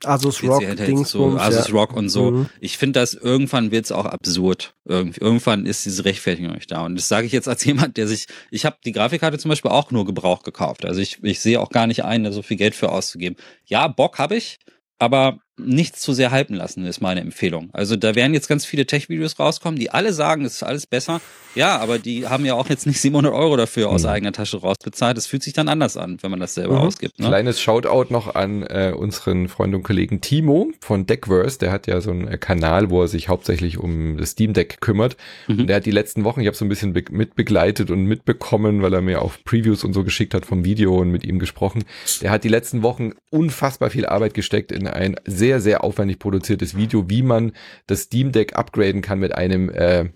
Asus 0.05 0.43
Rock, 0.43 0.62
so, 1.05 1.36
Asus 1.36 1.68
ja. 1.68 1.74
Rock 1.74 1.93
und 1.93 2.09
so. 2.09 2.30
Mhm. 2.30 2.47
Ich 2.61 2.78
finde, 2.78 3.01
dass 3.01 3.12
irgendwann 3.12 3.70
wird's 3.70 3.93
auch 3.93 4.07
absurd. 4.07 4.74
Irgendwie, 4.86 5.20
irgendwann 5.20 5.66
ist 5.66 5.84
diese 5.84 6.05
Rechtfertigung 6.07 6.55
nicht 6.55 6.70
da. 6.70 6.86
Und 6.86 6.97
das 6.97 7.09
sage 7.09 7.26
ich 7.26 7.32
jetzt 7.32 7.49
als 7.49 7.64
jemand, 7.66 7.97
der 7.97 8.09
sich, 8.09 8.26
ich 8.51 8.64
habe 8.64 8.78
die 8.84 8.93
Grafikkarte 8.93 9.38
zum 9.38 9.51
Beispiel 9.51 9.70
auch 9.70 9.91
nur 9.91 10.07
Gebrauch 10.07 10.43
gekauft. 10.43 10.86
Also 10.86 11.01
ich, 11.01 11.22
ich 11.22 11.41
sehe 11.41 11.61
auch 11.61 11.68
gar 11.68 11.86
nicht 11.86 12.05
ein, 12.05 12.24
da 12.24 12.32
so 12.32 12.43
viel 12.43 12.57
Geld 12.57 12.74
für 12.74 12.91
auszugeben. 12.91 13.36
Ja, 13.66 13.88
Bock 13.88 14.18
habe 14.18 14.36
ich, 14.36 14.59
aber 14.99 15.38
nicht 15.67 15.97
zu 15.97 16.13
sehr 16.13 16.31
halten 16.31 16.55
lassen, 16.55 16.85
ist 16.85 17.01
meine 17.01 17.21
Empfehlung. 17.21 17.71
Also 17.73 17.97
da 17.97 18.15
werden 18.15 18.35
jetzt 18.35 18.49
ganz 18.49 18.65
viele 18.65 18.87
Tech-Videos 18.87 19.39
rauskommen, 19.39 19.79
die 19.79 19.91
alle 19.91 20.13
sagen, 20.13 20.45
es 20.45 20.55
ist 20.55 20.63
alles 20.63 20.87
besser. 20.87 21.21
Ja, 21.55 21.79
aber 21.79 21.99
die 21.99 22.29
haben 22.29 22.45
ja 22.45 22.55
auch 22.55 22.69
jetzt 22.69 22.87
nicht 22.87 23.01
700 23.01 23.33
Euro 23.33 23.57
dafür 23.57 23.89
aus 23.89 24.03
mhm. 24.03 24.11
eigener 24.11 24.33
Tasche 24.33 24.59
rausbezahlt. 24.59 25.17
Das 25.17 25.27
fühlt 25.27 25.43
sich 25.43 25.53
dann 25.53 25.69
anders 25.69 25.97
an, 25.97 26.19
wenn 26.21 26.31
man 26.31 26.41
das 26.41 26.55
selber 26.55 26.75
mhm. 26.75 26.83
ausgibt. 26.83 27.19
Ne? 27.19 27.27
Kleines 27.27 27.61
Shoutout 27.61 28.13
noch 28.13 28.35
an 28.35 28.63
äh, 28.63 28.93
unseren 28.97 29.49
Freund 29.49 29.75
und 29.75 29.83
Kollegen 29.83 30.21
Timo 30.21 30.71
von 30.81 31.07
Deckverse. 31.07 31.59
Der 31.59 31.73
hat 31.73 31.87
ja 31.87 32.01
so 32.01 32.11
einen 32.11 32.29
äh, 32.29 32.39
Kanal, 32.39 32.91
wo 32.91 33.03
er 33.03 33.09
sich 33.09 33.29
hauptsächlich 33.29 33.79
um 33.79 34.17
das 34.17 34.31
Steam 34.31 34.53
Deck 34.53 34.81
kümmert. 34.81 35.17
Mhm. 35.49 35.61
Und 35.61 35.67
der 35.67 35.77
hat 35.77 35.87
die 35.87 35.91
letzten 35.91 36.25
Wochen, 36.25 36.41
ich 36.41 36.47
habe 36.47 36.57
so 36.57 36.65
ein 36.65 36.69
bisschen 36.69 36.93
mitbegleitet 36.93 37.91
und 37.91 38.05
mitbekommen, 38.05 38.83
weil 38.83 38.95
er 38.95 39.01
mir 39.01 39.23
auch 39.23 39.35
Previews 39.45 39.83
und 39.85 39.93
so 39.93 40.05
geschickt 40.05 40.35
hat 40.35 40.47
vom 40.47 40.65
Video 40.65 40.97
und 40.99 41.11
mit 41.11 41.25
ihm 41.25 41.39
gesprochen. 41.39 41.85
Der 42.23 42.31
hat 42.31 42.45
die 42.45 42.49
letzten 42.49 42.83
Wochen 42.83 43.13
unfassbar 43.31 43.91
viel 43.91 44.07
Arbeit 44.07 44.35
gesteckt 44.35 44.71
in 44.71 44.87
ein 44.87 45.17
sehr 45.25 45.49
sehr, 45.51 45.61
sehr 45.61 45.82
aufwendig 45.82 46.20
produziertes 46.20 46.76
Video, 46.76 47.11
wie 47.11 47.22
man 47.22 47.51
das 47.88 48.03
Steam 48.03 48.30
Deck 48.30 48.57
upgraden 48.57 49.03
kann 49.03 49.18
mit 49.18 49.34
einem 49.34 49.68
äh, 49.68 50.09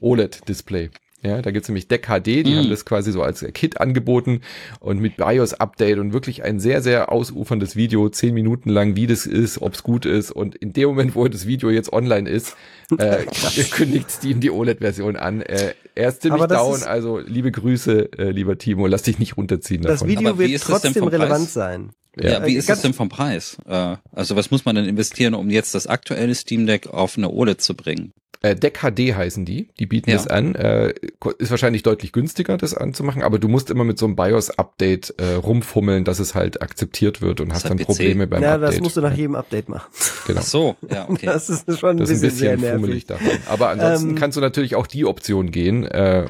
OLED-Display. 0.00 0.90
Ja, 1.24 1.42
da 1.42 1.50
gibt's 1.50 1.68
nämlich 1.68 1.88
Deck 1.88 2.06
HD, 2.06 2.26
die 2.26 2.54
mm. 2.54 2.58
haben 2.58 2.70
das 2.70 2.84
quasi 2.84 3.10
so 3.10 3.22
als 3.22 3.44
Kit 3.54 3.80
angeboten 3.80 4.42
und 4.78 5.00
mit 5.00 5.16
BIOS-Update 5.16 5.98
und 5.98 6.12
wirklich 6.12 6.44
ein 6.44 6.60
sehr, 6.60 6.82
sehr 6.82 7.10
ausuferndes 7.10 7.74
Video, 7.74 8.08
zehn 8.10 8.32
Minuten 8.32 8.68
lang, 8.68 8.94
wie 8.94 9.08
das 9.08 9.26
ist, 9.26 9.60
ob's 9.60 9.82
gut 9.82 10.06
ist. 10.06 10.30
Und 10.30 10.54
in 10.54 10.72
dem 10.72 10.90
Moment, 10.90 11.16
wo 11.16 11.26
das 11.26 11.46
Video 11.46 11.70
jetzt 11.70 11.92
online 11.92 12.28
ist, 12.28 12.56
äh, 12.98 13.24
kündigt 13.72 14.08
Steam 14.10 14.38
die 14.38 14.52
OLED-Version 14.52 15.16
an. 15.16 15.40
Äh, 15.40 15.74
er 15.96 16.10
ist 16.10 16.22
ziemlich 16.22 16.44
down, 16.44 16.76
ist, 16.76 16.86
also 16.86 17.18
liebe 17.18 17.50
Grüße, 17.50 18.18
äh, 18.18 18.30
lieber 18.30 18.56
Timo, 18.56 18.86
lass 18.86 19.02
dich 19.02 19.18
nicht 19.18 19.36
runterziehen. 19.36 19.82
Das 19.82 20.00
davon. 20.00 20.08
Video 20.08 20.38
wird 20.38 20.62
trotzdem 20.62 21.08
relevant 21.08 21.48
sein. 21.48 21.90
Ja, 22.16 22.32
ja 22.32 22.46
wie 22.46 22.54
ist 22.54 22.70
es 22.70 22.80
denn 22.82 22.94
vom 22.94 23.08
Preis? 23.08 23.56
Äh, 23.66 23.96
also 24.12 24.36
was 24.36 24.50
muss 24.50 24.64
man 24.64 24.76
denn 24.76 24.86
investieren, 24.86 25.34
um 25.34 25.50
jetzt 25.50 25.74
das 25.74 25.86
aktuelle 25.86 26.34
Steam 26.34 26.66
Deck 26.66 26.88
auf 26.88 27.16
eine 27.16 27.30
OLED 27.30 27.60
zu 27.60 27.74
bringen? 27.74 28.12
Äh, 28.44 28.56
Deck 28.56 28.80
HD 28.82 29.14
heißen 29.14 29.46
die, 29.46 29.70
die 29.78 29.86
bieten 29.86 30.10
ja. 30.10 30.16
das 30.16 30.26
an. 30.26 30.54
Äh, 30.54 30.92
ist 31.38 31.50
wahrscheinlich 31.50 31.82
deutlich 31.82 32.12
günstiger, 32.12 32.58
das 32.58 32.74
anzumachen, 32.74 33.22
aber 33.22 33.38
du 33.38 33.48
musst 33.48 33.70
immer 33.70 33.84
mit 33.84 33.98
so 33.98 34.04
einem 34.04 34.16
BIOS-Update 34.16 35.14
äh, 35.16 35.34
rumfummeln, 35.36 36.04
dass 36.04 36.18
es 36.18 36.34
halt 36.34 36.60
akzeptiert 36.60 37.22
wird 37.22 37.40
und 37.40 37.48
das 37.48 37.64
hast 37.64 37.70
dann 37.70 37.78
PC. 37.78 37.86
Probleme 37.86 38.26
beim 38.26 38.42
ja, 38.42 38.56
Update. 38.56 38.62
Ja, 38.62 38.70
das 38.72 38.80
musst 38.80 38.98
du 38.98 39.00
nach 39.00 39.16
jedem 39.16 39.34
Update 39.34 39.70
machen. 39.70 39.90
Genau. 40.26 40.40
Ach 40.40 40.44
so, 40.44 40.76
ja, 40.90 41.08
okay. 41.08 41.24
Das 41.24 41.48
ist 41.48 41.78
schon 41.78 41.90
ein, 41.90 41.96
das 41.96 42.10
bisschen, 42.10 42.28
ist 42.28 42.42
ein 42.42 42.60
bisschen 42.60 42.74
fummelig 42.74 43.06
davon. 43.06 43.30
Aber 43.46 43.70
ansonsten 43.70 44.10
ähm, 44.10 44.14
kannst 44.14 44.36
du 44.36 44.42
natürlich 44.42 44.74
auch 44.74 44.86
die 44.86 45.06
Option 45.06 45.50
gehen, 45.50 45.84
äh, 45.84 46.26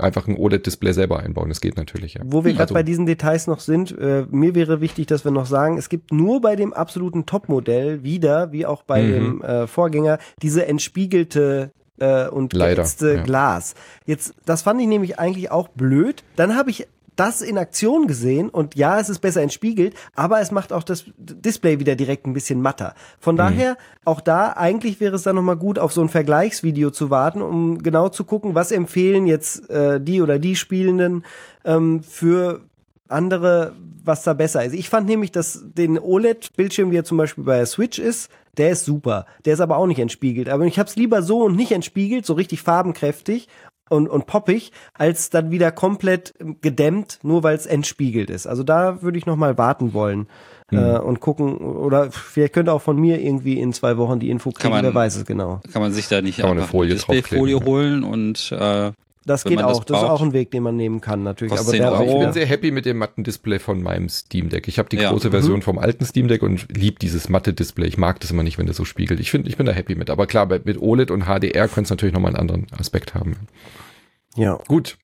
einfach 0.00 0.26
ein 0.26 0.36
OLED-Display 0.36 0.92
selber 0.92 1.20
einbauen. 1.20 1.48
Das 1.48 1.60
geht 1.60 1.76
natürlich, 1.76 2.14
ja. 2.14 2.22
Wo 2.24 2.44
wir 2.44 2.52
gerade 2.52 2.62
also, 2.64 2.74
bei 2.74 2.82
diesen 2.82 3.06
Details 3.06 3.46
noch 3.46 3.60
sind, 3.60 3.96
äh, 3.98 4.26
mir 4.30 4.54
wäre 4.54 4.80
wichtig, 4.80 5.06
dass 5.06 5.24
wir 5.24 5.32
noch 5.32 5.46
sagen, 5.46 5.78
es 5.78 5.88
gibt 5.88 6.12
nur 6.12 6.40
bei 6.40 6.56
dem 6.56 6.72
absoluten 6.72 7.26
Top-Modell 7.26 8.02
wieder, 8.02 8.52
wie 8.52 8.66
auch 8.66 8.82
bei 8.82 9.02
mhm. 9.02 9.12
dem 9.12 9.42
äh, 9.42 9.66
Vorgänger, 9.66 10.18
diese 10.42 10.66
entspiegelte 10.66 11.72
äh, 11.98 12.28
und 12.28 12.52
Leider, 12.52 12.84
ja. 13.00 13.22
Glas. 13.22 13.74
Jetzt, 14.06 14.34
das 14.44 14.62
fand 14.62 14.80
ich 14.80 14.86
nämlich 14.86 15.18
eigentlich 15.18 15.50
auch 15.50 15.68
blöd. 15.68 16.24
Dann 16.36 16.56
habe 16.56 16.70
ich 16.70 16.86
das 17.18 17.42
in 17.42 17.58
Aktion 17.58 18.06
gesehen 18.06 18.48
und 18.48 18.74
ja, 18.76 18.98
es 19.00 19.08
ist 19.08 19.18
besser 19.18 19.42
entspiegelt, 19.42 19.94
aber 20.14 20.40
es 20.40 20.50
macht 20.52 20.72
auch 20.72 20.82
das 20.82 21.04
Display 21.16 21.80
wieder 21.80 21.96
direkt 21.96 22.26
ein 22.26 22.32
bisschen 22.32 22.60
matter. 22.62 22.94
Von 23.18 23.34
Mhm. 23.34 23.38
daher, 23.38 23.76
auch 24.04 24.20
da, 24.20 24.52
eigentlich 24.52 25.00
wäre 25.00 25.16
es 25.16 25.22
dann 25.24 25.36
nochmal 25.36 25.56
gut, 25.56 25.78
auf 25.78 25.92
so 25.92 26.00
ein 26.00 26.08
Vergleichsvideo 26.08 26.90
zu 26.90 27.10
warten, 27.10 27.42
um 27.42 27.78
genau 27.82 28.08
zu 28.08 28.24
gucken, 28.24 28.54
was 28.54 28.70
empfehlen 28.72 29.26
jetzt 29.26 29.68
äh, 29.70 30.00
die 30.00 30.22
oder 30.22 30.38
die 30.38 30.56
Spielenden 30.56 31.24
ähm, 31.64 32.02
für 32.02 32.60
andere, 33.08 33.74
was 34.04 34.22
da 34.22 34.34
besser 34.34 34.64
ist. 34.64 34.74
Ich 34.74 34.88
fand 34.90 35.08
nämlich, 35.08 35.32
dass 35.32 35.64
den 35.64 35.98
OLED-Bildschirm, 35.98 36.90
wie 36.90 36.96
er 36.98 37.04
zum 37.04 37.16
Beispiel 37.18 37.44
bei 37.44 37.56
der 37.56 37.66
Switch 37.66 37.98
ist, 37.98 38.30
der 38.58 38.70
ist 38.70 38.84
super. 38.84 39.24
Der 39.44 39.54
ist 39.54 39.60
aber 39.60 39.76
auch 39.76 39.86
nicht 39.86 39.98
entspiegelt. 40.00 40.48
Aber 40.48 40.64
ich 40.66 40.78
hab's 40.78 40.96
lieber 40.96 41.22
so 41.22 41.44
und 41.44 41.56
nicht 41.56 41.72
entspiegelt, 41.72 42.26
so 42.26 42.34
richtig 42.34 42.60
farbenkräftig 42.62 43.48
und, 43.88 44.08
und 44.08 44.26
poppig, 44.26 44.72
als 44.94 45.30
dann 45.30 45.50
wieder 45.50 45.72
komplett 45.72 46.34
gedämmt, 46.60 47.18
nur 47.22 47.42
weil 47.42 47.56
es 47.56 47.66
entspiegelt 47.66 48.30
ist. 48.30 48.46
Also 48.46 48.62
da 48.62 49.02
würde 49.02 49.18
ich 49.18 49.26
noch 49.26 49.36
mal 49.36 49.56
warten 49.58 49.92
wollen 49.94 50.26
äh, 50.70 50.76
und 50.98 51.20
gucken, 51.20 51.56
oder 51.58 52.10
vielleicht 52.10 52.52
könnte 52.52 52.72
auch 52.72 52.82
von 52.82 52.96
mir 52.98 53.20
irgendwie 53.20 53.58
in 53.60 53.72
zwei 53.72 53.96
Wochen 53.96 54.18
die 54.20 54.30
Info 54.30 54.50
kriegen, 54.50 54.70
man- 54.74 54.84
wer 54.84 54.94
weiß 54.94 55.16
es 55.16 55.24
genau. 55.24 55.60
Kann 55.72 55.82
man 55.82 55.92
sich 55.92 56.08
da 56.08 56.20
nicht 56.20 56.38
Kann 56.38 56.46
man 56.50 56.52
eine 56.52 56.60
einfach 56.62 56.70
Folie 56.72 56.94
Displayfolie 56.94 57.54
draufkleben. 57.54 58.02
holen 58.02 58.04
und 58.04 58.52
äh, 58.52 58.92
Das 59.28 59.44
geht 59.44 59.56
man 59.56 59.68
das 59.68 59.78
auch. 59.78 59.84
Das, 59.84 59.98
ist 60.02 60.08
auch 60.08 60.22
ein 60.22 60.32
Weg, 60.32 60.50
den 60.50 60.62
man 60.64 60.76
nehmen 60.76 61.00
kann, 61.00 61.22
natürlich. 61.22 61.52
Aber 61.52 61.62
10 61.62 61.80
der 61.80 61.92
Euro. 61.92 62.02
Ich 62.02 62.10
auch 62.10 62.18
bin 62.20 62.32
sehr 62.32 62.46
happy 62.46 62.70
mit 62.72 62.84
dem 62.86 62.98
matten 62.98 63.22
Display 63.22 63.58
von 63.60 63.82
meinem 63.82 64.08
Steam 64.08 64.48
Deck. 64.48 64.66
Ich 64.66 64.78
habe 64.78 64.88
die 64.88 64.96
Ja. 64.96 65.10
große 65.10 65.28
Mhm. 65.28 65.32
Version 65.32 65.62
vom 65.62 65.78
alten 65.78 66.04
Steam 66.04 66.26
Deck 66.28 66.42
und 66.42 66.66
lieb 66.76 66.98
dieses 66.98 67.28
matte 67.28 67.52
Display. 67.52 67.86
Ich 67.86 67.98
mag 67.98 68.18
das 68.20 68.30
immer 68.32 68.42
nicht, 68.42 68.58
wenn 68.58 68.66
das 68.66 68.76
so 68.76 68.84
spiegelt. 68.84 69.20
Ich 69.20 69.30
finde, 69.30 69.48
ich 69.48 69.56
bin 69.56 69.66
da 69.66 69.72
happy 69.72 69.94
mit. 69.94 70.10
Aber 70.10 70.26
klar, 70.26 70.46
bei- 70.46 70.60
mit 70.64 70.80
OLED 70.80 71.10
und 71.10 71.26
HDR 71.26 71.68
könnte 71.68 71.82
es 71.82 71.90
natürlich 71.90 72.14
nochmal 72.14 72.30
einen 72.34 72.40
anderen 72.40 72.66
Aspekt 72.78 73.14
haben. 73.14 73.36
ja. 74.36 74.58
Gut. 74.66 74.96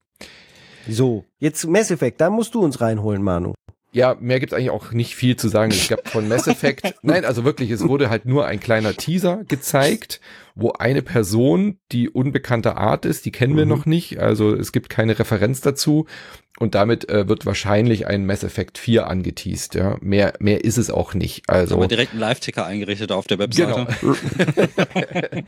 So, 0.88 1.24
jetzt 1.38 1.66
Mass 1.66 1.90
Effect, 1.90 2.20
da 2.20 2.28
musst 2.28 2.54
du 2.54 2.60
uns 2.62 2.80
reinholen, 2.80 3.22
Manu. 3.22 3.54
Ja, 3.94 4.16
mehr 4.20 4.40
gibt's 4.40 4.52
eigentlich 4.52 4.70
auch 4.70 4.92
nicht 4.92 5.14
viel 5.14 5.36
zu 5.36 5.48
sagen. 5.48 5.70
Es 5.70 5.88
gab 5.88 6.08
von 6.08 6.28
Mass 6.28 6.46
Effect, 6.48 6.94
nein, 7.02 7.24
also 7.24 7.44
wirklich, 7.44 7.70
es 7.70 7.86
wurde 7.88 8.10
halt 8.10 8.26
nur 8.26 8.44
ein 8.46 8.60
kleiner 8.60 8.92
Teaser 8.94 9.44
gezeigt, 9.48 10.20
wo 10.56 10.72
eine 10.72 11.00
Person, 11.00 11.78
die 11.92 12.08
unbekannter 12.10 12.76
Art 12.76 13.06
ist, 13.06 13.24
die 13.24 13.32
kennen 13.32 13.56
wir 13.56 13.64
Mhm. 13.64 13.70
noch 13.70 13.86
nicht, 13.86 14.18
also 14.18 14.54
es 14.54 14.72
gibt 14.72 14.88
keine 14.90 15.18
Referenz 15.18 15.60
dazu 15.60 16.06
und 16.58 16.74
damit 16.74 17.08
äh, 17.08 17.28
wird 17.28 17.46
wahrscheinlich 17.46 18.06
ein 18.06 18.26
Mass 18.26 18.44
Effect 18.44 18.78
4 18.78 19.08
angeteased, 19.08 19.74
ja. 19.74 19.96
Mehr, 20.00 20.34
mehr 20.38 20.64
ist 20.64 20.78
es 20.78 20.90
auch 20.90 21.14
nicht, 21.14 21.48
also. 21.48 21.76
aber 21.76 21.88
direkt 21.88 22.12
einen 22.12 22.20
Live-Ticker 22.20 22.64
eingerichtet 22.64 23.10
auf 23.10 23.26
der 23.26 23.38
Webseite. 23.38 23.86
Genau. 24.00 24.14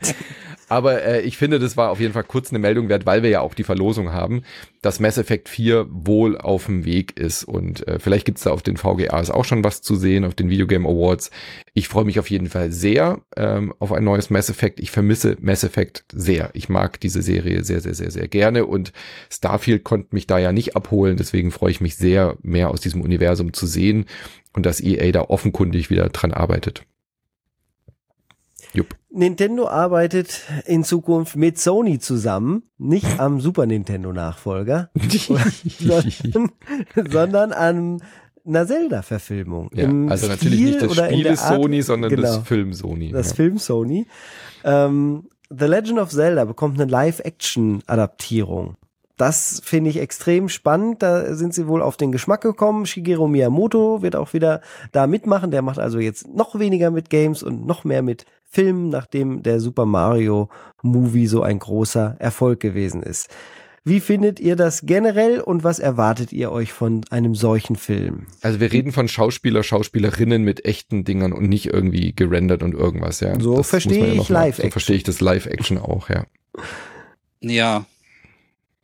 Aber 0.69 1.01
äh, 1.03 1.21
ich 1.21 1.37
finde, 1.37 1.59
das 1.59 1.77
war 1.77 1.91
auf 1.91 1.99
jeden 1.99 2.13
Fall 2.13 2.23
kurz 2.25 2.49
eine 2.49 2.59
Meldung 2.59 2.89
wert, 2.89 3.05
weil 3.05 3.23
wir 3.23 3.29
ja 3.29 3.41
auch 3.41 3.53
die 3.53 3.63
Verlosung 3.63 4.11
haben, 4.11 4.43
dass 4.81 4.99
Mass 4.99 5.17
Effect 5.17 5.47
4 5.47 5.87
wohl 5.89 6.37
auf 6.37 6.65
dem 6.65 6.83
Weg 6.83 7.17
ist. 7.17 7.43
Und 7.43 7.87
äh, 7.87 7.99
vielleicht 7.99 8.25
gibt's 8.25 8.43
da 8.43 8.51
auf 8.51 8.63
den 8.63 8.75
VGAs 8.75 9.31
auch 9.31 9.45
schon 9.45 9.63
was 9.63 9.81
zu 9.81 9.95
sehen, 9.95 10.25
auf 10.25 10.35
den 10.35 10.49
Video 10.49 10.67
Game 10.67 10.85
Awards. 10.85 11.31
Ich 11.77 11.89
freue 11.89 12.05
mich 12.05 12.17
auf 12.17 12.31
jeden 12.31 12.49
Fall 12.49 12.71
sehr 12.71 13.21
ähm, 13.35 13.71
auf 13.77 13.91
ein 13.91 14.03
neues 14.03 14.31
Mass 14.31 14.49
Effect. 14.49 14.79
Ich 14.79 14.89
vermisse 14.89 15.37
Mass 15.41 15.63
Effect 15.63 16.05
sehr. 16.11 16.49
Ich 16.53 16.69
mag 16.69 16.99
diese 16.99 17.21
Serie 17.21 17.63
sehr, 17.63 17.81
sehr, 17.81 17.93
sehr, 17.93 18.09
sehr 18.09 18.27
gerne. 18.27 18.65
Und 18.65 18.93
Starfield 19.29 19.83
konnte 19.83 20.07
mich 20.15 20.25
da 20.25 20.39
ja 20.39 20.51
nicht 20.51 20.75
abholen. 20.75 21.17
Deswegen 21.17 21.51
freue 21.51 21.69
ich 21.69 21.79
mich 21.79 21.95
sehr, 21.95 22.35
mehr 22.41 22.71
aus 22.71 22.81
diesem 22.81 23.01
Universum 23.01 23.53
zu 23.53 23.67
sehen 23.67 24.05
und 24.53 24.65
dass 24.65 24.81
EA 24.81 25.11
da 25.11 25.21
offenkundig 25.25 25.91
wieder 25.91 26.09
dran 26.09 26.33
arbeitet. 26.33 26.83
Jupp. 28.73 28.95
Nintendo 29.11 29.67
arbeitet 29.67 30.47
in 30.65 30.83
Zukunft 30.83 31.35
mit 31.35 31.59
Sony 31.59 31.99
zusammen, 31.99 32.63
nicht 32.79 33.19
am 33.19 33.39
Super 33.39 33.67
Nintendo 33.67 34.11
Nachfolger, 34.11 34.89
sondern, 35.79 36.51
sondern 37.07 37.51
an 37.51 38.01
einer 38.47 38.65
Zelda-Verfilmung. 38.65 39.69
Ja, 39.73 39.85
also 40.09 40.27
natürlich 40.27 40.59
Stil 40.59 40.71
nicht 40.71 40.81
das 40.81 41.05
Spiel 41.05 41.37
Sony, 41.37 41.81
sondern 41.81 42.15
das 42.15 42.31
Genau. 42.31 42.43
Film 42.43 42.73
Sony. 42.73 43.11
das 43.11 43.29
ja. 43.29 43.35
Film 43.35 43.57
Sony. 43.57 44.07
Ähm, 44.63 45.25
The 45.49 45.65
Legend 45.65 45.99
of 45.99 46.09
Zelda 46.09 46.45
bekommt 46.45 46.79
eine 46.79 46.89
Live-Action-Adaptierung. 46.91 48.75
Das 49.17 49.61
finde 49.63 49.89
ich 49.89 49.97
extrem 49.99 50.47
spannend. 50.47 51.01
Da 51.01 51.33
sind 51.33 51.53
sie 51.53 51.67
wohl 51.67 51.81
auf 51.81 51.97
den 51.97 52.11
Geschmack 52.11 52.41
gekommen. 52.41 52.85
Shigeru 52.85 53.27
Miyamoto 53.27 54.03
wird 54.03 54.15
auch 54.15 54.33
wieder 54.33 54.61
da 54.91 55.07
mitmachen. 55.07 55.49
Der 55.49 55.63
macht 55.63 55.79
also 55.79 55.97
jetzt 55.99 56.27
noch 56.27 56.59
weniger 56.59 56.91
mit 56.91 57.09
Games 57.09 57.41
und 57.41 57.65
noch 57.65 57.83
mehr 57.83 58.03
mit 58.03 58.25
Filmen, 58.43 58.89
nachdem 58.89 59.41
der 59.41 59.59
Super 59.59 59.85
Mario 59.85 60.49
Movie 60.83 61.25
so 61.27 61.41
ein 61.41 61.57
großer 61.57 62.15
Erfolg 62.19 62.59
gewesen 62.59 63.01
ist. 63.01 63.29
Wie 63.87 64.01
findet 64.01 64.41
ihr 64.41 64.57
das 64.57 64.81
generell 64.85 65.39
und 65.39 65.63
was 65.63 65.79
erwartet 65.79 66.33
ihr 66.33 66.51
euch 66.51 66.73
von 66.73 67.05
einem 67.09 67.35
solchen 67.35 67.77
Film? 67.77 68.27
Also 68.41 68.59
wir 68.59 68.73
reden 68.73 68.91
von 68.91 69.07
Schauspieler, 69.07 69.63
Schauspielerinnen 69.63 70.43
mit 70.43 70.65
echten 70.65 71.05
Dingern 71.05 71.31
und 71.31 71.47
nicht 71.47 71.67
irgendwie 71.67 72.11
gerendert 72.13 72.63
und 72.63 72.73
irgendwas, 72.73 73.21
ja. 73.21 73.39
So 73.39 73.55
Das 73.55 73.69
verstehe 73.69 74.13
ja 74.13 74.21
ich 74.21 74.27
Live-Action. 74.27 74.65
So 74.65 74.71
verstehe 74.71 74.95
ich 74.97 75.03
das 75.03 75.21
Live-Action 75.21 75.77
auch, 75.77 76.09
ja. 76.09 76.25
Ja. 77.39 77.85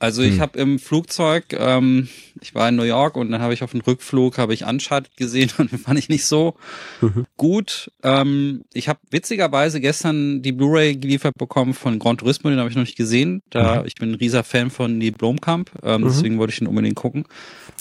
Also 0.03 0.21
ich 0.21 0.33
Hm. 0.33 0.41
habe 0.41 0.59
im 0.59 0.79
Flugzeug, 0.79 1.45
ähm, 1.57 2.09
ich 2.41 2.53
war 2.53 2.67
in 2.67 2.75
New 2.75 2.83
York 2.83 3.15
und 3.15 3.31
dann 3.31 3.41
habe 3.41 3.53
ich 3.53 3.63
auf 3.63 3.71
dem 3.71 3.79
Rückflug 3.79 4.37
habe 4.37 4.53
ich 4.53 4.65
Uncharted 4.65 5.15
gesehen 5.15 5.49
und 5.57 5.71
den 5.71 5.79
fand 5.79 5.97
ich 5.97 6.09
nicht 6.09 6.25
so 6.25 6.55
Mhm. 6.99 7.25
gut. 7.37 7.89
Ähm, 8.03 8.65
ich 8.73 8.89
habe 8.89 8.99
witzigerweise 9.11 9.79
gestern 9.79 10.41
die 10.41 10.51
Blu-ray 10.51 10.97
geliefert 10.97 11.35
bekommen 11.37 11.73
von 11.73 11.99
Gran 11.99 12.17
Turismo, 12.17 12.49
den 12.49 12.59
habe 12.59 12.69
ich 12.69 12.75
noch 12.75 12.83
nicht 12.83 12.97
gesehen. 12.97 13.41
Da 13.49 13.85
ich 13.85 13.95
bin 13.95 14.11
ein 14.11 14.15
rieser 14.15 14.43
Fan 14.43 14.69
von 14.71 14.99
die 14.99 15.11
Blomkamp, 15.11 15.71
ähm, 15.83 16.01
Mhm. 16.01 16.05
deswegen 16.07 16.37
wollte 16.37 16.51
ich 16.51 16.59
den 16.59 16.67
unbedingt 16.67 16.95
gucken. 16.95 17.23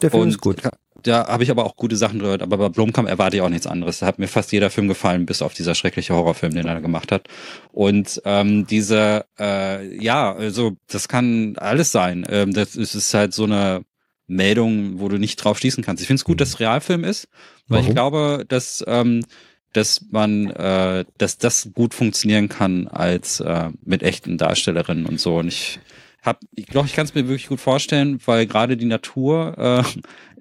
Der 0.01 0.11
Film 0.13 0.23
und 0.23 0.29
ist 0.29 0.41
gut. 0.41 0.63
Da 1.03 1.27
habe 1.27 1.43
ich 1.43 1.51
aber 1.51 1.65
auch 1.65 1.77
gute 1.77 1.97
Sachen 1.97 2.19
gehört, 2.19 2.43
aber 2.43 2.57
bei 2.57 2.69
Blomkamp 2.69 3.09
erwarte 3.09 3.37
ich 3.37 3.43
auch 3.43 3.49
nichts 3.49 3.67
anderes. 3.67 3.99
Da 3.99 4.07
hat 4.07 4.19
mir 4.19 4.29
fast 4.29 4.53
jeder 4.53 4.71
Film 4.71 4.89
gefallen, 4.89 5.27
bis 5.27 5.43
auf 5.43 5.55
dieser 5.55 5.75
schreckliche 5.75 6.15
Horrorfilm, 6.15 6.55
den 6.55 6.67
er 6.67 6.81
gemacht 6.81 7.13
hat. 7.13 7.29
Und 7.73 8.21
ähm, 8.25 8.67
diese, 8.67 9.25
äh, 9.39 9.97
ja, 10.03 10.35
also 10.35 10.77
das 10.89 11.09
kann 11.09 11.57
alles 11.57 11.93
sein. 11.93 12.27
Ähm, 12.29 12.53
das 12.53 12.77
ist, 12.77 13.13
halt 13.15 13.35
so 13.35 13.45
eine 13.45 13.83
Meldung, 14.27 15.01
wo 15.01 15.09
du 15.09 15.19
nicht 15.19 15.37
drauf 15.37 15.59
schließen 15.59 15.85
kannst. 15.85 16.01
Ich 16.01 16.07
finde 16.07 16.21
es 16.21 16.25
gut, 16.25 16.41
dass 16.41 16.51
es 16.51 16.61
Realfilm 16.61 17.05
ist, 17.05 17.29
weil 17.69 17.79
Warum? 17.79 17.89
ich 17.89 17.95
glaube, 17.95 18.45
dass 18.49 18.85
ähm, 18.87 19.25
dass 19.73 20.05
man, 20.11 20.51
äh, 20.51 21.05
dass 21.19 21.39
das 21.39 21.71
gut 21.73 21.95
funktionieren 21.95 22.49
kann 22.49 22.89
als 22.89 23.41
äh, 23.41 23.71
mit 23.85 24.03
echten 24.03 24.37
Darstellerinnen 24.37 25.07
und 25.07 25.19
so. 25.19 25.39
Und 25.39 25.49
ich 25.49 25.81
hab, 26.23 26.41
ich 26.55 26.67
glaube, 26.67 26.87
ich 26.87 26.95
kann 26.95 27.05
es 27.05 27.15
mir 27.15 27.27
wirklich 27.29 27.49
gut 27.49 27.61
vorstellen, 27.61 28.21
weil 28.27 28.47
gerade 28.47 28.77
die 28.77 28.85
Natur, 28.87 29.85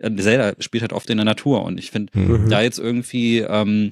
äh, 0.02 0.12
Zelda 0.22 0.54
spielt 0.60 0.82
halt 0.84 0.94
oft 0.94 1.10
in 1.10 1.18
der 1.18 1.26
Natur 1.26 1.64
und 1.64 1.78
ich 1.80 1.92
finde, 1.92 2.12
Mhm. 2.18 2.50
da 2.50 2.62
jetzt 2.62 2.80
irgendwie 2.80 3.40
ähm, 3.40 3.92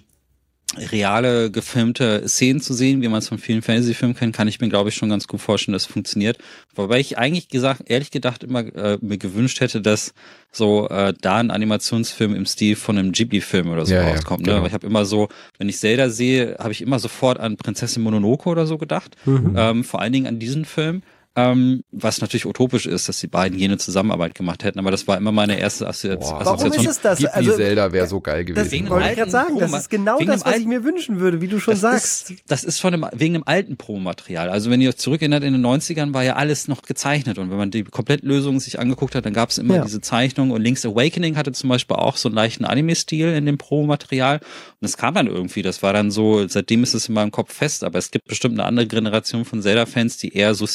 reale 0.91 1.49
gefilmte 1.49 2.27
Szenen 2.27 2.61
zu 2.61 2.75
sehen, 2.75 3.01
wie 3.01 3.07
man 3.07 3.17
es 3.19 3.27
von 3.27 3.39
vielen 3.39 3.63
Fantasy-Filmen 3.63 4.15
kennt, 4.15 4.35
kann 4.35 4.47
ich 4.47 4.61
mir, 4.61 4.69
glaube 4.69 4.89
ich, 4.89 4.95
schon 4.95 5.09
ganz 5.09 5.27
gut 5.27 5.41
vorstellen, 5.41 5.73
dass 5.73 5.83
es 5.87 5.91
funktioniert. 5.91 6.37
Wobei 6.75 6.99
ich 6.99 7.17
eigentlich 7.17 7.49
gesagt, 7.49 7.83
ehrlich 7.89 8.11
gedacht, 8.11 8.43
immer 8.43 8.59
äh, 8.75 8.99
mir 9.01 9.17
gewünscht 9.17 9.61
hätte, 9.61 9.81
dass 9.81 10.13
so 10.51 10.87
äh, 10.89 11.13
da 11.19 11.37
ein 11.37 11.49
Animationsfilm 11.49 12.35
im 12.35 12.45
Stil 12.45 12.75
von 12.75 12.99
einem 12.99 13.11
Ghibli-Film 13.13 13.67
oder 13.69 13.87
so 13.87 13.95
Ja, 13.95 14.03
ja, 14.03 14.09
rauskommt. 14.13 14.41
Ne? 14.41 14.45
genau. 14.45 14.57
Aber 14.59 14.67
ich 14.67 14.73
habe 14.73 14.85
immer 14.85 15.05
so, 15.05 15.27
wenn 15.57 15.69
ich 15.69 15.79
Zelda 15.79 16.09
sehe, 16.11 16.55
habe 16.59 16.71
ich 16.71 16.81
immer 16.83 16.99
sofort 16.99 17.39
an 17.39 17.57
Prinzessin 17.57 18.03
Mononoke 18.03 18.47
oder 18.47 18.67
so 18.67 18.77
gedacht. 18.77 19.17
Mhm. 19.25 19.55
Ähm, 19.57 19.83
vor 19.83 20.01
allen 20.01 20.13
Dingen 20.13 20.27
an 20.27 20.37
diesen 20.37 20.65
Film. 20.65 21.01
Ähm, 21.35 21.83
was 21.91 22.19
natürlich 22.21 22.45
utopisch 22.47 22.85
ist, 22.87 23.07
dass 23.07 23.19
die 23.19 23.27
beiden 23.27 23.57
jene 23.57 23.77
Zusammenarbeit 23.77 24.33
gemacht 24.35 24.63
hätten, 24.63 24.79
aber 24.79 24.91
das 24.91 25.07
war 25.07 25.15
immer 25.15 25.31
meine 25.31 25.59
erste 25.59 25.87
Assozi 25.87 26.17
Boah. 26.17 26.39
Warum 26.43 26.55
Assoziation. 26.55 26.85
ist 26.85 26.89
es 26.97 27.01
das? 27.01 27.25
Also, 27.25 27.55
Zelda 27.55 27.91
wäre 27.93 28.07
so 28.07 28.19
geil 28.19 28.43
Das 28.45 28.55
gewesen. 28.69 28.85
dem 28.85 28.89
wollte 28.89 29.09
ich 29.09 29.15
gerade 29.15 29.31
sagen. 29.31 29.57
Das 29.59 29.71
ist 29.73 29.89
genau 29.89 30.19
das, 30.19 30.43
was 30.43 30.57
ich 30.57 30.65
mir 30.65 30.83
wünschen 30.83 31.19
würde, 31.19 31.39
wie 31.39 31.47
du 31.47 31.59
schon 31.59 31.73
das 31.75 31.81
sagst. 31.81 32.31
Ist, 32.31 32.43
das 32.47 32.63
ist 32.63 32.79
von 32.81 32.91
dem, 32.91 33.05
wegen 33.13 33.33
dem 33.35 33.43
alten 33.47 33.77
Promomaterial. 33.77 34.49
Also 34.49 34.69
wenn 34.71 34.81
ihr 34.81 34.89
euch 34.89 34.97
zurückerinnert, 34.97 35.43
in 35.43 35.53
den 35.53 35.65
90ern 35.65 36.13
war 36.13 36.23
ja 36.23 36.33
alles 36.35 36.67
noch 36.67 36.81
gezeichnet 36.81 37.37
und 37.37 37.51
wenn 37.51 37.57
man 37.57 37.69
die 37.71 37.83
Komplettlösung 37.83 38.59
sich 38.59 38.79
angeguckt 38.79 39.13
hat, 39.15 39.25
dann 39.25 39.33
gab 39.33 39.49
es 39.51 39.59
immer 39.59 39.75
Ja. 39.75 39.83
diese 39.85 40.01
Zeichnung 40.01 40.49
und 40.51 40.61
Link's 40.61 40.85
Awakening 40.85 41.37
hatte 41.37 41.51
zum 41.51 41.69
Beispiel 41.69 41.95
auch 41.95 42.17
so 42.17 42.27
einen 42.27 42.35
leichten 42.35 42.65
Anime-Stil 42.65 43.29
in 43.29 43.45
dem 43.45 43.57
Promomaterial 43.59 44.37
und 44.39 44.81
das 44.81 44.97
kam 44.97 45.13
dann 45.13 45.27
irgendwie, 45.27 45.61
das 45.61 45.83
war 45.83 45.93
dann 45.93 46.09
so, 46.11 46.47
seitdem 46.47 46.81
ist 46.83 46.95
es 46.95 47.07
in 47.07 47.13
meinem 47.13 47.31
Kopf 47.31 47.53
fest, 47.53 47.83
aber 47.83 47.99
es 47.99 48.09
gibt 48.11 48.25
bestimmt 48.27 48.55
eine 48.59 48.65
andere 48.67 48.87
Generation 48.87 49.45
von 49.45 49.61
Zelda-Fans, 49.61 50.17
die 50.17 50.33
eher 50.35 50.55
so 50.55 50.65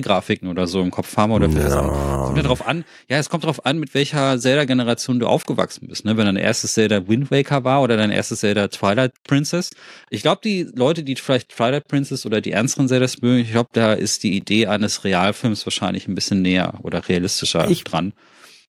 CGI-Grafiken 0.00 0.48
oder 0.48 0.66
so 0.66 0.80
im 0.80 0.90
Kopf 0.90 1.16
haben 1.16 1.32
oder 1.32 1.48
vielleicht 1.50 1.70
sagen, 1.70 1.88
kommt 1.88 2.36
ja 2.36 2.42
drauf 2.42 2.66
an, 2.66 2.84
ja, 3.08 3.18
es 3.18 3.28
kommt 3.28 3.44
drauf 3.44 3.64
an, 3.66 3.78
mit 3.78 3.94
welcher 3.94 4.38
Zelda-Generation 4.38 5.18
du 5.18 5.26
aufgewachsen 5.26 5.88
bist, 5.88 6.04
ne? 6.04 6.16
Wenn 6.16 6.26
dein 6.26 6.36
erstes 6.36 6.74
Zelda 6.74 7.06
Wind 7.08 7.30
Waker 7.30 7.64
war 7.64 7.82
oder 7.82 7.96
dein 7.96 8.10
erstes 8.10 8.40
Zelda 8.40 8.68
Twilight 8.68 9.12
Princess. 9.24 9.70
Ich 10.10 10.22
glaube, 10.22 10.40
die 10.42 10.68
Leute, 10.74 11.02
die 11.02 11.16
vielleicht 11.16 11.50
Twilight 11.50 11.88
Princess 11.88 12.26
oder 12.26 12.40
die 12.40 12.52
ernsteren 12.52 12.88
Zeldas 12.88 13.20
mögen, 13.20 13.40
ich 13.40 13.52
glaube, 13.52 13.70
da 13.72 13.92
ist 13.92 14.22
die 14.22 14.36
Idee 14.36 14.66
eines 14.66 15.04
Realfilms 15.04 15.66
wahrscheinlich 15.66 16.08
ein 16.08 16.14
bisschen 16.14 16.42
näher 16.42 16.74
oder 16.82 17.08
realistischer 17.08 17.70
Ich 17.70 17.84
dran. 17.84 18.12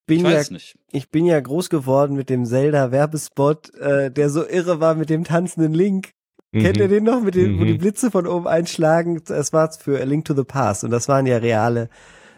Bin 0.08 0.18
Ich 0.18 0.24
ja, 0.24 0.32
weiß 0.32 0.52
nicht. 0.52 0.76
ich 0.92 1.10
bin 1.10 1.26
ja 1.26 1.40
groß 1.40 1.70
geworden 1.70 2.16
mit 2.16 2.30
dem 2.30 2.46
Zelda-Werbespot, 2.46 3.74
äh, 3.76 4.12
der 4.12 4.30
so 4.30 4.46
irre 4.48 4.80
war 4.80 4.96
mit 4.96 5.10
dem 5.10 5.24
tanzenden 5.24 5.74
Link. 5.74 6.12
Kennt 6.54 6.78
ihr 6.78 6.88
Mhm. 6.88 6.92
den 6.92 7.04
noch, 7.06 7.22
mit 7.22 7.36
dem, 7.36 7.58
wo 7.60 7.64
Mhm. 7.64 7.68
die 7.68 7.74
Blitze 7.78 8.12
von 8.12 8.28
oben 8.28 8.48
einschlagen? 8.48 9.22
Es 9.30 9.54
war 9.54 9.72
für 9.72 10.02
A 10.02 10.04
Link 10.04 10.26
to 10.26 10.34
the 10.36 10.44
Past 10.44 10.84
und 10.84 10.92
das 10.92 11.08
waren 11.08 11.26
ja 11.26 11.38
reale 11.38 11.90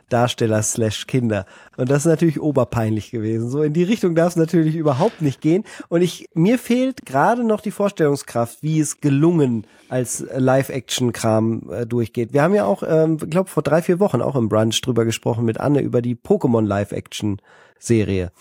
Darsteller 0.10 0.62
slash 0.62 1.08
Kinder. 1.08 1.48
Und 1.78 1.90
das 1.90 2.00
ist 2.00 2.06
natürlich 2.06 2.40
oberpeinlich 2.40 3.10
gewesen. 3.10 3.50
So 3.50 3.64
in 3.64 3.74
die 3.74 3.82
Richtung 3.84 4.14
darf 4.14 4.30
es 4.30 4.36
natürlich 4.36 4.76
überhaupt 4.76 5.24
nicht 5.24 5.42
gehen. 5.42 5.64
Und 5.90 6.04
ich, 6.04 6.28
mir 6.36 6.60
fehlt 6.60 7.06
gerade 7.08 7.44
noch 7.44 7.62
die 7.62 7.72
Vorstellungskraft, 7.72 8.62
wie 8.62 8.80
es 8.80 9.02
gelungen 9.02 9.66
als 9.90 10.24
Live-Action-Kram 10.36 11.70
äh, 11.72 11.86
durchgeht. 11.88 12.34
Wir 12.34 12.44
haben 12.44 12.54
ja 12.54 12.66
auch, 12.66 12.84
ähm, 12.88 13.18
glaube 13.18 13.50
vor 13.50 13.64
drei, 13.64 13.82
vier 13.82 14.00
Wochen 14.00 14.22
auch 14.22 14.36
im 14.36 14.50
Brunch 14.50 14.80
drüber 14.82 15.06
gesprochen 15.06 15.46
mit 15.46 15.60
Anne 15.60 15.82
über 15.82 16.04
die 16.04 16.16
Pokémon 16.16 16.64
Live-Action-Serie. 16.68 18.32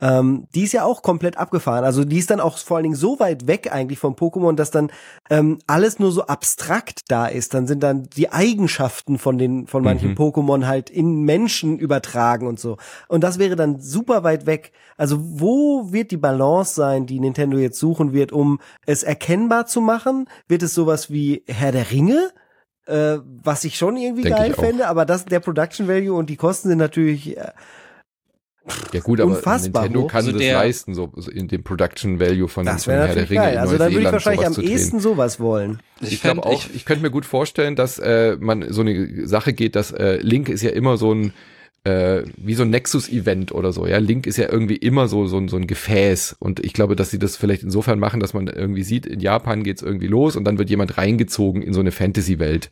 Ähm, 0.00 0.46
die 0.54 0.62
ist 0.62 0.72
ja 0.72 0.84
auch 0.84 1.02
komplett 1.02 1.36
abgefahren. 1.36 1.84
Also 1.84 2.04
die 2.04 2.18
ist 2.18 2.30
dann 2.30 2.40
auch 2.40 2.56
vor 2.58 2.76
allen 2.76 2.84
Dingen 2.84 2.96
so 2.96 3.20
weit 3.20 3.46
weg 3.46 3.72
eigentlich 3.72 3.98
vom 3.98 4.14
Pokémon, 4.14 4.54
dass 4.54 4.70
dann 4.70 4.90
ähm, 5.28 5.58
alles 5.66 5.98
nur 5.98 6.12
so 6.12 6.26
abstrakt 6.26 7.00
da 7.08 7.26
ist. 7.26 7.54
Dann 7.54 7.66
sind 7.66 7.82
dann 7.82 8.04
die 8.16 8.32
Eigenschaften 8.32 9.18
von 9.18 9.38
den 9.38 9.66
von 9.66 9.82
manchen 9.82 10.10
mhm. 10.10 10.16
Pokémon 10.16 10.66
halt 10.66 10.90
in 10.90 11.22
Menschen 11.22 11.78
übertragen 11.78 12.46
und 12.46 12.58
so. 12.58 12.76
Und 13.08 13.22
das 13.22 13.38
wäre 13.38 13.56
dann 13.56 13.80
super 13.80 14.24
weit 14.24 14.46
weg. 14.46 14.72
Also 14.96 15.18
wo 15.20 15.92
wird 15.92 16.10
die 16.10 16.16
Balance 16.16 16.74
sein, 16.74 17.06
die 17.06 17.20
Nintendo 17.20 17.58
jetzt 17.58 17.78
suchen 17.78 18.12
wird, 18.12 18.32
um 18.32 18.60
es 18.86 19.02
erkennbar 19.02 19.66
zu 19.66 19.80
machen? 19.80 20.28
Wird 20.48 20.62
es 20.62 20.74
sowas 20.74 21.10
wie 21.10 21.44
Herr 21.46 21.72
der 21.72 21.90
Ringe? 21.90 22.30
Äh, 22.86 23.18
was 23.42 23.64
ich 23.64 23.76
schon 23.76 23.96
irgendwie 23.96 24.22
Denk 24.22 24.36
geil 24.36 24.54
fände, 24.54 24.88
aber 24.88 25.04
das 25.04 25.24
der 25.24 25.38
Production 25.38 25.86
Value 25.86 26.12
und 26.12 26.28
die 26.28 26.36
Kosten 26.36 26.68
sind 26.70 26.78
natürlich 26.78 27.36
äh, 27.36 27.52
ja 28.92 29.00
gut, 29.00 29.20
aber 29.20 29.36
Unfassbar 29.36 29.84
Nintendo 29.84 30.06
kann 30.06 30.26
also 30.26 30.32
das 30.32 30.42
leisten, 30.42 30.94
so 30.94 31.12
in 31.32 31.48
dem 31.48 31.62
Production 31.62 32.20
Value 32.20 32.48
von, 32.48 32.66
das 32.66 32.84
von 32.84 32.94
Herr 32.94 33.14
der 33.14 33.28
Ringe. 33.28 33.40
Geil. 33.40 33.58
Also 33.58 33.78
dann 33.78 33.92
würde 33.92 34.06
ich 34.06 34.12
wahrscheinlich 34.12 34.46
am 34.46 34.60
ehesten 34.60 35.00
sowas 35.00 35.40
wollen. 35.40 35.80
Ich, 36.00 36.14
ich 36.14 36.22
glaube 36.22 36.44
auch, 36.44 36.52
ich, 36.52 36.74
ich 36.74 36.84
könnte 36.84 37.02
mir 37.02 37.10
gut 37.10 37.26
vorstellen, 37.26 37.76
dass 37.76 37.98
äh, 37.98 38.36
man 38.40 38.72
so 38.72 38.80
eine 38.80 39.26
Sache 39.26 39.52
geht, 39.52 39.76
dass 39.76 39.92
äh, 39.92 40.16
Link 40.16 40.48
ist 40.48 40.62
ja 40.62 40.70
immer 40.70 40.96
so 40.96 41.12
ein 41.12 41.32
äh, 41.84 42.24
wie 42.36 42.54
so 42.54 42.62
ein 42.62 42.70
Nexus-Event 42.70 43.52
oder 43.52 43.72
so. 43.72 43.86
Ja, 43.86 43.98
Link 43.98 44.26
ist 44.26 44.36
ja 44.36 44.50
irgendwie 44.50 44.76
immer 44.76 45.08
so, 45.08 45.26
so, 45.26 45.46
so 45.48 45.56
ein 45.56 45.66
Gefäß. 45.66 46.36
Und 46.38 46.60
ich 46.60 46.74
glaube, 46.74 46.94
dass 46.94 47.10
sie 47.10 47.18
das 47.18 47.36
vielleicht 47.36 47.62
insofern 47.62 47.98
machen, 47.98 48.20
dass 48.20 48.34
man 48.34 48.48
irgendwie 48.48 48.82
sieht, 48.82 49.06
in 49.06 49.20
Japan 49.20 49.62
geht's 49.62 49.82
irgendwie 49.82 50.06
los 50.06 50.36
und 50.36 50.44
dann 50.44 50.58
wird 50.58 50.68
jemand 50.68 50.98
reingezogen 50.98 51.62
in 51.62 51.72
so 51.72 51.80
eine 51.80 51.92
Fantasy-Welt 51.92 52.70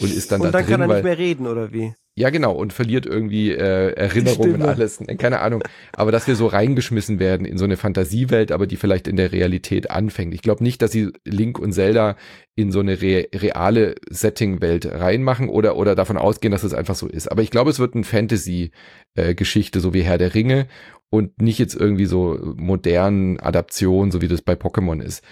und 0.00 0.12
ist 0.12 0.32
dann 0.32 0.40
und 0.40 0.46
da 0.46 0.58
dann 0.58 0.66
drin. 0.66 0.74
Und 0.74 0.80
dann 0.80 0.88
kann 0.88 0.90
er 0.90 0.94
nicht 0.96 1.04
mehr 1.04 1.18
reden, 1.18 1.46
oder 1.46 1.72
wie? 1.72 1.94
Ja, 2.18 2.30
genau, 2.30 2.52
und 2.52 2.72
verliert 2.72 3.06
irgendwie 3.06 3.52
äh, 3.52 3.92
Erinnerungen, 3.92 4.62
alles. 4.62 4.98
Keine 5.18 5.38
Ahnung. 5.38 5.62
Aber 5.92 6.10
dass 6.10 6.26
wir 6.26 6.34
so 6.34 6.48
reingeschmissen 6.48 7.20
werden 7.20 7.46
in 7.46 7.58
so 7.58 7.64
eine 7.64 7.76
Fantasiewelt, 7.76 8.50
aber 8.50 8.66
die 8.66 8.76
vielleicht 8.76 9.06
in 9.06 9.14
der 9.14 9.30
Realität 9.30 9.92
anfängt. 9.92 10.34
Ich 10.34 10.42
glaube 10.42 10.64
nicht, 10.64 10.82
dass 10.82 10.90
sie 10.90 11.12
Link 11.24 11.60
und 11.60 11.72
Zelda 11.72 12.16
in 12.56 12.72
so 12.72 12.80
eine 12.80 13.00
re 13.00 13.28
reale 13.32 13.94
Setting-Welt 14.10 14.86
reinmachen 14.86 15.48
oder, 15.48 15.76
oder 15.76 15.94
davon 15.94 16.16
ausgehen, 16.16 16.50
dass 16.50 16.64
es 16.64 16.74
einfach 16.74 16.96
so 16.96 17.06
ist. 17.06 17.30
Aber 17.30 17.42
ich 17.42 17.52
glaube, 17.52 17.70
es 17.70 17.78
wird 17.78 17.94
eine 17.94 18.02
Fantasy-Geschichte, 18.02 19.78
äh, 19.78 19.82
so 19.82 19.94
wie 19.94 20.02
Herr 20.02 20.18
der 20.18 20.34
Ringe 20.34 20.66
und 21.10 21.40
nicht 21.40 21.60
jetzt 21.60 21.76
irgendwie 21.76 22.06
so 22.06 22.36
modernen 22.56 23.38
Adaptionen, 23.38 24.10
so 24.10 24.20
wie 24.20 24.28
das 24.28 24.42
bei 24.42 24.54
Pokémon 24.54 25.00
ist. 25.00 25.22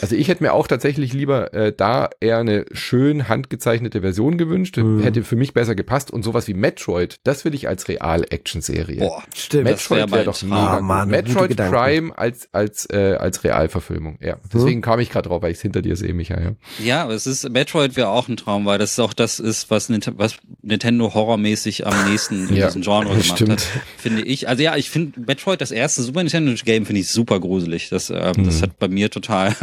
Also 0.00 0.16
ich 0.16 0.26
hätte 0.26 0.42
mir 0.42 0.52
auch 0.52 0.66
tatsächlich 0.66 1.12
lieber 1.12 1.54
äh, 1.54 1.72
da 1.72 2.10
eher 2.18 2.38
eine 2.38 2.66
schön 2.72 3.28
handgezeichnete 3.28 4.00
Version 4.00 4.38
gewünscht. 4.38 4.76
Mhm. 4.76 5.02
Hätte 5.02 5.22
für 5.22 5.36
mich 5.36 5.54
besser 5.54 5.76
gepasst. 5.76 6.10
Und 6.10 6.24
sowas 6.24 6.48
wie 6.48 6.54
Metroid, 6.54 7.20
das 7.22 7.44
will 7.44 7.54
ich 7.54 7.68
als 7.68 7.86
Real-Action-Serie. 7.88 8.98
Boah, 8.98 9.22
stimmt. 9.36 9.64
Metroid 9.64 9.98
wäre 9.98 10.10
wär 10.10 10.24
doch 10.24 10.42
mega. 10.42 10.78
Oh, 10.78 10.82
Mann, 10.82 11.08
Metroid 11.08 11.56
Prime 11.56 12.16
als, 12.18 12.48
als, 12.50 12.88
äh, 12.90 13.14
als 13.20 13.44
Realverfilmung. 13.44 14.18
Ja, 14.20 14.38
deswegen 14.52 14.78
mhm. 14.78 14.82
kam 14.82 14.98
ich 14.98 15.10
gerade 15.10 15.28
drauf, 15.28 15.42
weil 15.42 15.52
ich 15.52 15.58
es 15.58 15.62
hinter 15.62 15.80
dir 15.80 15.94
sehe, 15.94 16.12
Micha. 16.12 16.40
Ja, 16.40 16.52
ja 16.82 17.02
aber 17.04 17.14
es 17.14 17.28
ist, 17.28 17.48
Metroid 17.48 17.94
wäre 17.96 18.08
auch 18.08 18.28
ein 18.28 18.36
Traum, 18.36 18.66
weil 18.66 18.78
das 18.78 18.92
ist 18.92 18.98
auch 18.98 19.12
das 19.12 19.38
ist, 19.38 19.70
was, 19.70 19.88
was 20.16 20.34
Nintendo 20.62 21.14
horrormäßig 21.14 21.86
am 21.86 22.10
nächsten 22.10 22.48
in 22.48 22.56
ja, 22.56 22.66
diesem 22.66 22.82
Genre 22.82 23.04
gemacht 23.04 23.24
stimmt. 23.24 23.52
hat, 23.52 23.62
finde 23.96 24.22
ich. 24.22 24.48
Also 24.48 24.64
ja, 24.64 24.74
ich 24.76 24.90
finde 24.90 25.20
Metroid, 25.20 25.60
das 25.60 25.70
erste 25.70 26.02
Super 26.02 26.24
Nintendo 26.24 26.52
Game, 26.64 26.84
finde 26.84 27.00
ich 27.00 27.10
super 27.10 27.38
gruselig. 27.38 27.90
Das, 27.90 28.10
ähm, 28.10 28.32
mhm. 28.36 28.44
das 28.44 28.60
hat 28.60 28.80
bei 28.80 28.88
mir 28.88 29.08
total 29.08 29.54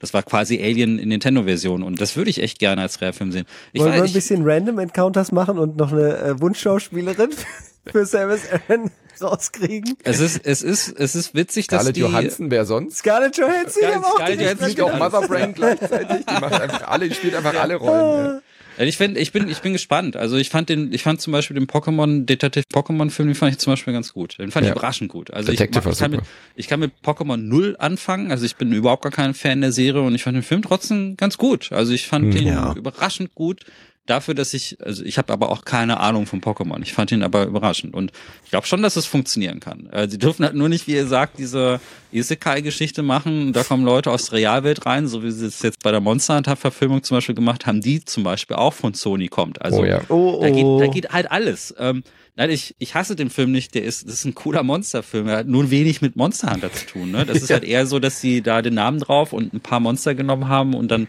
das 0.00 0.14
war 0.14 0.22
quasi 0.22 0.62
Alien 0.62 0.98
in 0.98 1.08
Nintendo-Version 1.08 1.82
und 1.82 2.00
das 2.00 2.16
würde 2.16 2.30
ich 2.30 2.42
echt 2.42 2.58
gerne 2.58 2.82
als 2.82 3.00
Realfilm 3.00 3.32
sehen. 3.32 3.46
Ich 3.72 3.80
Wollen 3.80 3.92
weiß, 3.92 4.00
wir 4.00 4.04
ein 4.04 4.12
bisschen 4.12 4.42
Random 4.44 4.78
Encounters 4.78 5.32
machen 5.32 5.58
und 5.58 5.76
noch 5.76 5.92
eine 5.92 6.16
äh, 6.18 6.40
Wunschschauspielerin 6.40 7.30
für 7.86 8.06
Samus 8.06 8.40
Aran 8.50 8.90
rauskriegen? 9.20 9.96
Es 10.04 10.20
ist, 10.20 10.44
es 10.44 10.62
ist, 10.62 10.88
es 10.98 11.14
ist 11.14 11.34
witzig, 11.34 11.66
Scarlett 11.66 11.88
dass 11.88 11.94
die... 11.94 12.00
Johansson, 12.00 12.50
wer 12.50 12.64
sonst? 12.64 12.98
Scarlett 12.98 13.36
Johansson, 13.36 13.82
Scarlett, 13.82 14.04
Scarlett 14.04 14.40
Johansson 14.40 14.70
spielt 14.70 14.80
auch 14.80 14.98
Mother 14.98 15.28
Brain 15.28 15.54
gleichzeitig. 15.54 16.26
Die 16.26 16.40
macht 16.40 16.60
einfach 16.60 16.88
alle, 16.88 17.08
die 17.08 17.14
spielt 17.14 17.34
einfach 17.34 17.54
alle 17.54 17.76
Rollen. 17.76 18.26
Ja. 18.26 18.42
Ich 18.78 18.96
finde, 18.96 19.20
ich 19.20 19.32
bin, 19.32 19.48
ich 19.48 19.60
bin 19.60 19.72
gespannt. 19.72 20.16
Also 20.16 20.36
ich 20.36 20.50
fand 20.50 20.68
den, 20.68 20.92
ich 20.92 21.02
fand 21.02 21.20
zum 21.20 21.32
Beispiel 21.32 21.54
den 21.54 21.66
Pokémon 21.66 22.24
Detective 22.24 22.64
Pokémon 22.72 23.10
Film, 23.10 23.28
den 23.28 23.34
fand 23.34 23.52
ich 23.52 23.58
zum 23.58 23.72
Beispiel 23.72 23.92
ganz 23.92 24.12
gut. 24.12 24.38
Den 24.38 24.50
fand 24.50 24.64
ja. 24.64 24.72
ich 24.72 24.76
überraschend 24.76 25.10
gut. 25.10 25.30
Also 25.32 25.52
ich, 25.52 25.60
ich, 25.60 25.70
kann 25.70 26.10
mit, 26.10 26.20
ich 26.56 26.68
kann 26.68 26.80
mit 26.80 26.92
Pokémon 27.04 27.36
null 27.36 27.76
anfangen. 27.78 28.30
Also 28.30 28.46
ich 28.46 28.56
bin 28.56 28.72
überhaupt 28.72 29.02
gar 29.02 29.12
kein 29.12 29.34
Fan 29.34 29.60
der 29.60 29.72
Serie 29.72 30.02
und 30.02 30.14
ich 30.14 30.22
fand 30.22 30.36
den 30.36 30.42
Film 30.42 30.62
trotzdem 30.62 31.16
ganz 31.16 31.38
gut. 31.38 31.72
Also 31.72 31.92
ich 31.92 32.06
fand 32.06 32.26
hm, 32.26 32.30
den 32.32 32.46
ja. 32.46 32.74
überraschend 32.74 33.34
gut 33.34 33.64
dafür, 34.06 34.34
dass 34.34 34.52
ich, 34.52 34.78
also 34.84 35.04
ich 35.04 35.18
habe 35.18 35.32
aber 35.32 35.50
auch 35.50 35.64
keine 35.64 36.00
Ahnung 36.00 36.26
von 36.26 36.40
Pokémon. 36.40 36.82
Ich 36.82 36.92
fand 36.92 37.12
ihn 37.12 37.22
aber 37.22 37.44
überraschend 37.44 37.94
und 37.94 38.12
ich 38.44 38.50
glaube 38.50 38.66
schon, 38.66 38.82
dass 38.82 38.96
es 38.96 39.06
funktionieren 39.06 39.60
kann. 39.60 39.86
Äh, 39.90 40.08
sie 40.08 40.18
dürfen 40.18 40.44
halt 40.44 40.54
nur 40.54 40.68
nicht, 40.68 40.86
wie 40.86 40.94
ihr 40.94 41.06
sagt, 41.06 41.38
diese 41.38 41.80
Isekai-Geschichte 42.10 43.02
machen. 43.02 43.52
Da 43.52 43.62
kommen 43.62 43.84
Leute 43.84 44.10
aus 44.10 44.26
der 44.26 44.38
Realwelt 44.38 44.86
rein, 44.86 45.06
so 45.06 45.22
wie 45.22 45.30
sie 45.30 45.46
es 45.46 45.62
jetzt 45.62 45.82
bei 45.82 45.92
der 45.92 46.00
Monster 46.00 46.36
Hunter-Verfilmung 46.36 47.02
zum 47.02 47.16
Beispiel 47.16 47.34
gemacht 47.34 47.66
haben, 47.66 47.80
die 47.80 48.04
zum 48.04 48.24
Beispiel 48.24 48.56
auch 48.56 48.74
von 48.74 48.94
Sony 48.94 49.28
kommt. 49.28 49.62
Also 49.62 49.82
oh 49.82 49.84
ja. 49.84 50.00
oh, 50.08 50.38
oh. 50.38 50.42
Da, 50.42 50.50
geht, 50.50 50.66
da 50.80 50.86
geht 50.92 51.10
halt 51.10 51.30
alles. 51.30 51.74
Ähm, 51.78 52.02
Nein, 52.34 52.48
ich, 52.48 52.74
ich 52.78 52.94
hasse 52.94 53.14
den 53.14 53.28
Film 53.28 53.52
nicht. 53.52 53.74
Der 53.74 53.84
ist, 53.84 54.06
das 54.06 54.14
ist 54.14 54.24
ein 54.24 54.34
cooler 54.34 54.62
Monsterfilm. 54.62 55.28
Er 55.28 55.38
hat 55.38 55.48
nur 55.48 55.70
wenig 55.70 56.00
mit 56.00 56.16
Monster 56.16 56.50
Hunter 56.50 56.72
zu 56.72 56.86
tun. 56.86 57.10
Ne? 57.10 57.26
Das 57.26 57.42
ist 57.42 57.50
halt 57.50 57.62
eher 57.62 57.86
so, 57.86 57.98
dass 57.98 58.22
sie 58.22 58.40
da 58.40 58.62
den 58.62 58.72
Namen 58.72 59.00
drauf 59.00 59.34
und 59.34 59.52
ein 59.52 59.60
paar 59.60 59.80
Monster 59.80 60.14
genommen 60.14 60.48
haben 60.48 60.72
und 60.72 60.90
dann 60.90 61.08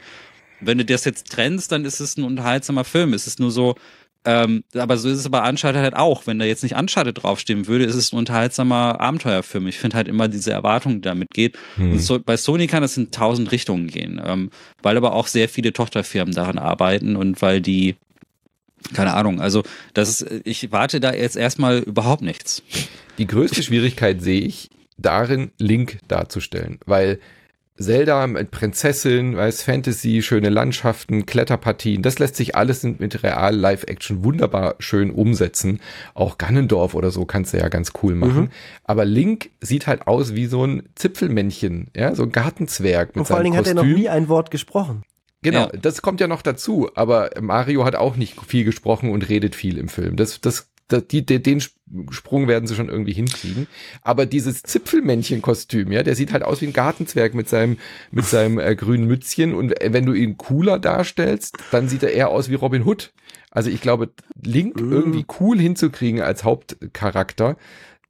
wenn 0.66 0.78
du 0.78 0.86
das 0.86 1.05
jetzt 1.05 1.32
trennst, 1.32 1.72
dann 1.72 1.86
ist 1.86 1.99
es 1.99 2.18
ein 2.18 2.24
unterhaltsamer 2.24 2.84
Film. 2.84 3.14
Es 3.14 3.28
ist 3.28 3.39
nur 3.39 3.51
so, 3.51 3.76
ähm, 4.26 4.64
aber 4.76 4.97
so 4.97 5.09
ist 5.09 5.20
es 5.20 5.30
bei 5.30 5.47
Uncharted 5.47 5.82
halt 5.82 5.95
auch. 5.95 6.28
Wenn 6.28 6.39
da 6.39 6.45
jetzt 6.45 6.64
nicht 6.64 6.76
Uncharted 6.76 7.24
draufstehen 7.24 7.68
würde, 7.68 7.86
ist 7.86 7.95
es 7.95 8.14
ein 8.14 8.18
unterhaltsamer 8.18 8.99
Abenteuerfilm. 9.01 9.68
Ich 9.68 9.80
finde 9.80 9.97
halt 9.97 10.07
immer 10.07 10.28
diese 10.28 10.51
Erwartung, 10.51 10.95
die 10.95 11.01
damit 11.01 11.32
geht. 11.32 11.57
Hm. 11.76 11.93
Und 11.93 11.99
so, 11.99 12.20
bei 12.20 12.38
Sony 12.38 12.68
kann 12.68 12.82
das 12.82 12.95
in 12.97 13.11
tausend 13.11 13.51
Richtungen 13.51 13.88
gehen, 13.88 14.22
ähm, 14.24 14.49
weil 14.82 14.97
aber 14.97 15.14
auch 15.14 15.28
sehr 15.28 15.49
viele 15.49 15.74
Tochterfirmen 15.74 16.34
daran 16.34 16.57
arbeiten 16.57 17.16
und 17.16 17.41
weil 17.41 17.61
die 17.61 17.95
keine 18.93 19.14
Ahnung, 19.14 19.39
also 19.39 19.64
das 19.93 20.09
ist, 20.22 20.41
ich 20.43 20.74
warte 20.74 20.99
da 20.99 21.14
jetzt 21.14 21.38
erstmal 21.38 21.80
überhaupt 21.80 22.22
nichts. 22.22 22.64
Die 23.18 23.28
größte 23.28 23.64
Schwierigkeit 23.64 24.22
sehe 24.22 24.41
ich 24.41 24.70
darin, 24.97 25.51
Link 25.57 25.99
darzustellen, 26.09 26.80
weil 26.86 27.20
Zelda 27.78 28.28
mit 28.28 28.51
Prinzessin, 28.51 29.36
weiß 29.36 29.63
Fantasy, 29.63 30.21
schöne 30.21 30.49
Landschaften, 30.49 31.26
Kletterpartien, 31.26 32.03
das 32.03 32.19
lässt 32.19 32.36
sich 32.36 32.55
alles 32.55 32.84
mit 32.84 33.24
real 33.24 33.55
Live-Action 33.55 34.24
wunderbar 34.24 34.76
schön 34.80 35.09
umsetzen. 35.09 35.80
Auch 36.13 36.38
Gannendorf 36.38 36.93
oder 36.93 37.09
so 37.09 37.26
kannst 37.26 37.53
du 37.53 37.57
ja 37.57 37.69
ganz 37.69 37.91
cool 38.03 38.13
machen. 38.13 38.41
Mhm. 38.41 38.49
Aber 38.84 39.05
Link 39.05 39.49
sieht 39.59 39.88
halt 39.88 40.07
aus 40.07 40.36
wie 40.36 40.45
so 40.45 40.65
ein 40.65 40.84
Zipfelmännchen, 40.95 41.89
ja, 41.95 42.13
so 42.13 42.24
ein 42.24 42.32
Gartenzwerg 42.32 43.09
mit 43.09 43.17
Und 43.17 43.26
vor 43.26 43.38
allen 43.38 43.45
Dingen 43.45 43.57
Kostüm. 43.57 43.78
hat 43.78 43.84
er 43.84 43.89
noch 43.89 43.97
nie 43.97 44.09
ein 44.09 44.30
Wort 44.30 44.51
gesprochen. 44.51 45.03
Genau, 45.41 45.61
ja. 45.61 45.67
das 45.67 46.01
kommt 46.01 46.21
ja 46.21 46.28
noch 46.28 46.41
dazu, 46.41 46.89
aber 46.95 47.32
Mario 47.41 47.84
hat 47.84 47.95
auch 47.95 48.15
nicht 48.15 48.39
viel 48.45 48.63
gesprochen 48.63 49.11
und 49.11 49.28
redet 49.28 49.55
viel 49.55 49.78
im 49.78 49.89
Film. 49.89 50.15
Das, 50.15 50.39
das 50.39 50.72
die, 50.91 51.25
die, 51.25 51.41
den 51.41 51.61
Sprung 52.09 52.47
werden 52.47 52.67
sie 52.67 52.75
schon 52.75 52.89
irgendwie 52.89 53.13
hinkriegen. 53.13 53.67
Aber 54.01 54.25
dieses 54.25 54.63
Zipfelmännchen-Kostüm, 54.63 55.91
ja, 55.91 56.03
der 56.03 56.15
sieht 56.15 56.34
halt 56.34 56.43
aus 56.43 56.61
wie 56.61 56.67
ein 56.67 56.73
Gartenzwerg 56.73 57.34
mit 57.34 57.49
seinem, 57.49 57.77
mit 58.11 58.25
seinem 58.25 58.59
äh, 58.59 58.75
grünen 58.75 59.07
Mützchen. 59.07 59.53
Und 59.53 59.73
wenn 59.81 60.05
du 60.05 60.13
ihn 60.13 60.38
cooler 60.38 60.79
darstellst, 60.79 61.57
dann 61.71 61.88
sieht 61.88 62.03
er 62.03 62.13
eher 62.13 62.29
aus 62.29 62.49
wie 62.49 62.55
Robin 62.55 62.86
Hood. 62.86 63.11
Also 63.51 63.69
ich 63.69 63.81
glaube, 63.81 64.09
Link 64.41 64.79
mhm. 64.79 64.91
irgendwie 64.91 65.25
cool 65.39 65.59
hinzukriegen 65.59 66.21
als 66.21 66.43
Hauptcharakter, 66.43 67.57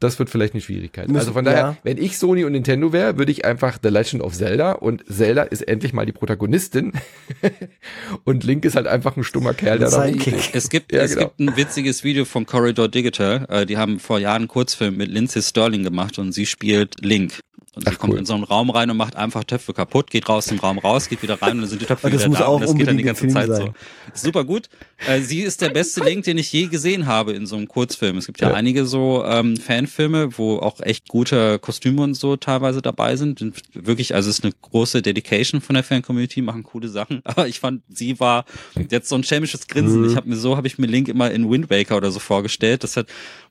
das 0.04 0.20
wird 0.20 0.30
vielleicht 0.30 0.54
eine 0.54 0.62
Schwierigkeit. 0.62 1.08
Müssen, 1.08 1.20
also 1.20 1.34
von 1.34 1.46
daher, 1.46 1.60
ja. 1.60 1.78
wenn 1.84 1.98
ich 1.98 2.18
Sony 2.18 2.44
und 2.44 2.52
Nintendo 2.52 2.92
wäre, 2.92 3.18
würde 3.18 3.32
ich 3.32 3.46
einfach 3.46 3.78
The 3.82 3.90
Legend 3.90 4.22
of 4.22 4.34
Zelda 4.34 4.74
und 4.74 5.04
Zelda 5.10 5.44
ist 5.44 5.62
endlich 5.62 5.94
mal 5.94 6.06
die 6.06 6.12
Protagonistin 6.12 6.94
und 8.26 8.44
Link 8.44 8.66
ist 8.66 8.76
halt 8.76 8.88
einfach 8.88 9.16
ein 9.16 9.24
stummer 9.24 9.54
Kerl, 9.54 9.80
der 9.80 9.90
da 9.90 10.06
Es 10.54 10.70
gibt, 10.70 10.92
ja, 10.92 11.02
es 11.02 11.16
genau. 11.16 11.28
gibt 11.28 11.40
ein 11.40 11.58
witziges 11.58 12.04
Video 12.04 12.26
von 12.26 12.46
Corridor 12.46 12.90
Digital. 12.90 13.46
Äh, 13.50 13.66
die 13.66 13.78
haben 13.78 14.00
vor 14.00 14.20
Jahren 14.20 14.44
einen 14.44 14.48
Kurzfilm 14.48 14.98
mit 14.98 15.10
Lindsay 15.10 15.42
Sterling 15.42 15.84
gemacht 15.84 16.20
und 16.20 16.34
sie 16.34 16.46
spielt 16.46 16.96
Link. 17.02 17.40
Und 17.76 17.86
sie 17.86 17.92
Ach, 17.92 17.98
kommt 17.98 18.14
cool. 18.14 18.20
in 18.20 18.26
so 18.26 18.36
einen 18.36 18.44
Raum 18.44 18.70
rein 18.70 18.92
und 18.92 18.98
macht 18.98 19.16
einfach 19.16 19.44
Töpfe 19.44 19.74
kaputt, 19.74 20.12
geht 20.12 20.30
raus 20.30 20.48
im 20.52 20.60
Raum 20.60 20.78
raus, 20.78 21.10
geht 21.10 21.24
wieder 21.24 21.42
rein 21.42 21.54
und 21.54 21.62
dann 21.62 21.70
sind 21.70 21.82
die 21.82 21.88
Töpfe 21.88 22.12
wieder 22.12 22.30
da. 22.30 22.46
und 22.48 22.62
das 22.62 22.76
geht 22.76 22.88
dann 22.88 22.98
die 22.98 23.04
ganze 23.04 23.28
Zeit 23.28 23.48
sein. 23.48 23.74
so. 24.14 24.28
Super 24.28 24.44
gut. 24.44 24.70
Äh, 25.08 25.22
sie 25.22 25.42
ist 25.42 25.60
der 25.62 25.70
beste 25.70 26.04
Link, 26.04 26.24
den 26.26 26.38
ich 26.38 26.54
je 26.54 26.68
gesehen 26.68 27.08
habe 27.08 27.34
in 27.34 27.48
so 27.48 27.56
einem 27.56 27.68
Kurzfilm. 27.68 28.18
Es 28.18 28.28
gibt 28.28 28.42
ja, 28.42 28.50
ja. 28.50 28.54
einige 28.54 28.86
so 28.86 29.26
ähm, 29.26 29.58
Fanfilme, 29.58 30.38
wo 30.38 30.58
auch 30.58 30.82
echt 30.82 31.08
gute 31.08 31.58
Kostüme 31.58 32.04
und 32.04 32.14
so 32.14 32.36
teilweise 32.36 32.84
dabei 32.84 33.16
sind. 33.16 33.44
Wirklich, 33.74 34.14
also 34.14 34.30
es 34.30 34.38
ist 34.38 34.44
eine 34.44 34.54
große 34.62 35.02
Dedication 35.02 35.60
von 35.60 35.74
der 35.74 35.84
Fan-Community, 35.84 36.44
machen 36.44 36.62
coole 36.62 36.90
Sachen. 36.90 37.22
Aber 37.26 37.48
ich 37.48 37.60
fand, 37.60 37.82
sie 37.90 38.20
war 38.20 38.46
jetzt 38.90 39.10
so 39.10 39.16
ein 39.16 39.24
schelmisches 39.24 39.68
Grinsen. 39.68 40.02
Mhm. 40.02 40.10
Ich 40.12 40.16
habe 40.16 40.30
mir 40.30 40.36
so, 40.36 40.58
habe 40.58 40.68
ich 40.68 40.78
mir 40.78 40.86
Link 40.86 41.08
immer 41.08 41.32
in 41.32 41.50
Wind 41.50 41.72
Waker 41.72 41.98
oder 41.98 42.12
so 42.12 42.20
vorgestellt. 42.20 42.84
Das 42.84 42.98
hat 42.98 43.08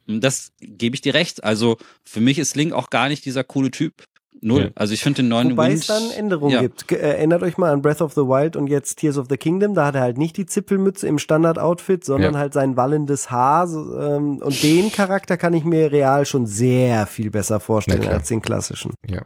das 0.06 0.52
gebe 0.60 0.94
ich 0.94 1.00
dir 1.00 1.14
recht. 1.14 1.44
Also 1.44 1.78
für 2.04 2.20
mich 2.20 2.38
ist 2.38 2.56
Link 2.56 2.72
auch 2.72 2.90
gar 2.90 3.08
nicht 3.08 3.24
dieser 3.24 3.44
coole 3.44 3.70
Typ. 3.70 4.04
Null. 4.44 4.62
Ja. 4.62 4.70
Also 4.74 4.92
ich 4.92 5.02
finde 5.02 5.22
den 5.22 5.28
neuen 5.28 5.52
Wobei 5.52 5.68
Wind, 5.68 5.78
es 5.80 5.86
dann 5.86 6.10
Änderungen 6.10 6.52
ja. 6.52 6.60
gibt. 6.62 6.90
Erinnert 6.90 7.42
euch 7.42 7.58
mal 7.58 7.72
an 7.72 7.80
Breath 7.80 8.02
of 8.02 8.12
the 8.14 8.22
Wild 8.22 8.56
und 8.56 8.66
jetzt 8.66 8.96
Tears 8.96 9.16
of 9.16 9.28
the 9.30 9.36
Kingdom. 9.36 9.74
Da 9.74 9.86
hat 9.86 9.94
er 9.94 10.00
halt 10.00 10.18
nicht 10.18 10.36
die 10.36 10.46
Zipfelmütze 10.46 11.06
im 11.06 11.18
Standard-Outfit, 11.18 12.04
sondern 12.04 12.34
ja. 12.34 12.40
halt 12.40 12.52
sein 12.52 12.76
wallendes 12.76 13.30
Haar. 13.30 13.68
Ähm, 13.68 14.38
und 14.38 14.62
den 14.62 14.90
Charakter 14.90 15.36
kann 15.36 15.54
ich 15.54 15.64
mir 15.64 15.92
real 15.92 16.26
schon 16.26 16.46
sehr 16.46 17.06
viel 17.06 17.30
besser 17.30 17.60
vorstellen 17.60 18.08
als 18.08 18.28
den 18.28 18.42
klassischen. 18.42 18.94
Ja. 19.08 19.22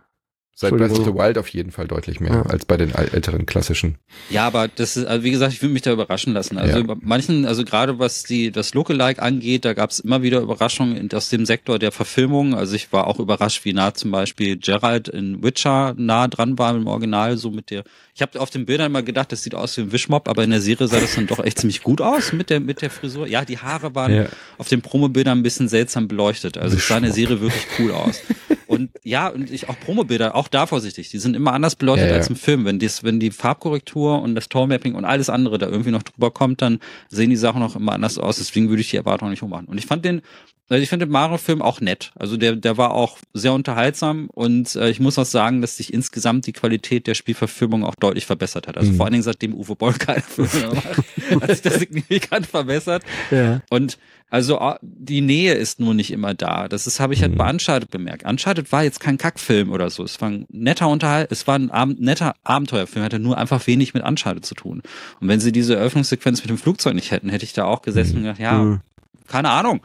Seit 0.59 0.75
Breath 0.75 0.93
of 0.93 1.05
the 1.05 1.13
Wild 1.13 1.37
auf 1.37 1.49
jeden 1.49 1.71
Fall 1.71 1.87
deutlich 1.87 2.19
mehr 2.19 2.33
ja. 2.33 2.43
als 2.45 2.65
bei 2.65 2.79
den 2.79 2.91
älteren 2.95 3.45
klassischen. 3.45 3.99
Ja, 4.31 4.47
aber 4.47 4.69
das 4.69 4.97
ist, 4.97 5.05
also 5.05 5.23
wie 5.23 5.31
gesagt, 5.31 5.53
ich 5.53 5.61
will 5.61 5.69
mich 5.69 5.83
da 5.83 5.93
überraschen 5.93 6.33
lassen. 6.33 6.57
Also 6.57 6.79
ja. 6.79 6.97
manchen, 7.03 7.45
also 7.45 7.63
gerade 7.63 7.99
was 7.99 8.23
die 8.23 8.51
das 8.51 8.73
Lookalike 8.73 9.21
angeht, 9.21 9.67
da 9.67 9.75
gab 9.75 9.91
es 9.91 9.99
immer 9.99 10.23
wieder 10.23 10.41
Überraschungen 10.41 11.11
aus 11.13 11.29
dem 11.29 11.45
Sektor 11.45 11.79
der 11.79 11.93
Verfilmung. 11.93 12.55
Also 12.55 12.75
ich 12.75 12.91
war 12.91 13.07
auch 13.07 13.21
überrascht, 13.21 13.67
wie 13.67 13.75
nah 13.75 13.93
zum 13.93 14.11
Beispiel 14.13 14.57
Gerald 14.57 15.09
in 15.09 15.43
Witcher 15.43 15.95
nah 15.99 16.27
dran 16.27 16.59
war 16.59 16.75
im 16.75 16.87
Original, 16.87 17.37
so 17.37 17.51
mit 17.51 17.69
der. 17.69 17.85
Ich 18.15 18.23
habe 18.23 18.41
auf 18.41 18.49
den 18.49 18.65
Bildern 18.65 18.91
mal 18.93 19.05
gedacht, 19.05 19.33
das 19.33 19.43
sieht 19.43 19.55
aus 19.55 19.77
wie 19.77 19.83
ein 19.83 19.93
Wischmob, 19.93 20.27
aber 20.27 20.43
in 20.43 20.49
der 20.53 20.63
Serie 20.63 20.89
sah 20.89 21.01
das 21.01 21.17
dann 21.17 21.27
doch 21.27 21.45
echt 21.45 21.59
ziemlich 21.59 21.83
gut 21.83 22.01
aus 22.01 22.33
mit 22.33 22.49
der 22.49 22.61
mit 22.61 22.81
der 22.81 22.89
Frisur. 22.89 23.27
Ja, 23.27 23.45
die 23.45 23.59
Haare 23.59 23.95
waren 23.95 24.15
ja. 24.15 24.27
auf 24.57 24.69
den 24.69 24.81
Promobildern 24.81 25.39
ein 25.39 25.43
bisschen 25.43 25.69
seltsam 25.69 26.09
beleuchtet. 26.09 26.57
Also 26.57 26.79
es 26.79 26.89
sah 26.89 26.97
in 26.97 27.03
der 27.03 27.13
Serie 27.13 27.43
wirklich 27.43 27.67
cool 27.79 27.93
aus. 27.93 28.23
Und 28.67 28.91
ja, 29.05 29.29
und 29.29 29.51
ich 29.51 29.69
auch 29.69 29.79
Promobilder, 29.79 30.35
auch 30.35 30.46
da 30.49 30.67
vorsichtig, 30.67 31.11
die 31.11 31.19
sind 31.19 31.37
immer 31.37 31.53
anders 31.53 31.77
beleuchtet 31.77 32.09
ja, 32.09 32.13
ja. 32.13 32.19
als 32.19 32.29
im 32.29 32.37
Film. 32.37 32.65
Wenn, 32.65 32.79
dies, 32.79 33.05
wenn 33.05 33.21
die 33.21 33.31
Farbkorrektur 33.31 34.21
und 34.23 34.35
das 34.35 34.49
Tonmapping 34.49 34.95
und 34.95 35.05
alles 35.05 35.31
andere 35.31 35.59
da 35.59 35.67
irgendwie 35.67 35.91
noch 35.91 36.03
drüber 36.03 36.31
kommt, 36.31 36.63
dann 36.63 36.81
sehen 37.09 37.31
die 37.31 37.37
Sachen 37.37 37.61
noch 37.61 37.77
immer 37.77 37.93
anders 37.93 38.19
aus. 38.19 38.37
Deswegen 38.37 38.69
würde 38.69 38.81
ich 38.81 38.91
die 38.91 38.97
Erwartung 38.97 39.31
nicht 39.31 39.43
ummachen. 39.43 39.67
Und 39.67 39.79
ich 39.79 39.87
fand 39.87 40.05
den, 40.05 40.23
also 40.69 40.83
ich 40.83 40.89
finde 40.89 41.07
den 41.07 41.13
Mario-Film 41.13 41.63
auch 41.63 41.81
nett. 41.81 42.13
Also 42.17 42.37
der, 42.37 42.57
der 42.57 42.77
war 42.77 42.93
auch 42.93 43.19
sehr 43.33 43.53
unterhaltsam 43.53 44.29
und 44.33 44.75
äh, 44.75 44.91
ich 44.91 44.99
muss 44.99 45.19
auch 45.19 45.25
sagen, 45.25 45.61
dass 45.61 45.77
sich 45.77 45.95
insgesamt 45.95 46.47
die 46.47 46.53
Qualität 46.53 47.07
der 47.07 47.15
Spielverfilmung 47.15 47.85
auch 47.85 47.95
deutlich 47.95 48.27
verbessert 48.27 48.67
hat. 48.67 48.77
Also 48.77 48.91
mhm. 48.91 48.97
vor 48.97 49.07
allen 49.07 49.13
Dingen 49.13 49.23
seitdem 49.23 49.55
Uwe 49.55 49.77
Boll 49.77 49.93
keine 49.93 50.23
Filme 50.23 50.75
macht, 50.75 51.41
hat 51.41 51.51
sich 51.51 51.63
das 51.63 51.75
signifikant 51.75 52.47
verbessert. 52.47 53.05
Ja. 53.31 53.61
Und 53.71 53.99
also 54.29 54.59
ah, 54.59 54.81
die 54.83 55.21
Nähe 55.21 55.55
ist 55.55 55.79
nur 55.79 55.95
nicht 55.95 56.11
immer 56.11 56.35
da. 56.35 56.67
Das 56.67 56.89
ist, 56.89 56.99
habe 56.99 57.15
ich 57.15 57.23
halt 57.23 57.33
mhm. 57.33 57.37
bei 57.37 57.49
Uncharted 57.49 57.91
bemerkt. 57.91 58.25
Uncharted 58.25 58.73
war 58.73 58.83
jetzt 58.83 58.99
kein 58.99 59.19
Kackfilm 59.19 59.71
oder 59.71 59.89
so. 59.89 60.03
Es 60.03 60.21
war 60.21 60.31
ein 60.31 60.47
netter 60.49 60.89
Unterhalt, 60.89 61.31
es 61.31 61.47
war 61.47 61.57
ein 61.57 61.71
Ab 61.71 61.91
netter 61.97 62.35
Abenteuerfilm, 62.43 63.05
hatte 63.05 63.21
nur 63.21 63.39
einfach 63.39 63.65
wenig 63.69 63.95
mit 63.95 64.03
Uncharted 64.03 64.45
zu 64.45 64.57
tun. 64.57 64.83
Und 65.21 65.29
wenn 65.29 65.39
sie 65.39 65.53
diese 65.53 65.77
Eröffnungssequenz 65.77 66.41
mit 66.41 66.51
dem 66.51 66.59
Flugzeug 66.59 66.95
nicht 66.95 67.13
hätten, 67.13 67.29
hätte 67.29 67.45
ich 67.45 67.53
da 67.53 67.67
auch 67.67 67.83
gesessen 67.83 68.15
mhm. 68.15 68.17
und 68.17 68.23
gedacht, 68.25 68.41
ja, 68.41 68.81
keine 69.29 69.51
Ahnung. 69.51 69.81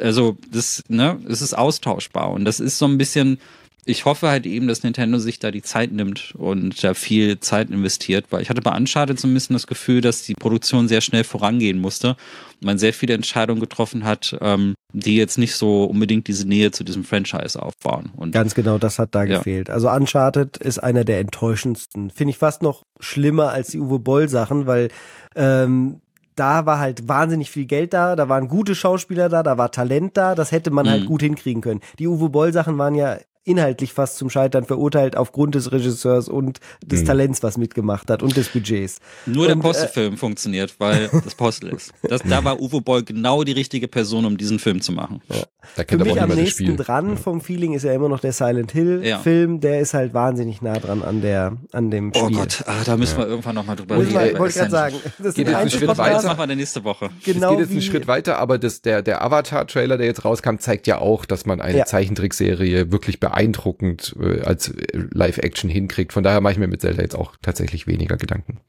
Also 0.00 0.36
das, 0.50 0.82
ne, 0.88 1.18
es 1.28 1.42
ist 1.42 1.54
austauschbar 1.54 2.30
und 2.30 2.44
das 2.44 2.60
ist 2.60 2.78
so 2.78 2.86
ein 2.86 2.96
bisschen, 2.96 3.38
ich 3.86 4.04
hoffe 4.04 4.28
halt 4.28 4.46
eben, 4.46 4.66
dass 4.66 4.82
Nintendo 4.82 5.18
sich 5.18 5.38
da 5.38 5.50
die 5.50 5.62
Zeit 5.62 5.92
nimmt 5.92 6.34
und 6.36 6.82
da 6.82 6.94
viel 6.94 7.38
Zeit 7.40 7.70
investiert, 7.70 8.26
weil 8.30 8.40
ich 8.40 8.48
hatte 8.48 8.62
bei 8.62 8.74
Uncharted 8.74 9.20
so 9.20 9.28
ein 9.28 9.34
bisschen 9.34 9.54
das 9.54 9.66
Gefühl, 9.66 10.00
dass 10.00 10.22
die 10.22 10.34
Produktion 10.34 10.88
sehr 10.88 11.02
schnell 11.02 11.24
vorangehen 11.24 11.78
musste 11.78 12.16
und 12.60 12.64
man 12.64 12.78
sehr 12.78 12.94
viele 12.94 13.14
Entscheidungen 13.14 13.60
getroffen 13.60 14.04
hat, 14.04 14.36
ähm, 14.40 14.74
die 14.92 15.16
jetzt 15.16 15.36
nicht 15.36 15.54
so 15.54 15.84
unbedingt 15.84 16.28
diese 16.28 16.48
Nähe 16.48 16.70
zu 16.70 16.82
diesem 16.82 17.04
Franchise 17.04 17.60
aufbauen. 17.60 18.10
Und 18.16 18.32
Ganz 18.32 18.54
genau, 18.54 18.78
das 18.78 18.98
hat 18.98 19.14
da 19.14 19.24
ja. 19.24 19.38
gefehlt. 19.38 19.68
Also 19.68 19.90
Uncharted 19.90 20.56
ist 20.56 20.78
einer 20.78 21.04
der 21.04 21.20
enttäuschendsten. 21.20 22.10
Finde 22.10 22.30
ich 22.30 22.38
fast 22.38 22.62
noch 22.62 22.84
schlimmer 23.00 23.50
als 23.50 23.68
die 23.68 23.80
Uwe 23.80 23.98
Boll 23.98 24.28
Sachen, 24.30 24.66
weil 24.66 24.88
ähm, 25.36 26.00
da 26.36 26.66
war 26.66 26.78
halt 26.78 27.08
wahnsinnig 27.08 27.50
viel 27.50 27.66
Geld 27.66 27.92
da, 27.92 28.16
da 28.16 28.28
waren 28.28 28.48
gute 28.48 28.74
Schauspieler 28.74 29.28
da, 29.28 29.42
da 29.42 29.58
war 29.58 29.70
Talent 29.70 30.16
da, 30.16 30.34
das 30.34 30.52
hätte 30.52 30.70
man 30.70 30.86
halt 30.86 30.96
mhm. 30.96 31.00
halt 31.00 31.08
gut 31.08 31.22
hinkriegen 31.22 31.62
können. 31.62 31.80
Die 31.98 32.08
Uwe 32.08 32.28
Boll 32.28 32.52
Sachen 32.52 32.78
waren 32.78 32.94
ja 32.94 33.18
inhaltlich 33.44 33.92
fast 33.92 34.16
zum 34.16 34.30
Scheitern 34.30 34.64
verurteilt 34.64 35.16
aufgrund 35.16 35.54
des 35.54 35.70
Regisseurs 35.72 36.28
und 36.28 36.60
des 36.84 37.02
mhm. 37.02 37.06
Talents, 37.06 37.42
was 37.42 37.58
mitgemacht 37.58 38.10
hat 38.10 38.22
und 38.22 38.36
des 38.36 38.48
Budgets. 38.48 38.98
Nur 39.26 39.42
und, 39.42 39.48
der 39.48 39.56
Postelfilm 39.56 40.14
äh, 40.14 40.16
funktioniert, 40.16 40.74
weil 40.78 41.10
das 41.24 41.34
Postel 41.34 41.70
ist. 41.70 41.92
Das, 42.02 42.22
da 42.22 42.44
war 42.44 42.60
Uwe 42.60 42.80
Boll 42.80 43.02
genau 43.02 43.44
die 43.44 43.52
richtige 43.52 43.88
Person, 43.88 44.24
um 44.24 44.36
diesen 44.36 44.58
Film 44.58 44.80
zu 44.80 44.92
machen. 44.92 45.20
Ja. 45.28 45.42
Da 45.76 45.84
Für 45.88 45.98
mich 45.98 46.20
am 46.20 46.30
nächsten 46.30 46.76
dran 46.76 47.10
ja. 47.10 47.16
vom 47.16 47.40
Feeling 47.40 47.72
ist 47.72 47.84
ja 47.84 47.92
immer 47.92 48.08
noch 48.08 48.20
der 48.20 48.32
Silent 48.32 48.72
Hill 48.72 49.02
ja. 49.04 49.18
Film. 49.18 49.60
Der 49.60 49.80
ist 49.80 49.94
halt 49.94 50.14
wahnsinnig 50.14 50.62
nah 50.62 50.78
dran 50.78 51.02
an 51.02 51.22
der 51.22 51.56
an 51.72 51.90
dem 51.90 52.12
oh 52.14 52.26
Spiel. 52.26 52.36
Oh 52.36 52.40
Gott, 52.40 52.64
ah, 52.66 52.82
da 52.84 52.96
müssen 52.96 53.18
wir 53.18 53.26
irgendwann 53.26 53.54
noch 53.54 53.66
mal 53.66 53.76
drüber 53.76 53.96
reden. 53.98 54.08
Ich 54.08 54.38
wollte 54.38 54.58
gerade 54.58 54.70
sagen, 54.70 54.96
das 55.18 55.34
geht 55.34 55.48
jetzt 55.48 55.56
einen 55.56 55.70
Schritt 55.70 55.98
weiter. 55.98 56.14
Das 56.14 56.24
machen 56.24 56.38
wir 56.38 56.46
dann 56.46 56.58
nächste 56.58 56.84
Woche. 56.84 57.10
Genau 57.24 57.46
es 57.46 57.50
geht 57.50 57.60
jetzt 57.60 57.70
einen 57.72 57.82
Schritt 57.82 58.06
weiter, 58.06 58.38
aber 58.38 58.58
das, 58.58 58.82
der, 58.82 59.02
der 59.02 59.22
Avatar-Trailer, 59.22 59.96
der 59.96 60.06
jetzt 60.06 60.24
rauskam, 60.24 60.58
zeigt 60.58 60.86
ja 60.86 60.98
auch, 60.98 61.24
dass 61.24 61.46
man 61.46 61.60
eine 61.60 61.84
Zeichentrickserie 61.84 62.92
wirklich 62.92 63.20
beeindruckend 63.34 64.14
äh, 64.20 64.42
als 64.42 64.72
Live-Action 64.92 65.68
hinkriegt. 65.68 66.12
Von 66.12 66.22
daher 66.22 66.40
mache 66.40 66.52
ich 66.52 66.58
mir 66.58 66.68
mit 66.68 66.80
Zelda 66.80 67.02
jetzt 67.02 67.16
auch 67.16 67.34
tatsächlich 67.42 67.86
weniger 67.86 68.16
Gedanken. 68.16 68.60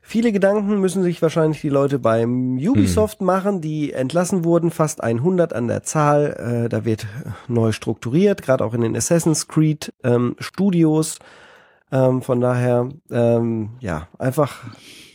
Viele 0.00 0.32
Gedanken 0.32 0.80
müssen 0.80 1.02
sich 1.02 1.20
wahrscheinlich 1.20 1.60
die 1.60 1.68
Leute 1.68 1.98
beim 1.98 2.56
Ubisoft 2.56 3.20
hm. 3.20 3.26
machen, 3.26 3.60
die 3.60 3.92
entlassen 3.92 4.42
wurden, 4.42 4.70
fast 4.70 5.02
100 5.02 5.52
an 5.52 5.68
der 5.68 5.82
Zahl. 5.82 6.64
Äh, 6.64 6.68
da 6.68 6.84
wird 6.84 7.06
neu 7.46 7.72
strukturiert, 7.72 8.42
gerade 8.42 8.64
auch 8.64 8.74
in 8.74 8.80
den 8.80 8.96
Assassin's 8.96 9.48
Creed 9.48 9.92
ähm, 10.02 10.34
Studios. 10.38 11.18
Ähm, 11.92 12.22
von 12.22 12.40
daher, 12.40 12.88
ähm, 13.10 13.70
ja, 13.80 14.08
einfach 14.18 14.64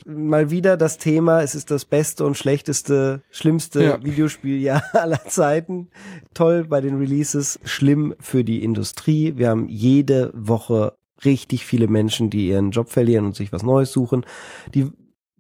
mal 0.06 0.52
wieder 0.52 0.78
das 0.78 0.98
Thema, 0.98 1.42
es 1.42 1.56
ist 1.56 1.72
das 1.72 1.86
beste 1.86 2.26
und 2.26 2.38
schlechteste, 2.38 3.22
schlimmste 3.32 3.84
ja. 3.84 4.04
Videospieljahr 4.04 4.84
aller 4.94 5.24
Zeiten. 5.26 5.90
Toll 6.34 6.66
bei 6.66 6.82
den 6.82 6.98
Releases, 6.98 7.60
schlimm 7.64 8.16
für 8.20 8.44
die 8.44 8.64
Industrie. 8.64 9.34
Wir 9.38 9.50
haben 9.50 9.68
jede 9.70 10.32
Woche 10.34 10.94
richtig 11.26 11.66
viele 11.66 11.88
Menschen, 11.88 12.30
die 12.30 12.48
ihren 12.48 12.72
Job 12.72 12.90
verlieren 12.90 13.26
und 13.26 13.36
sich 13.36 13.52
was 13.52 13.64
Neues 13.64 13.92
suchen. 13.92 14.26
Die 14.74 14.92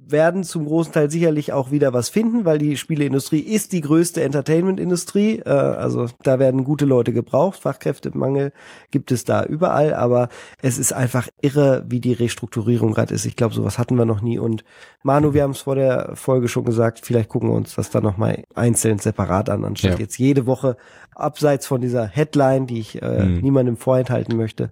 werden 0.07 0.43
zum 0.43 0.65
großen 0.65 0.93
Teil 0.93 1.09
sicherlich 1.09 1.53
auch 1.53 1.71
wieder 1.71 1.93
was 1.93 2.09
finden, 2.09 2.45
weil 2.45 2.57
die 2.57 2.77
Spieleindustrie 2.77 3.39
ist 3.39 3.71
die 3.71 3.81
größte 3.81 4.21
Entertainment-Industrie. 4.23 5.39
Äh, 5.39 5.49
also 5.49 6.07
da 6.23 6.39
werden 6.39 6.63
gute 6.63 6.85
Leute 6.85 7.13
gebraucht. 7.13 7.59
Fachkräftemangel 7.59 8.51
gibt 8.91 9.11
es 9.11 9.23
da 9.23 9.43
überall, 9.43 9.93
aber 9.93 10.29
es 10.61 10.77
ist 10.77 10.93
einfach 10.93 11.27
irre, 11.41 11.85
wie 11.87 11.99
die 11.99 12.13
Restrukturierung 12.13 12.93
gerade 12.93 13.13
ist. 13.13 13.25
Ich 13.25 13.35
glaube, 13.35 13.53
sowas 13.53 13.77
hatten 13.77 13.95
wir 13.95 14.05
noch 14.05 14.21
nie. 14.21 14.39
Und 14.39 14.63
Manu, 15.03 15.33
wir 15.33 15.43
haben 15.43 15.51
es 15.51 15.61
vor 15.61 15.75
der 15.75 16.15
Folge 16.15 16.47
schon 16.47 16.65
gesagt, 16.65 17.01
vielleicht 17.03 17.29
gucken 17.29 17.49
wir 17.49 17.55
uns 17.55 17.75
das 17.75 17.89
dann 17.89 18.03
nochmal 18.03 18.43
einzeln 18.55 18.99
separat 18.99 19.49
an, 19.49 19.65
anstatt 19.65 19.93
ja. 19.93 19.99
jetzt 19.99 20.17
jede 20.17 20.45
Woche 20.45 20.77
abseits 21.15 21.67
von 21.67 21.81
dieser 21.81 22.07
Headline, 22.07 22.67
die 22.67 22.79
ich 22.79 23.01
äh, 23.01 23.23
mhm. 23.23 23.39
niemandem 23.39 23.77
vorenthalten 23.77 24.37
möchte. 24.37 24.71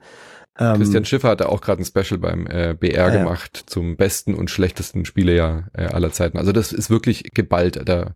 Ähm, 0.61 0.77
Christian 0.77 1.05
Schiffer 1.05 1.29
hat 1.29 1.41
auch 1.41 1.61
gerade 1.61 1.81
ein 1.81 1.85
Special 1.85 2.19
beim 2.19 2.45
äh, 2.47 2.75
BR 2.79 3.07
ah, 3.07 3.09
gemacht 3.09 3.59
ja. 3.61 3.67
zum 3.67 3.95
besten 3.97 4.35
und 4.35 4.49
schlechtesten 4.49 5.05
Spielejahr 5.05 5.65
äh, 5.73 5.85
aller 5.85 6.11
Zeiten. 6.11 6.37
Also 6.37 6.51
das 6.51 6.71
ist 6.71 6.89
wirklich 6.89 7.23
geballt. 7.33 7.81
Da 7.85 8.13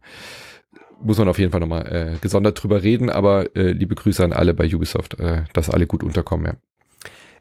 muss 1.01 1.17
man 1.17 1.27
auf 1.27 1.39
jeden 1.39 1.51
Fall 1.51 1.59
nochmal 1.59 1.87
äh, 1.87 2.17
gesondert 2.21 2.61
drüber 2.61 2.83
reden, 2.83 3.09
aber 3.09 3.55
äh, 3.55 3.71
liebe 3.71 3.95
Grüße 3.95 4.23
an 4.23 4.33
alle 4.33 4.53
bei 4.53 4.73
Ubisoft, 4.73 5.19
äh, 5.19 5.43
dass 5.53 5.69
alle 5.69 5.87
gut 5.87 6.03
unterkommen, 6.03 6.45
ja. 6.45 6.53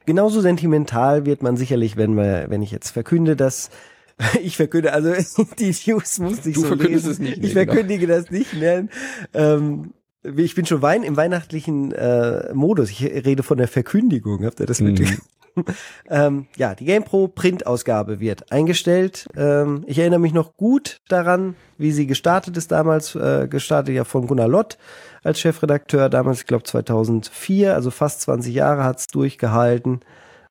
Genauso 0.07 0.43
sentimental 0.43 1.25
wird 1.25 1.43
man 1.43 1.57
sicherlich, 1.57 1.97
wenn 1.97 2.15
wir, 2.15 2.47
wenn 2.51 2.61
ich 2.61 2.71
jetzt 2.71 2.91
verkünde, 2.91 3.37
dass 3.37 3.71
ich 4.43 4.57
verkünde, 4.57 4.93
also 4.93 5.13
die 5.59 5.75
News 5.87 6.19
muss 6.19 6.45
ich 6.47 6.55
du 6.55 6.61
so 6.63 6.75
lesen. 6.75 7.11
Es 7.11 7.19
nicht, 7.19 7.39
nee, 7.39 7.47
ich 7.47 7.55
genau. 7.55 7.73
verkündige 7.73 8.07
genau. 8.07 8.19
das 8.21 8.31
nicht 8.31 8.55
mehr. 8.55 8.87
Ähm, 9.33 9.93
ich 10.37 10.55
bin 10.55 10.67
schon 10.67 10.83
Wein 10.83 11.03
im 11.03 11.17
weihnachtlichen 11.17 11.93
äh, 11.93 12.53
Modus. 12.55 12.91
Ich 12.91 13.03
rede 13.03 13.43
von 13.43 13.59
der 13.59 13.69
Verkündigung. 13.69 14.45
Habt 14.45 14.61
ihr 14.61 14.67
das 14.67 14.81
mhm. 14.81 14.89
mitgekriegt? 14.89 15.23
ähm, 16.11 16.47
ja, 16.57 16.75
die 16.75 16.85
GamePro 16.85 17.29
Printausgabe 17.29 18.21
wird 18.21 18.51
eingestellt. 18.51 19.29
Ähm, 19.37 19.85
ich 19.87 19.99
erinnere 19.99 20.21
mich 20.21 20.33
noch 20.33 20.57
gut 20.57 21.01
daran, 21.09 21.55
wie 21.79 21.93
sie 21.93 22.07
gestartet 22.07 22.57
ist 22.57 22.73
damals. 22.73 23.15
Äh, 23.15 23.47
gestartet 23.49 23.95
ja 23.95 24.05
von 24.05 24.27
Gunnar 24.27 24.49
Lott 24.49 24.79
als 25.23 25.41
Chefredakteur. 25.41 26.09
Damals, 26.09 26.41
ich 26.41 26.47
glaube 26.47 26.65
2004, 26.65 27.75
also 27.75 27.91
fast 27.91 28.23
20 28.23 28.55
Jahre 28.55 28.85
hat's 28.85 29.07
durchgehalten. 29.07 30.01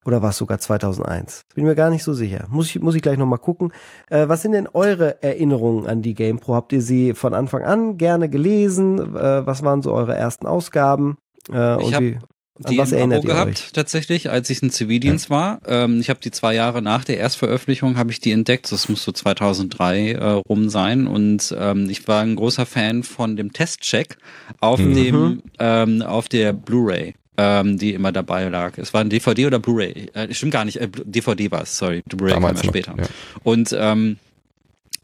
Oder 0.05 0.21
war 0.21 0.31
es 0.31 0.37
sogar 0.37 0.59
2001? 0.59 1.45
Bin 1.55 1.65
mir 1.65 1.75
gar 1.75 1.89
nicht 1.89 2.03
so 2.03 2.13
sicher. 2.13 2.45
Muss 2.49 2.67
ich, 2.67 2.79
muss 2.81 2.95
ich 2.95 3.01
gleich 3.01 3.17
nochmal 3.17 3.39
gucken. 3.39 3.71
Äh, 4.09 4.27
was 4.27 4.41
sind 4.41 4.51
denn 4.53 4.67
eure 4.73 5.21
Erinnerungen 5.23 5.87
an 5.87 6.01
die 6.01 6.13
GamePro? 6.13 6.55
Habt 6.55 6.73
ihr 6.73 6.81
sie 6.81 7.13
von 7.13 7.33
Anfang 7.33 7.63
an 7.63 7.97
gerne 7.97 8.29
gelesen? 8.29 8.99
Äh, 9.15 9.45
was 9.45 9.63
waren 9.63 9.81
so 9.81 9.93
eure 9.93 10.15
ersten 10.15 10.45
Ausgaben? 10.47 11.17
Äh, 11.51 11.81
ich 11.83 11.93
habe 11.93 12.19
die 12.59 12.77
was 12.77 12.91
im 12.91 13.11
Abo 13.11 13.21
gehabt, 13.21 13.49
euch? 13.49 13.71
tatsächlich, 13.73 14.29
als 14.29 14.47
ich 14.51 14.61
in 14.61 14.69
Zivildienst 14.69 15.31
war. 15.31 15.59
Ähm, 15.65 15.99
ich 15.99 16.09
habe 16.11 16.19
die 16.19 16.29
zwei 16.29 16.53
Jahre 16.53 16.83
nach 16.83 17.03
der 17.03 17.17
Erstveröffentlichung 17.17 17.97
habe 17.97 18.11
ich 18.11 18.19
die 18.19 18.31
entdeckt. 18.31 18.71
Das 18.71 18.89
muss 18.89 19.03
so 19.03 19.11
2003 19.11 20.11
äh, 20.11 20.23
rum 20.47 20.69
sein. 20.69 21.07
Und 21.07 21.53
ähm, 21.57 21.89
ich 21.89 22.07
war 22.07 22.21
ein 22.21 22.35
großer 22.35 22.65
Fan 22.67 23.01
von 23.03 23.35
dem 23.35 23.53
Testcheck 23.53 24.17
auf 24.59 24.79
Mhm. 24.79 24.93
dem 24.95 25.41
ähm, 25.59 26.01
auf 26.03 26.29
der 26.29 26.53
Blu-ray. 26.53 27.15
Ähm, 27.35 27.79
die 27.79 27.93
immer 27.93 28.11
dabei 28.11 28.47
lag. 28.49 28.77
Es 28.77 28.93
war 28.93 29.01
ein 29.01 29.09
DVD 29.09 29.47
oder 29.47 29.57
Blu-ray. 29.57 30.11
Äh, 30.13 30.31
stimmt 30.35 30.53
gar 30.53 30.65
nicht. 30.65 30.77
Äh, 30.79 30.87
DVD 31.03 31.49
war 31.49 31.63
es, 31.63 31.75
sorry. 31.77 32.03
Blu-ray 32.07 32.33
kam 32.33 32.43
ja 32.43 32.55
später. 32.63 32.93
ja. 32.95 33.05
Und 33.43 33.75
ähm, 33.75 34.17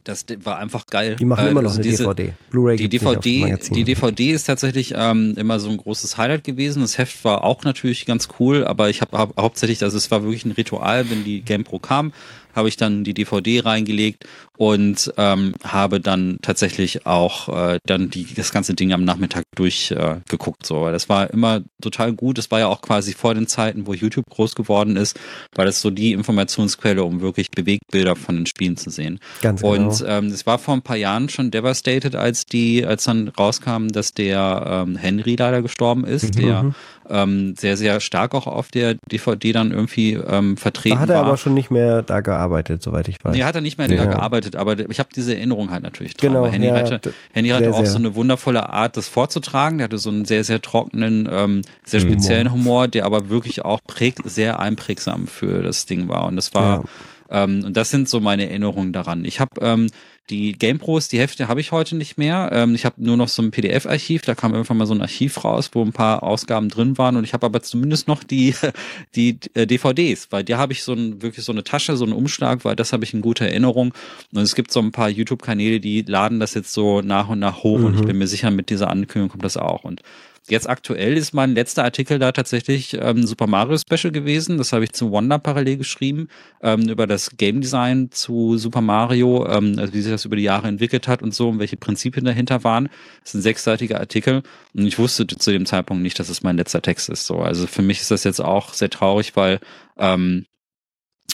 das 0.04 0.26
war 0.44 0.58
einfach 0.58 0.86
geil. 0.88 1.16
Die 1.20 1.26
machen 1.26 1.46
Äh, 1.48 1.50
immer 1.52 1.62
noch 1.62 1.72
also 1.72 1.82
eine 1.82 1.90
diese, 1.90 2.04
DVD. 2.04 2.34
Blu-ray 2.52 2.78
die 2.78 2.90
DVD, 2.90 3.58
die 3.72 3.84
DVD 3.84 4.32
ist 4.32 4.44
tatsächlich 4.46 4.94
ähm, 4.96 5.34
immer 5.38 5.60
so 5.60 5.70
ein 5.70 5.78
großes 5.78 6.18
Highlight 6.18 6.44
gewesen. 6.44 6.82
Das 6.82 6.98
Heft 6.98 7.24
war 7.26 7.44
auch 7.44 7.64
natürlich 7.64 8.06
ganz 8.06 8.28
cool, 8.40 8.64
aber 8.64 8.90
ich 8.90 9.02
habe 9.02 9.18
hau 9.18 9.32
hauptsächlich, 9.38 9.82
also 9.84 9.98
es 9.98 10.10
war 10.12 10.24
wirklich 10.24 10.46
ein 10.46 10.52
Ritual, 10.52 11.10
wenn 11.10 11.24
die 11.24 11.42
GamePro 11.42 11.80
kam, 11.80 12.14
habe 12.56 12.70
ich 12.70 12.78
dann 12.78 13.04
die 13.04 13.14
DVD 13.14 13.62
reingelegt 13.62 14.26
und 14.58 15.14
ähm, 15.18 15.54
habe 15.64 16.00
dann 16.02 16.38
tatsächlich 16.42 17.06
auch 17.06 17.48
äh, 17.50 17.80
dann 17.86 18.10
die, 18.10 18.34
das 18.34 18.52
ganze 18.52 18.74
Ding 18.74 18.92
am 18.92 19.04
Nachmittag 19.06 19.44
durchgeguckt. 19.56 20.64
Äh, 20.64 20.68
so. 20.68 20.82
Weil 20.82 20.92
Das 20.94 21.08
war 21.10 21.30
immer 21.32 21.62
total 21.82 22.14
gut. 22.14 22.38
Das 22.38 22.52
war 22.52 22.60
ja 22.60 22.68
auch 22.68 22.82
quasi 22.82 23.14
vor 23.14 23.34
den 23.34 23.48
Zeiten, 23.48 23.88
wo 23.88 23.94
YouTube 23.94 24.26
groß 24.30 24.56
geworden 24.56 24.98
ist, 24.98 25.20
weil 25.56 25.66
das 25.66 25.82
so 25.82 25.90
die 25.92 26.12
Informationsquelle, 26.14 27.04
um 27.04 27.22
wirklich 27.22 27.52
Bewegtbilder 27.52 28.16
von 28.16 28.36
den 28.36 28.46
Spielen 28.46 28.76
zu 28.78 28.90
sehen. 28.90 29.20
Ganz 29.42 29.62
genau. 29.62 29.74
Und 29.74 30.04
ähm, 30.08 30.28
es 30.28 30.46
war 30.46 30.60
vor 30.60 30.74
ein 30.74 30.82
paar 30.82 30.98
Jahren 30.98 31.30
schon 31.30 31.52
devastated, 31.52 32.16
als 32.16 32.46
die, 32.46 32.86
als 32.86 33.06
dann 33.06 33.30
rauskam, 33.30 33.88
dass 33.88 34.14
der 34.14 34.86
ähm, 34.88 34.98
Henry 34.98 35.36
leider 35.38 35.62
gestorben 35.62 36.04
ist, 36.04 36.36
Mhm. 36.36 36.40
der 36.40 36.74
ähm, 37.10 37.56
sehr, 37.58 37.76
sehr 37.78 38.00
stark 38.00 38.34
auch 38.36 38.48
auf 38.48 38.70
der 38.70 38.96
DVD 39.12 39.52
dann 39.52 39.72
irgendwie 39.72 40.14
ähm, 40.14 40.58
vertreten 40.58 40.96
da 40.96 41.02
hat 41.02 41.10
er 41.10 41.16
war. 41.18 41.26
aber 41.26 41.38
schon 41.38 41.54
nicht 41.54 41.72
mehr 41.72 42.02
da 42.02 42.22
gearbeitet, 42.22 42.82
soweit 42.84 43.08
ich 43.08 43.18
weiß. 43.24 43.36
Nee, 43.36 43.44
hat 43.44 43.56
er 43.56 43.62
nicht 43.62 43.78
mehr 43.78 43.90
Ja. 43.92 44.06
da 44.06 44.12
gearbeitet, 44.12 44.56
aber 44.56 44.78
ich 44.90 45.00
habe 45.00 45.10
diese 45.16 45.36
Erinnerung 45.36 45.72
halt 45.72 45.84
natürlich 45.84 46.16
dran. 46.16 46.34
Genau, 46.34 46.46
Henny 46.48 46.68
ja, 46.68 46.76
hatte, 46.76 47.02
Henny 47.34 47.50
hatte 47.50 47.66
sehr, 47.66 47.74
auch 47.74 47.78
sehr. 47.80 47.88
so 47.92 47.98
eine 47.98 48.16
wundervolle 48.16 48.70
Art, 48.70 48.96
das 48.98 49.08
vorzutragen. 49.08 49.80
Der 49.80 49.86
hatte 49.86 49.98
so 49.98 50.10
einen 50.10 50.26
sehr, 50.26 50.44
sehr 50.44 50.62
trockenen, 50.62 51.28
ähm, 51.32 51.62
sehr 51.84 52.00
speziellen 52.00 52.52
Humor, 52.52 52.88
der 52.88 53.06
aber 53.06 53.30
wirklich 53.30 53.66
auch 53.66 53.80
präg 53.86 54.16
sehr 54.26 54.60
einprägsam 54.60 55.28
für 55.28 55.64
das 55.64 55.86
Ding 55.86 56.08
war. 56.08 56.26
Und 56.26 56.36
das 56.36 56.54
war, 56.54 56.84
ähm, 57.30 57.64
und 57.66 57.76
das 57.78 57.90
sind 57.90 58.08
so 58.10 58.20
meine 58.20 58.48
Erinnerungen 58.50 58.94
daran. 58.94 59.26
Ich 59.26 59.40
habe 59.40 59.52
ähm, 59.62 59.88
die 60.30 60.54
GamePros, 60.54 61.08
die 61.08 61.20
Hefte 61.20 61.48
habe 61.48 61.60
ich 61.60 61.72
heute 61.72 61.96
nicht 61.96 62.18
mehr. 62.18 62.50
Ähm, 62.54 62.76
ich 62.76 62.86
habe 62.86 63.04
nur 63.04 63.18
noch 63.18 63.28
so 63.28 63.42
ein 63.42 63.52
PDF-Archiv. 63.52 64.22
Da 64.22 64.36
kam 64.36 64.54
irgendwann 64.54 64.78
mal 64.78 64.86
so 64.86 64.94
ein 64.94 65.02
Archiv 65.02 65.44
raus, 65.44 65.72
wo 65.74 65.84
ein 65.84 65.92
paar 65.92 66.24
Ausgaben 66.24 66.70
drin 66.70 66.98
waren. 66.98 67.16
Und 67.16 67.24
ich 67.24 67.34
habe 67.34 67.46
aber 67.46 67.62
zumindest 67.62 68.08
noch 68.08 68.24
die, 68.24 68.54
die 69.16 69.40
äh, 69.56 69.66
DVDs, 69.66 70.28
weil 70.32 70.44
da 70.44 70.58
habe 70.58 70.74
ich 70.74 70.84
so 70.84 70.94
ein, 70.94 71.22
wirklich 71.22 71.46
so 71.46 71.52
eine 71.52 71.64
Tasche, 71.64 71.98
so 71.98 72.06
einen 72.06 72.14
Umschlag, 72.14 72.64
weil 72.66 72.76
das 72.76 72.94
habe 72.94 73.04
ich 73.04 73.14
in 73.14 73.22
guter 73.22 73.46
Erinnerung. 73.46 73.94
Und 74.32 74.42
es 74.42 74.56
gibt 74.56 74.72
so 74.72 74.80
ein 74.80 74.92
paar 74.92 75.10
YouTube-Kanäle, 75.10 75.80
die 75.80 76.04
laden 76.04 76.40
das 76.40 76.54
jetzt 76.54 76.74
so 76.74 77.02
nach 77.02 77.30
und 77.30 77.40
nach 77.40 77.64
hoch. 77.64 77.80
Und 77.80 78.00
ich 78.00 78.06
bin 78.06 78.18
mir 78.18 78.28
sicher, 78.28 78.52
mit 78.52 78.70
dieser 78.70 78.90
Ankündigung 78.90 79.30
kommt 79.30 79.46
das 79.46 79.58
auch. 79.58 79.84
Und 79.84 80.04
Jetzt 80.50 80.68
aktuell 80.68 81.16
ist 81.16 81.34
mein 81.34 81.54
letzter 81.54 81.84
Artikel 81.84 82.18
da 82.18 82.32
tatsächlich 82.32 82.98
ähm, 83.00 83.26
Super 83.26 83.48
Mario 83.48 83.78
Special 83.78 84.12
gewesen. 84.12 84.58
Das 84.58 84.74
habe 84.74 84.84
ich 84.84 84.94
zu 84.94 85.12
Wonder 85.12 85.38
parallel 85.38 85.78
geschrieben, 85.78 86.28
ähm, 86.62 86.90
über 86.90 87.06
das 87.06 87.38
Game 87.38 87.62
Design 87.62 88.10
zu 88.12 88.58
Super 88.58 88.82
Mario, 88.82 89.46
ähm, 89.48 89.76
also 89.78 89.94
wie 89.94 90.02
sich 90.02 90.12
das 90.12 90.26
über 90.26 90.36
die 90.36 90.44
Jahre 90.44 90.68
entwickelt 90.68 91.08
hat 91.08 91.22
und 91.22 91.34
so 91.34 91.50
und 91.50 91.60
welche 91.60 91.78
Prinzipien 91.78 92.26
dahinter 92.26 92.64
waren. 92.64 92.90
Das 93.22 93.30
ist 93.30 93.36
ein 93.36 93.42
sechsseitiger 93.42 94.00
Artikel 94.00 94.42
und 94.74 94.88
ich 94.88 94.98
wusste 94.98 95.28
zu 95.28 95.52
dem 95.52 95.66
Zeitpunkt 95.66 96.02
nicht, 96.02 96.20
dass 96.20 96.30
es 96.30 96.42
mein 96.42 96.58
letzter 96.58 96.82
Text 96.82 97.10
ist. 97.10 97.26
So, 97.28 97.40
also 97.40 97.68
für 97.68 97.82
mich 97.82 98.02
ist 98.02 98.12
das 98.12 98.24
jetzt 98.24 98.42
auch 98.42 98.74
sehr 98.74 98.90
traurig, 98.90 99.36
weil 99.36 99.60
ähm, 99.98 100.46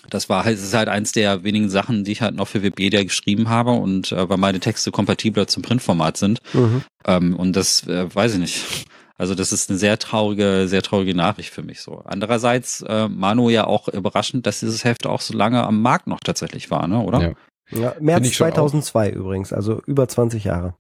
das 0.09 0.29
war 0.29 0.45
halt, 0.45 0.57
es 0.57 0.63
ist 0.63 0.73
halt 0.73 0.89
eins 0.89 1.11
der 1.11 1.43
wenigen 1.43 1.69
Sachen, 1.69 2.03
die 2.03 2.11
ich 2.11 2.21
halt 2.21 2.35
noch 2.35 2.47
für 2.47 2.61
Wikipedia 2.61 3.03
geschrieben 3.03 3.49
habe 3.49 3.71
und 3.71 4.11
äh, 4.11 4.29
weil 4.29 4.37
meine 4.37 4.59
Texte 4.59 4.91
kompatibler 4.91 5.47
zum 5.47 5.63
Printformat 5.63 6.17
sind. 6.17 6.39
Mhm. 6.53 6.83
Ähm, 7.05 7.35
und 7.35 7.55
das 7.55 7.87
äh, 7.87 8.13
weiß 8.13 8.33
ich 8.33 8.39
nicht. 8.39 8.85
Also 9.17 9.33
das 9.33 9.51
ist 9.51 9.69
eine 9.69 9.79
sehr 9.79 9.97
traurige, 9.97 10.67
sehr 10.67 10.81
traurige 10.81 11.15
Nachricht 11.15 11.51
für 11.51 11.63
mich 11.63 11.81
so. 11.81 12.01
Andererseits, 12.05 12.81
äh, 12.81 13.07
Manu 13.07 13.49
ja 13.49 13.65
auch 13.65 13.87
überraschend, 13.87 14.45
dass 14.45 14.59
dieses 14.59 14.83
Heft 14.83 15.05
auch 15.05 15.21
so 15.21 15.37
lange 15.37 15.63
am 15.63 15.81
Markt 15.81 16.07
noch 16.07 16.19
tatsächlich 16.19 16.69
war, 16.69 16.87
ne? 16.87 16.99
Oder? 16.99 17.21
Ja. 17.21 17.33
Ja, 17.71 17.95
März 17.99 18.27
ich 18.27 18.35
schon 18.35 18.47
2002 18.51 19.09
übrigens, 19.09 19.51
also 19.51 19.81
über 19.87 20.07
20 20.07 20.43
Jahre. 20.43 20.75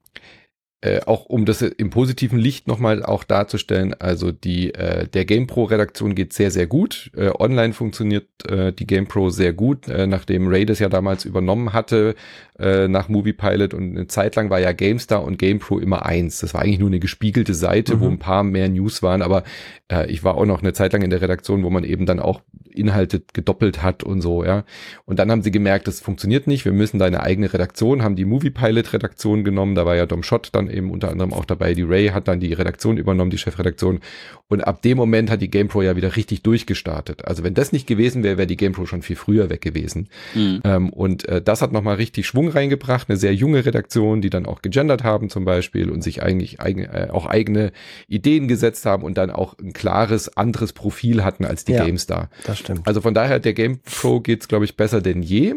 Äh, 0.85 1.01
auch 1.05 1.25
um 1.25 1.45
das 1.45 1.61
im 1.63 1.89
positiven 1.89 2.37
Licht 2.37 2.67
nochmal 2.67 3.03
auch 3.03 3.23
darzustellen, 3.23 3.95
also 3.99 4.31
die 4.31 4.73
äh, 4.75 5.07
der 5.07 5.25
GamePro-Redaktion 5.25 6.13
geht 6.13 6.33
sehr, 6.33 6.51
sehr 6.51 6.67
gut. 6.67 7.09
Äh, 7.15 7.31
online 7.39 7.73
funktioniert 7.73 8.27
äh, 8.47 8.71
die 8.71 8.85
GamePro 8.85 9.29
sehr 9.29 9.53
gut, 9.53 9.87
äh, 9.87 10.05
nachdem 10.05 10.47
Ray 10.47 10.65
das 10.65 10.79
ja 10.79 10.89
damals 10.89 11.25
übernommen 11.25 11.73
hatte 11.73 12.13
äh, 12.59 12.87
nach 12.87 13.09
Movie 13.09 13.33
Pilot 13.33 13.73
und 13.73 13.91
eine 13.97 14.07
Zeit 14.07 14.35
lang 14.35 14.49
war 14.49 14.59
ja 14.59 14.71
GameStar 14.73 15.23
und 15.23 15.39
GamePro 15.39 15.79
immer 15.79 16.05
eins. 16.05 16.39
Das 16.39 16.53
war 16.53 16.61
eigentlich 16.61 16.79
nur 16.79 16.89
eine 16.89 16.99
gespiegelte 16.99 17.53
Seite, 17.53 17.95
Mhm. 17.95 17.99
wo 18.01 18.07
ein 18.07 18.19
paar 18.19 18.43
mehr 18.43 18.69
News 18.69 19.01
waren, 19.01 19.21
aber 19.21 19.43
äh, 19.91 20.09
ich 20.11 20.23
war 20.23 20.35
auch 20.35 20.45
noch 20.45 20.61
eine 20.61 20.73
Zeit 20.73 20.93
lang 20.93 21.01
in 21.01 21.09
der 21.09 21.21
Redaktion, 21.21 21.63
wo 21.63 21.69
man 21.69 21.83
eben 21.83 22.05
dann 22.05 22.19
auch 22.19 22.41
Inhalte 22.73 23.23
gedoppelt 23.33 23.81
hat 23.83 24.03
und 24.03 24.21
so, 24.21 24.43
ja. 24.43 24.65
Und 25.05 25.17
dann 25.19 25.31
haben 25.31 25.41
sie 25.41 25.51
gemerkt, 25.51 25.87
das 25.87 26.01
funktioniert 26.01 26.45
nicht, 26.45 26.65
wir 26.65 26.73
müssen 26.73 26.99
da 26.99 27.05
eine 27.05 27.23
eigene 27.23 27.51
Redaktion, 27.53 28.03
haben 28.03 28.17
die 28.17 28.25
Movie 28.25 28.49
Pilot 28.49 28.91
Redaktion 28.93 29.43
genommen, 29.45 29.75
da 29.75 29.85
war 29.85 29.95
ja 29.95 30.05
Dom 30.05 30.23
Schott 30.23 30.49
dann 30.51 30.67
eben 30.75 30.91
unter 30.91 31.09
anderem 31.09 31.33
auch 31.33 31.45
dabei, 31.45 31.73
die 31.73 31.83
Ray 31.83 32.09
hat 32.09 32.27
dann 32.27 32.39
die 32.39 32.53
Redaktion 32.53 32.97
übernommen, 32.97 33.31
die 33.31 33.37
Chefredaktion 33.37 33.99
und 34.47 34.61
ab 34.61 34.81
dem 34.81 34.97
Moment 34.97 35.31
hat 35.31 35.41
die 35.41 35.49
GamePro 35.49 35.81
ja 35.81 35.95
wieder 35.95 36.15
richtig 36.15 36.43
durchgestartet. 36.43 37.25
Also 37.25 37.43
wenn 37.43 37.53
das 37.53 37.71
nicht 37.71 37.87
gewesen 37.87 38.23
wäre, 38.23 38.37
wäre 38.37 38.47
die 38.47 38.57
GamePro 38.57 38.85
schon 38.85 39.01
viel 39.01 39.15
früher 39.15 39.49
weg 39.49 39.61
gewesen. 39.61 40.09
Mhm. 40.35 40.61
Ähm, 40.63 40.89
und 40.89 41.27
äh, 41.27 41.41
das 41.41 41.61
hat 41.61 41.71
nochmal 41.71 41.95
richtig 41.95 42.27
Schwung 42.27 42.49
reingebracht, 42.49 43.09
eine 43.09 43.17
sehr 43.17 43.33
junge 43.33 43.65
Redaktion, 43.65 44.21
die 44.21 44.29
dann 44.29 44.45
auch 44.45 44.61
gegendert 44.61 45.03
haben 45.03 45.29
zum 45.29 45.45
Beispiel 45.45 45.89
und 45.89 46.03
sich 46.03 46.21
eigentlich 46.21 46.59
eigen, 46.59 46.83
äh, 46.83 47.07
auch 47.11 47.25
eigene 47.25 47.71
Ideen 48.07 48.47
gesetzt 48.47 48.85
haben 48.85 49.03
und 49.03 49.17
dann 49.17 49.31
auch 49.31 49.57
ein 49.57 49.73
klares, 49.73 50.37
anderes 50.37 50.73
Profil 50.73 51.23
hatten 51.23 51.45
als 51.45 51.65
die 51.65 51.73
Ja. 51.73 51.85
GameStar. 51.85 52.29
Das 52.45 52.59
stimmt. 52.59 52.87
Also 52.87 53.01
von 53.01 53.13
daher, 53.13 53.39
der 53.39 53.53
GamePro 53.53 54.21
geht's, 54.21 54.47
glaube 54.47 54.65
ich, 54.65 54.77
besser 54.77 55.01
denn 55.01 55.21
je. 55.23 55.55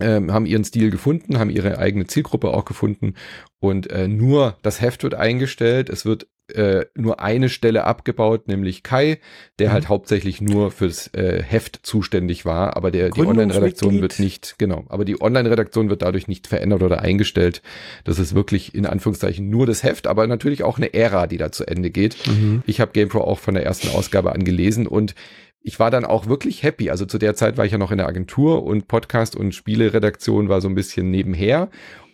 Ähm, 0.00 0.32
haben 0.32 0.46
ihren 0.46 0.64
Stil 0.64 0.90
gefunden, 0.90 1.38
haben 1.38 1.50
ihre 1.50 1.78
eigene 1.78 2.06
Zielgruppe 2.06 2.48
auch 2.48 2.64
gefunden 2.64 3.14
und 3.58 3.90
äh, 3.90 4.08
nur 4.08 4.56
das 4.62 4.80
Heft 4.80 5.02
wird 5.02 5.14
eingestellt. 5.14 5.90
Es 5.90 6.04
wird 6.04 6.26
äh, 6.54 6.86
nur 6.96 7.20
eine 7.20 7.48
Stelle 7.48 7.84
abgebaut, 7.84 8.48
nämlich 8.48 8.82
Kai, 8.82 9.20
der 9.60 9.68
Mhm. 9.68 9.72
halt 9.72 9.88
hauptsächlich 9.88 10.40
nur 10.40 10.70
fürs 10.72 11.06
äh, 11.14 11.42
Heft 11.42 11.80
zuständig 11.84 12.44
war, 12.44 12.76
aber 12.76 12.90
der 12.90 13.10
die 13.10 13.20
Online-Redaktion 13.20 14.00
wird 14.00 14.18
nicht, 14.18 14.56
genau, 14.58 14.84
aber 14.88 15.04
die 15.04 15.20
Online-Redaktion 15.20 15.90
wird 15.90 16.02
dadurch 16.02 16.26
nicht 16.26 16.48
verändert 16.48 16.82
oder 16.82 17.02
eingestellt. 17.02 17.62
Das 18.02 18.18
ist 18.18 18.34
wirklich 18.34 18.74
in 18.74 18.84
Anführungszeichen 18.86 19.48
nur 19.48 19.66
das 19.66 19.84
Heft, 19.84 20.08
aber 20.08 20.26
natürlich 20.26 20.64
auch 20.64 20.78
eine 20.78 20.92
Ära, 20.92 21.26
die 21.28 21.36
da 21.36 21.52
zu 21.52 21.66
Ende 21.66 21.90
geht. 21.90 22.16
Mhm. 22.26 22.62
Ich 22.66 22.80
habe 22.80 22.90
GamePro 22.92 23.20
auch 23.20 23.38
von 23.38 23.54
der 23.54 23.64
ersten 23.64 23.88
Ausgabe 23.88 24.32
an 24.32 24.42
gelesen 24.44 24.86
und 24.88 25.14
ich 25.62 25.78
war 25.78 25.90
dann 25.90 26.04
auch 26.04 26.26
wirklich 26.26 26.62
happy. 26.62 26.90
Also 26.90 27.04
zu 27.04 27.18
der 27.18 27.34
Zeit 27.34 27.56
war 27.56 27.64
ich 27.64 27.72
ja 27.72 27.78
noch 27.78 27.92
in 27.92 27.98
der 27.98 28.08
Agentur 28.08 28.64
und 28.64 28.88
Podcast 28.88 29.36
und 29.36 29.54
Spieleredaktion 29.54 30.48
war 30.48 30.60
so 30.60 30.68
ein 30.68 30.74
bisschen 30.74 31.10
nebenher. 31.10 31.68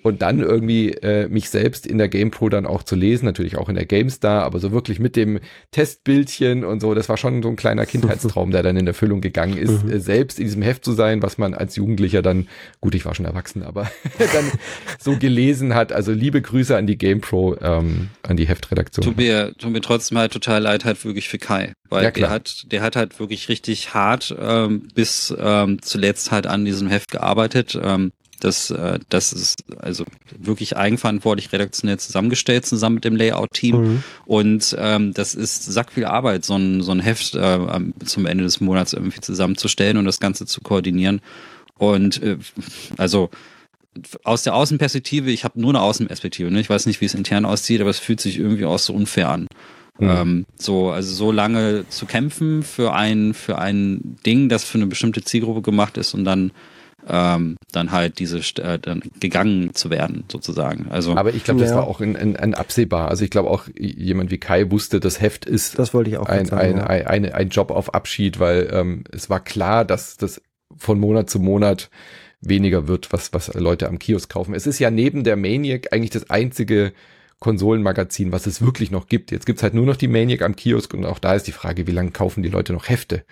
Und 0.07 0.23
dann 0.23 0.39
irgendwie 0.41 0.93
äh, 0.93 1.27
mich 1.29 1.51
selbst 1.51 1.87
in 1.87 1.99
der 1.99 2.09
GamePro 2.09 2.49
dann 2.49 2.65
auch 2.65 2.85
zu 2.85 2.95
lesen, 2.95 3.25
natürlich 3.25 3.57
auch 3.59 3.69
in 3.69 3.75
der 3.75 3.87
GameStar, 3.87 4.45
aber 4.45 4.61
so 4.61 4.71
wirklich 4.71 5.01
mit 5.01 5.17
dem 5.17 5.41
Testbildchen 5.73 6.65
und 6.65 6.81
so, 6.81 6.95
das 6.95 7.09
war 7.09 7.17
schon 7.17 7.43
so 7.43 7.49
ein 7.49 7.57
kleiner 7.57 7.87
Kindheitstraum, 7.87 8.51
der 8.51 8.63
dann 8.63 8.77
in 8.77 8.87
Erfüllung 8.87 9.21
gegangen 9.21 9.57
ist, 9.57 9.85
Mhm. 9.85 9.91
äh, 9.93 9.99
selbst 10.01 10.39
in 10.39 10.45
diesem 10.47 10.63
Heft 10.63 10.85
zu 10.85 10.93
sein, 10.93 11.23
was 11.23 11.39
man 11.39 11.55
als 11.55 11.77
Jugendlicher 11.77 12.23
dann, 12.23 12.49
gut, 12.81 12.95
ich 12.95 13.05
war 13.05 13.15
schon 13.15 13.27
erwachsen, 13.27 13.63
aber 13.63 13.91
dann 14.19 14.51
so 14.99 15.17
gelesen 15.17 15.75
hat. 15.75 15.93
Also 15.93 16.13
liebe 16.13 16.41
Grüße 16.43 16.77
an 16.77 16.87
die 16.87 16.97
GamePro, 16.99 17.57
ähm, 17.61 18.09
an 18.23 18.37
die 18.37 18.47
Heftredaktion. 18.47 19.05
Tut 19.05 19.17
mir, 19.17 19.53
tut 19.59 19.71
mir 19.73 19.81
trotzdem 19.81 20.19
halt 20.19 20.33
total 20.33 20.63
leid 20.63 20.85
halt 20.85 21.05
wirklich 21.05 21.29
für 21.29 21.39
Kai. 21.39 21.73
Weil 21.89 22.05
Ja, 22.05 22.11
der 22.11 22.31
hat, 22.31 22.65
der 22.73 22.83
hat 22.83 22.97
halt 22.97 23.19
wirklich 23.21 23.49
richtig 23.49 23.95
hart 23.95 24.35
ähm, 24.41 24.89
bis 24.95 25.33
ähm, 25.39 25.81
zuletzt 25.83 26.33
halt 26.33 26.47
an 26.49 26.65
diesem 26.65 26.89
Heft 26.89 27.11
gearbeitet. 27.13 27.79
Ähm, 27.81 28.13
das, 28.41 28.71
äh, 28.71 28.99
das 29.09 29.33
ist 29.33 29.65
also 29.79 30.05
wirklich 30.39 30.77
eigenverantwortlich 30.77 31.53
redaktionell 31.53 31.99
zusammengestellt, 31.99 32.67
zusammen 32.67 32.97
mit 32.97 33.05
dem 33.05 33.17
Layout-Team. 33.17 33.77
Mhm. 33.77 34.03
Und 34.25 34.77
ähm, 34.79 35.15
das 35.15 35.35
ist 35.35 35.65
sack 35.65 35.93
viel 35.93 36.05
Arbeit, 36.05 36.45
so 36.45 36.55
ein, 36.55 36.83
so 36.83 36.93
ein 36.93 37.01
Heft 37.01 37.35
äh, 37.35 37.59
zum 38.05 38.27
Ende 38.27 38.45
des 38.45 38.61
Monats 38.61 38.93
irgendwie 38.93 39.21
zusammenzustellen 39.21 39.97
und 39.97 40.05
das 40.05 40.21
Ganze 40.21 40.47
zu 40.47 40.61
koordinieren. 40.61 41.21
Und 41.79 42.23
äh, 42.23 42.39
also 42.97 43.31
aus 44.25 44.43
der 44.43 44.55
Außenperspektive, 44.55 45.31
ich 45.31 45.45
habe 45.45 45.61
nur 45.61 45.71
eine 45.71 45.81
Außenperspektive, 45.81 46.51
ne? 46.51 46.61
ich 46.61 46.71
weiß 46.71 46.87
nicht, 46.87 47.01
wie 47.01 47.07
es 47.07 47.15
intern 47.15 47.45
aussieht, 47.45 47.81
aber 47.81 47.91
es 47.91 47.99
fühlt 47.99 48.21
sich 48.21 48.39
irgendwie 48.39 48.67
auch 48.67 48.79
so 48.79 48.93
unfair 48.93 49.31
an. 49.31 49.47
Mhm. 49.99 50.09
Ähm, 50.09 50.47
so, 50.57 50.91
also 50.91 51.15
so 51.15 51.33
lange 51.33 51.89
zu 51.89 52.05
kämpfen 52.07 52.63
für 52.63 52.93
ein, 52.93 53.33
für 53.33 53.59
ein 53.59 54.19
Ding, 54.27 54.49
das 54.49 54.65
für 54.65 54.79
eine 54.79 54.87
bestimmte 54.87 55.23
Zielgruppe 55.23 55.63
gemacht 55.63 55.97
ist 55.97 56.13
und 56.13 56.25
dann 56.25 56.53
ähm, 57.09 57.57
dann 57.73 57.93
halt 57.93 58.19
diese 58.19 58.39
äh, 58.63 58.79
dann 58.79 59.03
gegangen 59.21 59.75
zu 59.75 59.91
werden 59.91 60.25
sozusagen. 60.31 60.87
Also 60.91 61.17
aber 61.17 61.35
ich 61.35 61.45
glaube, 61.45 61.61
das 61.61 61.71
ja. 61.71 61.77
war 61.77 61.87
auch 61.87 62.01
ein, 62.01 62.17
ein, 62.17 62.37
ein 62.37 62.55
absehbar. 62.55 63.09
Also 63.09 63.25
ich 63.25 63.31
glaube 63.31 63.51
auch 63.51 63.65
jemand 63.77 64.31
wie 64.31 64.39
Kai 64.39 64.71
wusste, 64.71 65.01
das 65.01 65.21
Heft 65.21 65.45
ist 65.45 65.79
das 65.79 65.95
wollte 65.95 66.11
ich 66.11 66.19
auch 66.19 66.29
ein, 66.29 66.47
sagen, 66.47 66.63
ein, 66.63 66.77
ja. 66.79 66.87
ein, 66.87 67.07
ein, 67.07 67.33
ein 67.33 67.49
Job 67.49 67.71
auf 67.71 67.95
Abschied, 67.95 68.41
weil 68.41 68.69
ähm, 68.73 69.05
es 69.13 69.31
war 69.31 69.41
klar, 69.41 69.85
dass 69.85 70.17
das 70.17 70.43
von 70.77 70.99
Monat 70.99 71.31
zu 71.31 71.39
Monat 71.39 71.91
weniger 72.41 72.89
wird, 72.89 73.13
was, 73.13 73.33
was 73.33 73.53
Leute 73.55 73.89
am 73.89 73.99
Kiosk 73.99 74.31
kaufen. 74.31 74.55
Es 74.55 74.67
ist 74.67 74.79
ja 74.79 74.91
neben 74.91 75.25
der 75.25 75.37
Maniac 75.37 75.93
eigentlich 75.93 76.11
das 76.11 76.29
einzige 76.31 76.93
Konsolenmagazin, 77.39 78.33
was 78.33 78.47
es 78.47 78.63
wirklich 78.63 78.91
noch 78.91 79.09
gibt. 79.09 79.31
Jetzt 79.31 79.47
gibt's 79.47 79.63
halt 79.63 79.75
nur 79.75 79.87
noch 79.87 79.97
die 79.97 80.09
Maniac 80.09 80.43
am 80.43 80.57
Kiosk 80.57 80.95
und 80.95 81.05
auch 81.05 81.19
da 81.19 81.35
ist 81.35 81.47
die 81.47 81.53
Frage, 81.53 81.87
wie 81.87 81.93
lange 81.93 82.11
kaufen 82.11 82.43
die 82.43 82.49
Leute 82.49 82.73
noch 82.73 82.89
Hefte? 82.89 83.25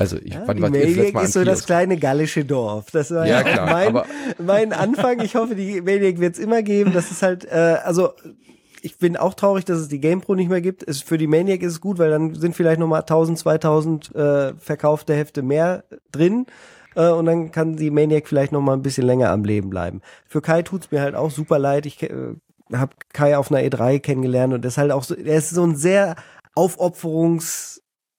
Also 0.00 0.16
ich 0.16 0.32
ja, 0.32 0.42
wann 0.46 0.56
die 0.56 0.62
Maniac 0.62 1.22
ist 1.22 1.34
so 1.34 1.44
das 1.44 1.66
kleine 1.66 1.98
gallische 1.98 2.46
Dorf. 2.46 2.90
Das 2.90 3.10
war 3.10 3.26
ja, 3.26 3.42
klar, 3.42 3.70
mein, 3.70 4.02
mein 4.38 4.72
Anfang. 4.72 5.20
Ich 5.20 5.36
hoffe, 5.36 5.54
die 5.54 5.82
Maniac 5.82 6.18
wird's 6.18 6.38
immer 6.38 6.62
geben. 6.62 6.94
Das 6.94 7.10
ist 7.10 7.22
halt, 7.22 7.44
äh, 7.44 7.76
also 7.84 8.14
ich 8.80 8.96
bin 8.96 9.18
auch 9.18 9.34
traurig, 9.34 9.66
dass 9.66 9.78
es 9.78 9.88
die 9.88 10.00
GamePro 10.00 10.36
nicht 10.36 10.48
mehr 10.48 10.62
gibt. 10.62 10.88
Es, 10.88 11.02
für 11.02 11.18
die 11.18 11.26
Maniac 11.26 11.60
ist 11.60 11.72
es 11.72 11.80
gut, 11.82 11.98
weil 11.98 12.08
dann 12.08 12.34
sind 12.34 12.56
vielleicht 12.56 12.80
nochmal 12.80 13.00
1000, 13.00 13.38
2000 13.40 14.14
äh, 14.14 14.54
verkaufte 14.54 15.14
Hefte 15.14 15.42
mehr 15.42 15.84
drin 16.12 16.46
äh, 16.94 17.10
und 17.10 17.26
dann 17.26 17.50
kann 17.52 17.76
die 17.76 17.90
Maniac 17.90 18.26
vielleicht 18.26 18.52
noch 18.52 18.62
mal 18.62 18.72
ein 18.72 18.82
bisschen 18.82 19.04
länger 19.06 19.28
am 19.28 19.44
Leben 19.44 19.68
bleiben. 19.68 20.00
Für 20.26 20.40
Kai 20.40 20.62
tut's 20.62 20.90
mir 20.90 21.02
halt 21.02 21.14
auch 21.14 21.30
super 21.30 21.58
leid. 21.58 21.84
Ich 21.84 22.02
äh, 22.02 22.10
habe 22.72 22.92
Kai 23.12 23.36
auf 23.36 23.52
einer 23.52 23.60
E3 23.60 24.00
kennengelernt 24.00 24.54
und 24.54 24.64
das 24.64 24.74
ist 24.74 24.78
halt 24.78 24.92
auch 24.92 25.04
so, 25.04 25.14
er 25.14 25.36
ist 25.36 25.50
so 25.50 25.62
ein 25.62 25.76
sehr 25.76 26.16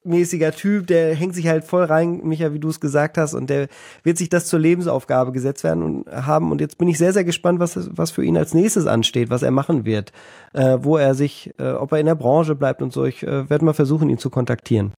aufopferungsmäßiger 0.01 0.51
Typ, 0.51 0.87
der 0.87 1.15
hängt 1.15 1.35
sich 1.35 1.47
halt 1.47 1.63
voll 1.63 1.83
rein, 1.83 2.21
Micha, 2.23 2.53
wie 2.53 2.59
du 2.59 2.69
es 2.69 2.79
gesagt 2.79 3.17
hast, 3.17 3.33
und 3.33 3.49
der 3.49 3.67
wird 4.03 4.17
sich 4.17 4.29
das 4.29 4.45
zur 4.45 4.59
Lebensaufgabe 4.59 5.31
gesetzt 5.31 5.63
werden 5.63 5.83
und 5.83 6.07
haben. 6.11 6.51
Und 6.51 6.61
jetzt 6.61 6.77
bin 6.77 6.87
ich 6.87 6.97
sehr, 6.97 7.13
sehr 7.13 7.23
gespannt, 7.23 7.59
was, 7.59 7.89
was 7.95 8.11
für 8.11 8.23
ihn 8.23 8.37
als 8.37 8.53
nächstes 8.53 8.87
ansteht, 8.87 9.29
was 9.29 9.43
er 9.43 9.51
machen 9.51 9.85
wird, 9.85 10.11
äh, 10.53 10.77
wo 10.81 10.97
er 10.97 11.15
sich, 11.15 11.51
äh, 11.59 11.71
ob 11.71 11.91
er 11.91 11.99
in 11.99 12.05
der 12.05 12.15
Branche 12.15 12.55
bleibt 12.55 12.81
und 12.81 12.93
so. 12.93 13.05
Ich 13.05 13.23
äh, 13.23 13.49
werde 13.49 13.65
mal 13.65 13.73
versuchen, 13.73 14.09
ihn 14.09 14.17
zu 14.17 14.29
kontaktieren. 14.29 14.93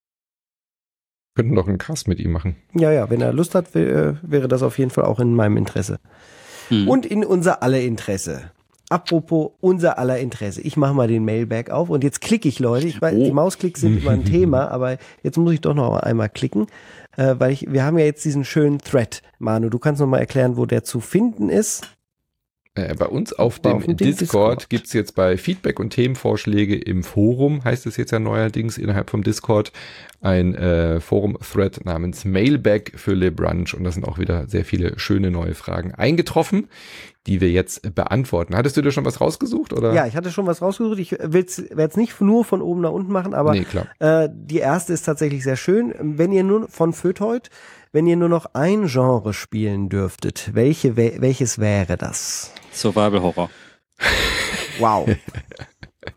Könnten 1.36 1.56
doch 1.56 1.68
einen 1.68 1.80
Cast 1.80 2.08
mit 2.08 2.20
ihm 2.20 2.32
machen. 2.32 2.58
Ja, 2.74 2.92
ja, 2.92 3.10
wenn 3.10 3.22
er 3.22 3.34
Lust 3.34 3.56
hat, 3.56 3.74
wäre 3.74 4.48
das 4.48 4.62
auf 4.62 4.78
jeden 4.78 4.92
Fall 4.92 5.06
auch 5.06 5.20
in 5.20 5.34
meinem 5.34 5.58
Interesse. 5.58 6.00
Hm. 6.68 6.88
Und 6.88 7.08
in 7.08 7.26
unser 7.26 7.64
aller 7.64 7.82
Interesse. 7.82 8.52
Apropos 8.94 9.54
unser 9.60 9.98
aller 9.98 10.20
Interesse. 10.20 10.62
Ich 10.62 10.78
mache 10.78 10.94
mal 10.94 11.08
den 11.08 11.26
Mailbag 11.26 11.72
auf 11.72 11.90
und 11.90 12.04
jetzt 12.04 12.22
klicke 12.22 12.48
ich, 12.48 12.60
Leute. 12.60 12.86
Ich 12.86 13.02
weiß, 13.02 13.16
oh. 13.18 13.24
die 13.24 13.32
Mausklicks 13.32 13.82
sind 13.82 13.98
immer 13.98 14.12
ein 14.12 14.24
Thema, 14.34 14.70
aber 14.70 15.00
jetzt 15.24 15.36
muss 15.40 15.54
ich 15.54 15.62
doch 15.62 15.74
noch 15.74 15.98
einmal 15.98 16.30
klicken, 16.30 16.68
äh, 17.18 17.34
weil 17.40 17.54
ich, 17.54 17.74
wir 17.74 17.84
haben 17.86 17.98
ja 17.98 18.06
jetzt 18.06 18.24
diesen 18.24 18.46
schönen 18.46 18.78
Thread. 18.78 19.24
Manu, 19.40 19.70
du 19.70 19.80
kannst 19.80 20.00
noch 20.00 20.06
mal 20.06 20.20
erklären, 20.20 20.58
wo 20.58 20.68
der 20.68 20.84
zu 20.84 21.00
finden 21.00 21.50
ist. 21.50 21.88
Äh, 22.76 22.96
bei 22.96 23.06
uns 23.06 23.34
auf 23.34 23.60
dem, 23.60 23.74
auf 23.74 23.86
dem 23.86 23.98
Discord, 23.98 24.22
Discord 24.22 24.70
gibt's 24.70 24.94
jetzt 24.94 25.14
bei 25.14 25.38
Feedback 25.38 25.80
und 25.80 25.92
Themenvorschläge 25.92 26.76
im 26.76 27.04
Forum, 27.04 27.64
heißt 27.64 27.86
es 27.86 27.98
jetzt 27.98 28.10
ja 28.12 28.18
neuerdings 28.18 28.80
innerhalb 28.80 29.12
vom 29.12 29.22
Discord, 29.22 29.72
ein 30.22 30.56
äh, 30.56 31.00
Forum-Thread 31.00 31.86
namens 31.86 32.26
Mailbag 32.26 32.94
für 32.96 33.14
Le 33.14 33.32
Brunch 33.32 33.76
und 33.76 33.84
da 33.84 33.92
sind 33.92 34.08
auch 34.08 34.18
wieder 34.18 34.48
sehr 34.48 34.66
viele 34.66 34.98
schöne 34.98 35.30
neue 35.30 35.54
Fragen 35.54 35.94
eingetroffen, 35.94 36.68
die 37.28 37.42
wir 37.42 37.52
jetzt 37.52 37.94
beantworten. 37.94 38.56
Hattest 38.56 38.76
du 38.76 38.82
dir 38.82 38.92
schon 38.92 39.06
was 39.06 39.22
rausgesucht? 39.22 39.72
oder? 39.72 39.94
Ja, 39.94 40.08
ich 40.08 40.16
hatte 40.16 40.32
schon 40.32 40.48
was 40.48 40.64
rausgesucht. 40.64 40.98
Ich 40.98 41.12
werde 41.12 41.46
es 41.46 41.96
nicht 41.96 42.20
nur 42.22 42.44
von 42.44 42.64
oben 42.64 42.82
nach 42.82 42.92
unten 42.92 43.12
machen, 43.12 43.36
aber 43.36 43.52
nee, 43.52 43.68
äh, 44.00 44.30
die 44.34 44.58
erste 44.58 44.94
ist 44.94 45.04
tatsächlich 45.04 45.44
sehr 45.44 45.58
schön. 45.58 45.94
Wenn 46.00 46.32
ihr 46.32 46.44
nur 46.44 46.68
von 46.70 46.92
Föteut, 46.92 47.52
wenn 47.92 48.08
ihr 48.08 48.16
nur 48.16 48.30
noch 48.30 48.56
ein 48.56 48.88
Genre 48.88 49.34
spielen 49.34 49.90
dürftet, 49.90 50.56
welche, 50.56 50.98
welches 50.98 51.60
wäre 51.60 51.98
das? 51.98 52.52
Survival 52.74 53.22
Horror. 53.22 53.50
Wow. 54.80 55.10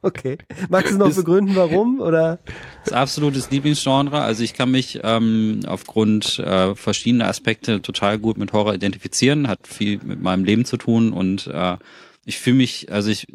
Okay. 0.03 0.39
Magst 0.69 0.93
du 0.93 0.99
noch 0.99 1.09
ist, 1.09 1.17
begründen, 1.17 1.55
warum? 1.57 2.01
Oder? 2.01 2.39
Das 2.85 2.93
absolutes 2.93 3.51
Lieblingsgenre. 3.51 4.21
Also 4.21 4.43
ich 4.43 4.55
kann 4.55 4.71
mich 4.71 5.01
ähm, 5.03 5.61
aufgrund 5.67 6.39
äh, 6.39 6.75
verschiedener 6.75 7.29
Aspekte 7.29 7.83
total 7.83 8.19
gut 8.19 8.39
mit 8.39 8.53
Horror 8.53 8.75
identifizieren. 8.75 9.49
Hat 9.49 9.67
viel 9.67 10.01
mit 10.03 10.21
meinem 10.21 10.45
Leben 10.45 10.65
zu 10.65 10.77
tun 10.77 11.13
und 11.13 11.47
äh, 11.47 11.77
ich 12.25 12.39
fühle 12.39 12.57
mich, 12.57 12.91
also 12.91 13.11
ich 13.11 13.27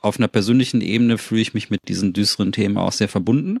auf 0.00 0.18
einer 0.18 0.28
persönlichen 0.28 0.80
Ebene 0.80 1.18
fühle 1.18 1.42
ich 1.42 1.54
mich 1.54 1.70
mit 1.70 1.88
diesen 1.88 2.12
düsteren 2.12 2.52
Themen 2.52 2.76
auch 2.76 2.92
sehr 2.92 3.08
verbunden. 3.08 3.60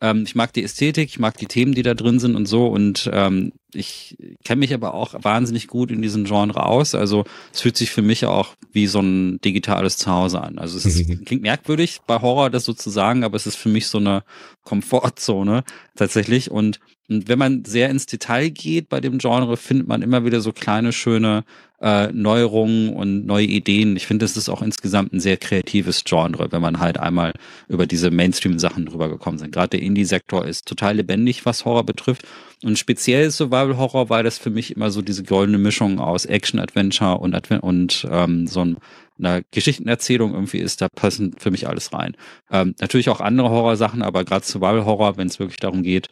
Ähm, 0.00 0.24
ich 0.26 0.34
mag 0.34 0.52
die 0.52 0.62
Ästhetik, 0.62 1.08
ich 1.08 1.18
mag 1.18 1.36
die 1.36 1.46
Themen, 1.46 1.74
die 1.74 1.82
da 1.82 1.94
drin 1.94 2.18
sind 2.18 2.36
und 2.36 2.46
so. 2.46 2.66
Und 2.66 3.10
ähm, 3.12 3.52
ich 3.74 4.16
kenne 4.44 4.60
mich 4.60 4.72
aber 4.72 4.94
auch 4.94 5.14
wahnsinnig 5.22 5.66
gut 5.66 5.90
in 5.90 6.00
diesem 6.00 6.24
Genre 6.24 6.64
aus. 6.64 6.94
Also 6.94 7.24
es 7.52 7.60
fühlt 7.60 7.76
sich 7.76 7.90
für 7.90 8.02
mich 8.02 8.24
auch 8.24 8.54
wie 8.72 8.86
so 8.86 9.00
ein 9.00 9.40
digitales 9.40 9.98
Zuhause 9.98 10.40
an. 10.40 10.58
Also 10.58 10.78
es 10.78 10.86
ist, 10.86 11.26
klingt 11.26 11.42
merkwürdig 11.42 11.98
bei 12.06 12.20
Horror 12.20 12.50
das 12.50 12.64
sozusagen, 12.64 13.24
aber 13.24 13.36
es 13.36 13.46
ist 13.46 13.56
für 13.56 13.68
mich 13.68 13.88
so 13.88 13.98
eine 13.98 14.24
Komfortzone 14.64 15.64
tatsächlich. 15.96 16.50
Und 16.50 16.80
und 17.10 17.26
wenn 17.26 17.38
man 17.38 17.64
sehr 17.64 17.88
ins 17.88 18.04
Detail 18.04 18.50
geht 18.50 18.90
bei 18.90 19.00
dem 19.00 19.16
Genre, 19.16 19.56
findet 19.56 19.88
man 19.88 20.02
immer 20.02 20.26
wieder 20.26 20.42
so 20.42 20.52
kleine, 20.52 20.92
schöne 20.92 21.44
äh, 21.80 22.08
Neuerungen 22.12 22.92
und 22.92 23.24
neue 23.24 23.46
Ideen. 23.46 23.96
Ich 23.96 24.06
finde, 24.06 24.26
es 24.26 24.36
ist 24.36 24.50
auch 24.50 24.60
insgesamt 24.60 25.14
ein 25.14 25.20
sehr 25.20 25.38
kreatives 25.38 26.04
Genre, 26.04 26.52
wenn 26.52 26.60
man 26.60 26.80
halt 26.80 26.98
einmal 26.98 27.32
über 27.66 27.86
diese 27.86 28.10
Mainstream-Sachen 28.10 28.84
drüber 28.84 29.08
gekommen 29.08 29.38
sind. 29.38 29.52
Gerade 29.52 29.70
der 29.70 29.82
Indie-Sektor 29.82 30.44
ist 30.44 30.66
total 30.66 30.96
lebendig, 30.96 31.46
was 31.46 31.64
Horror 31.64 31.84
betrifft. 31.84 32.26
Und 32.64 32.78
speziell 32.78 33.30
Survival 33.30 33.76
Horror 33.76 34.10
war 34.10 34.22
das 34.22 34.38
für 34.38 34.50
mich 34.50 34.74
immer 34.74 34.90
so 34.90 35.00
diese 35.00 35.22
goldene 35.22 35.58
Mischung 35.58 36.00
aus 36.00 36.24
Action, 36.26 36.58
Adventure 36.58 37.18
und, 37.18 37.34
Adven 37.34 37.60
und 37.60 38.06
ähm, 38.10 38.46
so 38.46 38.64
ein 38.64 38.78
einer 39.18 39.42
Geschichtenerzählung 39.50 40.34
irgendwie 40.34 40.58
ist, 40.58 40.80
da 40.80 40.88
passen 40.88 41.34
für 41.38 41.50
mich 41.50 41.68
alles 41.68 41.92
rein. 41.92 42.16
Ähm, 42.50 42.74
natürlich 42.80 43.08
auch 43.08 43.20
andere 43.20 43.50
Horrorsachen, 43.50 44.02
aber 44.02 44.24
gerade 44.24 44.44
Survival 44.44 44.84
Horror, 44.84 45.16
wenn 45.16 45.26
es 45.26 45.38
wirklich 45.38 45.58
darum 45.58 45.82
geht, 45.82 46.08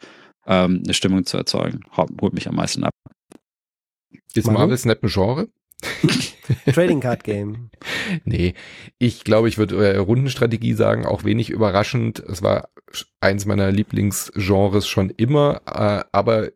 ähm, 0.46 0.82
eine 0.84 0.94
Stimmung 0.94 1.24
zu 1.24 1.36
erzeugen. 1.36 1.80
Holt 1.96 2.34
mich 2.34 2.48
am 2.48 2.56
meisten 2.56 2.84
ab. 2.84 2.94
Ist 4.34 4.50
Marvel 4.50 4.76
Snap 4.76 5.02
ein 5.02 5.08
Genre? 5.08 5.48
Trading 6.72 7.00
Card 7.00 7.24
Game. 7.24 7.70
Nee, 8.24 8.54
ich 8.98 9.24
glaube, 9.24 9.48
ich 9.48 9.58
würde 9.58 9.94
äh, 9.94 9.96
Rundenstrategie 9.98 10.74
sagen, 10.74 11.06
auch 11.06 11.24
wenig 11.24 11.50
überraschend. 11.50 12.20
Es 12.20 12.42
war 12.42 12.68
eins 13.20 13.46
meiner 13.46 13.70
Lieblingsgenres 13.72 14.86
schon 14.86 15.10
immer, 15.10 15.62
äh, 15.66 16.04
aber 16.12 16.50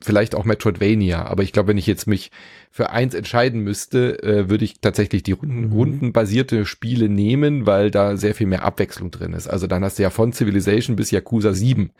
vielleicht 0.00 0.34
auch 0.34 0.44
Metroidvania. 0.44 1.24
Aber 1.24 1.42
ich 1.42 1.52
glaube, 1.52 1.68
wenn 1.68 1.78
ich 1.78 1.86
jetzt 1.86 2.06
mich 2.06 2.30
für 2.70 2.90
eins 2.90 3.14
entscheiden 3.14 3.60
müsste, 3.62 4.22
äh, 4.22 4.50
würde 4.50 4.64
ich 4.64 4.80
tatsächlich 4.80 5.22
die 5.22 5.32
Runden, 5.32 5.66
mhm. 5.66 5.72
rundenbasierte 5.72 6.66
Spiele 6.66 7.08
nehmen, 7.08 7.66
weil 7.66 7.90
da 7.90 8.16
sehr 8.16 8.34
viel 8.34 8.46
mehr 8.46 8.64
Abwechslung 8.64 9.10
drin 9.10 9.32
ist. 9.32 9.48
Also 9.48 9.66
dann 9.66 9.84
hast 9.84 9.98
du 9.98 10.02
ja 10.02 10.10
von 10.10 10.32
Civilization 10.32 10.96
bis 10.96 11.10
Yakuza 11.10 11.54
7 11.54 11.92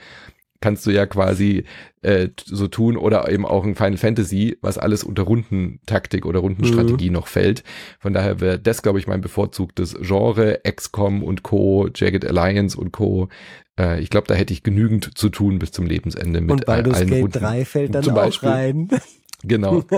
kannst 0.60 0.86
du 0.86 0.90
ja 0.90 1.06
quasi 1.06 1.64
äh, 2.02 2.28
so 2.44 2.68
tun 2.68 2.96
oder 2.96 3.30
eben 3.30 3.44
auch 3.44 3.64
ein 3.64 3.74
Final 3.74 3.96
Fantasy, 3.96 4.58
was 4.60 4.78
alles 4.78 5.04
unter 5.04 5.24
Rundentaktik 5.24 6.26
oder 6.26 6.40
Rundenstrategie 6.40 7.08
mhm. 7.08 7.14
noch 7.14 7.26
fällt. 7.26 7.64
Von 7.98 8.12
daher 8.12 8.40
wäre 8.40 8.58
das, 8.58 8.82
glaube 8.82 8.98
ich, 8.98 9.06
mein 9.06 9.20
bevorzugtes 9.20 9.96
Genre, 10.00 10.60
XCOM 10.64 11.22
und 11.22 11.42
Co., 11.42 11.88
Jagged 11.94 12.24
Alliance 12.24 12.78
und 12.78 12.92
Co. 12.92 13.28
Äh, 13.78 14.00
ich 14.00 14.10
glaube, 14.10 14.26
da 14.26 14.34
hätte 14.34 14.52
ich 14.52 14.62
genügend 14.62 15.16
zu 15.16 15.28
tun 15.28 15.58
bis 15.58 15.72
zum 15.72 15.86
Lebensende 15.86 16.40
mit 16.40 16.50
und 16.50 16.66
Baldur's 16.66 16.98
allen 16.98 17.08
Gate 17.08 17.22
Runden. 17.22 17.38
3 17.38 17.64
fällt 17.64 17.94
dann 17.94 18.08
auch 18.08 18.14
Beispiel. 18.14 18.48
rein. 18.48 18.88
Genau. 19.42 19.84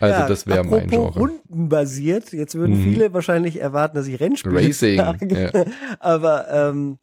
Also 0.00 0.20
ja, 0.20 0.28
das 0.28 0.46
wäre 0.46 0.64
mein 0.64 0.88
Genre. 0.88 1.18
Rundenbasiert. 1.18 2.32
Jetzt 2.32 2.56
würden 2.56 2.78
mhm. 2.78 2.82
viele 2.82 3.14
wahrscheinlich 3.14 3.60
erwarten, 3.60 3.96
dass 3.96 4.06
ich 4.06 4.20
Rennspiele 4.20 4.56
Racing, 4.56 4.96
sage. 4.96 5.50
Ja. 5.54 5.64
Aber 6.00 6.50
ähm, 6.50 6.98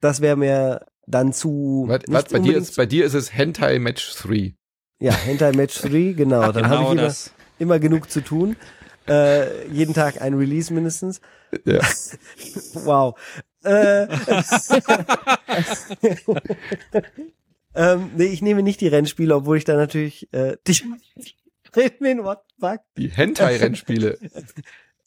das 0.00 0.20
wäre 0.20 0.36
mir 0.36 0.86
dann 1.10 1.32
zu. 1.32 1.84
Was, 1.88 2.00
was 2.08 2.24
bei, 2.24 2.38
dir 2.38 2.56
ist, 2.56 2.76
bei 2.76 2.86
dir 2.86 3.04
ist 3.04 3.14
es 3.14 3.34
Hentai 3.34 3.78
Match 3.78 4.14
3. 4.16 4.54
Ja, 5.00 5.12
Hentai 5.12 5.52
Match 5.52 5.80
3, 5.80 6.12
genau. 6.12 6.40
Dann 6.52 6.64
genau 6.64 6.68
habe 6.68 6.94
ich 6.94 7.00
immer, 7.00 7.14
immer 7.58 7.78
genug 7.78 8.10
zu 8.10 8.20
tun. 8.20 8.56
Äh, 9.08 9.66
jeden 9.68 9.94
Tag 9.94 10.20
ein 10.20 10.34
Release 10.34 10.72
mindestens. 10.72 11.20
Ja. 11.64 11.80
wow. 12.74 13.18
Äh, 13.64 14.06
ähm, 17.74 18.10
nee, 18.16 18.24
ich 18.24 18.42
nehme 18.42 18.62
nicht 18.62 18.80
die 18.80 18.88
Rennspiele, 18.88 19.34
obwohl 19.34 19.56
ich 19.56 19.64
da 19.64 19.74
natürlich 19.76 20.32
äh, 20.32 20.56
die, 20.66 20.74
what 22.22 22.40
fuck? 22.58 22.80
Die 22.96 23.08
Hentai-Rennspiele. 23.08 24.18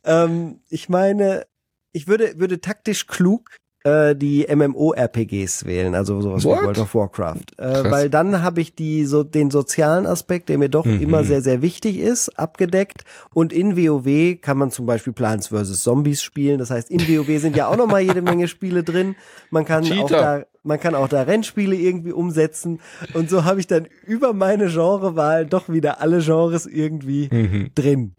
ähm, 0.03 0.61
ich 0.69 0.89
meine, 0.89 1.45
ich 1.91 2.07
würde, 2.07 2.39
würde 2.39 2.59
taktisch 2.59 3.07
klug 3.07 3.57
äh, 3.83 4.15
die 4.15 4.47
MMO-RPGs 4.53 5.65
wählen, 5.65 5.95
also 5.95 6.21
sowas 6.21 6.43
What? 6.45 6.59
wie 6.61 6.65
World 6.65 6.79
of 6.79 6.95
Warcraft. 6.95 7.57
Äh, 7.57 7.91
weil 7.91 8.09
dann 8.09 8.41
habe 8.41 8.61
ich 8.61 8.75
die 8.75 9.05
so 9.05 9.23
den 9.23 9.51
sozialen 9.51 10.05
Aspekt, 10.05 10.49
der 10.49 10.57
mir 10.57 10.69
doch 10.69 10.85
mhm. 10.85 11.01
immer 11.01 11.23
sehr, 11.23 11.41
sehr 11.41 11.61
wichtig 11.61 11.99
ist, 11.99 12.29
abgedeckt. 12.39 13.03
Und 13.33 13.51
in 13.53 13.75
WoW 13.77 14.39
kann 14.41 14.57
man 14.57 14.71
zum 14.71 14.85
Beispiel 14.85 15.13
Plants 15.13 15.47
vs. 15.47 15.81
Zombies 15.83 16.21
spielen. 16.23 16.59
Das 16.59 16.69
heißt, 16.71 16.89
in 16.89 17.01
WoW 17.01 17.39
sind 17.39 17.55
ja 17.55 17.67
auch 17.67 17.77
noch 17.77 17.87
mal 17.87 18.01
jede 18.01 18.21
Menge 18.23 18.47
Spiele 18.47 18.83
drin. 18.83 19.15
Man 19.49 19.65
kann 19.65 19.83
Cheater. 19.83 20.03
auch 20.03 20.09
da 20.09 20.43
Man 20.63 20.79
kann 20.79 20.95
auch 20.95 21.09
da 21.09 21.23
Rennspiele 21.23 21.75
irgendwie 21.75 22.13
umsetzen. 22.13 22.79
Und 23.13 23.29
so 23.29 23.43
habe 23.43 23.59
ich 23.59 23.67
dann 23.67 23.87
über 24.05 24.33
meine 24.33 24.67
Genrewahl 24.67 25.45
doch 25.45 25.67
wieder 25.67 25.99
alle 25.99 26.19
Genres 26.21 26.65
irgendwie 26.65 27.27
Mhm. 27.31 27.71
drin. 27.75 28.15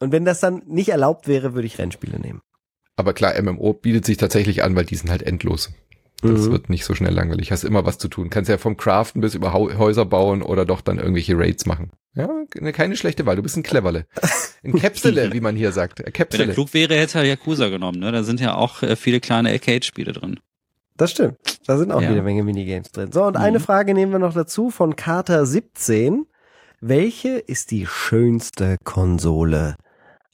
Und 0.00 0.12
wenn 0.12 0.24
das 0.24 0.40
dann 0.40 0.62
nicht 0.66 0.90
erlaubt 0.90 1.26
wäre, 1.28 1.54
würde 1.54 1.66
ich 1.66 1.78
Rennspiele 1.78 2.20
nehmen. 2.20 2.40
Aber 2.98 3.12
klar, 3.14 3.40
MMO 3.40 3.72
bietet 3.74 4.04
sich 4.04 4.16
tatsächlich 4.16 4.62
an, 4.64 4.74
weil 4.76 4.84
die 4.84 4.96
sind 4.96 5.08
halt 5.10 5.22
endlos. 5.22 5.70
Das 6.20 6.46
Mhm. 6.46 6.50
wird 6.52 6.68
nicht 6.68 6.84
so 6.84 6.94
schnell 6.96 7.14
langweilig. 7.14 7.52
Hast 7.52 7.62
immer 7.62 7.86
was 7.86 7.96
zu 7.98 8.08
tun. 8.08 8.28
Kannst 8.28 8.50
ja 8.50 8.58
vom 8.58 8.76
Craften 8.76 9.20
bis 9.20 9.36
über 9.36 9.52
Häuser 9.52 10.04
bauen 10.04 10.42
oder 10.42 10.64
doch 10.64 10.80
dann 10.80 10.98
irgendwelche 10.98 11.38
Raids 11.38 11.64
machen. 11.64 11.92
Ja, 12.14 12.28
ne- 12.58 12.72
keine 12.72 12.96
schlechte 12.96 13.24
Wahl. 13.24 13.36
Du 13.36 13.42
bist 13.42 13.56
ein 13.56 13.62
Cleverle. 13.62 14.04
Ein 14.64 14.72
Käpsele, 14.80 15.32
wie 15.32 15.40
man 15.40 15.54
hier 15.54 15.70
sagt. 15.70 16.00
Ein 16.00 16.06
Wenn 16.06 16.06
er 16.06 16.12
Käpsele. 16.12 16.52
klug 16.54 16.74
wäre, 16.74 16.96
hätte 16.96 17.18
er 17.18 17.24
Yakuza 17.24 17.68
genommen. 17.68 18.00
Ne? 18.00 18.10
Da 18.10 18.24
sind 18.24 18.40
ja 18.40 18.54
auch 18.56 18.82
äh, 18.82 18.96
viele 18.96 19.20
kleine 19.20 19.50
Arcade-Spiele 19.50 20.12
drin. 20.12 20.40
Das 20.96 21.12
stimmt. 21.12 21.36
Da 21.68 21.78
sind 21.78 21.92
auch 21.92 22.02
Ja. 22.02 22.10
jede 22.10 22.22
Menge 22.22 22.42
Minigames 22.42 22.90
drin. 22.90 23.12
So, 23.12 23.22
und 23.22 23.36
Mhm. 23.36 23.42
eine 23.42 23.60
Frage 23.60 23.94
nehmen 23.94 24.10
wir 24.10 24.18
noch 24.18 24.34
dazu 24.34 24.70
von 24.70 24.96
Carter 24.96 25.46
17. 25.46 26.26
Welche 26.80 27.38
ist 27.38 27.70
die 27.70 27.86
schönste 27.86 28.76
Konsole 28.82 29.76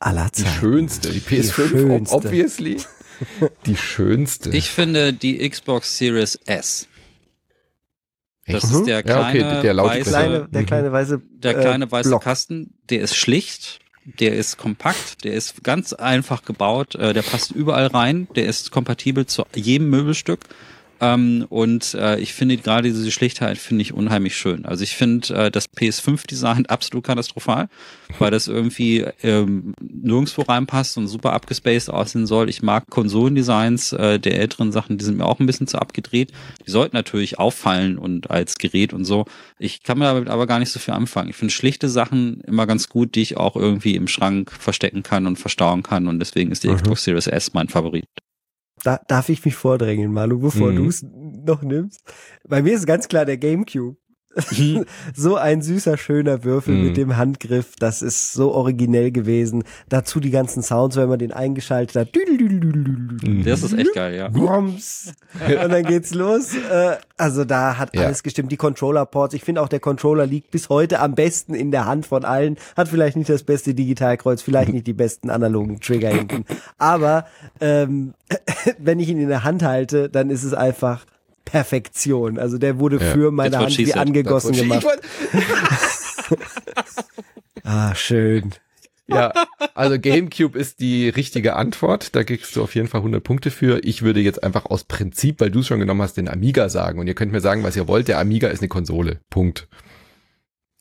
aller 0.04 0.26
Die 0.34 0.42
Zeiten? 0.42 0.54
schönste. 0.60 1.10
Die 1.10 1.20
PS5, 1.20 1.68
schönste. 1.68 2.14
obviously. 2.16 2.76
Die 3.66 3.76
schönste. 3.76 4.50
Ich 4.50 4.70
finde 4.70 5.12
die 5.12 5.48
Xbox 5.48 5.96
Series 5.98 6.34
S. 6.46 6.88
Das 8.46 8.70
Mhm. 8.70 8.76
ist 8.78 8.86
der 8.86 8.94
Ja, 9.06 9.20
okay, 9.28 9.38
kleine, 9.38 9.62
der 9.62 9.76
weiße, 9.76 10.10
kleine, 10.10 10.48
der 10.52 10.62
Mhm. 10.62 10.66
kleine 10.66 10.92
weiße, 10.92 11.22
der 11.30 11.56
äh, 11.56 11.60
kleine 11.60 11.90
weiße 11.90 12.08
Block. 12.10 12.22
Kasten. 12.22 12.74
Der 12.90 13.00
ist 13.00 13.16
schlicht, 13.16 13.78
der 14.04 14.34
ist 14.34 14.58
kompakt, 14.58 15.24
der 15.24 15.32
ist 15.34 15.62
ganz 15.64 15.92
einfach 15.92 16.44
gebaut, 16.44 16.94
äh, 16.96 17.12
der 17.14 17.22
passt 17.22 17.52
überall 17.52 17.86
rein, 17.86 18.28
der 18.36 18.46
ist 18.46 18.70
kompatibel 18.70 19.26
zu 19.26 19.44
jedem 19.54 19.88
Möbelstück. 19.90 20.40
Ähm, 21.04 21.46
und 21.50 21.94
äh, 21.94 22.18
ich 22.18 22.32
finde 22.32 22.56
gerade 22.56 22.88
diese 22.88 23.10
Schlichtheit 23.10 23.58
finde 23.58 23.82
ich 23.82 23.92
unheimlich 23.92 24.36
schön. 24.36 24.64
Also 24.64 24.84
ich 24.84 24.96
finde 24.96 25.34
äh, 25.34 25.50
das 25.50 25.70
PS5-Design 25.70 26.66
absolut 26.68 27.04
katastrophal, 27.04 27.68
weil 28.18 28.30
das 28.30 28.48
irgendwie 28.48 29.04
ähm, 29.22 29.74
nirgendwo 29.80 30.42
reinpasst 30.42 30.96
und 30.96 31.08
super 31.08 31.32
abgespaced 31.32 31.90
aussehen 31.90 32.26
soll. 32.26 32.48
Ich 32.48 32.62
mag 32.62 32.88
Konsolendesigns 32.88 33.92
äh, 33.92 34.18
der 34.18 34.38
älteren 34.38 34.72
Sachen, 34.72 34.96
die 34.96 35.04
sind 35.04 35.18
mir 35.18 35.26
auch 35.26 35.40
ein 35.40 35.46
bisschen 35.46 35.66
zu 35.66 35.78
abgedreht. 35.78 36.32
Die 36.66 36.70
sollten 36.70 36.96
natürlich 36.96 37.38
auffallen 37.38 37.98
und 37.98 38.30
als 38.30 38.56
Gerät 38.56 38.92
und 38.92 39.04
so. 39.04 39.26
Ich 39.58 39.82
kann 39.82 39.98
mir 39.98 40.06
damit 40.06 40.28
aber 40.28 40.46
gar 40.46 40.58
nicht 40.58 40.70
so 40.70 40.78
viel 40.78 40.94
anfangen. 40.94 41.30
Ich 41.30 41.36
finde 41.36 41.52
schlichte 41.52 41.88
Sachen 41.88 42.40
immer 42.42 42.66
ganz 42.66 42.88
gut, 42.88 43.14
die 43.14 43.22
ich 43.22 43.36
auch 43.36 43.56
irgendwie 43.56 43.96
im 43.96 44.08
Schrank 44.08 44.52
verstecken 44.52 45.02
kann 45.02 45.26
und 45.26 45.36
verstauen 45.36 45.82
kann. 45.82 46.06
Und 46.08 46.18
deswegen 46.18 46.50
ist 46.50 46.64
die 46.64 46.68
Mhm. 46.68 46.76
Xbox 46.76 47.04
Series 47.04 47.26
S 47.26 47.52
mein 47.52 47.68
Favorit. 47.68 48.06
Da, 48.84 49.00
darf 49.08 49.28
ich 49.30 49.44
mich 49.44 49.54
vordrängeln, 49.56 50.12
Malu, 50.12 50.38
bevor 50.38 50.70
Mhm. 50.70 50.76
du 50.76 50.88
es 50.88 51.02
noch 51.02 51.62
nimmst? 51.62 52.02
Bei 52.46 52.62
mir 52.62 52.74
ist 52.74 52.86
ganz 52.86 53.08
klar 53.08 53.24
der 53.24 53.38
Gamecube. 53.38 53.96
so 55.14 55.36
ein 55.36 55.62
süßer, 55.62 55.96
schöner 55.96 56.44
Würfel 56.44 56.74
Mhm. 56.74 56.84
mit 56.86 56.96
dem 56.96 57.16
Handgriff. 57.16 57.76
Das 57.78 58.02
ist 58.02 58.32
so 58.32 58.52
originell 58.52 59.10
gewesen. 59.12 59.64
Dazu 59.88 60.20
die 60.20 60.30
ganzen 60.30 60.62
Sounds, 60.62 60.96
wenn 60.96 61.08
man 61.08 61.18
den 61.18 61.32
eingeschaltet 61.32 61.96
hat. 61.96 62.08
Mhm. 62.16 63.42
Das 63.44 63.62
ist 63.62 63.72
echt 63.74 63.94
geil, 63.94 64.16
ja. 64.16 64.28
Grums. 64.28 65.12
Und 65.46 65.70
dann 65.72 65.84
geht's 65.84 66.14
los. 66.14 66.54
Äh, 66.54 66.96
Also 67.16 67.44
da 67.44 67.78
hat 67.78 67.94
Ja. 67.94 68.06
alles 68.06 68.24
gestimmt. 68.24 68.50
Die 68.50 68.56
Controller-Ports. 68.56 69.34
Ich 69.34 69.44
finde 69.44 69.62
auch, 69.62 69.68
der 69.68 69.78
Controller 69.78 70.26
liegt 70.26 70.50
bis 70.50 70.68
heute 70.68 70.98
am 70.98 71.14
besten 71.14 71.54
in 71.54 71.70
der 71.70 71.86
Hand 71.86 72.06
von 72.06 72.24
allen. 72.24 72.56
Hat 72.76 72.88
vielleicht 72.88 73.16
nicht 73.16 73.30
das 73.30 73.44
beste 73.44 73.72
Digitalkreuz, 73.72 74.42
vielleicht 74.42 74.72
nicht 74.72 74.86
die 74.88 74.94
besten 74.94 75.30
analogen 75.30 75.78
Trigger 75.80 76.08
hinten. 76.08 76.44
Aber 76.76 77.26
ähm, 77.60 78.14
wenn 78.78 78.98
ich 78.98 79.08
ihn 79.10 79.20
in 79.20 79.28
der 79.28 79.44
Hand 79.44 79.62
halte, 79.62 80.08
dann 80.08 80.28
ist 80.30 80.42
es 80.42 80.54
einfach 80.54 81.04
Perfektion. 81.44 82.38
Also 82.38 82.58
der 82.58 82.78
wurde 82.78 82.96
Ja. 82.96 83.12
für 83.12 83.30
meine 83.30 83.58
Hand 83.58 83.76
wie 83.78 83.94
angegossen 83.94 84.52
gemacht. 84.54 84.86
Ah, 87.62 87.94
schön. 87.94 88.50
Ja, 89.06 89.32
also 89.74 89.98
GameCube 89.98 90.58
ist 90.58 90.80
die 90.80 91.08
richtige 91.10 91.56
Antwort. 91.56 92.14
Da 92.16 92.24
kriegst 92.24 92.56
du 92.56 92.62
auf 92.62 92.74
jeden 92.74 92.88
Fall 92.88 93.00
100 93.00 93.22
Punkte 93.22 93.50
für. 93.50 93.84
Ich 93.84 94.00
würde 94.02 94.20
jetzt 94.20 94.42
einfach 94.42 94.64
aus 94.66 94.84
Prinzip, 94.84 95.40
weil 95.40 95.50
du 95.50 95.60
es 95.60 95.66
schon 95.66 95.78
genommen 95.80 96.00
hast, 96.02 96.16
den 96.16 96.28
Amiga 96.28 96.68
sagen. 96.70 96.98
Und 96.98 97.06
ihr 97.06 97.14
könnt 97.14 97.32
mir 97.32 97.40
sagen, 97.40 97.62
was 97.62 97.76
ihr 97.76 97.86
wollt. 97.88 98.08
Der 98.08 98.18
Amiga 98.18 98.48
ist 98.48 98.60
eine 98.60 98.68
Konsole. 98.68 99.20
Punkt. 99.28 99.68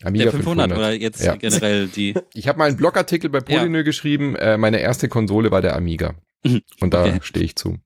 Amiga 0.03 0.26
Der 0.26 0.31
500 0.34 0.72
oder 0.72 0.91
jetzt 0.94 1.23
Ja. 1.23 1.35
generell 1.35 1.88
die. 1.88 2.14
Ich 2.34 2.48
habe 2.48 2.57
mal 2.60 2.68
einen 2.69 2.77
Blogartikel 2.77 3.30
bei 3.30 3.40
Polynö 3.41 3.84
geschrieben. 3.84 4.35
Äh, 4.35 4.57
meine 4.57 4.80
erste 4.80 5.10
Konsole 5.10 5.52
war 5.52 5.61
der 5.61 5.76
Amiga. 5.76 6.14
Mhm. 6.45 6.61
Und 6.80 6.94
da 6.94 7.03
Okay. 7.03 7.19
stehe 7.23 7.45
ich 7.45 7.56
zu. 7.57 7.77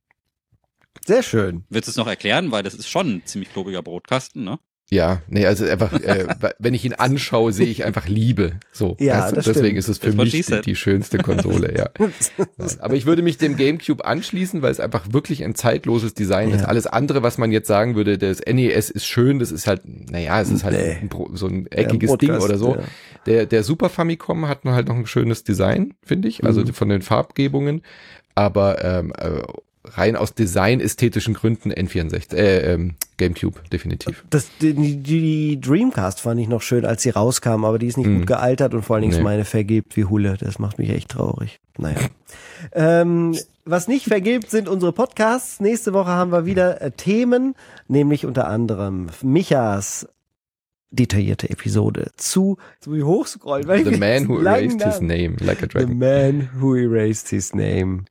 Sehr 1.06 1.24
schön. 1.24 1.64
Willst 1.70 1.88
du 1.88 1.92
es 1.92 1.98
noch 1.98 2.08
erklären? 2.08 2.52
Weil 2.52 2.64
das 2.64 2.74
ist 2.74 2.90
schon 2.90 3.08
ein 3.18 3.22
ziemlich 3.26 3.52
klobiger 3.52 3.82
Brotkasten, 3.82 4.44
ne? 4.44 4.60
Ja, 4.90 5.22
nee, 5.28 5.46
also 5.46 5.66
einfach, 5.66 5.92
äh, 6.02 6.28
wenn 6.60 6.74
ich 6.74 6.86
ihn 6.86 6.94
anschaue, 6.94 7.52
sehe 7.52 7.66
ich 7.68 7.84
einfach 7.84 8.08
Liebe. 8.08 8.54
So, 8.72 8.96
Ja, 9.02 9.20
weißt 9.20 9.32
du? 9.32 9.36
das 9.36 9.46
deswegen 9.46 9.66
stimmt. 9.66 9.78
ist 9.80 9.88
es 9.90 9.98
für 9.98 10.14
mich 10.14 10.32
die, 10.32 10.62
die 10.62 10.76
schönste 10.78 11.18
Konsole, 11.18 11.78
ja. 11.78 11.90
Aber 12.80 12.96
ich 12.96 13.06
würde 13.06 13.22
mich 13.22 13.38
dem 13.38 13.58
GameCube 13.58 14.06
anschließen, 14.06 14.62
weil 14.62 14.72
es 14.72 14.80
einfach 14.80 15.12
wirklich 15.12 15.44
ein 15.44 15.56
zeitloses 15.56 16.14
Design 16.14 16.52
ist. 16.52 16.62
Ja. 16.62 16.68
Alles 16.68 16.88
andere, 16.88 17.22
was 17.22 17.38
man 17.38 17.52
jetzt 17.52 17.68
sagen 17.68 17.96
würde, 17.96 18.18
das 18.18 18.40
NES 18.40 18.90
ist 18.90 19.06
schön, 19.06 19.40
das 19.40 19.52
ist 19.52 19.68
halt, 19.68 19.82
naja, 20.10 20.40
es 20.40 20.50
ist 20.52 20.64
halt 20.64 20.78
Nee. 20.78 20.98
ein, 21.02 21.36
so 21.36 21.48
ein 21.48 21.68
eckiges 21.68 22.12
Ja, 22.12 22.16
Ding 22.16 22.30
Broadcast, 22.30 22.46
oder 22.50 22.58
so. 22.58 22.76
ja. 22.78 22.84
Der, 23.26 23.46
der 23.46 23.64
Super 23.64 23.90
Famicom 23.90 24.48
hat 24.48 24.64
nur 24.64 24.74
halt 24.74 24.88
noch 24.88 24.96
ein 24.96 25.06
schönes 25.06 25.44
Design, 25.44 25.96
finde 26.02 26.30
ich, 26.30 26.46
also 26.46 26.62
Mhm. 26.62 26.68
von 26.74 26.88
den 26.88 27.02
Farbgebungen. 27.02 27.82
Aber 28.36 28.86
ähm, 28.86 29.12
äh, 29.18 29.42
rein 29.96 30.16
aus 30.16 30.34
design-ästhetischen 30.34 31.34
Gründen 31.34 31.72
N64, 31.72 32.34
äh, 32.36 32.74
ähm, 32.74 32.96
GameCube, 33.18 33.60
definitiv. 33.72 34.24
Das, 34.30 34.48
die, 34.62 34.74
die 34.98 35.60
Dreamcast 35.60 36.22
fand 36.22 36.40
ich 36.40 36.48
noch 36.48 36.62
schön, 36.62 36.86
als 36.86 37.02
sie 37.04 37.10
rauskam, 37.10 37.66
aber 37.66 37.80
die 37.80 37.88
ist 37.88 37.98
nicht 37.98 38.08
Mhm. 38.08 38.20
gut 38.20 38.28
gealtert 38.28 38.74
und 38.74 38.84
vor 38.84 38.96
allen 38.96 39.02
Dingen 39.02 39.14
ist 39.14 39.18
Nee. 39.20 39.24
meine 39.24 39.46
vergilbt 39.46 39.98
wie 39.98 40.06
Hulle. 40.06 40.38
Das 40.40 40.60
macht 40.60 40.78
mich 40.80 40.90
echt 40.90 41.10
traurig. 41.10 41.60
Naja. 41.78 41.98
ähm, 42.74 43.38
was 43.66 43.88
nicht 43.88 44.06
vergilbt, 44.08 44.50
sind 44.50 44.68
unsere 44.70 44.92
Podcasts. 44.94 45.60
Nächste 45.60 45.94
Woche 45.94 46.10
haben 46.10 46.32
wir 46.32 46.46
wieder 46.46 46.82
äh, 46.82 46.92
Themen, 46.92 47.56
nämlich 47.88 48.26
unter 48.26 48.48
anderem 48.48 49.08
Michas 49.22 50.08
detaillierte 50.90 51.50
Episode 51.50 52.12
zu, 52.16 52.58
zu 52.80 52.94
wie 52.94 53.04
hochscrollen. 53.04 53.68
weil 53.68 53.82
ich 53.82 53.94
The 53.94 54.00
man 54.00 54.28
who 54.30 54.40
erased 54.40 54.82
his 54.82 55.02
name 55.02 55.36
like 55.42 55.58
a 55.58 55.62
The 55.64 55.68
dragon. 55.68 55.98
man 55.98 56.50
who 56.62 56.76
erased 56.76 57.28
his 57.30 57.54
name. 57.54 58.06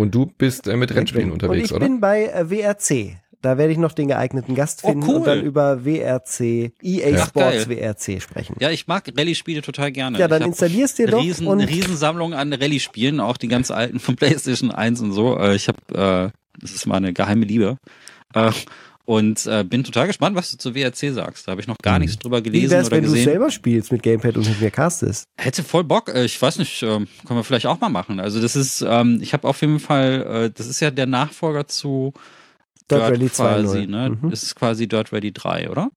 Und 0.00 0.14
du 0.14 0.26
bist 0.26 0.66
äh, 0.66 0.76
mit 0.76 0.94
Rennspielen 0.94 1.28
und 1.30 1.42
unterwegs, 1.42 1.66
ich 1.70 1.74
oder? 1.74 1.86
bin 1.86 2.00
bei 2.00 2.24
äh, 2.26 2.50
WRC. 2.50 3.16
Da 3.42 3.56
werde 3.56 3.72
ich 3.72 3.78
noch 3.78 3.92
den 3.92 4.08
geeigneten 4.08 4.54
Gast 4.54 4.80
Oh, 4.82 4.88
finden 4.88 5.08
cool. 5.08 5.14
und 5.16 5.26
dann 5.26 5.40
über 5.42 5.84
WRC, 5.86 6.72
EA 6.82 7.08
Ja. 7.10 7.24
Sports. 7.26 7.68
WRC 7.70 8.20
sprechen. 8.20 8.54
Ja, 8.60 8.68
ich 8.70 8.86
mag 8.86 9.10
Rallye-Spiele 9.16 9.62
total 9.62 9.92
gerne. 9.92 10.18
Ja, 10.18 10.28
dann 10.28 10.42
ich 10.42 10.48
installierst 10.48 10.98
dir 10.98 11.06
doch 11.06 11.22
riesen, 11.22 11.46
und- 11.46 11.60
eine 11.60 11.70
Riesensammlung 11.70 12.34
an 12.34 12.52
Rallye-Spielen, 12.52 13.18
auch 13.20 13.38
die 13.38 13.48
ganz 13.48 13.70
alten 13.70 13.98
von 13.98 14.16
PlayStation 14.16 14.70
1 14.70 15.00
und 15.00 15.12
so. 15.12 15.38
Äh, 15.38 15.54
Ich 15.56 15.68
habe, 15.68 16.32
äh, 16.34 16.60
das 16.60 16.72
ist 16.72 16.86
meine 16.86 17.12
geheime 17.14 17.46
Liebe. 17.46 17.78
Und 19.10 19.44
äh, 19.46 19.64
bin 19.64 19.82
total 19.82 20.06
gespannt, 20.06 20.36
was 20.36 20.52
du 20.52 20.56
zu 20.56 20.72
WRC 20.72 21.12
sagst. 21.12 21.48
Da 21.48 21.50
habe 21.50 21.60
ich 21.60 21.66
noch 21.66 21.78
gar 21.82 21.94
Mhm. 21.98 22.02
nichts 22.02 22.18
drüber 22.20 22.38
Wie 22.38 22.42
gelesen 22.44 22.70
wär's, 22.70 22.86
oder 22.86 22.96
wenn 22.98 23.02
du 23.04 23.10
selber 23.10 23.50
spielst 23.50 23.90
mit 23.90 24.04
Gamepad 24.04 24.36
und 24.36 24.48
mit 24.48 24.60
mir 24.60 24.70
castest? 24.70 25.24
Hätte 25.36 25.64
voll 25.64 25.82
Bock. 25.82 26.14
Äh, 26.14 26.26
Ich 26.26 26.40
weiß 26.40 26.58
nicht, 26.58 26.80
ähm, 26.84 27.08
können 27.26 27.40
wir 27.40 27.42
vielleicht 27.42 27.66
auch 27.66 27.80
mal 27.80 27.88
machen. 27.88 28.20
Also 28.20 28.40
das 28.40 28.54
ist, 28.54 28.82
ähm, 28.86 29.18
ich 29.20 29.32
habe 29.32 29.48
auf 29.48 29.60
jeden 29.62 29.80
Fall, 29.80 30.44
äh, 30.46 30.50
das 30.56 30.68
ist 30.68 30.78
ja 30.78 30.92
der 30.92 31.06
Nachfolger 31.06 31.66
zu 31.66 32.12
Dirt 32.88 33.00
Rally 33.02 33.28
quasi, 33.30 33.78
2.0. 33.78 33.86
ne? 33.88 34.16
Mhm. 34.22 34.30
Das 34.30 34.44
ist 34.44 34.54
quasi 34.54 34.86
Dirt 34.86 35.12
Rally 35.12 35.32
3, 35.32 35.70
oder? 35.70 35.90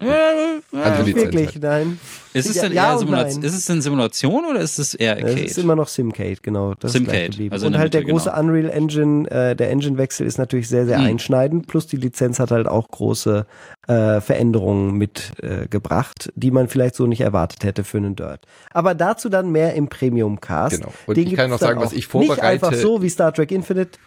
Also 0.00 1.06
wirklich, 1.06 1.46
halt. 1.54 1.62
nein. 1.62 2.00
Ist 2.32 2.48
es 2.50 2.60
denn 2.60 2.72
ja 2.72 2.92
eher 2.92 2.98
Simulation, 2.98 3.40
nein. 3.40 3.48
ist 3.50 3.56
es 3.56 3.64
denn 3.66 3.80
Simulation 3.82 4.44
oder 4.44 4.60
ist 4.60 4.78
es 4.78 4.94
eher 4.94 5.16
Es 5.16 5.24
Arcade? 5.24 5.42
ist 5.44 5.58
immer 5.58 5.74
noch 5.74 5.88
Simcade, 5.88 6.36
genau. 6.42 6.74
Das 6.74 6.92
Simcade, 6.92 7.48
also 7.50 7.66
und 7.66 7.72
der 7.72 7.80
halt 7.80 7.94
der 7.94 8.02
Mitte, 8.02 8.12
große 8.12 8.30
genau. 8.30 8.40
Unreal 8.40 8.70
Engine, 8.70 9.28
äh, 9.30 9.56
der 9.56 9.70
Engine-Wechsel 9.70 10.26
ist 10.26 10.38
natürlich 10.38 10.68
sehr, 10.68 10.86
sehr 10.86 10.98
Mhm. 10.98 11.06
einschneidend. 11.06 11.66
Plus 11.66 11.86
die 11.86 11.96
Lizenz 11.96 12.38
hat 12.38 12.50
halt 12.50 12.68
auch 12.68 12.88
große 12.88 13.46
äh, 13.88 14.20
Veränderungen 14.20 14.92
mitgebracht, 14.98 15.64
äh, 15.64 15.66
gebracht, 15.68 16.32
die 16.36 16.50
man 16.50 16.68
vielleicht 16.68 16.94
so 16.94 17.06
nicht 17.06 17.22
erwartet 17.22 17.64
hätte 17.64 17.82
für 17.82 17.96
einen 17.96 18.14
Dirt. 18.14 18.44
Aber 18.70 18.94
dazu 18.94 19.28
dann 19.28 19.50
mehr 19.50 19.74
im 19.74 19.88
Premium-Cast. 19.88 20.76
Genau. 20.76 20.92
Und 21.06 21.16
Den 21.16 21.26
ich 21.26 21.34
kann 21.34 21.48
gibt's 21.48 21.62
noch 21.62 21.68
sagen, 21.68 21.80
was 21.80 21.92
ich 21.92 22.06
vorbereite. 22.06 22.34
Nicht 22.34 22.44
einfach 22.44 22.74
so 22.74 23.02
wie 23.02 23.08
Star 23.08 23.32
Trek 23.32 23.50
Infinite. 23.50 23.98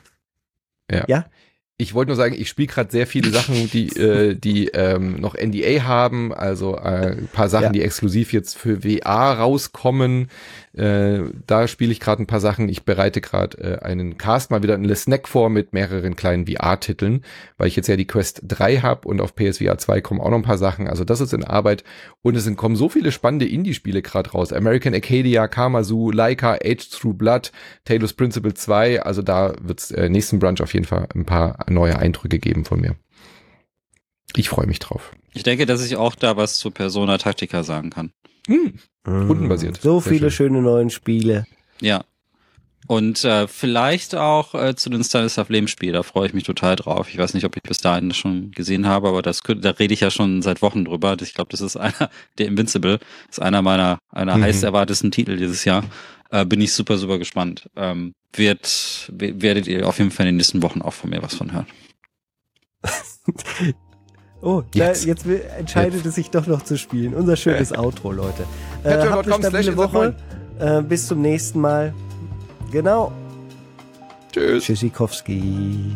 Ja. 0.92 1.04
Ja? 1.08 1.26
Ich 1.82 1.96
wollte 1.96 2.10
nur 2.10 2.16
sagen, 2.16 2.36
ich 2.38 2.48
spiele 2.48 2.68
gerade 2.68 2.92
sehr 2.92 3.08
viele 3.08 3.32
Sachen, 3.32 3.70
die, 3.72 3.88
äh, 3.98 4.36
die 4.36 4.68
ähm, 4.68 5.20
noch 5.20 5.34
NDA 5.36 5.84
haben, 5.84 6.32
also 6.32 6.76
äh, 6.78 7.16
ein 7.18 7.30
paar 7.34 7.50
Sachen, 7.50 7.64
Ja. 7.64 7.70
die 7.72 7.82
exklusiv 7.82 8.34
jetzt 8.34 8.56
für 8.56 8.82
VR 8.82 9.40
rauskommen. 9.40 10.30
Äh, 10.74 11.24
da 11.48 11.68
spiele 11.68 11.92
ich 11.92 12.00
gerade 12.00 12.24
ein 12.24 12.28
paar 12.28 12.40
Sachen. 12.40 12.70
Ich 12.70 12.84
bereite 12.84 13.20
gerade 13.20 13.58
äh, 13.58 13.80
einen 13.80 14.18
Cast 14.18 14.52
mal 14.52 14.64
wieder 14.64 14.76
in 14.76 14.86
Le 14.86 14.96
Snack 14.96 15.28
vor 15.28 15.50
mit 15.50 15.74
mehreren 15.74 16.16
kleinen 16.16 16.48
VR-Titeln, 16.48 17.26
weil 17.58 17.68
ich 17.68 17.76
jetzt 17.76 17.88
ja 17.88 17.98
die 17.98 18.08
Quest 18.08 18.42
3 18.48 18.78
habe 18.78 19.08
und 19.08 19.20
auf 19.20 19.36
PSVR 19.36 19.78
2 19.78 20.02
kommen 20.02 20.22
auch 20.22 20.30
noch 20.30 20.38
ein 20.38 20.44
paar 20.44 20.58
Sachen. 20.58 20.88
Also 20.88 21.04
das 21.04 21.20
ist 21.20 21.34
in 21.34 21.44
Arbeit 21.44 21.84
und 22.22 22.36
es 22.36 22.46
sind, 22.46 22.56
kommen 22.56 22.76
so 22.76 22.88
viele 22.88 23.12
spannende 23.12 23.48
Indie-Spiele 23.48 24.02
gerade 24.02 24.32
raus. 24.32 24.54
American 24.54 24.94
Acadia, 24.94 25.48
Kamazu, 25.48 26.12
Laika, 26.12 26.54
Age 26.64 26.90
Through 26.90 27.16
Blood, 27.16 27.52
Talos 27.84 28.14
Principle 28.14 28.54
2. 28.54 29.02
Also 29.04 29.22
da 29.22 29.54
wird's 29.62 29.92
äh, 29.92 30.10
nächsten 30.10 30.40
Brunch 30.40 30.62
auf 30.62 30.74
jeden 30.74 30.86
Fall 30.86 31.08
ein 31.14 31.26
paar 31.26 31.66
neue 31.70 31.98
Eindrücke 32.00 32.40
geben 32.40 32.64
von 32.64 32.80
mir. 32.80 32.96
Ich 34.36 34.48
freue 34.48 34.68
mich 34.68 34.80
drauf. 34.80 35.12
Ich 35.34 35.44
denke, 35.44 35.66
dass 35.66 35.86
ich 35.86 35.98
auch 35.98 36.16
da 36.16 36.38
was 36.38 36.58
zu 36.58 36.72
Persona 36.72 37.18
Tactica 37.18 37.64
sagen 37.64 37.90
kann. 37.90 38.12
Hm. 38.48 38.80
Rundenbasiert. 39.08 39.82
So 39.82 40.00
Sehr 40.00 40.12
viele 40.14 40.32
schön. 40.32 40.50
schöne 40.50 40.62
neuen 40.62 40.90
Spiele. 40.90 41.46
Ja. 41.82 42.04
Und 42.88 43.24
äh, 43.24 43.48
vielleicht 43.48 44.16
auch 44.16 44.54
äh, 44.56 44.76
zu 44.76 44.90
den 44.90 45.04
Stanislav 45.04 45.50
Lem-Spiel, 45.50 45.94
da 45.94 46.04
freue 46.04 46.28
ich 46.28 46.34
mich 46.34 46.44
total 46.44 46.76
drauf. 46.76 47.10
Ich 47.10 47.18
weiß 47.18 47.34
nicht, 47.36 47.46
ob 47.46 47.56
ich 47.56 47.64
bis 47.64 47.78
dahin 47.78 48.10
das 48.10 48.18
schon 48.18 48.52
gesehen 48.52 48.86
habe, 48.88 49.08
aber 49.08 49.22
das 49.22 49.44
könnte, 49.44 49.62
da 49.62 49.70
rede 49.72 49.94
ich 49.94 50.02
ja 50.02 50.12
schon 50.12 50.42
seit 50.42 50.62
Wochen 50.62 50.84
drüber. 50.86 51.16
Ich 51.22 51.34
glaube, 51.34 51.50
das 51.52 51.62
ist 51.62 51.78
einer, 51.78 52.10
der 52.38 52.48
Invincible, 52.48 53.00
ist 53.30 53.42
einer 53.42 53.62
meiner, 53.62 54.00
einer 54.12 54.36
Mhm. 54.38 54.44
heiß 54.44 54.64
erwartesten 54.64 55.12
Titel 55.12 55.38
dieses 55.38 55.64
Jahr. 55.64 55.84
Äh, 56.32 56.46
bin 56.46 56.60
ich 56.62 56.74
super, 56.74 56.98
super 56.98 57.18
gespannt. 57.18 57.70
Ähm, 57.76 58.14
wird, 58.34 59.12
we- 59.14 59.42
werdet 59.42 59.68
ihr 59.68 59.88
auf 59.88 59.98
jeden 60.00 60.12
Fall 60.12 60.26
in 60.26 60.34
den 60.34 60.38
nächsten 60.38 60.62
Wochen 60.64 60.82
auch 60.82 60.94
von 60.94 61.10
mir 61.12 61.22
was 61.22 61.36
von 61.36 61.52
hören. 61.54 61.68
Oh, 64.42 64.64
da, 64.74 64.86
Jetzt. 64.88 65.06
jetzt, 65.06 65.28
will- 65.28 65.44
entscheidet 65.58 66.06
es 66.06 66.16
sich 66.16 66.32
doch 66.32 66.48
noch 66.48 66.64
zu 66.64 66.78
spielen. 66.78 67.14
Unser 67.14 67.36
schönes 67.36 67.72
Outro, 67.78 68.12
Leute. 68.12 68.44
Äh, 68.84 68.98
habt 69.08 69.32
eine 69.32 69.36
stabile 69.36 69.78
Woche. 69.78 70.16
Äh, 70.60 70.82
bis 70.82 71.08
zum 71.08 71.22
nächsten 71.22 71.60
Mal. 71.62 71.94
Genau. 72.72 73.12
Tschüss. 74.32 74.64
Tschüssikowski. 74.64 75.96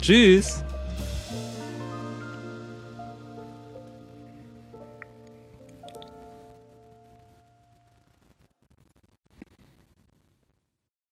Tschüss! 0.00 0.64